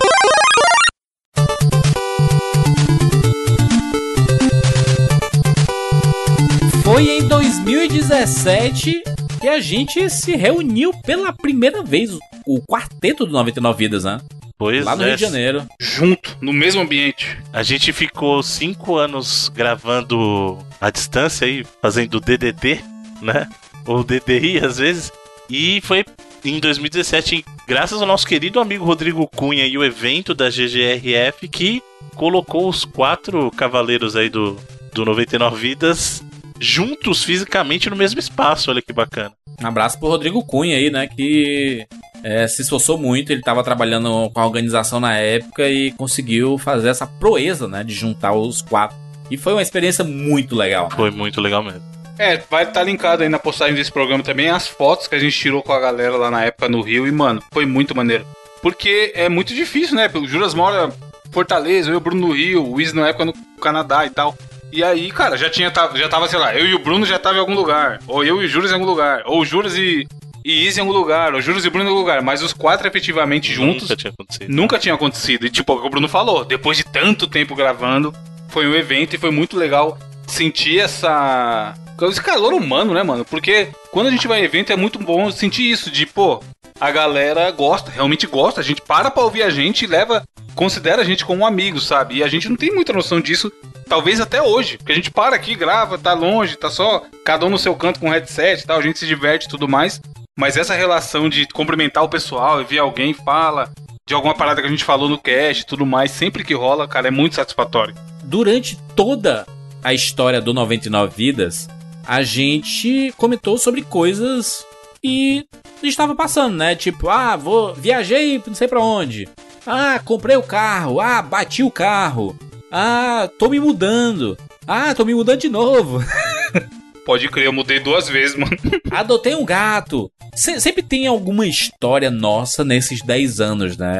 [6.83, 7.26] Foi em
[7.67, 9.03] 2017
[9.41, 14.21] que a gente se reuniu pela primeira vez, o- quarteto do 99 Vidas, né?
[14.57, 15.67] Pois Lá no é, Rio de Janeiro.
[15.79, 17.37] Junto, no mesmo ambiente.
[17.51, 22.79] A gente ficou cinco anos gravando à distância aí, fazendo DDD,
[23.21, 23.47] né?
[23.85, 25.11] Ou DDI às vezes.
[25.49, 26.05] E foi
[26.45, 31.83] em 2017, graças ao nosso querido amigo Rodrigo Cunha e o evento da GGRF, que
[32.15, 34.57] colocou os quatro cavaleiros aí do,
[34.93, 36.23] do 99 Vidas
[36.59, 38.69] juntos fisicamente no mesmo espaço.
[38.69, 39.31] Olha que bacana.
[39.61, 41.07] Um abraço pro Rodrigo Cunha aí, né?
[41.07, 41.87] Que
[42.23, 43.31] é, se esforçou muito.
[43.31, 47.83] Ele tava trabalhando com a organização na época e conseguiu fazer essa proeza, né?
[47.83, 48.97] De juntar os quatro.
[49.29, 50.89] E foi uma experiência muito legal.
[50.91, 51.81] Foi muito legal mesmo.
[52.19, 55.37] É, vai estar linkado aí na postagem desse programa também as fotos que a gente
[55.37, 57.07] tirou com a galera lá na época no Rio.
[57.07, 58.25] E, mano, foi muito maneiro.
[58.61, 60.09] Porque é muito difícil, né?
[60.13, 60.91] O Juras mora
[61.27, 64.09] em Fortaleza, eu e o Bruno no Rio, o Wiz na época no Canadá e
[64.09, 64.35] tal.
[64.71, 67.37] E aí, cara, já tinha, já tava, sei lá, eu e o Bruno já tava
[67.37, 67.99] em algum lugar.
[68.07, 69.23] Ou eu e o Juras em algum lugar.
[69.25, 70.05] Ou o Juras e,
[70.43, 71.33] e Izzy em algum lugar.
[71.33, 72.21] Ou Juras e Bruno em algum lugar.
[72.21, 74.49] Mas os quatro efetivamente juntos Nunca tinha acontecido.
[74.53, 75.45] nunca tinha acontecido.
[75.45, 78.13] E tipo, é o que o Bruno falou, depois de tanto tempo gravando,
[78.49, 81.73] foi um evento e foi muito legal sentir essa.
[82.01, 83.25] Esse calor humano, né, mano?
[83.25, 86.43] Porque quando a gente vai em evento é muito bom sentir isso, de, pô,
[86.79, 90.23] a galera gosta, realmente gosta, a gente para pra ouvir a gente e leva,
[90.55, 92.17] considera a gente como um amigo, sabe?
[92.17, 93.51] E a gente não tem muita noção disso,
[93.87, 97.49] talvez até hoje, porque a gente para aqui, grava, tá longe, tá só cada um
[97.49, 100.01] no seu canto com headset e tal, a gente se diverte e tudo mais.
[100.37, 103.71] Mas essa relação de cumprimentar o pessoal e ver alguém fala
[104.05, 106.87] de alguma parada que a gente falou no cast e tudo mais, sempre que rola,
[106.87, 107.95] cara, é muito satisfatório.
[108.23, 109.47] Durante toda
[109.83, 111.67] a história do 99 Vidas,
[112.05, 114.65] a gente comentou sobre coisas
[115.07, 115.47] que
[115.83, 116.75] estava passando, né?
[116.75, 119.27] Tipo, ah, vou viajei não sei pra onde.
[119.65, 120.99] Ah, comprei o carro.
[120.99, 122.37] Ah, bati o carro.
[122.71, 124.37] Ah, tô me mudando.
[124.67, 126.03] Ah, tô me mudando de novo.
[127.05, 128.51] Pode crer, eu mudei duas vezes, mano.
[128.91, 130.11] Adotei um gato.
[130.35, 133.95] Se- sempre tem alguma história nossa nesses 10 anos, né?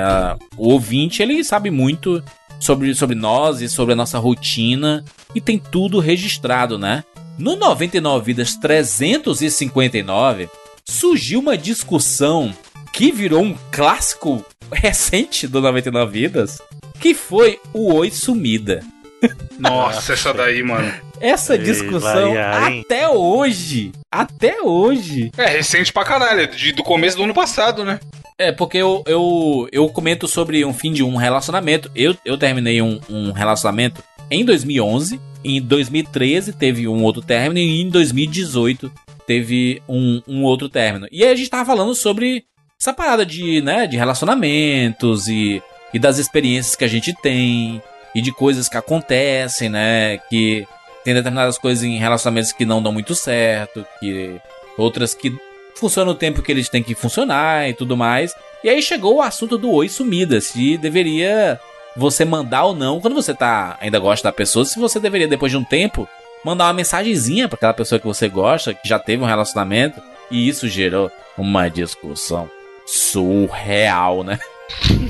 [0.57, 2.21] O ouvinte, ele sabe muito
[2.59, 5.05] sobre, sobre nós e sobre a nossa rotina.
[5.33, 7.03] E tem tudo registrado, né?
[7.37, 10.49] No 99 Vidas 359,
[10.87, 12.55] surgiu uma discussão
[12.93, 16.61] que virou um clássico recente do 99 Vidas,
[16.99, 18.81] que foi o Oi Sumida.
[19.59, 20.91] Nossa, essa daí, mano.
[21.19, 26.83] Essa Ei, discussão vai, até hoje, até hoje, É recente pra caralho, é de, do
[26.83, 27.99] começo do ano passado, né?
[28.39, 31.91] É, porque eu, eu, eu comento sobre um fim de um relacionamento.
[31.95, 35.19] Eu, eu terminei um, um relacionamento em 2011.
[35.43, 37.57] Em 2013 teve um outro término.
[37.57, 38.91] E em 2018
[39.27, 41.07] teve um, um outro término.
[41.11, 42.45] E aí a gente tava falando sobre
[42.79, 45.61] essa parada de, né, de relacionamentos e,
[45.93, 47.81] e das experiências que a gente tem.
[48.15, 50.17] E de coisas que acontecem, né?
[50.29, 50.65] Que
[51.03, 53.85] tem determinadas coisas em relacionamentos que não dão muito certo.
[53.99, 54.41] Que
[54.75, 55.35] outras que
[55.75, 58.33] funciona o tempo que eles têm que funcionar e tudo mais.
[58.63, 61.59] E aí chegou o assunto do oi sumida, se deveria
[61.95, 65.51] você mandar ou não, quando você tá ainda gosta da pessoa, se você deveria depois
[65.51, 66.07] de um tempo
[66.47, 70.01] mandar uma mensagenzinha para aquela pessoa que você gosta, que já teve um relacionamento,
[70.31, 72.49] e isso gerou uma discussão
[72.85, 74.39] surreal, né?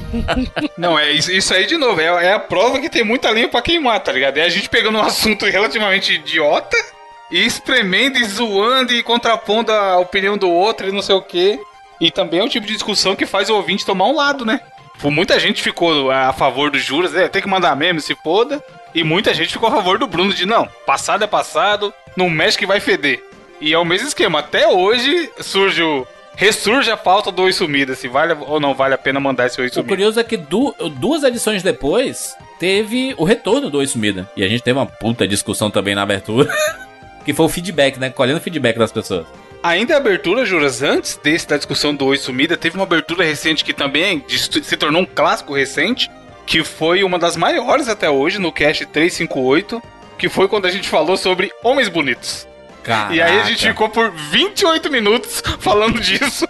[0.77, 3.61] Não, é isso, aí de novo, é, é a prova que tem muita linha pra
[3.61, 4.37] queimar, tá ligado?
[4.37, 6.77] É a gente pegando um assunto relativamente idiota
[7.31, 11.59] e espremendo e zoando e contrapondo a opinião do outro e não sei o quê.
[11.99, 14.61] E também é o tipo de discussão que faz o ouvinte tomar um lado, né?
[15.03, 18.63] Muita gente ficou a favor do Juras, é, tem que mandar mesmo, se foda.
[18.97, 22.57] E muita gente ficou a favor do Bruno de não, passado é passado, não mexe
[22.57, 23.23] que vai feder.
[23.61, 26.07] E é o mesmo esquema, até hoje surge o.
[26.35, 29.59] Ressurge a pauta do Oi Sumida, se vale ou não vale a pena mandar esse
[29.61, 29.87] Oi O Sumida.
[29.89, 34.27] curioso é que du- duas edições depois teve o retorno do oi sumida.
[34.35, 36.51] E a gente teve uma puta discussão também na abertura.
[37.25, 38.09] que foi o feedback, né?
[38.11, 39.25] Colhendo o feedback das pessoas.
[39.63, 43.63] Ainda a abertura, Juras, antes desse da discussão do Oi Sumida, teve uma abertura recente
[43.65, 46.09] que também se tornou um clássico recente,
[46.47, 49.83] que foi uma das maiores até hoje no Cast 358,
[50.17, 52.47] que foi quando a gente falou sobre homens bonitos.
[53.11, 56.47] E aí a gente Caraca, ficou por 28 minutos falando disso.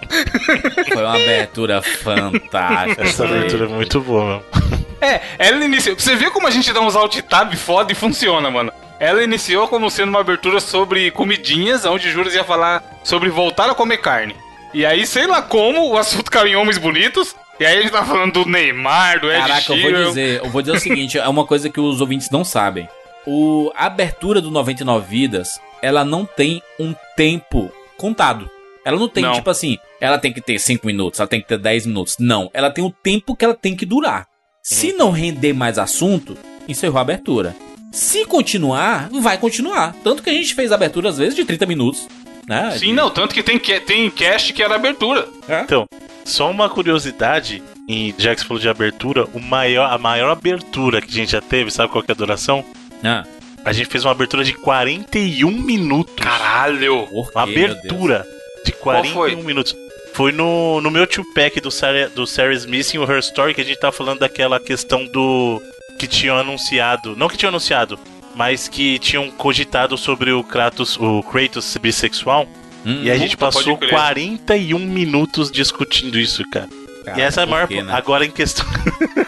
[0.94, 3.02] Foi uma abertura fantástica.
[3.02, 4.88] Essa abertura é muito boa, mesmo.
[5.02, 5.98] É, ela iniciou.
[5.98, 8.72] Você vê como a gente dá uns alt tab foda e funciona, mano.
[9.00, 13.76] Ela iniciou como sendo uma abertura sobre comidinhas, onde Juras ia falar sobre voltar a
[13.76, 14.36] comer carne.
[14.74, 17.36] E aí, sei lá como, o assunto caiu em homens bonitos.
[17.60, 20.08] E aí a gente tá falando do Neymar, do Ed Caraca, eu vou Sheeran.
[20.10, 22.88] dizer, eu vou dizer o seguinte, é uma coisa que os ouvintes não sabem.
[23.26, 28.50] O a abertura do 99 vidas, ela não tem um tempo contado.
[28.86, 29.34] Ela não tem, Não.
[29.34, 32.16] tipo assim, ela tem que ter 5 minutos, ela tem que ter 10 minutos.
[32.20, 34.28] Não, ela tem o tempo que ela tem que durar.
[34.64, 36.38] Se não render mais assunto,
[36.70, 37.56] encerrou a abertura.
[37.92, 39.94] Se continuar, vai continuar.
[40.04, 42.08] Tanto que a gente fez abertura às vezes de 30 minutos,
[42.48, 42.72] né?
[42.78, 45.28] Sim, não, tanto que tem, tem cast que era abertura.
[45.64, 45.86] Então,
[46.24, 51.02] só uma curiosidade, em, já que você falou de abertura, o maior, a maior abertura
[51.02, 52.64] que a gente já teve, sabe qual que é a duração?
[53.04, 53.24] Ah,
[53.66, 56.16] A gente fez uma abertura de 41 minutos.
[56.16, 57.06] Caralho!
[57.08, 58.26] por Uma quê, abertura
[58.66, 59.36] de 41 foi?
[59.36, 59.76] minutos.
[60.14, 63.62] Foi no, no meu two-pack do Sarah, do Sarah Smith em o Her Story que
[63.62, 65.62] a gente tava falando daquela questão do.
[66.00, 67.16] que tinham anunciado.
[67.16, 68.00] Não que tinham anunciado,
[68.38, 72.48] mas que tinham cogitado sobre o Kratos, o Kratos bissexual.
[72.86, 73.90] Hum, E a gente passou crer.
[73.90, 76.70] 41 minutos discutindo isso, cara.
[77.04, 77.68] cara, e essa é a maior.
[77.68, 77.92] quê, né?
[77.94, 78.66] Agora em questão.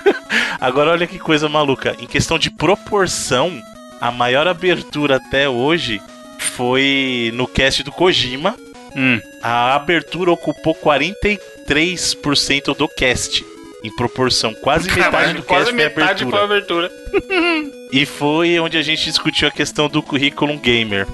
[0.62, 1.96] Agora olha que coisa maluca.
[2.00, 3.60] Em questão de proporção,
[4.00, 6.00] a maior abertura até hoje
[6.38, 8.56] foi no cast do Kojima.
[8.96, 9.20] Hum.
[9.42, 13.44] A abertura ocupou 43% do cast.
[13.84, 16.86] Em proporção, quase metade do quase cast foi metade foi a abertura.
[16.88, 17.80] abertura.
[17.92, 21.08] E foi onde a gente discutiu a questão do currículo gamer.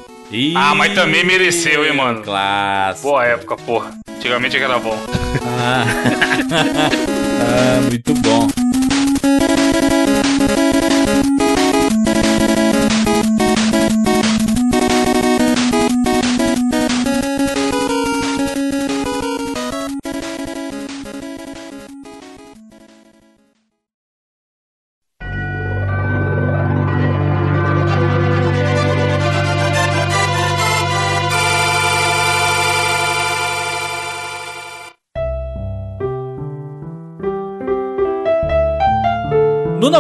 [0.58, 2.22] Ah, mas também mereceu, hein, mano?
[2.22, 3.08] Clássico.
[3.08, 3.94] Boa época, porra.
[4.18, 4.98] Antigamente era bom.
[5.58, 5.86] Ah.
[7.48, 8.48] Ah, muito bom.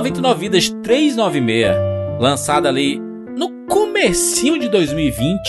[0.05, 2.99] 99 Vidas 396, lançada ali
[3.35, 5.41] no comecinho de 2020,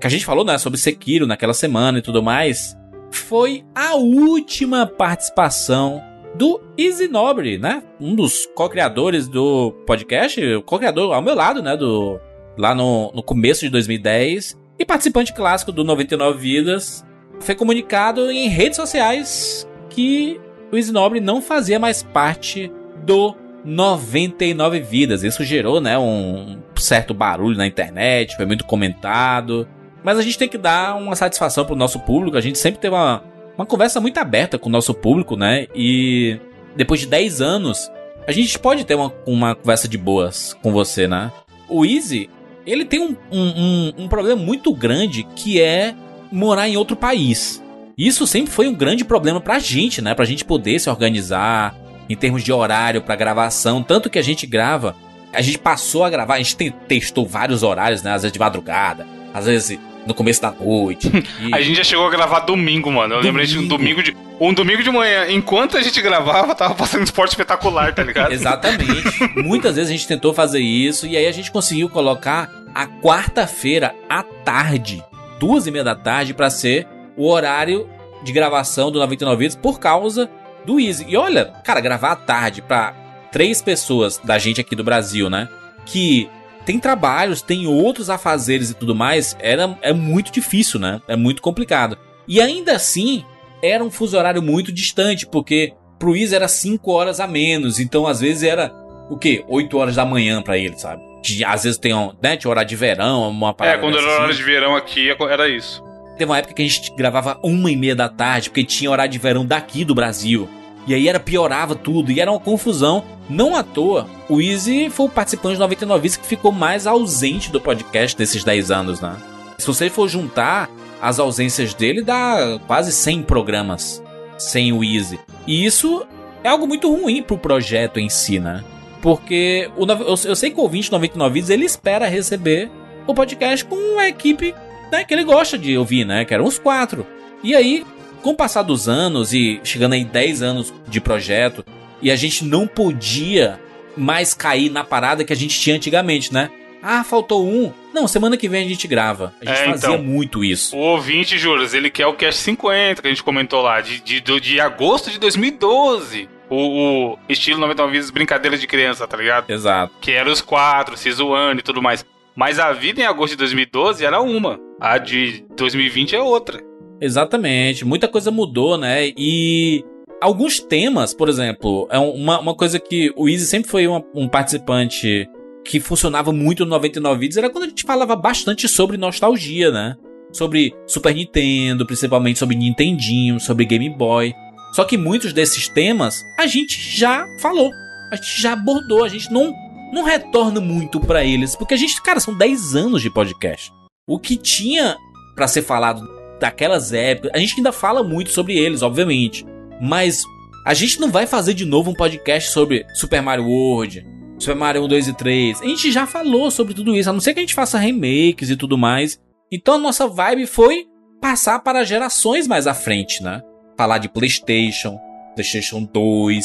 [0.00, 2.76] que a gente falou, né, sobre Sekiro naquela semana e tudo mais,
[3.12, 6.02] foi a última participação
[6.34, 7.84] do Easy Nobre, né?
[8.00, 12.18] Um dos co-criadores do podcast, o co-criador ao meu lado, né, do
[12.58, 17.06] lá no, no começo de 2010 e participante clássico do 99 Vidas,
[17.38, 20.40] foi comunicado em redes sociais que
[20.72, 22.72] o Easy Nobre não fazia mais parte
[23.04, 25.22] do 99 vidas.
[25.22, 29.66] Isso gerou, né, um certo barulho na internet, foi muito comentado.
[30.02, 32.36] Mas a gente tem que dar uma satisfação pro nosso público.
[32.36, 33.24] A gente sempre teve uma,
[33.56, 35.66] uma conversa muito aberta com o nosso público, né?
[35.74, 36.38] E
[36.76, 37.90] depois de 10 anos,
[38.26, 41.32] a gente pode ter uma, uma conversa de boas com você, né?
[41.68, 42.28] O Easy,
[42.66, 45.94] ele tem um, um, um, um problema muito grande que é
[46.30, 47.62] morar em outro país.
[47.96, 50.14] Isso sempre foi um grande problema pra gente, né?
[50.14, 51.74] Pra gente poder se organizar,
[52.08, 54.94] em termos de horário para gravação, tanto que a gente grava,
[55.32, 58.12] a gente passou a gravar, a gente te- testou vários horários, né?
[58.12, 61.10] Às vezes de madrugada, às vezes no começo da noite.
[61.40, 63.14] E- A gente já chegou a gravar domingo, mano.
[63.14, 64.14] Eu lembrei de um domingo de.
[64.38, 68.32] Um domingo de manhã, enquanto a gente gravava, tava passando esporte espetacular, tá ligado?
[68.34, 69.02] Exatamente.
[69.36, 73.94] Muitas vezes a gente tentou fazer isso e aí a gente conseguiu colocar a quarta-feira
[74.08, 75.02] à tarde,
[75.40, 77.88] duas e meia da tarde, para ser o horário
[78.22, 80.28] de gravação do 99 Vidas por causa
[80.64, 81.04] do Easy.
[81.08, 82.94] E olha, cara, gravar à tarde pra
[83.32, 85.48] três pessoas da gente aqui do Brasil, né?
[85.86, 86.28] Que
[86.64, 91.00] tem trabalhos, tem outros afazeres e tudo mais, era, é muito difícil, né?
[91.06, 91.98] É muito complicado.
[92.26, 93.24] E ainda assim,
[93.62, 98.06] era um fuso horário muito distante, porque pro Easy era 5 horas a menos, então
[98.06, 98.72] às vezes era
[99.10, 99.44] o quê?
[99.48, 101.02] 8 horas da manhã pra ele, sabe?
[101.22, 104.06] Que às vezes tem um, né, tinha horário de verão, uma É, parada quando era
[104.06, 104.38] dessa, hora assim.
[104.38, 105.82] de verão aqui, era isso.
[106.16, 109.12] Teve uma época que a gente gravava uma e meia da tarde, porque tinha horário
[109.12, 110.48] de verão daqui do Brasil.
[110.86, 113.04] E aí era piorava tudo, e era uma confusão.
[113.28, 117.50] Não à toa, o Easy foi o participante de 99 Vidas que ficou mais ausente
[117.50, 119.16] do podcast desses 10 anos, né?
[119.56, 120.68] Se você for juntar
[121.00, 124.02] as ausências dele, dá quase 100 programas
[124.36, 125.18] sem o Easy.
[125.46, 126.06] E isso
[126.42, 128.62] é algo muito ruim pro projeto em si, né?
[129.00, 132.70] Porque o, eu, eu sei que o ouvinte 99 Vidas, ele espera receber
[133.06, 134.54] o podcast com a equipe
[134.94, 136.24] né, que ele gosta de ouvir, né?
[136.24, 137.06] Que eram os quatro.
[137.42, 137.84] E aí,
[138.22, 141.64] com o passar dos anos e chegando aí 10 anos de projeto,
[142.00, 143.60] e a gente não podia
[143.96, 146.50] mais cair na parada que a gente tinha antigamente, né?
[146.82, 147.72] Ah, faltou um.
[147.94, 149.32] Não, semana que vem a gente grava.
[149.40, 150.02] A gente É, fazia então.
[150.02, 150.76] muito isso.
[150.76, 154.20] O ouvinte, Juras, ele quer o Cast 50, que a gente comentou lá, de, de,
[154.20, 156.28] do- de agosto de 2012.
[156.50, 159.48] O, o estilo 99 Vidas Brincadeira de Criança, tá ligado?
[159.50, 159.94] Exato.
[160.00, 162.04] Que era os quatro, se zoando e tudo mais.
[162.36, 164.60] Mas a vida em agosto de 2012 era uma.
[164.80, 166.60] A de 2020 é outra.
[167.00, 167.84] Exatamente.
[167.84, 169.12] Muita coisa mudou, né?
[169.16, 169.84] E
[170.20, 174.28] alguns temas, por exemplo, é uma, uma coisa que o Easy sempre foi uma- um
[174.28, 175.28] participante
[175.64, 179.96] que funcionava muito no 99 Vídeos, era quando a gente falava bastante sobre nostalgia, né?
[180.32, 184.34] Sobre Super Nintendo, principalmente sobre Nintendinho, sobre Game Boy.
[184.74, 187.70] Só que muitos desses temas a gente já falou,
[188.12, 189.52] a gente já abordou, a gente não,
[189.92, 193.72] não retorna muito pra eles, porque a gente, cara, são 10 anos de podcast.
[194.06, 194.96] O que tinha
[195.34, 196.06] pra ser falado
[196.38, 197.30] daquelas épocas.
[197.34, 199.44] A gente ainda fala muito sobre eles, obviamente.
[199.80, 200.22] Mas
[200.66, 204.06] a gente não vai fazer de novo um podcast sobre Super Mario World,
[204.38, 205.62] Super Mario 1, 2 e 3.
[205.62, 208.50] A gente já falou sobre tudo isso, a não ser que a gente faça remakes
[208.50, 209.18] e tudo mais.
[209.50, 210.86] Então a nossa vibe foi
[211.20, 213.40] passar para gerações mais à frente, né?
[213.76, 214.98] Falar de PlayStation,
[215.34, 216.44] PlayStation 2,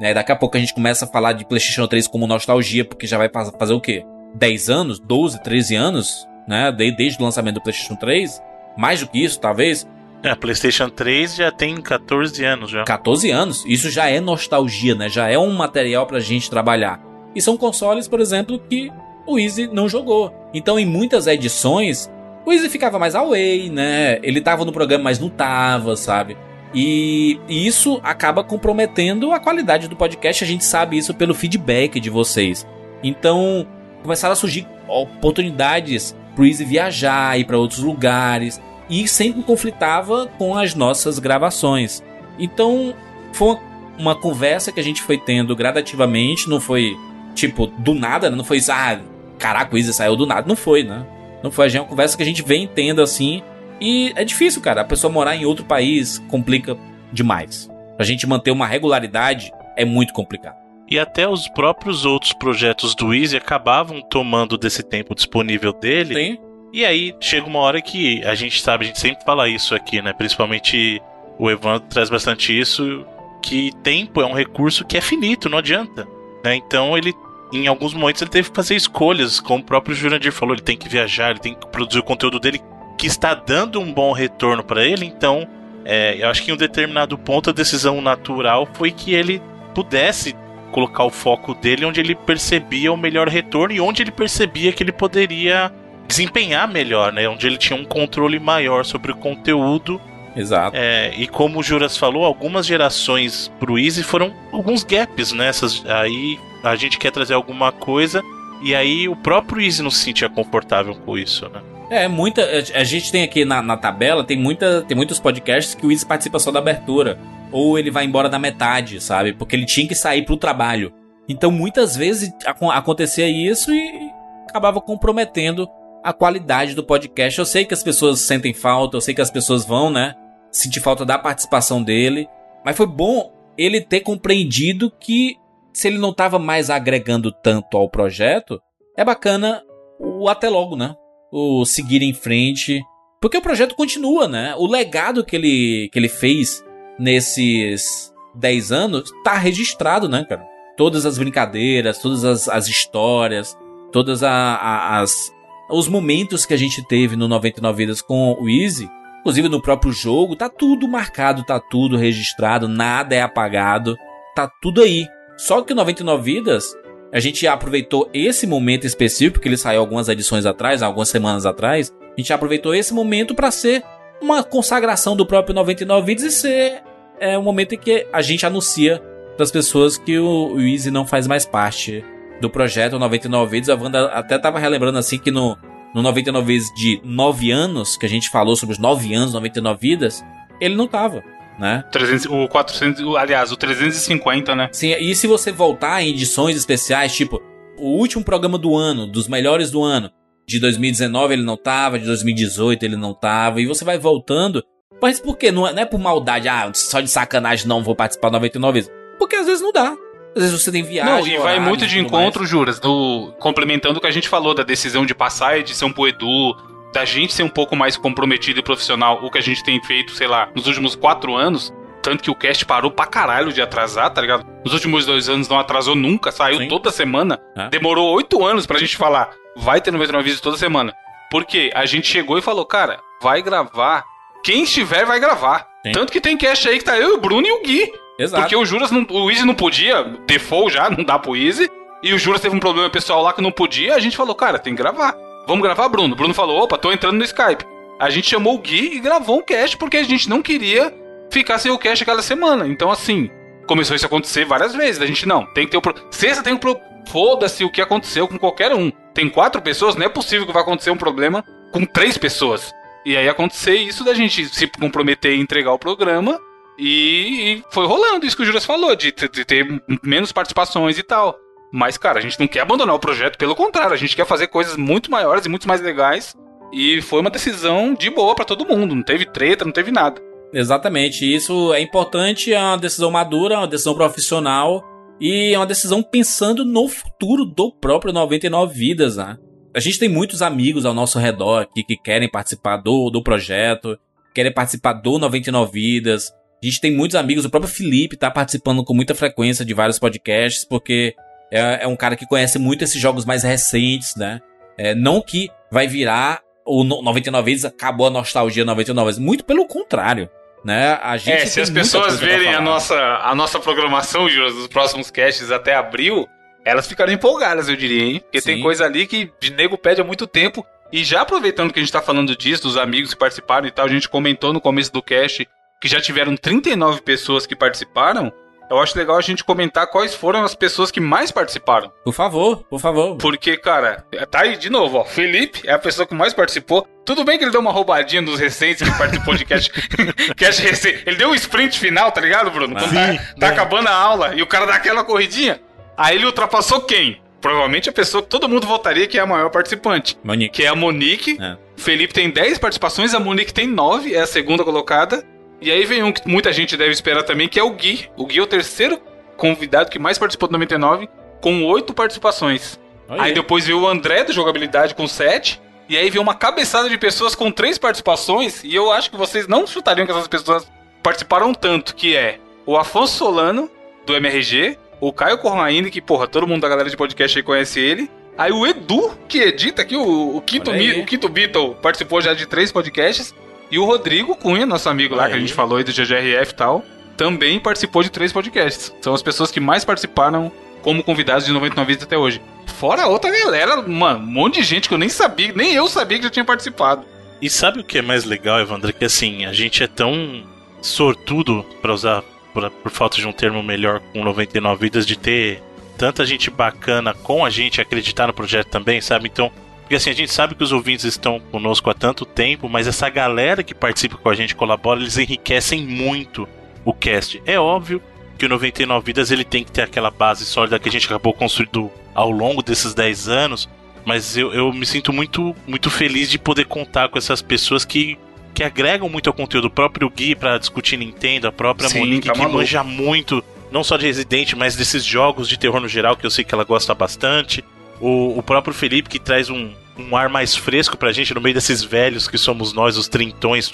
[0.00, 0.14] né?
[0.14, 3.18] Daqui a pouco a gente começa a falar de PlayStation 3 como nostalgia, porque já
[3.18, 4.04] vai fa- fazer o quê?
[4.36, 6.70] 10 anos, 12, 13 anos, né?
[6.72, 8.40] De- Desde o lançamento do PlayStation 3.
[8.76, 9.86] Mais do que isso, talvez.
[10.22, 12.84] É, a PlayStation 3 já tem 14 anos já.
[12.84, 13.64] 14 anos.
[13.66, 15.08] Isso já é nostalgia, né?
[15.08, 17.00] Já é um material pra gente trabalhar.
[17.34, 18.90] E são consoles, por exemplo, que
[19.26, 20.32] o Easy não jogou.
[20.54, 22.10] Então, em muitas edições,
[22.46, 24.18] o Easy ficava mais away, né?
[24.22, 26.36] Ele tava no programa, mas não tava, sabe?
[26.74, 30.42] E, e isso acaba comprometendo a qualidade do podcast.
[30.42, 32.66] A gente sabe isso pelo feedback de vocês.
[33.02, 33.66] Então,
[34.02, 38.60] começaram a surgir oportunidades pro viajar, ir para outros lugares.
[38.88, 42.02] E sempre conflitava com as nossas gravações.
[42.38, 42.94] Então,
[43.32, 43.56] foi
[43.98, 46.48] uma conversa que a gente foi tendo gradativamente.
[46.48, 46.96] Não foi,
[47.34, 48.36] tipo, do nada, né?
[48.36, 49.00] Não foi, ah,
[49.38, 50.46] caraca, o Easy saiu do nada.
[50.46, 51.06] Não foi, né?
[51.42, 51.74] Não foi.
[51.74, 53.42] É uma conversa que a gente vem tendo assim
[53.80, 54.80] e é difícil, cara.
[54.80, 56.76] A pessoa morar em outro país complica
[57.12, 57.70] demais.
[57.96, 60.63] Pra gente manter uma regularidade é muito complicado.
[60.88, 66.14] E até os próprios outros projetos do Easy acabavam tomando desse tempo disponível dele.
[66.14, 66.40] Tem?
[66.72, 70.02] E aí chega uma hora que a gente sabe, a gente sempre fala isso aqui,
[70.02, 70.12] né?
[70.12, 71.00] Principalmente
[71.38, 73.06] o Evandro traz bastante isso,
[73.42, 76.06] que tempo é um recurso que é finito, não adianta.
[76.44, 76.56] Né?
[76.56, 77.12] Então ele,
[77.52, 80.76] em alguns momentos, ele teve que fazer escolhas, como o próprio Jurandir falou, ele tem
[80.76, 82.60] que viajar, ele tem que produzir o conteúdo dele
[82.98, 85.46] que está dando um bom retorno para ele, então
[85.84, 89.42] é, eu acho que em um determinado ponto a decisão natural foi que ele
[89.74, 90.34] pudesse
[90.74, 94.82] colocar o foco dele onde ele percebia o melhor retorno e onde ele percebia que
[94.82, 95.72] ele poderia
[96.08, 97.28] desempenhar melhor, né?
[97.28, 100.00] Onde ele tinha um controle maior sobre o conteúdo.
[100.34, 100.76] Exato.
[100.76, 105.80] É, e como o Juras falou, algumas gerações pro Easy foram alguns gaps nessas.
[105.84, 105.94] Né?
[105.94, 108.20] aí a gente quer trazer alguma coisa
[108.60, 111.60] e aí o próprio Easy não se sentia confortável com isso, né?
[111.90, 112.42] É, muita.
[112.74, 116.06] A gente tem aqui na, na tabela, tem, muita, tem muitos podcasts que o Izzy
[116.06, 117.18] participa só da abertura.
[117.52, 119.32] Ou ele vai embora da metade, sabe?
[119.32, 120.92] Porque ele tinha que sair pro trabalho.
[121.28, 124.10] Então muitas vezes acontecia isso e
[124.48, 125.68] acabava comprometendo
[126.02, 127.38] a qualidade do podcast.
[127.38, 130.14] Eu sei que as pessoas sentem falta, eu sei que as pessoas vão, né?
[130.50, 132.28] Sentir falta da participação dele.
[132.64, 135.36] Mas foi bom ele ter compreendido que
[135.72, 138.60] se ele não estava mais agregando tanto ao projeto,
[138.96, 139.62] é bacana
[139.98, 140.94] o até logo, né?
[141.34, 142.80] O seguir em frente.
[143.20, 144.54] Porque o projeto continua, né?
[144.56, 146.64] O legado que ele, que ele fez
[146.98, 150.44] nesses 10 anos tá registrado, né, cara?
[150.76, 153.56] Todas as brincadeiras, todas as, as histórias,
[153.90, 155.32] todas a, a, as
[155.70, 158.88] os momentos que a gente teve no 99 Vidas com o Easy,
[159.20, 163.96] inclusive no próprio jogo, tá tudo marcado, tá tudo registrado, nada é apagado,
[164.36, 165.06] tá tudo aí.
[165.36, 166.76] Só que o 99 Vidas
[167.14, 171.94] a gente aproveitou esse momento específico, que ele saiu algumas edições atrás, algumas semanas atrás.
[172.00, 173.84] A gente aproveitou esse momento para ser
[174.20, 176.82] uma consagração do próprio 99 Vídeos e ser
[177.20, 179.00] é, um momento em que a gente anuncia
[179.36, 182.04] para as pessoas que o, Easy não faz mais parte
[182.40, 183.70] do projeto 99 Vídeos.
[183.70, 185.56] A Wanda até tava relembrando assim que no,
[185.94, 189.78] no 99 Vídeos de 9 anos, que a gente falou sobre os 9 anos, 99
[189.80, 190.24] vidas,
[190.60, 191.22] ele não tava
[191.58, 191.84] né?
[191.90, 194.68] 300, o 400, aliás, o 350, né?
[194.72, 197.40] Sim, e se você voltar em edições especiais, tipo,
[197.78, 200.10] o último programa do ano, dos melhores do ano,
[200.46, 204.62] de 2019 ele não tava, de 2018 ele não tava, e você vai voltando.
[205.00, 205.50] Mas por quê?
[205.50, 208.90] Não é, não é por maldade, ah, só de sacanagem não vou participar 99 vezes.
[209.18, 209.96] Porque às vezes não dá.
[210.36, 211.14] Às vezes você tem viagem.
[211.14, 212.50] Não, e vai muito de encontro, mais.
[212.50, 216.08] Juras, do, complementando o que a gente falou da decisão de passar a edição pro
[216.08, 216.56] Edu,
[216.94, 220.12] da gente ser um pouco mais comprometido e profissional, o que a gente tem feito,
[220.12, 221.74] sei lá, nos últimos quatro anos.
[222.00, 224.46] Tanto que o cast parou pra caralho de atrasar, tá ligado?
[224.62, 226.68] Nos últimos dois anos não atrasou nunca, saiu Sim.
[226.68, 227.40] toda semana.
[227.56, 227.68] É.
[227.68, 230.94] Demorou oito anos pra gente falar, vai ter 99 vídeos toda semana.
[231.30, 234.04] Porque a gente chegou e falou, cara, vai gravar.
[234.44, 235.66] Quem estiver vai gravar.
[235.84, 235.92] Sim.
[235.92, 237.90] Tanto que tem cast aí que tá eu, o Bruno e o Gui.
[238.18, 238.42] Exato.
[238.42, 241.68] Porque o Juras, não, o Easy não podia, default já, não dá pro Easy.
[242.02, 244.58] E o Juras teve um problema pessoal lá que não podia, a gente falou, cara,
[244.58, 245.16] tem que gravar.
[245.46, 246.14] Vamos gravar, Bruno?
[246.14, 247.64] Bruno falou: opa, tô entrando no Skype.
[247.98, 250.92] A gente chamou o Gui e gravou um cast porque a gente não queria
[251.30, 252.66] ficar sem o cast aquela semana.
[252.66, 253.30] Então, assim,
[253.66, 255.00] começou isso a acontecer várias vezes.
[255.00, 255.82] A gente não, tem que ter o.
[255.82, 255.94] Pro...
[256.10, 256.58] Sexta tem o.
[256.58, 256.78] Pro...
[257.08, 258.90] Foda-se o que aconteceu com qualquer um.
[259.12, 262.72] Tem quatro pessoas, não é possível que vai acontecer um problema com três pessoas.
[263.04, 266.40] E aí acontecer isso da gente se comprometer e entregar o programa.
[266.78, 271.02] E, e foi rolando isso que o Juras falou, de, de ter menos participações e
[271.02, 271.38] tal.
[271.76, 274.46] Mas, cara, a gente não quer abandonar o projeto, pelo contrário, a gente quer fazer
[274.46, 276.32] coisas muito maiores e muito mais legais.
[276.72, 280.22] E foi uma decisão de boa para todo mundo, não teve treta, não teve nada.
[280.52, 284.84] Exatamente, isso é importante, é uma decisão madura, uma decisão profissional
[285.20, 289.36] e é uma decisão pensando no futuro do próprio 99 Vidas, né?
[289.74, 293.98] A gente tem muitos amigos ao nosso redor aqui que querem participar do, do projeto,
[294.32, 296.30] querem participar do 99 Vidas.
[296.62, 299.98] A gente tem muitos amigos, o próprio Felipe tá participando com muita frequência de vários
[299.98, 301.16] podcasts, porque
[301.50, 304.40] é, é um cara que conhece muito esses jogos mais recentes, né?
[304.76, 309.66] É, não que vai virar o 99 vezes acabou a nostalgia 99 vezes, muito pelo
[309.66, 310.28] contrário.
[310.64, 310.98] Né?
[311.02, 315.50] A gente é, se as pessoas verem a nossa, a nossa programação dos próximos casts
[315.50, 316.26] até abril,
[316.64, 318.20] elas ficaram empolgadas, eu diria, hein?
[318.20, 318.62] Porque tem Sim.
[318.62, 320.66] coisa ali que de nego pede há muito tempo.
[320.90, 323.84] E já aproveitando que a gente tá falando disso, dos amigos que participaram e tal,
[323.84, 325.46] a gente comentou no começo do cast
[325.80, 328.32] que já tiveram 39 pessoas que participaram.
[328.70, 331.92] Eu acho legal a gente comentar quais foram as pessoas que mais participaram.
[332.04, 333.16] Por favor, por favor.
[333.16, 335.04] Porque, cara, tá aí de novo, ó.
[335.04, 336.86] Felipe é a pessoa que mais participou.
[337.04, 339.70] Tudo bem que ele deu uma roubadinha nos recentes que participou de cast,
[340.34, 341.02] cast recente.
[341.06, 342.74] Ele deu um sprint final, tá ligado, Bruno?
[342.74, 345.60] Quando tá, tá acabando a aula e o cara dá aquela corridinha.
[345.96, 347.20] Aí ele ultrapassou quem?
[347.40, 350.16] Provavelmente a pessoa que todo mundo votaria que é a maior participante.
[350.24, 350.56] Monique.
[350.56, 351.36] Que é a Monique.
[351.38, 351.58] É.
[351.76, 355.22] Felipe tem 10 participações, a Monique tem 9, é a segunda colocada.
[355.64, 358.10] E aí vem um que muita gente deve esperar também, que é o Gui.
[358.18, 359.00] O Gui é o terceiro
[359.38, 361.08] convidado que mais participou do 99,
[361.40, 362.78] com 8 participações.
[363.08, 365.62] Olha Aí depois veio o André do Jogabilidade com 7.
[365.88, 368.62] E aí veio uma cabeçada de pessoas com 3 participações.
[368.62, 370.70] E eu acho que vocês não chutariam que essas pessoas
[371.02, 373.70] participaram tanto, que é o Afonso Solano,
[374.04, 377.80] do MRG, o Caio Corraine, que, porra, todo mundo da galera de podcast aí conhece
[377.80, 378.10] ele.
[378.36, 381.00] Aí o Edu, que edita aqui, o, o, quinto, aí.
[381.00, 383.34] O quinto Beatle, participou já de três podcasts.
[383.70, 385.46] E o Rodrigo Cunha, nosso amigo lá, Olha que a aí.
[385.46, 386.84] gente falou aí do GGRF e tal,
[387.16, 388.92] também participou de três podcasts.
[389.00, 390.50] São as pessoas que mais participaram
[390.82, 392.40] como convidados de 99 Vidas até hoje.
[392.78, 396.18] Fora outra galera, mano, um monte de gente que eu nem sabia, nem eu sabia
[396.18, 397.04] que já tinha participado.
[397.40, 398.92] E sabe o que é mais legal, Evandro?
[398.92, 400.44] Que assim, a gente é tão
[400.82, 405.62] sortudo, pra usar, por, por falta de um termo melhor, com 99 vidas, de ter
[405.96, 409.28] tanta gente bacana com a gente acreditar no projeto também, sabe?
[409.32, 409.50] Então,
[409.84, 413.08] porque assim, a gente sabe que os ouvintes estão conosco há tanto tempo, mas essa
[413.10, 416.48] galera que participa com a gente, colabora, eles enriquecem muito
[416.84, 417.42] o cast.
[417.44, 418.02] É óbvio
[418.38, 421.34] que o 99 Vidas ele tem que ter aquela base sólida que a gente acabou
[421.34, 423.68] construindo ao longo desses 10 anos,
[424.06, 428.18] mas eu, eu me sinto muito, muito feliz de poder contar com essas pessoas que,
[428.54, 429.66] que agregam muito ao conteúdo.
[429.66, 433.84] O próprio Gui para discutir Nintendo, a própria Sim, Monique tá que manja muito, não
[433.84, 436.64] só de Resident, mas desses jogos de terror no geral, que eu sei que ela
[436.64, 437.62] gosta bastante.
[438.06, 441.54] O, o próprio Felipe que traz um, um ar mais fresco pra gente no meio
[441.54, 443.72] desses velhos que somos nós, os trintões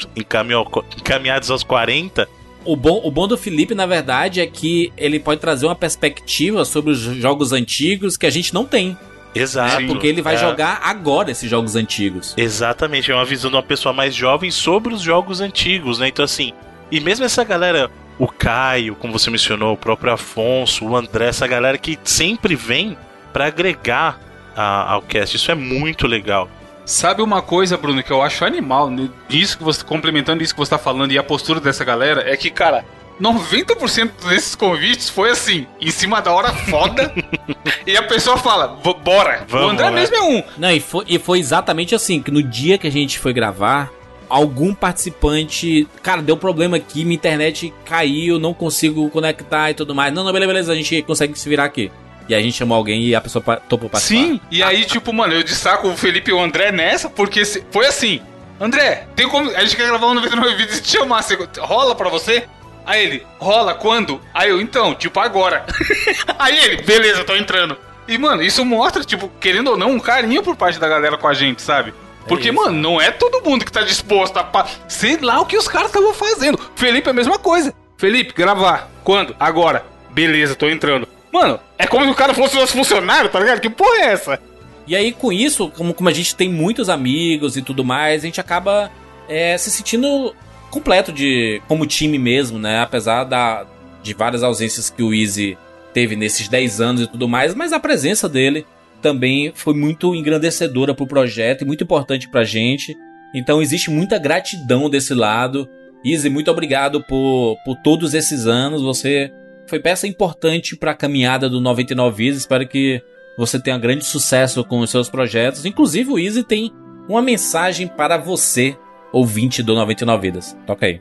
[0.97, 2.29] encaminhados aos 40.
[2.65, 6.65] O bom, o bom do Felipe, na verdade, é que ele pode trazer uma perspectiva
[6.65, 8.97] sobre os jogos antigos que a gente não tem.
[9.35, 9.81] Exato.
[9.83, 9.89] né?
[9.89, 10.39] Porque ele vai É.
[10.39, 12.35] jogar agora esses jogos antigos.
[12.37, 16.09] Exatamente, é uma visão de uma pessoa mais jovem sobre os jogos antigos, né?
[16.09, 16.53] Então, assim,
[16.91, 21.47] e mesmo essa galera, o Caio, como você mencionou, o próprio Afonso, o André, essa
[21.47, 22.97] galera que sempre vem
[23.33, 24.19] pra agregar
[24.57, 26.49] a- ao cast, isso é muito legal.
[26.85, 29.09] Sabe uma coisa, Bruno, que eu acho animal, né?
[29.29, 32.37] Isso que você, complementando isso que você tá falando e a postura dessa galera, é
[32.37, 32.85] que, cara,
[33.21, 37.13] 90% desses convites foi assim, em cima da hora foda,
[37.87, 39.45] e a pessoa fala, "V- bora.
[39.47, 40.01] Vamos, o André né?
[40.01, 40.43] mesmo é um.
[40.59, 43.91] Não, e foi, e foi exatamente assim, que no dia que a gente foi gravar,
[44.29, 50.13] algum participante, cara, deu problema aqui, minha internet caiu, não consigo conectar e tudo mais.
[50.13, 51.91] Não, não, beleza, beleza, a gente consegue se virar aqui.
[52.31, 54.21] E aí a gente chamou alguém e a pessoa topou participar.
[54.21, 57.87] Sim, e aí, tipo, mano, eu destaco o Felipe e o André nessa, porque foi
[57.89, 58.23] assim.
[58.61, 59.51] André, tem como.
[59.51, 61.23] A gente quer gravar um 99 vídeos e te chamar.
[61.23, 62.45] você- rola pra você?
[62.87, 64.21] Aí ele, rola quando?
[64.33, 65.67] Aí eu, então, tipo, agora.
[66.39, 67.77] aí ele, beleza, tô entrando.
[68.07, 71.27] E, mano, isso mostra, tipo, querendo ou não, um carinho por parte da galera com
[71.27, 71.93] a gente, sabe?
[72.29, 74.45] Porque, isso, mano, não é todo mundo que tá disposto a.
[74.45, 74.69] Pa...
[74.87, 76.61] Sei lá o que os caras estavam fazendo.
[76.77, 77.75] Felipe é a mesma coisa.
[77.97, 78.89] Felipe, gravar.
[79.03, 79.35] Quando?
[79.41, 79.85] Agora.
[80.11, 81.09] Beleza, tô entrando.
[81.33, 83.61] Mano, é como se o cara fosse nosso funcionário, tá ligado?
[83.61, 84.41] Que porra é essa?
[84.87, 88.27] E aí, com isso, como, como a gente tem muitos amigos e tudo mais, a
[88.27, 88.91] gente acaba
[89.29, 90.35] é, se sentindo
[90.71, 92.81] completo de como time mesmo, né?
[92.81, 93.67] Apesar da,
[94.03, 95.57] de várias ausências que o Easy
[95.93, 98.67] teve nesses 10 anos e tudo mais, mas a presença dele
[99.01, 102.97] também foi muito engrandecedora pro projeto e muito importante pra gente.
[103.35, 105.69] Então existe muita gratidão desse lado.
[106.05, 108.83] Easy, muito obrigado por, por todos esses anos.
[108.83, 109.33] Você
[109.71, 112.41] foi peça importante pra caminhada do 99 Vidas.
[112.41, 113.01] Espero que
[113.39, 115.65] você tenha grande sucesso com os seus projetos.
[115.65, 116.73] Inclusive, o Easy tem
[117.09, 118.77] uma mensagem para você,
[119.13, 120.57] ouvinte do 99 Vidas.
[120.67, 121.01] Toca aí.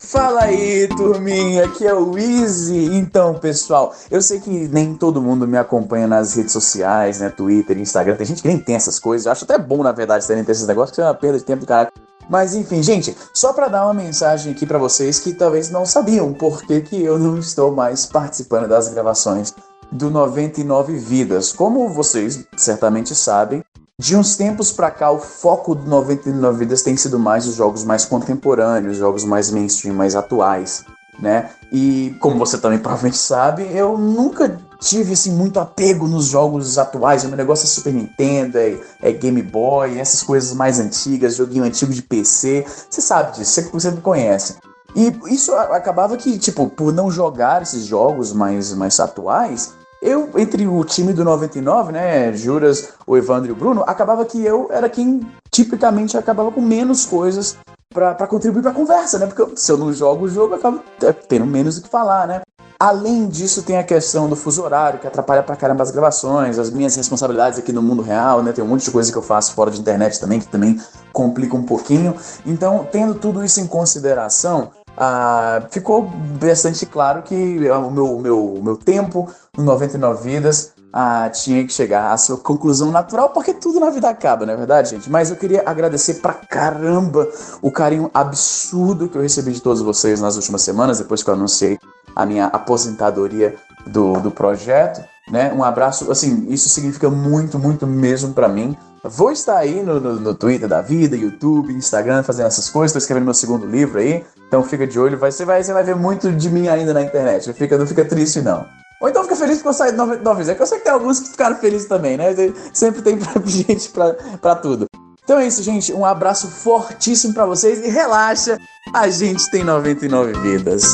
[0.00, 2.86] Fala aí, turminha, aqui é o Easy.
[2.96, 7.30] Então, pessoal, eu sei que nem todo mundo me acompanha nas redes sociais, né?
[7.30, 8.16] Twitter, Instagram.
[8.16, 9.26] Tem gente que nem tem essas coisas.
[9.26, 11.44] Eu acho até bom, na verdade, terem ter esses negócios, que é uma perda de
[11.44, 11.92] tempo do caralho.
[12.28, 16.32] Mas enfim, gente, só pra dar uma mensagem aqui pra vocês que talvez não sabiam
[16.32, 19.54] por que, que eu não estou mais participando das gravações
[19.90, 21.52] do 99 Vidas.
[21.52, 23.62] Como vocês certamente sabem,
[23.98, 27.84] de uns tempos pra cá, o foco do 99 Vidas tem sido mais os jogos
[27.84, 30.84] mais contemporâneos, jogos mais mainstream, mais atuais,
[31.20, 31.50] né?
[31.70, 37.24] E como você também provavelmente sabe, eu nunca tive assim muito apego nos jogos atuais.
[37.24, 41.64] O meu negócio é Super Nintendo, é, é Game Boy, essas coisas mais antigas, joguinho
[41.64, 42.66] antigo de PC.
[42.90, 44.56] Você sabe disso, você, você me conhece.
[44.94, 50.30] E isso a- acabava que, tipo, por não jogar esses jogos mais, mais atuais, eu,
[50.36, 54.68] entre o time do 99, né, Juras, o Evandro e o Bruno, acabava que eu
[54.70, 55.20] era quem
[55.50, 57.56] tipicamente acabava com menos coisas
[57.94, 59.26] pra contribuir pra conversa, né?
[59.26, 62.26] Porque se eu não jogo o jogo, eu acabo é, tendo menos o que falar,
[62.26, 62.40] né?
[62.82, 66.68] Além disso, tem a questão do fuso horário, que atrapalha pra caramba as gravações, as
[66.68, 68.50] minhas responsabilidades aqui no mundo real, né?
[68.50, 70.80] Tem um monte de coisa que eu faço fora de internet também, que também
[71.12, 72.16] complica um pouquinho.
[72.44, 77.36] Então, tendo tudo isso em consideração, ah, ficou bastante claro que
[77.70, 82.90] o meu, meu, meu tempo no 99 Vidas ah, tinha que chegar à sua conclusão
[82.90, 85.08] natural, porque tudo na vida acaba, não é verdade, gente?
[85.08, 87.28] Mas eu queria agradecer pra caramba
[87.62, 91.34] o carinho absurdo que eu recebi de todos vocês nas últimas semanas, depois que eu
[91.34, 91.78] anunciei
[92.14, 93.54] a minha aposentadoria
[93.86, 95.52] do, do projeto, né?
[95.52, 98.76] Um abraço, assim, isso significa muito, muito mesmo pra mim.
[99.04, 102.92] Vou estar aí no, no, no Twitter da vida, YouTube, Instagram, fazendo essas coisas.
[102.92, 105.18] Tô escrevendo meu segundo livro aí, então fica de olho.
[105.18, 107.48] Vai, você, vai, você vai ver muito de mim ainda na internet.
[107.48, 108.64] Não fica, não fica triste, não.
[109.00, 110.92] Ou então fica feliz porque eu saí de 99 É que eu sei que tem
[110.92, 112.32] alguns que ficaram felizes também, né?
[112.72, 114.86] Sempre tem pra- gente pra, pra tudo.
[115.24, 115.92] Então é isso, gente.
[115.92, 118.56] Um abraço fortíssimo pra vocês e relaxa,
[118.94, 120.84] a gente tem 99 vidas.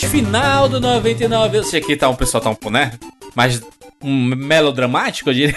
[0.00, 2.92] Parte final do 99, eu sei que tá um pessoal tá um, né?
[3.34, 3.60] Mais
[4.02, 5.56] um melodramático, eu diria.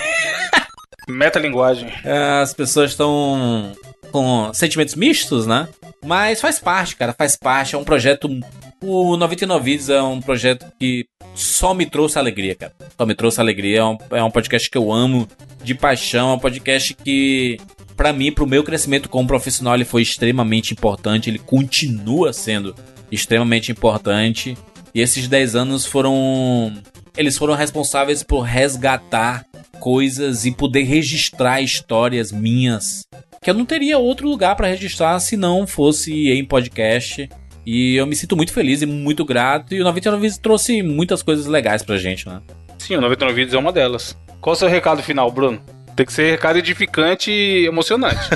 [1.07, 1.89] Metalinguagem.
[2.41, 3.72] As pessoas estão
[4.11, 5.69] com sentimentos mistos, né?
[6.03, 7.75] Mas faz parte, cara, faz parte.
[7.75, 8.27] É um projeto.
[8.81, 12.73] O 99 Vídeos é um projeto que só me trouxe alegria, cara.
[12.97, 13.80] Só me trouxe alegria.
[13.80, 15.27] É um, é um podcast que eu amo
[15.63, 16.31] de paixão.
[16.31, 17.57] É um podcast que,
[17.95, 21.30] pra mim, pro meu crescimento como profissional, ele foi extremamente importante.
[21.30, 22.75] Ele continua sendo
[23.14, 24.58] extremamente importante.
[24.93, 26.74] E esses 10 anos foram.
[27.16, 29.45] Eles foram responsáveis por resgatar
[29.80, 33.06] coisas e poder registrar histórias minhas
[33.43, 37.30] que eu não teria outro lugar pra registrar se não fosse em podcast.
[37.66, 39.75] E eu me sinto muito feliz e muito grato.
[39.75, 42.42] E o 99 Vídeos trouxe muitas coisas legais pra gente, né?
[42.80, 44.17] Sim, o 99 Vídeos é uma delas.
[44.42, 45.61] Qual o seu recado final, Bruno?
[45.95, 48.30] Tem que ser recado edificante e emocionante.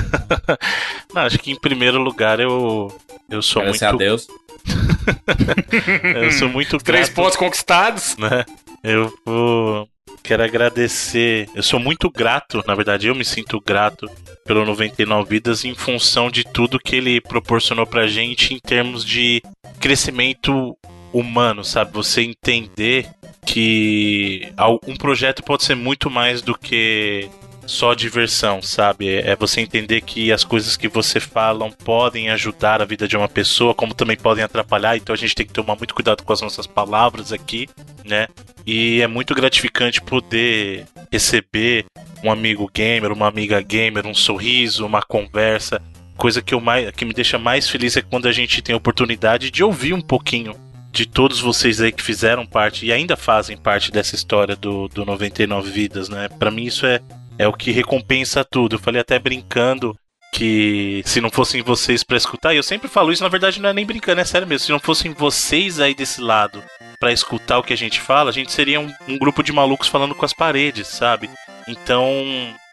[1.12, 2.92] Não, acho que em primeiro lugar eu
[3.30, 4.26] eu sou Agradecer muito a Deus.
[6.22, 8.16] eu sou muito Três grato, pontos conquistados.
[8.16, 8.44] né?
[8.82, 9.88] Eu vou
[10.22, 11.48] quero agradecer.
[11.54, 14.10] Eu sou muito grato, na verdade, eu me sinto grato
[14.44, 19.42] pelo 99 Vidas em função de tudo que ele proporcionou pra gente em termos de
[19.80, 20.76] crescimento
[21.12, 21.92] humano, sabe?
[21.92, 23.08] Você entender
[23.46, 24.52] que
[24.86, 27.28] um projeto pode ser muito mais do que
[27.68, 29.14] só diversão, sabe?
[29.14, 33.28] É você entender que as coisas que você falam podem ajudar a vida de uma
[33.28, 36.40] pessoa, como também podem atrapalhar, então a gente tem que tomar muito cuidado com as
[36.40, 37.68] nossas palavras aqui,
[38.06, 38.26] né?
[38.66, 41.84] E é muito gratificante poder receber
[42.24, 45.80] um amigo gamer, uma amiga gamer, um sorriso, uma conversa.
[46.16, 48.78] Coisa que, eu mais, que me deixa mais feliz é quando a gente tem a
[48.78, 50.54] oportunidade de ouvir um pouquinho
[50.90, 55.04] de todos vocês aí que fizeram parte e ainda fazem parte dessa história do, do
[55.04, 56.28] 99 Vidas, né?
[56.38, 57.00] Pra mim isso é,
[57.38, 58.76] é o que recompensa tudo.
[58.76, 59.96] Eu falei até brincando
[60.32, 63.70] que se não fossem vocês pra escutar, e eu sempre falo isso, na verdade não
[63.70, 64.66] é nem brincando, é sério mesmo.
[64.66, 66.62] Se não fossem vocês aí desse lado
[67.00, 69.88] pra escutar o que a gente fala, a gente seria um, um grupo de malucos
[69.88, 71.30] falando com as paredes, sabe?
[71.66, 72.14] Então,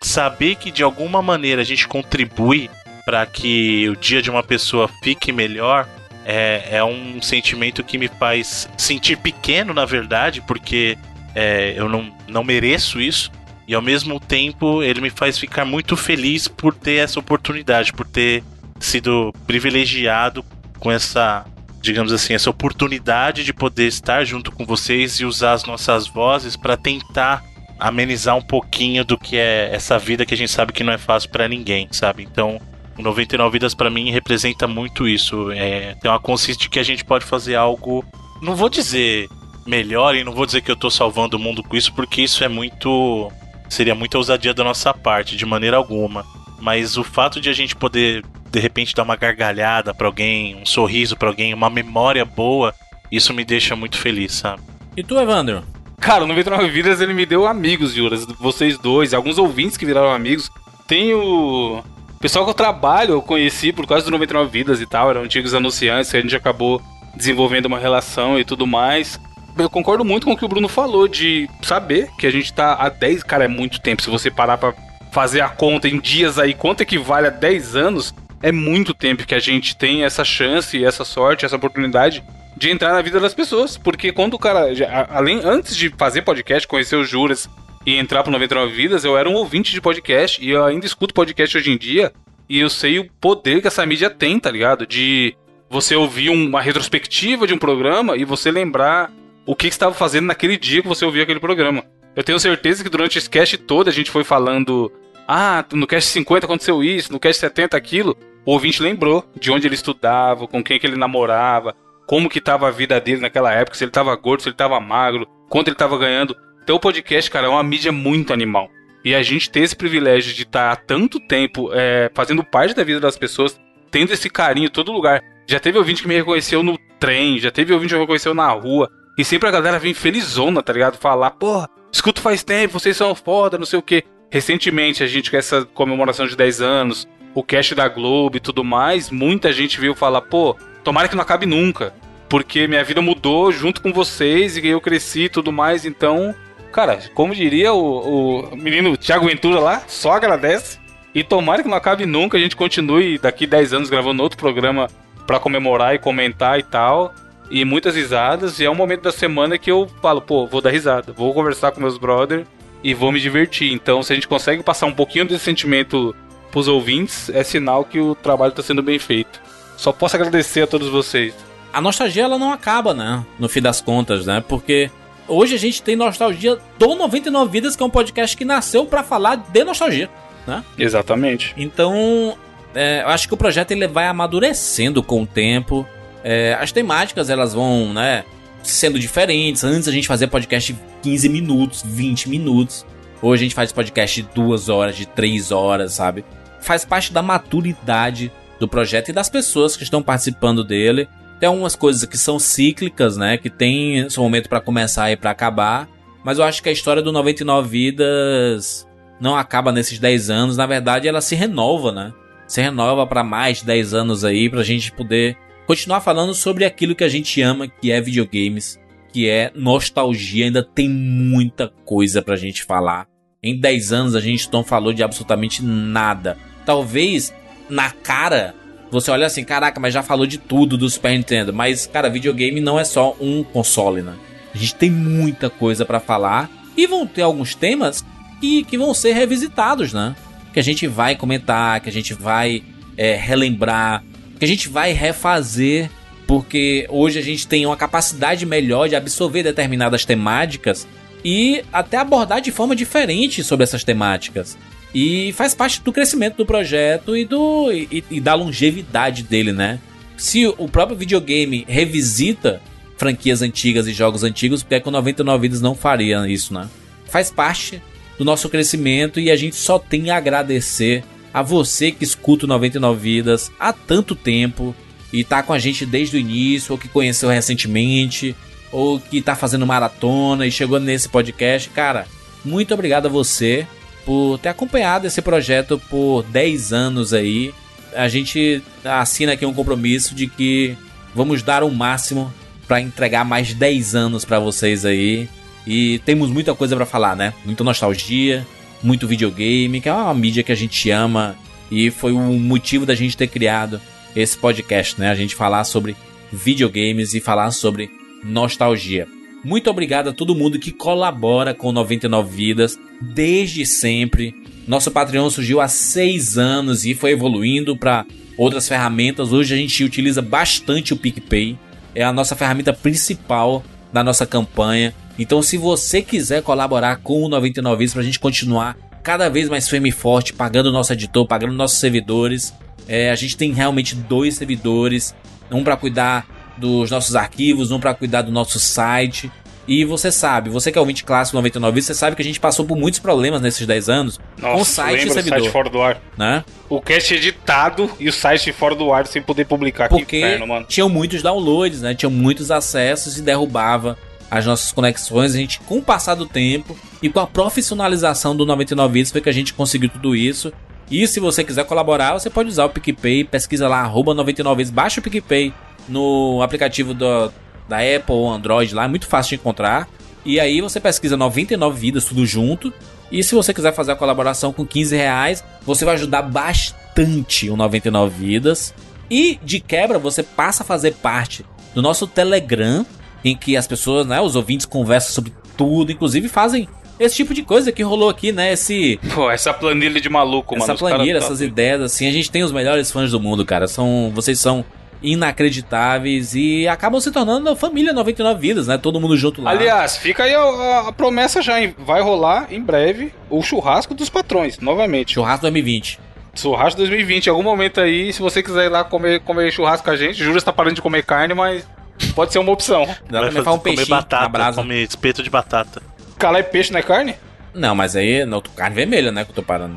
[0.02, 2.70] saber que de alguma maneira a gente contribui
[3.06, 5.88] pra que o dia de uma pessoa fique melhor
[6.26, 10.98] é, é um sentimento que me faz sentir pequeno, na verdade, porque
[11.36, 13.32] é, eu não, não mereço isso.
[13.68, 18.06] E ao mesmo tempo ele me faz ficar muito feliz por ter essa oportunidade, por
[18.06, 18.44] ter
[18.80, 20.46] sido privilegiado
[20.80, 21.46] com essa,
[21.82, 26.56] digamos assim, essa oportunidade de poder estar junto com vocês e usar as nossas vozes
[26.56, 27.44] para tentar
[27.80, 30.98] amenizar um pouquinho do que é essa vida que a gente sabe que não é
[30.98, 32.24] fácil para ninguém, sabe?
[32.24, 32.60] Então,
[32.98, 35.52] o 99 Vidas para mim representa muito isso.
[35.52, 38.06] É, tem uma consciência de que a gente pode fazer algo,
[38.42, 39.28] não vou dizer
[39.66, 42.44] melhor e não vou dizer que eu tô salvando o mundo com isso, porque isso
[42.44, 43.32] é muito
[43.70, 46.26] seria muita ousadia da nossa parte, de maneira alguma.
[46.60, 50.66] Mas o fato de a gente poder de repente dar uma gargalhada pra alguém, um
[50.66, 52.74] sorriso pra alguém, uma memória boa,
[53.12, 54.62] isso me deixa muito feliz, sabe?
[54.96, 55.64] E tu, Evandro?
[56.00, 58.26] Cara, o 99 Vidas ele me deu amigos, Juras.
[58.40, 60.50] Vocês dois, alguns ouvintes que viraram amigos.
[60.88, 61.84] Tem o
[62.20, 65.54] pessoal que eu trabalho, eu conheci por causa do 99 Vidas e tal, eram antigos
[65.54, 66.82] anunciantes, que a gente acabou
[67.16, 69.20] desenvolvendo uma relação e tudo mais.
[69.58, 72.74] Eu concordo muito com o que o Bruno falou, de saber que a gente tá
[72.74, 74.02] há 10, cara, é muito tempo.
[74.02, 74.74] Se você parar pra
[75.12, 79.34] fazer a conta em dias aí, quanto equivale a 10 anos, é muito tempo que
[79.34, 82.24] a gente tem essa chance, essa sorte, essa oportunidade
[82.58, 83.78] de entrar na vida das pessoas.
[83.78, 84.68] Porque quando o cara,
[85.10, 87.50] além, antes de fazer podcast, conhecer os Juras
[87.86, 91.14] e entrar pro 99 Vidas, eu era um ouvinte de podcast e eu ainda escuto
[91.14, 92.12] podcast hoje em dia.
[92.48, 94.86] E eu sei o poder que essa mídia tem, tá ligado?
[94.86, 95.36] De
[95.70, 99.12] você ouvir uma retrospectiva de um programa e você lembrar
[99.46, 101.84] o que você estava fazendo naquele dia que você ouviu aquele programa.
[102.16, 104.92] Eu tenho certeza que durante esse cast todo a gente foi falando.
[105.28, 108.18] Ah, no cast 50 aconteceu isso, no cast 70 aquilo.
[108.46, 111.76] O ouvinte lembrou de onde ele estudava, com quem que ele namorava,
[112.06, 114.80] como que tava a vida dele naquela época, se ele tava gordo, se ele tava
[114.80, 116.36] magro, quanto ele tava ganhando.
[116.64, 118.70] Então o podcast, cara, é uma mídia muito animal.
[119.04, 122.84] E a gente ter esse privilégio de estar há tanto tempo é, fazendo parte da
[122.84, 123.60] vida das pessoas,
[123.92, 125.22] tendo esse carinho em todo lugar.
[125.48, 128.50] Já teve ouvinte que me reconheceu no trem, já teve ouvinte que me reconheceu na
[128.50, 128.90] rua.
[129.18, 130.98] E sempre a galera vem felizona, tá ligado?
[130.98, 134.04] Falar, porra, escuto faz tempo, vocês são foda, não sei o quê.
[134.30, 138.64] Recentemente, a gente com essa comemoração de 10 anos, o cast da Globo e tudo
[138.64, 141.94] mais, muita gente veio falar, pô, tomara que não acabe nunca.
[142.28, 146.36] Porque minha vida mudou junto com vocês e eu cresci e tudo mais, então.
[146.72, 150.80] Cara, como diria o, o menino Thiago Ventura lá, só agradece.
[151.14, 154.90] E tomara que não acabe nunca, a gente continue daqui 10 anos gravando outro programa
[155.26, 157.14] pra comemorar e comentar e tal.
[157.50, 158.60] E muitas risadas.
[158.60, 161.72] E é um momento da semana que eu falo, pô, vou dar risada, vou conversar
[161.72, 162.46] com meus brothers
[162.84, 163.72] e vou me divertir.
[163.74, 166.16] Então, se a gente consegue passar um pouquinho desse sentimento
[166.52, 169.42] pros ouvintes, é sinal que o trabalho tá sendo bem feito.
[169.76, 171.34] Só posso agradecer a todos vocês.
[171.74, 173.26] A nostalgia ela não acaba, né?
[173.38, 174.44] No fim das contas, né?
[174.48, 174.90] Porque
[175.28, 179.04] hoje a gente tem nostalgia do 99 Vidas, que é um podcast que nasceu pra
[179.04, 180.10] falar de nostalgia,
[180.48, 180.64] né?
[180.78, 181.54] Exatamente.
[181.58, 182.38] Então,
[182.74, 185.88] é, eu acho que o projeto ele vai amadurecendo com o tempo.
[186.28, 188.26] É, as temáticas elas vão, né,
[188.64, 189.64] sendo diferentes.
[189.64, 192.84] Antes a gente fazia podcast de 15 minutos, 20 minutos.
[193.22, 196.26] Hoje a gente faz podcast de 2 horas, de 3 horas, sabe?
[196.62, 201.08] Faz parte da maturidade do projeto e das pessoas que estão participando dele.
[201.40, 203.38] Tem algumas coisas que são cíclicas, né?
[203.38, 205.88] Que tem seu momento pra começar e pra acabar.
[206.24, 208.88] Mas eu acho que a história do 99 Vidas
[209.22, 210.58] não acaba nesses 10 anos.
[210.58, 212.12] Na verdade, ela se renova, né?
[212.48, 216.96] Se renova pra mais de 10 anos aí, pra gente poder continuar falando sobre aquilo
[216.96, 218.80] que a gente ama, que é videogames,
[219.12, 220.46] que é nostalgia.
[220.46, 223.08] Ainda tem muita coisa pra gente falar.
[223.42, 226.38] Em 10 anos a gente não falou de absolutamente nada.
[226.66, 227.34] Talvez
[227.70, 228.56] na cara
[228.92, 231.52] você olha assim, caraca, mas já falou de tudo do Super Nintendo.
[231.52, 234.16] Mas, cara, videogame não é só um console, né?
[234.54, 236.50] A gente tem muita coisa pra falar.
[236.78, 238.06] E vão ter alguns temas
[238.40, 240.16] que, que vão ser revisitados, né?
[240.54, 242.64] Que a gente vai comentar, que a gente vai
[242.96, 244.04] é, relembrar,
[244.38, 245.90] que a gente vai refazer.
[246.28, 250.88] Porque hoje a gente tem uma capacidade melhor de absorver determinadas temáticas
[251.24, 254.58] e até abordar de forma diferente sobre essas temáticas.
[254.94, 259.80] E faz parte do crescimento do projeto e, do, e, e da longevidade dele, né?
[260.18, 262.62] Se o próprio videogame revisita
[262.98, 266.70] franquias antigas e jogos antigos, porque é que o 99 Vidas não faria isso, né?
[267.08, 267.82] Faz parte
[268.18, 271.04] do nosso crescimento e a gente só tem a agradecer
[271.36, 274.74] a você que escuta o 99 Vidas há tanto tempo
[275.12, 278.34] e tá com a gente desde o início, ou que conheceu recentemente,
[278.72, 281.70] ou que tá fazendo maratona e chegou nesse podcast.
[281.72, 282.08] Cara,
[282.46, 283.68] muito obrigado a você
[284.06, 287.54] por ter acompanhado esse projeto por 10 anos aí.
[287.94, 290.78] A gente assina aqui um compromisso de que
[291.14, 292.34] vamos dar o máximo
[292.66, 295.28] para entregar mais 10 anos para vocês aí.
[295.68, 297.34] E temos muita coisa para falar, né?
[297.44, 298.48] Muita nostalgia,
[298.84, 301.36] muito videogame, que é uma mídia que a gente ama
[301.72, 303.82] e foi o motivo da gente ter criado
[304.16, 305.10] esse podcast, né?
[305.10, 305.96] A gente falar sobre
[306.32, 307.90] videogames e falar sobre
[308.24, 309.08] nostalgia.
[309.44, 314.34] Muito obrigado a todo mundo que colabora com 99 Vidas desde sempre.
[314.68, 318.06] Nosso Patreon surgiu há seis anos e foi evoluindo para
[318.38, 319.32] outras ferramentas.
[319.32, 321.58] Hoje a gente utiliza bastante o PicPay,
[321.94, 323.64] é a nossa ferramenta principal
[323.94, 324.94] da nossa campanha.
[325.18, 329.48] Então, se você quiser colaborar com o 99 Vidas para a gente continuar cada vez
[329.48, 332.54] mais firme e forte, pagando nosso editor, pagando nossos servidores,
[332.88, 335.16] é, a gente tem realmente dois servidores,
[335.52, 336.26] um para cuidar
[336.58, 339.32] dos nossos arquivos, um para cuidar do nosso site.
[339.68, 342.66] E você sabe, você que é ouvinte clássico 99, você sabe que a gente passou
[342.66, 345.82] por muitos problemas nesses 10 anos com Nossa, site e lembra servidor, site fora do
[345.82, 346.02] ar.
[346.16, 346.44] né?
[346.70, 349.90] O cast editado e o site fora do ar sem poder publicar.
[349.90, 350.66] Que Porque inferno, mano.
[350.68, 351.96] tinham muitos downloads, né?
[351.96, 353.98] Tinham muitos acessos e derrubava
[354.30, 355.34] as nossas conexões.
[355.34, 359.22] A gente, com o passar do tempo e com a profissionalização do 99 Vidas, foi
[359.22, 360.52] que a gente conseguiu tudo isso.
[360.90, 364.72] E se você quiser colaborar, você pode usar o PicPay, pesquisa lá, arroba 99 Vidas,
[364.72, 365.54] baixa o PicPay
[365.88, 367.32] no aplicativo do,
[367.68, 369.88] da Apple ou Android lá, é muito fácil de encontrar.
[370.26, 372.74] E aí você pesquisa 99 vidas, tudo junto.
[373.12, 377.56] E se você quiser fazer a colaboração com 15 reais, você vai ajudar bastante o
[377.56, 378.74] 99 vidas.
[379.10, 381.46] E de quebra, você passa a fazer parte
[381.76, 382.86] do nosso Telegram,
[383.26, 386.68] em que as pessoas, né, os ouvintes conversam sobre tudo, inclusive fazem
[387.00, 388.54] esse tipo de coisa que rolou aqui, né?
[388.54, 388.98] Esse.
[389.14, 390.74] Pô, essa planilha de maluco, essa mano.
[390.76, 393.68] os planilha, caras- essas ideias, assim, a gente tem os melhores fãs do mundo, cara.
[393.68, 394.12] São.
[394.16, 394.64] Vocês são
[395.04, 398.78] inacreditáveis e acabam se tornando a família 99 vidas, né?
[398.78, 399.52] Todo mundo junto lá.
[399.52, 401.76] Aliás, fica aí a, a- a promessa já, hein?
[401.78, 405.14] vai rolar em breve o churrasco dos patrões, novamente.
[405.14, 406.00] Churrasco 2020.
[406.34, 409.92] Churrasco 2020, em algum momento aí, se você quiser ir lá comer, comer churrasco com
[409.92, 411.66] a gente, Júlio está parando de comer carne, mas
[412.16, 412.86] pode ser uma opção.
[413.10, 414.62] Dá Vai pra levar um comer peixinho batata, na brasa.
[414.62, 415.82] comer espeto de batata.
[416.18, 417.16] Calar é peixe, não é carne?
[417.54, 419.24] Não, mas aí não, carne vermelha, né?
[419.24, 419.76] Que eu tô parando.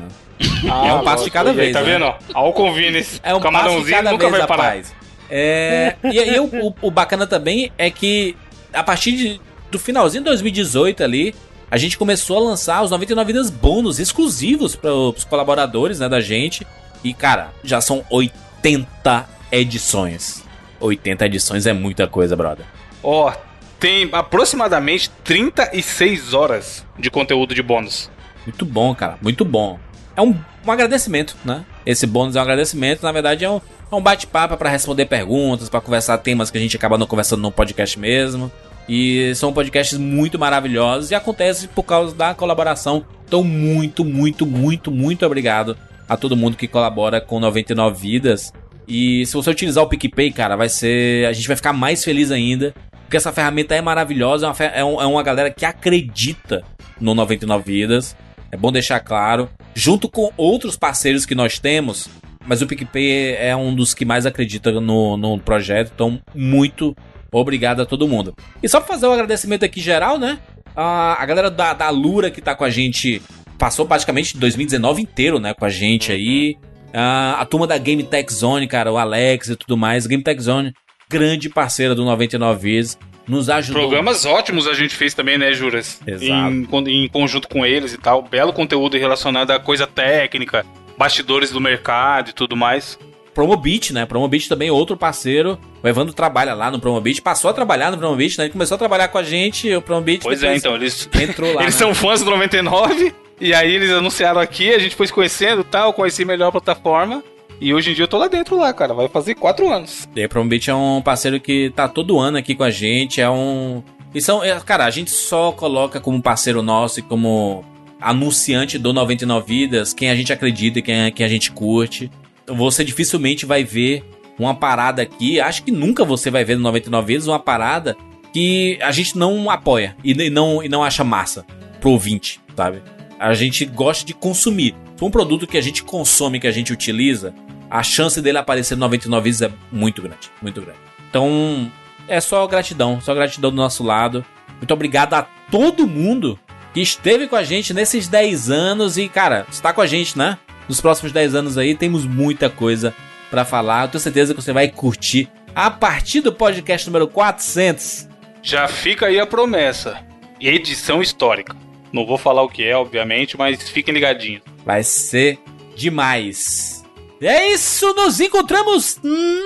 [0.69, 1.93] Ah, É um passo de cada vez, Tá né?
[1.93, 2.05] vendo?
[2.05, 2.15] ó?
[2.33, 3.19] Ó, o convenience.
[3.23, 4.63] É um passo de camarãozinho cada nunca vez, vai parar.
[4.63, 4.95] rapaz.
[5.29, 8.35] É, e aí o, o- o bacana também é que
[8.73, 11.35] a partir de- do finalzinho de 2018 ali,
[11.69, 16.19] a gente começou a lançar os 99 vidas bônus exclusivos para os colaboradores né, da
[16.19, 16.65] gente.
[17.03, 20.43] E cara, já são 80 edições.
[20.79, 22.65] 80 edições é muita coisa, brother.
[23.03, 23.31] Ó,
[23.79, 28.09] tem aproximadamente 36 horas de conteúdo de bônus.
[28.45, 29.79] Muito bom, cara, muito bom.
[30.15, 30.35] É um,
[30.65, 31.63] um agradecimento, né?
[31.85, 35.69] Esse bônus é um agradecimento, na verdade é um, é um bate-papo para responder perguntas,
[35.69, 38.51] para conversar temas que a gente acaba não conversando no podcast mesmo.
[38.87, 43.05] E são podcasts muito maravilhosos e acontece por causa da colaboração.
[43.25, 45.77] Então, muito, muito, muito, muito obrigado
[46.07, 48.51] a todo mundo que colabora com 99 Vidas.
[48.89, 51.27] E se você utilizar o PicPay, cara, vai ser.
[51.27, 52.73] A gente vai ficar mais feliz ainda.
[53.03, 56.63] Porque essa ferramenta é maravilhosa, é uma, fe- é é uma galera que acredita
[56.99, 58.15] no 99 Vidas.
[58.51, 59.49] É bom deixar claro.
[59.75, 62.07] Junto com outros parceiros que nós temos,
[62.45, 65.91] mas o PicPay é um dos que mais acredita no, no projeto.
[65.93, 66.95] Então, muito
[67.31, 68.35] obrigado a todo mundo.
[68.61, 70.39] E só pra fazer um agradecimento aqui geral, né?
[70.75, 73.21] A, a galera da, da Lura que tá com a gente
[73.57, 75.53] passou praticamente 2019 inteiro, né?
[75.53, 76.57] Com a gente aí.
[76.93, 80.07] A, a turma da Game Tech Zone, cara, o Alex e tudo mais.
[80.07, 80.73] Game Tech Zone,
[81.09, 82.97] grande parceira do 99 vezes.
[83.27, 83.83] Nos ajudou.
[83.83, 86.01] Programas ótimos a gente fez também, né, Juras?
[86.05, 86.51] Exato.
[86.51, 88.23] Em, em conjunto com eles e tal.
[88.23, 90.65] Belo conteúdo relacionado a coisa técnica,
[90.97, 92.97] bastidores do mercado e tudo mais.
[93.33, 94.05] Promobit, né?
[94.05, 95.59] Promobit também é outro parceiro.
[95.81, 98.45] O Evandro trabalha lá no Promobit, passou a trabalhar no Promobit, né?
[98.45, 101.61] Ele começou a trabalhar com a gente, o Promobit Pois é, então, eles, entrou lá.
[101.63, 101.79] eles né?
[101.79, 105.93] são fãs do 99, e aí eles anunciaram aqui, a gente foi se conhecendo tal,
[105.93, 107.23] conheci melhor a plataforma.
[107.61, 108.93] E hoje em dia eu tô lá dentro lá, cara.
[108.93, 110.07] Vai fazer quatro anos.
[110.15, 113.29] E a Promobit é um parceiro que tá todo ano aqui com a gente, é
[113.29, 113.83] um...
[114.13, 117.63] E são, é, cara, a gente só coloca como parceiro nosso e como
[118.01, 122.09] anunciante do 99 Vidas quem a gente acredita e quem, quem a gente curte.
[122.47, 124.03] Você dificilmente vai ver
[124.39, 127.95] uma parada aqui, acho que nunca você vai ver no 99 Vidas uma parada
[128.33, 131.45] que a gente não apoia e não, e não acha massa
[131.81, 132.81] pro ouvinte, sabe?
[133.19, 134.73] A gente gosta de consumir.
[134.95, 137.33] Se um produto que a gente consome, que a gente utiliza,
[137.69, 140.79] a chance dele aparecer no 99 vezes é muito grande, muito grande.
[141.09, 141.71] Então,
[142.07, 144.25] é só gratidão, só gratidão do nosso lado.
[144.57, 146.39] Muito obrigado a todo mundo
[146.73, 150.37] que esteve com a gente nesses 10 anos e, cara, está com a gente, né?
[150.67, 152.93] Nos próximos 10 anos aí temos muita coisa
[153.29, 153.85] pra falar.
[153.85, 158.07] Eu tenho certeza que você vai curtir a partir do podcast número 400.
[158.41, 159.99] Já fica aí a promessa.
[160.39, 161.68] Edição histórica.
[161.91, 164.41] Não vou falar o que é, obviamente, mas fiquem ligadinhos.
[164.65, 165.39] Vai ser
[165.75, 166.83] demais.
[167.21, 168.99] É isso, nos encontramos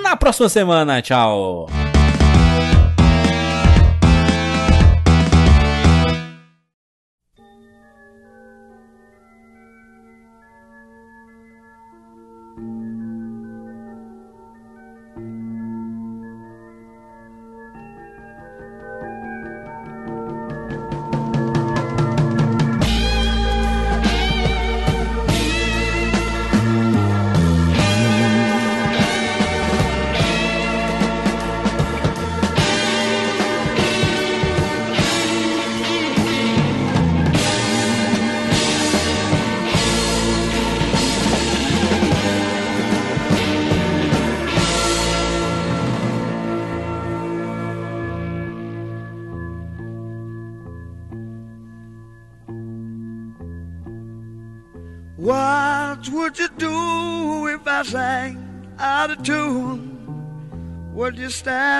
[0.03, 1.01] na próxima semana.
[1.01, 1.67] Tchau.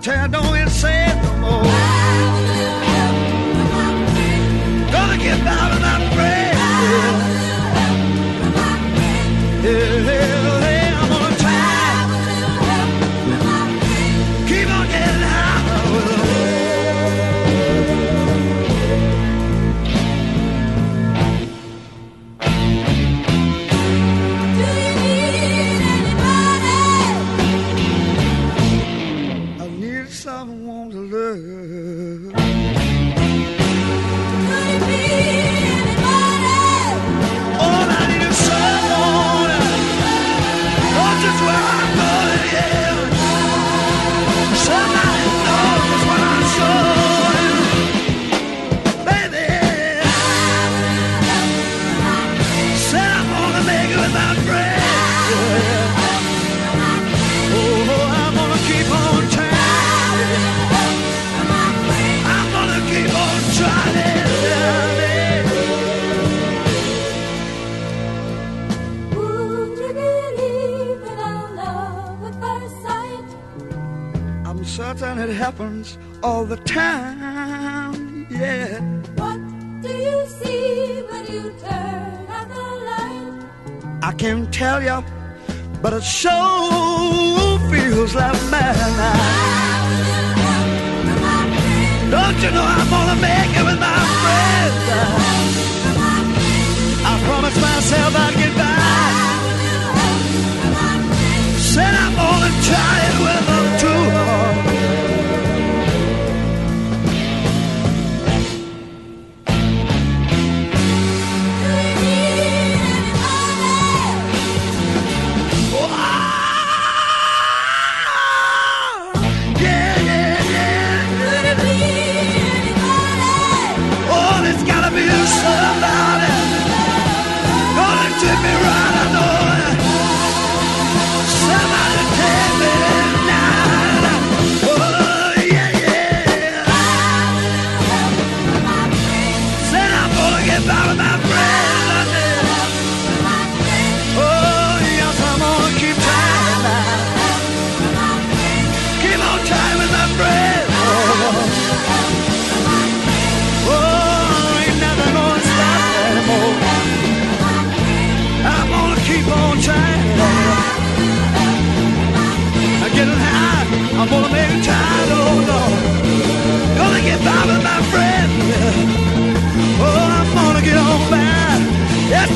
[0.00, 1.62] tear don't insist no more.
[4.90, 5.59] Gonna get.
[76.22, 78.26] all the time.
[78.30, 78.80] Yeah.
[79.16, 79.38] What
[79.82, 83.46] do you see when you turn out the light?
[84.02, 85.02] I can't tell you,
[85.82, 89.60] but it sure feels like madness.
[92.10, 94.76] Don't you know I'm gonna make it with my friends?
[97.10, 98.68] I promised myself I'd get by.
[101.72, 103.59] Said I'm gonna try it with my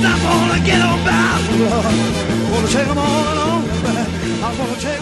[0.07, 1.41] I'm gonna get on back.
[1.51, 4.09] I'm gonna take them all oh, back.
[4.45, 5.01] I'm gonna take